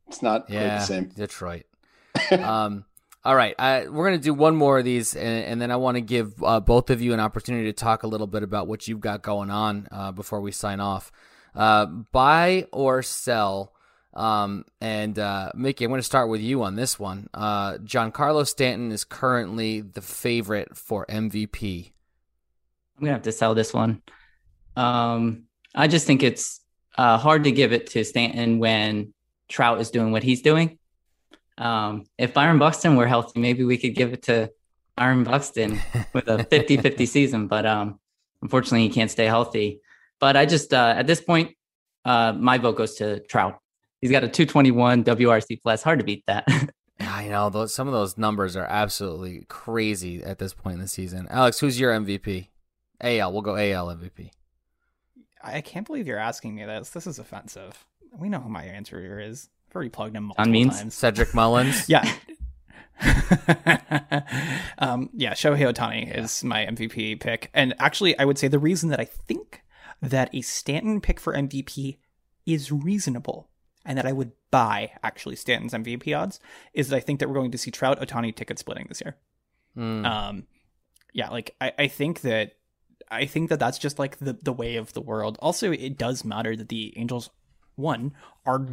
it's 0.07 0.21
not 0.21 0.47
quite 0.47 0.55
yeah, 0.55 0.80
the 0.80 0.86
same. 0.86 1.05
Detroit. 1.09 1.65
um, 2.32 2.86
all 3.24 3.36
right, 3.36 3.55
we're 3.91 4.05
gonna 4.05 4.17
do 4.17 4.34
one 4.34 4.55
more 4.55 4.80
of 4.80 4.86
these, 4.86 5.15
and, 5.15 5.45
and 5.45 5.61
then 5.61 5.72
I 5.72 5.76
want 5.76 5.95
to 5.95 6.01
give 6.01 6.41
uh, 6.43 6.59
both 6.59 6.89
of 6.89 7.01
you 7.01 7.13
an 7.13 7.20
opportunity 7.20 7.65
to 7.65 7.74
talk 7.74 8.03
a 8.03 8.07
little 8.07 8.28
bit 8.28 8.43
about 8.43 8.67
what 8.67 8.88
you've 8.88 9.01
got 9.01 9.22
going 9.22 9.49
on 9.49 9.88
uh, 9.91 10.11
before 10.11 10.41
we 10.41 10.51
sign 10.51 10.80
off. 10.80 11.11
Uh, 11.55 11.86
buy 11.86 12.65
or 12.72 13.03
sell. 13.03 13.74
Um, 14.13 14.65
and 14.82 15.20
uh, 15.20 15.51
Mickey, 15.53 15.86
I'm 15.86 15.91
going 15.91 15.99
to 15.99 16.03
start 16.03 16.30
with 16.30 16.41
you 16.41 16.63
on 16.63 16.76
this 16.76 16.99
one. 16.99 17.30
Uh, 17.34 17.74
Giancarlo 17.78 18.45
Stanton 18.45 18.91
is 18.91 19.03
currently 19.03 19.82
the 19.82 20.01
favorite 20.01 20.76
for 20.76 21.05
MVP. 21.05 21.91
I'm 22.97 23.05
gonna 23.05 23.13
have 23.13 23.24
to 23.24 23.32
sell 23.32 23.55
this 23.55 23.74
one. 23.74 24.01
Um, 24.76 25.43
I 25.74 25.88
just 25.88 26.05
think 26.05 26.22
it's 26.22 26.59
uh, 26.97 27.17
hard 27.17 27.45
to 27.45 27.51
give 27.51 27.72
it 27.72 27.88
to 27.91 28.03
Stanton 28.03 28.59
when 28.59 29.13
Trout 29.47 29.80
is 29.80 29.89
doing 29.89 30.11
what 30.11 30.24
he's 30.24 30.41
doing. 30.41 30.78
Um, 31.60 32.05
if 32.18 32.34
Byron 32.34 32.57
Buxton 32.57 32.95
were 32.95 33.05
healthy, 33.05 33.39
maybe 33.39 33.64
we 33.64 33.78
could 33.78 33.93
give 33.93 34.14
it 34.14 34.24
to 34.24 34.51
Byron 34.95 35.24
Buxton 35.24 35.80
with 36.14 36.28
a 36.28 36.38
50-50 36.38 37.07
season, 37.07 37.47
but 37.47 37.66
um, 37.66 37.99
unfortunately 38.41 38.88
he 38.88 38.89
can't 38.89 39.12
stay 39.12 39.26
healthy. 39.26 39.82
But 40.20 40.36
I 40.36 40.45
just 40.45 40.74
uh, 40.74 40.93
at 40.97 41.05
this 41.05 41.22
point, 41.22 41.55
uh, 42.05 42.34
my 42.34 42.57
vote 42.57 42.78
goes 42.78 42.95
to 42.95 43.20
Trout. 43.22 43.60
He's 44.01 44.12
got 44.12 44.24
a 44.24 44.30
221 44.30 45.03
WRC 45.03 45.62
plus. 45.62 45.84
Hard 45.84 45.99
to 45.99 46.05
beat 46.05 46.24
that. 46.28 46.47
I 46.99 47.28
know 47.28 47.49
those 47.49 47.74
some 47.74 47.88
of 47.88 47.93
those 47.93 48.18
numbers 48.18 48.55
are 48.55 48.66
absolutely 48.66 49.45
crazy 49.47 50.24
at 50.24 50.38
this 50.38 50.53
point 50.53 50.76
in 50.76 50.82
the 50.82 50.88
season. 50.88 51.28
Alex, 51.30 51.60
who's 51.60 51.80
your 51.80 51.93
MVP? 51.93 52.47
AL, 53.01 53.32
we'll 53.32 53.41
go 53.41 53.55
AL 53.55 53.88
MVP. 53.88 54.32
I 55.41 55.62
can't 55.62 55.88
believe 55.88 56.07
you're 56.07 56.18
asking 56.18 56.55
me 56.55 56.66
this. 56.66 56.89
This 56.89 57.07
is 57.07 57.20
offensive. 57.20 57.86
We 58.18 58.28
know 58.28 58.39
who 58.39 58.49
my 58.49 58.64
answer 58.64 58.99
here 58.99 59.20
is. 59.20 59.49
I've 59.70 59.76
already 59.76 59.89
plugged 59.89 60.15
him 60.15 60.24
multiple 60.26 60.51
Means? 60.51 60.80
times. 60.80 60.95
Cedric 60.95 61.34
Mullins. 61.34 61.86
Yeah. 61.89 62.03
um, 64.80 65.09
yeah, 65.13 65.34
Shohei 65.34 65.72
Ohtani 65.72 66.17
is 66.17 66.43
my 66.43 66.65
MVP 66.65 67.20
pick. 67.22 67.49
And 67.53 67.74
actually, 67.80 68.17
I 68.20 68.26
would 68.26 68.38
say 68.38 68.49
the 68.49 68.59
reason 68.59 68.89
that 68.89 68.99
I 68.99 69.05
think 69.05 69.63
that 70.01 70.30
a 70.34 70.41
Stanton 70.41 70.99
pick 70.99 71.20
for 71.20 71.34
MVP 71.34 71.97
is 72.45 72.72
reasonable 72.72 73.49
and 73.86 73.97
that 73.97 74.05
I 74.05 74.11
would 74.11 74.32
buy 74.51 74.91
actually 75.03 75.36
Stanton's 75.36 75.74
MVP 75.74 76.17
odds 76.17 76.39
is 76.74 76.89
that 76.89 76.97
I 76.97 76.99
think 76.99 77.20
that 77.20 77.30
we're 77.30 77.36
going 77.36 77.51
to 77.51 77.57
see 77.57 77.72
Trout 77.72 78.01
Ohtani 78.01 78.36
ticket 78.36 78.59
splitting 78.59 78.88
this 78.89 79.01
year. 79.01 79.15
Mm. 79.78 80.05
Um, 80.05 80.43
yeah, 81.13 81.30
like 81.30 81.55
I, 81.61 81.72
I 81.78 81.88
think 81.88 82.22
that 82.22 82.53
I 83.09 83.26
think 83.26 83.49
that 83.49 83.59
that's 83.59 83.78
just 83.78 83.97
like 83.97 84.17
the 84.17 84.38
the 84.41 84.53
way 84.53 84.76
of 84.76 84.93
the 84.93 85.01
world. 85.01 85.38
Also, 85.41 85.72
it 85.72 85.97
does 85.97 86.26
matter 86.26 86.55
that 86.55 86.70
the 86.70 86.93
Angels 86.97 87.30
one 87.76 88.13
are 88.45 88.67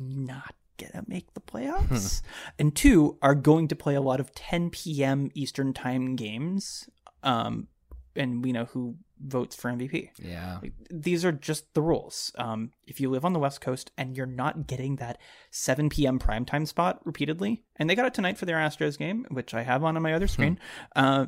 not 0.00 0.54
gonna 0.78 1.04
make 1.06 1.32
the 1.34 1.40
playoffs, 1.40 2.22
and 2.58 2.74
two 2.76 3.18
are 3.22 3.34
going 3.34 3.68
to 3.68 3.76
play 3.76 3.94
a 3.94 4.00
lot 4.00 4.20
of 4.20 4.34
10 4.34 4.70
p.m. 4.70 5.30
Eastern 5.34 5.72
time 5.72 6.16
games. 6.16 6.88
Um, 7.22 7.68
and 8.14 8.42
we 8.42 8.52
know 8.52 8.64
who 8.66 8.96
votes 9.22 9.54
for 9.56 9.70
MVP. 9.70 10.10
yeah. 10.18 10.58
These 10.90 11.24
are 11.24 11.32
just 11.32 11.72
the 11.74 11.82
rules. 11.82 12.32
Um, 12.38 12.72
if 12.86 13.00
you 13.00 13.10
live 13.10 13.24
on 13.24 13.32
the 13.34 13.38
West 13.38 13.60
Coast 13.60 13.90
and 13.98 14.16
you're 14.16 14.26
not 14.26 14.66
getting 14.66 14.96
that 14.96 15.18
7 15.50 15.88
p.m. 15.90 16.18
primetime 16.18 16.66
spot 16.66 17.00
repeatedly, 17.04 17.62
and 17.76 17.88
they 17.90 17.94
got 17.94 18.06
it 18.06 18.14
tonight 18.14 18.38
for 18.38 18.46
their 18.46 18.56
Astros 18.56 18.96
game, 18.98 19.26
which 19.30 19.54
I 19.54 19.62
have 19.62 19.84
on 19.84 19.96
on 19.96 20.02
my 20.02 20.14
other 20.14 20.28
screen, 20.28 20.58
uh, 20.94 21.26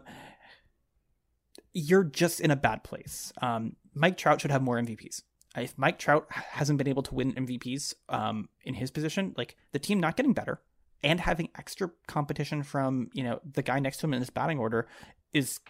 you're 1.72 2.04
just 2.04 2.40
in 2.40 2.50
a 2.50 2.56
bad 2.56 2.84
place. 2.84 3.32
Um, 3.42 3.76
Mike 3.94 4.16
Trout 4.16 4.40
should 4.40 4.50
have 4.50 4.62
more 4.62 4.76
MVPs. 4.76 5.22
If 5.56 5.76
Mike 5.76 5.98
Trout 5.98 6.26
hasn't 6.30 6.78
been 6.78 6.88
able 6.88 7.02
to 7.04 7.14
win 7.14 7.32
MVPs 7.32 7.94
um, 8.08 8.48
in 8.64 8.74
his 8.74 8.90
position, 8.90 9.34
like 9.36 9.56
the 9.72 9.78
team 9.78 9.98
not 9.98 10.16
getting 10.16 10.34
better 10.34 10.60
and 11.02 11.20
having 11.20 11.48
extra 11.56 11.90
competition 12.06 12.62
from 12.62 13.08
you 13.12 13.22
know 13.22 13.40
the 13.50 13.62
guy 13.62 13.78
next 13.78 13.98
to 13.98 14.06
him 14.06 14.14
in 14.14 14.20
his 14.20 14.30
batting 14.30 14.58
order 14.58 14.88
is 15.32 15.60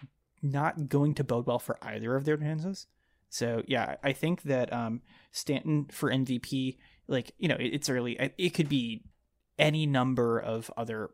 not 0.41 0.89
going 0.89 1.13
to 1.15 1.23
bode 1.23 1.45
well 1.45 1.59
for 1.59 1.77
either 1.81 2.15
of 2.15 2.25
their 2.25 2.37
chances. 2.37 2.87
So 3.29 3.63
yeah, 3.67 3.95
I 4.03 4.13
think 4.13 4.43
that 4.43 4.71
um, 4.73 5.01
Stanton 5.31 5.87
for 5.91 6.09
MVP, 6.09 6.77
like 7.07 7.33
you 7.37 7.47
know, 7.47 7.57
it's 7.59 7.89
early. 7.89 8.13
It, 8.13 8.33
it 8.37 8.49
could 8.53 8.69
be 8.69 9.03
any 9.57 9.85
number 9.85 10.39
of 10.39 10.71
other 10.75 11.11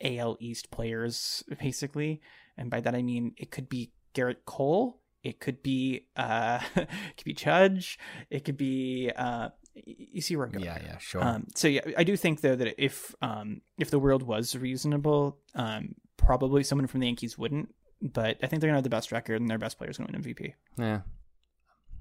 AL 0.00 0.38
East 0.40 0.70
players, 0.70 1.44
basically, 1.60 2.20
and 2.56 2.70
by 2.70 2.80
that 2.80 2.94
I 2.94 3.02
mean 3.02 3.34
it 3.36 3.50
could 3.50 3.68
be 3.68 3.92
Gerrit 4.14 4.44
Cole. 4.46 5.00
It 5.22 5.40
could 5.40 5.62
be 5.62 6.06
uh, 6.16 6.60
it 6.76 6.88
could 7.16 7.24
be 7.24 7.34
Judge. 7.34 7.98
It 8.30 8.44
could 8.44 8.56
be 8.56 9.10
uh, 9.14 9.50
you 9.74 10.20
see 10.20 10.36
where 10.36 10.46
I'm 10.46 10.52
going. 10.52 10.64
Yeah, 10.64 10.78
yeah, 10.84 10.98
sure. 10.98 11.22
Um, 11.22 11.46
so 11.54 11.68
yeah, 11.68 11.82
I 11.96 12.04
do 12.04 12.16
think 12.16 12.40
though 12.40 12.56
that 12.56 12.82
if 12.82 13.14
um, 13.22 13.60
if 13.78 13.90
the 13.90 13.98
world 13.98 14.22
was 14.22 14.56
reasonable, 14.56 15.38
um, 15.54 15.94
probably 16.16 16.62
someone 16.64 16.86
from 16.86 17.00
the 17.00 17.06
Yankees 17.06 17.36
wouldn't. 17.38 17.74
But 18.02 18.38
I 18.42 18.46
think 18.46 18.60
they're 18.60 18.68
gonna 18.68 18.78
have 18.78 18.84
the 18.84 18.90
best 18.90 19.12
record 19.12 19.40
and 19.40 19.50
their 19.50 19.58
best 19.58 19.76
players 19.78 19.98
going 19.98 20.10
to 20.10 20.16
win 20.18 20.22
MVP. 20.34 20.54
yeah. 20.78 21.00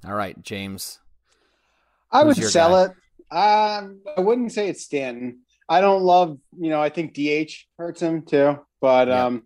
All 0.06 0.14
right, 0.16 0.42
James. 0.42 1.00
I 2.12 2.24
would 2.24 2.38
sell 2.38 2.70
guy? 2.72 2.84
it. 2.86 2.92
Um, 3.32 4.02
I 4.18 4.22
wouldn't 4.22 4.52
say 4.54 4.70
it's 4.70 4.86
Stanton. 4.86 5.42
I 5.68 5.82
don't 5.82 6.02
love, 6.02 6.40
you 6.58 6.70
know, 6.70 6.82
I 6.82 6.90
think 6.90 7.14
DH 7.14 7.52
hurts 7.78 8.02
him 8.02 8.24
too. 8.24 8.58
But 8.82 9.10
Yeah. 9.10 9.26
um, 9.26 9.44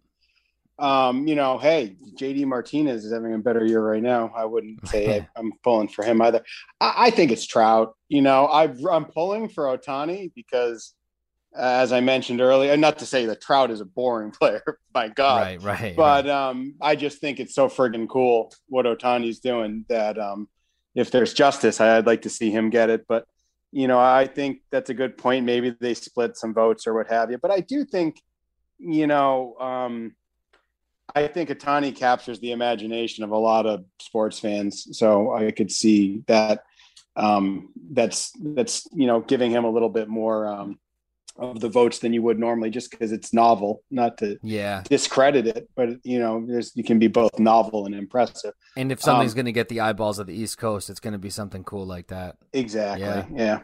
um, 0.84 1.26
you 1.30 1.36
know, 1.36 1.58
hey, 1.58 1.96
JD 2.16 2.46
Martinez 2.46 3.06
is 3.06 3.14
having 3.14 3.34
a 3.34 3.38
better 3.38 3.66
year 3.66 3.82
right 3.82 4.04
now. 4.04 4.34
I 4.36 4.44
wouldn't 4.44 4.86
say 4.90 5.18
I, 5.18 5.30
I'm 5.38 5.54
pulling 5.64 5.88
for 5.88 6.04
him 6.04 6.22
either. 6.22 6.44
I, 6.82 6.94
I 6.98 7.10
think 7.10 7.32
it's 7.32 7.46
Trout. 7.46 7.96
You 8.10 8.22
know, 8.22 8.48
I, 8.48 8.66
I'm 8.92 9.06
pulling 9.06 9.48
for 9.48 9.66
Ohtani 9.66 10.34
because, 10.36 10.94
uh, 11.58 11.62
as 11.62 11.94
I 11.94 12.02
mentioned 12.02 12.42
earlier, 12.42 12.76
not 12.76 13.00
to 13.00 13.06
say 13.06 13.26
that 13.28 13.40
Trout 13.40 13.72
is 13.72 13.80
a 13.80 13.86
boring 13.86 14.32
player, 14.40 14.78
my 14.94 15.08
God, 15.08 15.64
right, 15.64 15.80
right. 15.82 15.96
but 15.96 16.26
right. 16.26 16.50
um, 16.50 16.76
I 16.82 16.98
just 16.98 17.20
think 17.20 17.40
it's 17.40 17.56
so 17.56 17.70
friggin' 17.70 18.10
cool 18.10 18.54
what 18.68 18.86
Ohtani's 18.86 19.40
doing 19.40 19.86
that 19.88 20.20
um, 20.20 20.50
if 20.96 21.12
there's 21.12 21.34
justice, 21.34 21.80
I'd 21.80 22.06
like 22.06 22.24
to 22.24 22.30
see 22.30 22.52
him 22.52 22.70
get 22.70 22.90
it. 22.90 23.06
But 23.08 23.26
you 23.72 23.88
know, 23.88 24.00
I 24.00 24.28
think 24.28 24.60
that's 24.70 24.90
a 24.90 24.94
good 24.94 25.18
point. 25.18 25.46
Maybe 25.46 25.74
they 25.80 25.94
split 25.94 26.36
some 26.36 26.54
votes 26.54 26.86
or 26.88 26.94
what 26.94 27.08
have 27.10 27.32
you. 27.32 27.38
But 27.38 27.52
I 27.52 27.62
do 27.62 27.86
think, 27.86 28.22
you 28.78 29.08
know, 29.08 29.56
um, 29.60 30.14
I 31.16 31.28
think 31.28 31.50
Ohtani 31.50 31.96
captures 31.96 32.40
the 32.40 32.52
imagination 32.52 33.24
of 33.24 33.32
a 33.32 33.38
lot 33.38 33.66
of 33.66 33.86
sports 34.00 34.40
fans. 34.40 34.88
So 34.98 35.34
I 35.34 35.52
could 35.52 35.72
see 35.72 36.24
that 36.28 36.64
um, 37.16 37.70
that's 37.92 38.32
that's 38.40 38.88
you 38.94 39.08
know 39.08 39.22
giving 39.22 39.52
him 39.52 39.66
a 39.66 39.70
little 39.70 39.90
bit 39.90 40.08
more 40.08 40.48
um, 40.48 40.80
of 41.38 41.60
the 41.60 41.70
votes 41.70 42.00
than 42.00 42.14
you 42.14 42.22
would 42.22 42.40
normally, 42.40 42.70
just 42.70 42.92
because 42.92 43.12
it's 43.12 43.34
novel. 43.34 43.84
Not 43.92 44.18
to 44.20 44.38
yeah. 44.42 44.84
discredit 44.88 45.48
it, 45.48 45.70
but 45.76 45.90
you 46.04 46.20
know, 46.20 46.46
there's 46.48 46.76
you 46.76 46.84
can 46.84 47.00
be 47.00 47.08
both 47.08 47.38
novel 47.40 47.86
and 47.86 47.96
impressive. 47.96 48.54
And 48.78 48.92
if 48.92 49.02
something's 49.02 49.34
um, 49.34 49.38
going 49.38 49.46
to 49.46 49.52
get 49.52 49.70
the 49.70 49.82
eyeballs 49.82 50.20
of 50.20 50.28
the 50.28 50.34
East 50.34 50.58
Coast, 50.58 50.90
it's 50.90 51.00
going 51.00 51.14
to 51.14 51.20
be 51.20 51.30
something 51.30 51.64
cool 51.64 51.86
like 51.86 52.08
that. 52.08 52.38
Exactly. 52.54 53.06
Yeah. 53.06 53.26
Yeah. 53.36 53.60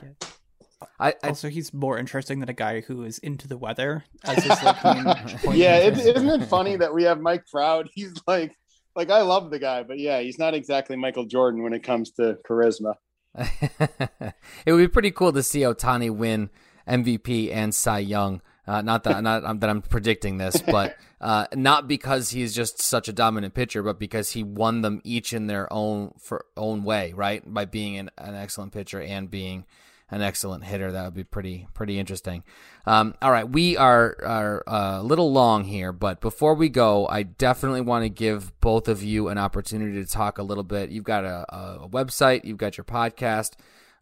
I, 1.00 1.14
I 1.24 1.30
Also, 1.30 1.50
he's 1.50 1.74
more 1.74 1.98
interesting 1.98 2.40
than 2.40 2.50
a 2.50 2.54
guy 2.54 2.82
who 2.82 3.04
is 3.04 3.18
into 3.20 3.48
the 3.48 3.58
weather 3.58 4.06
as 4.24 4.44
his 4.44 4.64
like 4.64 4.84
yeah, 4.84 5.76
of 5.76 5.84
it, 5.84 5.88
interest. 5.88 6.08
isn't 6.08 6.42
it 6.42 6.46
funny 6.46 6.78
that 6.78 6.94
we 6.94 7.04
have 7.04 7.20
Mike 7.20 7.46
Trout? 7.48 7.88
He's 7.94 8.14
like, 8.28 8.56
like 8.96 9.10
I 9.10 9.22
love 9.22 9.52
the 9.52 9.60
guy, 9.60 9.84
but 9.84 10.00
yeah, 10.00 10.20
he's 10.20 10.40
not 10.40 10.54
exactly 10.54 10.96
Michael 10.96 11.26
Jordan 11.26 11.64
when 11.64 11.74
it 11.74 11.84
comes 11.84 12.12
to 12.12 12.38
charisma. 12.50 12.96
it 13.38 14.72
would 14.72 14.78
be 14.78 14.88
pretty 14.88 15.12
cool 15.12 15.32
to 15.32 15.44
see 15.44 15.62
Ohtani 15.62 16.10
win 16.10 16.50
MVP 16.88 17.54
and 17.54 17.74
Cy 17.74 18.00
Young. 18.00 18.42
Uh, 18.68 18.82
not 18.82 19.04
that 19.04 19.24
not 19.24 19.44
um, 19.46 19.60
that 19.60 19.70
I'm 19.70 19.82
predicting 19.82 20.38
this, 20.38 20.62
but 20.62 20.96
uh, 21.22 21.48
not 21.56 21.88
because 21.88 22.32
he's 22.32 22.54
just 22.54 22.82
such 22.82 23.08
a 23.08 23.14
dominant 23.14 23.54
pitcher, 23.54 23.82
but 23.84 24.00
because 24.00 24.32
he 24.32 24.44
won 24.44 24.82
them 24.82 25.02
each 25.04 25.34
in 25.34 25.48
their 25.48 25.72
own 25.72 26.14
for 26.20 26.46
own 26.58 26.84
way, 26.84 27.14
right? 27.14 27.42
By 27.52 27.66
being 27.66 27.98
an, 27.98 28.12
an 28.18 28.36
excellent 28.36 28.74
pitcher 28.74 29.02
and 29.02 29.30
being 29.30 29.66
an 30.12 30.22
excellent 30.22 30.64
hitter, 30.64 30.92
that 30.92 31.06
would 31.06 31.14
be 31.14 31.24
pretty 31.24 31.68
pretty 31.74 32.00
interesting. 32.00 32.44
Um, 32.86 33.16
all 33.22 33.32
right, 33.32 33.48
we 33.48 33.78
are 33.78 34.16
are 34.24 34.64
uh, 34.68 34.98
a 35.00 35.04
little 35.04 35.32
long 35.32 35.64
here, 35.64 35.92
but 35.92 36.22
before 36.22 36.56
we 36.56 36.70
go, 36.70 37.08
I 37.08 37.24
definitely 37.24 37.82
want 37.82 38.04
to 38.04 38.10
give 38.10 38.60
both 38.62 38.88
of 38.88 39.04
you 39.04 39.28
an 39.28 39.38
opportunity 39.38 40.04
to 40.04 40.10
talk 40.10 40.38
a 40.38 40.44
little 40.44 40.64
bit. 40.64 40.90
You've 40.90 41.04
got 41.04 41.24
a, 41.24 41.46
a 41.54 41.90
website, 41.90 42.46
you've 42.46 42.58
got 42.58 42.78
your 42.78 42.86
podcast. 42.86 43.54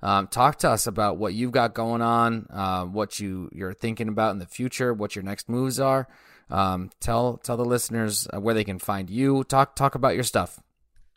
Um, 0.02 0.28
talk 0.28 0.60
to 0.60 0.70
us 0.70 0.86
about 0.86 1.18
what 1.18 1.34
you've 1.34 1.52
got 1.52 1.74
going 1.74 2.02
on, 2.02 2.48
uh, 2.50 2.86
what 2.86 3.20
you 3.20 3.50
you're 3.52 3.74
thinking 3.74 4.08
about 4.08 4.32
in 4.32 4.40
the 4.40 4.46
future, 4.46 4.94
what 4.94 5.16
your 5.16 5.24
next 5.24 5.50
moves 5.50 5.80
are. 5.80 6.08
Um, 6.50 6.92
tell 7.00 7.38
tell 7.38 7.58
the 7.58 7.66
listeners 7.66 8.28
uh, 8.34 8.40
where 8.40 8.54
they 8.54 8.64
can 8.64 8.80
find 8.80 9.10
you. 9.10 9.44
Talk 9.44 9.76
talk 9.76 9.96
about 9.96 10.16
your 10.16 10.24
stuff. 10.24 10.60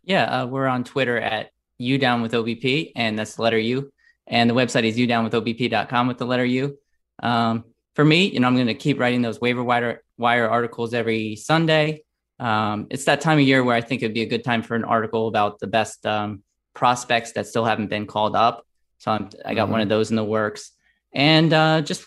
Yeah, 0.02 0.24
uh, 0.24 0.46
we're 0.46 0.66
on 0.66 0.84
Twitter 0.84 1.18
at 1.18 1.52
you 1.78 1.98
Down 1.98 2.22
with 2.22 2.32
OBP, 2.32 2.92
and 2.96 3.18
that's 3.18 3.36
the 3.36 3.42
letter 3.42 3.58
U. 3.58 3.92
And 4.26 4.48
the 4.48 4.54
website 4.54 4.84
is 4.84 4.96
udownwithobp.com 4.96 6.06
with 6.08 6.18
the 6.18 6.26
letter 6.26 6.44
U. 6.44 6.78
Um, 7.22 7.64
for 7.94 8.04
me, 8.04 8.26
you 8.30 8.40
know, 8.40 8.46
I'm 8.46 8.54
going 8.54 8.66
to 8.68 8.74
keep 8.74 8.98
writing 9.00 9.22
those 9.22 9.40
waiver 9.40 9.62
wire, 9.64 10.02
wire 10.18 10.48
articles 10.48 10.94
every 10.94 11.36
Sunday. 11.36 12.04
Um, 12.38 12.86
it's 12.90 13.04
that 13.04 13.20
time 13.20 13.38
of 13.38 13.44
year 13.44 13.62
where 13.64 13.76
I 13.76 13.80
think 13.80 14.02
it'd 14.02 14.14
be 14.14 14.22
a 14.22 14.26
good 14.26 14.44
time 14.44 14.62
for 14.62 14.74
an 14.76 14.84
article 14.84 15.28
about 15.28 15.58
the 15.58 15.66
best 15.66 16.06
um, 16.06 16.42
prospects 16.74 17.32
that 17.32 17.46
still 17.46 17.64
haven't 17.64 17.88
been 17.88 18.06
called 18.06 18.36
up. 18.36 18.64
So 18.98 19.10
I'm, 19.10 19.28
I 19.44 19.54
got 19.54 19.68
Mhm. 19.68 19.72
one 19.72 19.80
of 19.80 19.88
those 19.88 20.10
in 20.10 20.16
the 20.16 20.24
works. 20.24 20.70
And 21.12 21.52
uh, 21.52 21.80
just 21.82 22.06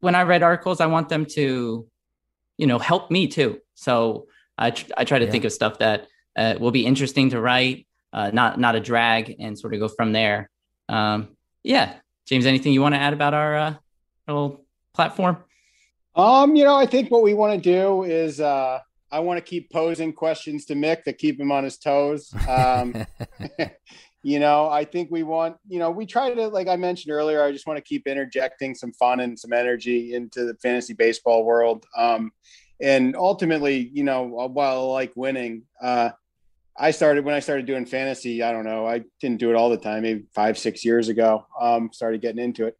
when 0.00 0.14
I 0.14 0.22
write 0.22 0.42
articles, 0.42 0.80
I 0.80 0.86
want 0.86 1.08
them 1.08 1.26
to, 1.26 1.86
you 2.56 2.66
know, 2.66 2.78
help 2.78 3.10
me 3.10 3.26
too. 3.26 3.58
So 3.74 4.28
I, 4.56 4.70
tr- 4.70 4.92
I 4.96 5.04
try 5.04 5.18
to 5.18 5.24
Yeah. 5.24 5.30
think 5.32 5.44
of 5.44 5.52
stuff 5.52 5.78
that 5.80 6.06
uh, 6.36 6.54
will 6.60 6.70
be 6.70 6.86
interesting 6.86 7.30
to 7.30 7.40
write, 7.40 7.86
uh, 8.12 8.30
not 8.32 8.58
not 8.60 8.74
a 8.76 8.80
drag, 8.80 9.36
and 9.40 9.58
sort 9.58 9.74
of 9.74 9.80
go 9.80 9.88
from 9.88 10.12
there. 10.12 10.50
Um, 10.88 11.28
yeah, 11.64 11.94
James, 12.26 12.46
anything 12.46 12.72
you 12.72 12.80
want 12.80 12.94
to 12.94 13.00
add 13.00 13.12
about 13.12 13.34
our 13.34 13.56
uh, 13.56 13.74
little 14.28 14.64
platform? 14.94 15.38
Um, 16.14 16.54
you 16.54 16.62
know, 16.62 16.76
I 16.76 16.86
think 16.86 17.10
what 17.10 17.22
we 17.22 17.34
want 17.34 17.54
to 17.54 17.60
do 17.60 18.04
is 18.04 18.40
uh 18.40 18.78
I 19.14 19.20
want 19.20 19.38
to 19.38 19.44
keep 19.44 19.70
posing 19.70 20.12
questions 20.12 20.64
to 20.66 20.74
Mick 20.74 21.04
that 21.04 21.18
keep 21.18 21.38
him 21.38 21.52
on 21.52 21.62
his 21.62 21.78
toes. 21.78 22.34
Um, 22.48 23.06
you 24.24 24.40
know, 24.40 24.68
I 24.68 24.84
think 24.84 25.10
we 25.12 25.22
want, 25.22 25.56
you 25.68 25.78
know, 25.78 25.92
we 25.92 26.04
try 26.04 26.34
to, 26.34 26.48
like 26.48 26.66
I 26.66 26.74
mentioned 26.74 27.12
earlier, 27.12 27.40
I 27.40 27.52
just 27.52 27.66
want 27.66 27.76
to 27.76 27.82
keep 27.82 28.08
interjecting 28.08 28.74
some 28.74 28.92
fun 28.94 29.20
and 29.20 29.38
some 29.38 29.52
energy 29.52 30.14
into 30.14 30.44
the 30.44 30.54
fantasy 30.54 30.94
baseball 30.94 31.44
world. 31.44 31.86
Um, 31.96 32.32
and 32.80 33.14
ultimately, 33.14 33.88
you 33.92 34.02
know, 34.02 34.24
while 34.24 34.80
I 34.80 34.92
like 34.92 35.12
winning, 35.14 35.62
uh, 35.80 36.10
I 36.76 36.90
started 36.90 37.24
when 37.24 37.34
I 37.34 37.40
started 37.40 37.66
doing 37.66 37.86
fantasy. 37.86 38.42
I 38.42 38.52
don't 38.52 38.64
know, 38.64 38.86
I 38.86 39.02
didn't 39.20 39.38
do 39.38 39.50
it 39.50 39.56
all 39.56 39.70
the 39.70 39.76
time, 39.76 40.02
maybe 40.02 40.24
five, 40.34 40.58
six 40.58 40.84
years 40.84 41.08
ago. 41.08 41.46
Um, 41.60 41.90
started 41.92 42.20
getting 42.20 42.42
into 42.42 42.66
it, 42.66 42.76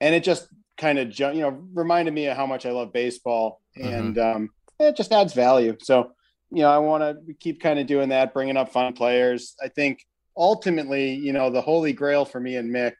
and 0.00 0.14
it 0.14 0.24
just 0.24 0.48
kind 0.76 0.98
of, 0.98 1.18
you 1.18 1.40
know, 1.40 1.62
reminded 1.74 2.14
me 2.14 2.26
of 2.26 2.36
how 2.36 2.46
much 2.46 2.66
I 2.66 2.70
love 2.72 2.92
baseball, 2.92 3.60
and 3.76 4.18
um, 4.18 4.50
it 4.78 4.96
just 4.96 5.12
adds 5.12 5.32
value. 5.32 5.76
So, 5.82 6.12
you 6.50 6.62
know, 6.62 6.70
I 6.70 6.78
want 6.78 7.02
to 7.02 7.34
keep 7.34 7.60
kind 7.60 7.78
of 7.78 7.86
doing 7.86 8.10
that, 8.10 8.32
bringing 8.32 8.56
up 8.56 8.72
fun 8.72 8.92
players. 8.92 9.54
I 9.62 9.68
think 9.68 10.04
ultimately, 10.36 11.14
you 11.14 11.32
know, 11.32 11.50
the 11.50 11.60
holy 11.60 11.92
grail 11.92 12.24
for 12.24 12.40
me 12.40 12.56
and 12.56 12.72
Mick 12.72 12.94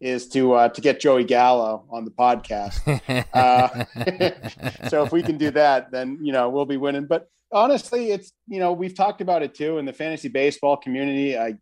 is 0.00 0.28
to 0.28 0.54
uh, 0.54 0.68
to 0.70 0.80
get 0.80 0.98
Joey 0.98 1.24
Gallo 1.24 1.84
on 1.90 2.04
the 2.04 2.10
podcast. 2.10 2.80
Uh, 3.32 3.84
so 4.88 5.04
if 5.04 5.12
we 5.12 5.22
can 5.22 5.36
do 5.36 5.50
that, 5.50 5.90
then 5.90 6.18
you 6.22 6.32
know 6.32 6.48
we'll 6.48 6.66
be 6.66 6.76
winning. 6.76 7.06
But 7.06 7.28
honestly, 7.52 8.10
it's 8.10 8.32
you 8.46 8.58
know 8.60 8.72
we've 8.72 8.94
talked 8.94 9.20
about 9.20 9.42
it 9.42 9.54
too 9.54 9.78
in 9.78 9.84
the 9.84 9.92
fantasy 9.92 10.28
baseball 10.28 10.76
community. 10.76 11.36
I 11.38 11.54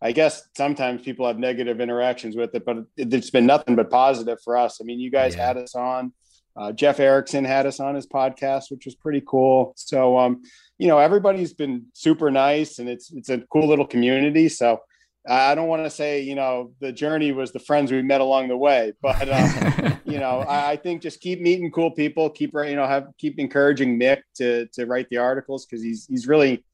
I 0.00 0.12
guess 0.12 0.42
sometimes 0.56 1.02
people 1.02 1.26
have 1.26 1.38
negative 1.38 1.80
interactions 1.80 2.36
with 2.36 2.54
it, 2.54 2.64
but 2.64 2.78
it, 2.96 3.12
it's 3.14 3.30
been 3.30 3.46
nothing 3.46 3.76
but 3.76 3.88
positive 3.90 4.38
for 4.42 4.56
us. 4.56 4.80
I 4.80 4.84
mean, 4.84 4.98
you 4.98 5.10
guys 5.10 5.36
Yeah. 5.36 5.46
had 5.46 5.56
us 5.58 5.74
on. 5.74 6.12
Uh, 6.54 6.70
Jeff 6.72 7.00
Erickson 7.00 7.44
had 7.46 7.64
us 7.66 7.80
on 7.80 7.94
his 7.94 8.06
podcast, 8.06 8.64
which 8.70 8.84
was 8.84 8.94
pretty 8.94 9.22
cool. 9.26 9.72
So, 9.76 10.18
um, 10.18 10.42
you 10.76 10.86
know, 10.86 10.98
everybody's 10.98 11.54
been 11.54 11.86
super 11.94 12.30
nice, 12.30 12.78
and 12.78 12.88
it's 12.88 13.10
it's 13.12 13.30
a 13.30 13.38
cool 13.52 13.66
little 13.68 13.86
community. 13.86 14.48
So, 14.50 14.80
I 15.28 15.54
don't 15.54 15.68
want 15.68 15.84
to 15.84 15.90
say 15.90 16.20
you 16.20 16.34
know 16.34 16.72
the 16.80 16.92
journey 16.92 17.32
was 17.32 17.52
the 17.52 17.60
friends 17.60 17.92
we 17.92 18.02
met 18.02 18.20
along 18.20 18.48
the 18.48 18.56
way, 18.56 18.92
but 19.00 19.28
um, 19.28 20.00
you 20.04 20.18
know, 20.18 20.40
I, 20.40 20.72
I 20.72 20.76
think 20.76 21.02
just 21.02 21.20
keep 21.20 21.40
meeting 21.40 21.70
cool 21.70 21.90
people, 21.90 22.28
keep 22.28 22.52
you 22.54 22.76
know, 22.76 22.86
have 22.86 23.08
keep 23.18 23.38
encouraging 23.38 23.98
Mick 23.98 24.22
to 24.36 24.66
to 24.74 24.86
write 24.86 25.08
the 25.10 25.18
articles 25.18 25.64
because 25.64 25.82
he's 25.82 26.06
he's 26.06 26.26
really, 26.26 26.64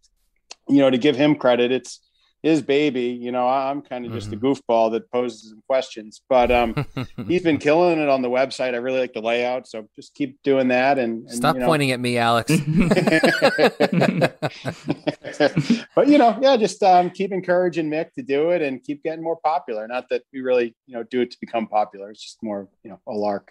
you 0.69 0.79
know, 0.79 0.91
to 0.91 0.99
give 0.99 1.17
him 1.17 1.35
credit, 1.35 1.73
it's 1.73 2.01
his 2.43 2.63
baby. 2.63 3.19
You 3.21 3.33
know, 3.33 3.49
I'm 3.49 3.83
kind 3.83 4.07
of 4.07 4.13
just 4.13 4.33
a 4.33 4.37
goofball 4.37 4.93
that 4.93 5.11
poses 5.11 5.51
some 5.51 5.63
questions, 5.67 6.23
but 6.29 6.51
um, 6.51 6.87
he's 7.27 7.43
been 7.43 7.59
killing 7.59 7.99
it 7.99 8.09
on 8.09 8.23
the 8.23 8.31
website. 8.31 8.75
I 8.75 8.79
really 8.79 9.01
like 9.01 9.13
the 9.13 9.21
layout, 9.21 9.67
so 9.67 9.89
just 9.97 10.15
keep 10.15 10.41
doing 10.43 10.69
that. 10.69 10.99
And, 10.99 11.29
and 11.29 11.37
Stop 11.37 11.57
you 11.57 11.61
know, 11.61 11.67
pointing 11.67 11.91
at 11.91 12.01
me, 12.01 12.19
Alex. 12.19 12.51
but 15.95 16.09
you 16.09 16.19
know, 16.19 16.39
yeah, 16.41 16.57
just 16.57 16.83
um, 16.83 17.11
keep 17.11 17.33
encouraging 17.33 17.91
Mick 17.91 18.13
to 18.15 18.23
do 18.23 18.51
it 18.51 18.63
and 18.63 18.83
keep 18.83 19.03
getting 19.03 19.25
more 19.25 19.37
popular. 19.37 19.87
Not 19.89 20.09
that 20.11 20.23
we 20.33 20.41
really, 20.41 20.75
you 20.87 20.95
know, 20.95 21.03
do 21.03 21.21
it 21.21 21.31
to 21.33 21.37
become 21.41 21.67
popular. 21.67 22.11
It's 22.11 22.23
just 22.23 22.43
more, 22.43 22.69
you 22.83 22.91
know, 22.91 23.01
a 23.07 23.13
lark. 23.13 23.51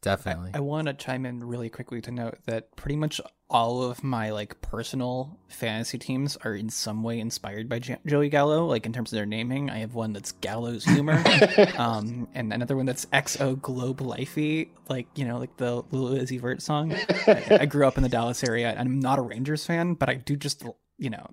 Definitely. 0.00 0.52
I 0.54 0.60
want 0.60 0.86
to 0.86 0.94
chime 0.94 1.26
in 1.26 1.40
really 1.40 1.68
quickly 1.68 2.00
to 2.02 2.10
note 2.10 2.38
that 2.46 2.74
pretty 2.76 2.96
much 2.96 3.20
all 3.54 3.84
of 3.84 4.02
my 4.02 4.30
like 4.30 4.60
personal 4.60 5.38
fantasy 5.46 5.96
teams 5.96 6.36
are 6.38 6.56
in 6.56 6.68
some 6.68 7.04
way 7.04 7.20
inspired 7.20 7.68
by 7.68 7.78
Jo- 7.78 7.98
Joey 8.04 8.28
Gallo. 8.28 8.66
Like 8.66 8.84
in 8.84 8.92
terms 8.92 9.12
of 9.12 9.16
their 9.16 9.26
naming, 9.26 9.70
I 9.70 9.78
have 9.78 9.94
one 9.94 10.12
that's 10.12 10.32
Gallo's 10.32 10.84
Humor, 10.84 11.22
um, 11.78 12.26
and 12.34 12.52
another 12.52 12.76
one 12.76 12.84
that's 12.84 13.06
XO 13.06 13.62
Globe 13.62 14.00
Lifey, 14.00 14.70
like 14.88 15.06
you 15.14 15.24
know, 15.24 15.38
like 15.38 15.56
the 15.56 15.84
Lil 15.92 16.18
Uzi 16.20 16.40
Vert 16.40 16.62
song. 16.62 16.94
I, 17.28 17.58
I 17.60 17.66
grew 17.66 17.86
up 17.86 17.96
in 17.96 18.02
the 18.02 18.08
Dallas 18.08 18.42
area, 18.42 18.70
and 18.70 18.80
I'm 18.80 18.98
not 18.98 19.20
a 19.20 19.22
Rangers 19.22 19.64
fan, 19.64 19.94
but 19.94 20.08
I 20.08 20.14
do 20.14 20.34
just 20.34 20.64
you 20.98 21.10
know, 21.10 21.24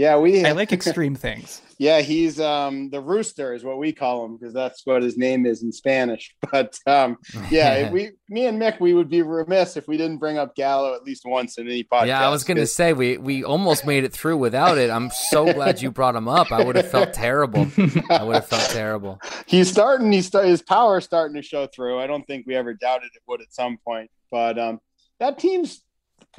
Yeah, 0.00 0.16
we. 0.16 0.46
I 0.46 0.52
like 0.52 0.72
extreme 0.72 1.14
things. 1.14 1.60
Yeah, 1.80 2.02
he's 2.02 2.38
um 2.38 2.90
the 2.90 3.00
rooster 3.00 3.54
is 3.54 3.64
what 3.64 3.78
we 3.78 3.90
call 3.94 4.26
him 4.26 4.36
because 4.36 4.52
that's 4.52 4.84
what 4.84 5.02
his 5.02 5.16
name 5.16 5.46
is 5.46 5.62
in 5.62 5.72
Spanish. 5.72 6.36
But 6.52 6.78
um 6.86 7.16
yeah, 7.50 7.90
we 7.94 8.10
me 8.28 8.44
and 8.44 8.60
Mick 8.60 8.80
we 8.80 8.92
would 8.92 9.08
be 9.08 9.22
remiss 9.22 9.78
if 9.78 9.88
we 9.88 9.96
didn't 9.96 10.18
bring 10.18 10.36
up 10.36 10.54
Gallo 10.54 10.94
at 10.94 11.04
least 11.04 11.22
once 11.24 11.56
in 11.56 11.66
any 11.66 11.82
podcast. 11.84 12.08
Yeah, 12.08 12.26
I 12.26 12.28
was 12.28 12.44
gonna 12.44 12.60
'cause- 12.60 12.74
say 12.74 12.92
we 12.92 13.16
we 13.16 13.44
almost 13.44 13.86
made 13.86 14.04
it 14.04 14.12
through 14.12 14.36
without 14.36 14.76
it. 14.76 14.90
I'm 14.90 15.08
so 15.30 15.50
glad 15.54 15.80
you 15.80 15.90
brought 15.90 16.14
him 16.16 16.28
up. 16.28 16.52
I 16.52 16.62
would 16.62 16.76
have 16.76 16.90
felt 16.90 17.14
terrible. 17.14 17.66
I 18.10 18.24
would 18.24 18.34
have 18.34 18.46
felt 18.46 18.68
terrible. 18.70 19.18
he's 19.46 19.70
starting 19.70 20.12
he's 20.12 20.26
start, 20.26 20.44
his 20.48 20.60
power 20.60 21.00
starting 21.00 21.34
to 21.36 21.42
show 21.42 21.66
through. 21.66 21.98
I 21.98 22.06
don't 22.06 22.26
think 22.26 22.46
we 22.46 22.56
ever 22.56 22.74
doubted 22.74 23.08
it 23.14 23.22
would 23.26 23.40
at 23.40 23.54
some 23.54 23.78
point. 23.86 24.10
But 24.30 24.58
um 24.58 24.80
that 25.18 25.38
team's 25.38 25.82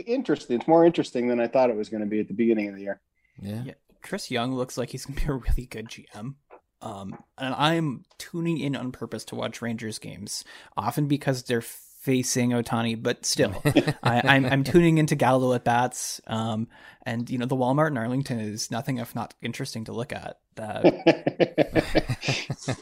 interesting. 0.05 0.59
It's 0.59 0.67
more 0.67 0.85
interesting 0.85 1.27
than 1.27 1.39
I 1.39 1.47
thought 1.47 1.71
it 1.71 1.75
was 1.75 1.89
going 1.89 2.01
to 2.03 2.09
be 2.09 2.19
at 2.19 2.27
the 2.27 2.35
beginning 2.35 2.69
of 2.69 2.75
the 2.75 2.81
year. 2.81 3.01
Yeah. 3.41 3.63
Yeah, 3.65 3.73
Chris 4.01 4.31
Young 4.31 4.55
looks 4.55 4.77
like 4.77 4.89
he's 4.89 5.05
gonna 5.05 5.19
be 5.19 5.27
a 5.27 5.33
really 5.33 5.65
good 5.65 5.87
GM. 5.87 6.35
Um, 6.81 7.23
and 7.37 7.53
I'm 7.53 8.03
tuning 8.17 8.57
in 8.57 8.75
on 8.75 8.91
purpose 8.91 9.25
to 9.25 9.35
watch 9.35 9.61
Rangers 9.61 9.99
games, 9.99 10.43
often 10.75 11.07
because 11.07 11.43
they're 11.43 11.61
facing 11.61 12.49
Ohtani, 12.49 13.01
but 13.01 13.25
still, 13.25 13.61
I, 14.03 14.21
I'm 14.25 14.45
I'm 14.45 14.63
tuning 14.63 14.97
into 14.97 15.15
Gallo 15.15 15.53
at 15.53 15.63
bats. 15.63 16.19
Um, 16.25 16.67
and 17.03 17.29
you 17.29 17.37
know 17.37 17.45
the 17.45 17.55
Walmart 17.55 17.89
in 17.89 17.97
Arlington 17.97 18.39
is 18.39 18.71
nothing 18.71 18.97
if 18.97 19.13
not 19.15 19.35
interesting 19.41 19.85
to 19.85 19.91
look 19.91 20.11
at. 20.11 20.39
Uh, 20.57 20.81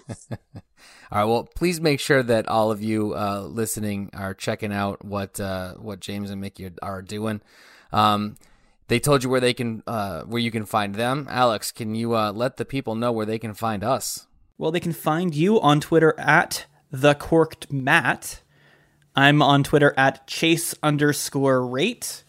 All 1.12 1.18
right. 1.18 1.26
Well, 1.26 1.50
please 1.56 1.82
make 1.82 2.00
sure 2.00 2.22
that 2.24 2.48
all 2.48 2.72
of 2.72 2.84
you 2.84 3.16
uh, 3.16 3.42
listening 3.42 4.12
are 4.14 4.34
checking 4.34 4.72
out 4.72 5.04
what 5.04 5.40
uh, 5.40 5.74
what 5.74 6.00
James 6.00 6.30
and 6.30 6.40
Mickey 6.40 6.70
are 6.82 7.02
doing. 7.02 7.42
Um, 7.92 8.38
they 8.90 9.00
told 9.00 9.24
you 9.24 9.30
where 9.30 9.40
they 9.40 9.54
can 9.54 9.82
uh, 9.88 10.24
where 10.24 10.42
you 10.42 10.52
can 10.52 10.66
find 10.66 10.96
them. 10.96 11.28
Alex, 11.30 11.72
can 11.72 11.96
you 11.96 12.16
uh, 12.16 12.32
let 12.32 12.58
the 12.58 12.66
people 12.66 12.96
know 12.96 13.12
where 13.12 13.26
they 13.26 13.40
can 13.40 13.54
find 13.54 13.84
us? 13.84 14.28
well, 14.60 14.72
they 14.72 14.82
can 14.82 14.94
find 14.94 15.34
you 15.34 15.60
on 15.62 15.80
Twitter 15.80 16.14
at 16.20 16.66
the 16.92 17.16
Corked 17.16 17.72
Matt. 17.72 18.42
I'm 19.16 19.42
on 19.42 19.64
Twitter 19.64 19.94
at 19.98 20.28
chase 20.28 20.76
underscore 20.84 21.66
rate. 21.66 22.26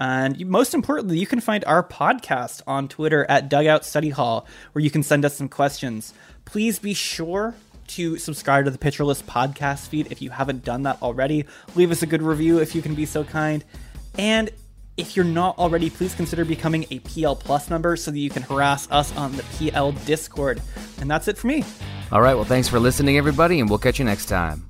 And 0.00 0.44
most 0.46 0.74
importantly, 0.74 1.18
you 1.18 1.26
can 1.26 1.40
find 1.40 1.64
our 1.64 1.84
podcast 1.84 2.62
on 2.66 2.88
Twitter 2.88 3.24
at 3.28 3.48
Dugout 3.48 3.84
Study 3.84 4.10
Hall, 4.10 4.46
where 4.72 4.82
you 4.82 4.90
can 4.90 5.04
send 5.04 5.24
us 5.24 5.36
some 5.36 5.48
questions. 5.48 6.12
Please 6.44 6.80
be 6.80 6.94
sure 6.94 7.54
to 7.88 8.18
subscribe 8.18 8.64
to 8.64 8.72
the 8.72 8.78
Pitcher 8.78 9.04
List 9.04 9.26
podcast 9.26 9.86
feed 9.86 10.10
if 10.10 10.20
you 10.20 10.30
haven't 10.30 10.64
done 10.64 10.82
that 10.82 11.00
already. 11.00 11.46
Leave 11.76 11.92
us 11.92 12.02
a 12.02 12.06
good 12.06 12.22
review 12.22 12.58
if 12.58 12.74
you 12.74 12.82
can 12.82 12.96
be 12.96 13.06
so 13.06 13.22
kind. 13.22 13.64
And 14.18 14.50
if 14.98 15.16
you're 15.16 15.24
not 15.24 15.56
already, 15.58 15.88
please 15.88 16.14
consider 16.14 16.44
becoming 16.44 16.84
a 16.90 16.98
PL 16.98 17.36
Plus 17.36 17.70
member 17.70 17.96
so 17.96 18.10
that 18.10 18.18
you 18.18 18.28
can 18.28 18.42
harass 18.42 18.90
us 18.90 19.16
on 19.16 19.34
the 19.36 19.44
PL 19.56 19.92
Discord. 19.92 20.60
And 21.00 21.10
that's 21.10 21.28
it 21.28 21.38
for 21.38 21.46
me. 21.46 21.64
All 22.12 22.20
right. 22.20 22.34
Well, 22.34 22.44
thanks 22.44 22.68
for 22.68 22.78
listening, 22.78 23.16
everybody, 23.16 23.60
and 23.60 23.70
we'll 23.70 23.78
catch 23.78 23.98
you 23.98 24.04
next 24.04 24.26
time. 24.26 24.68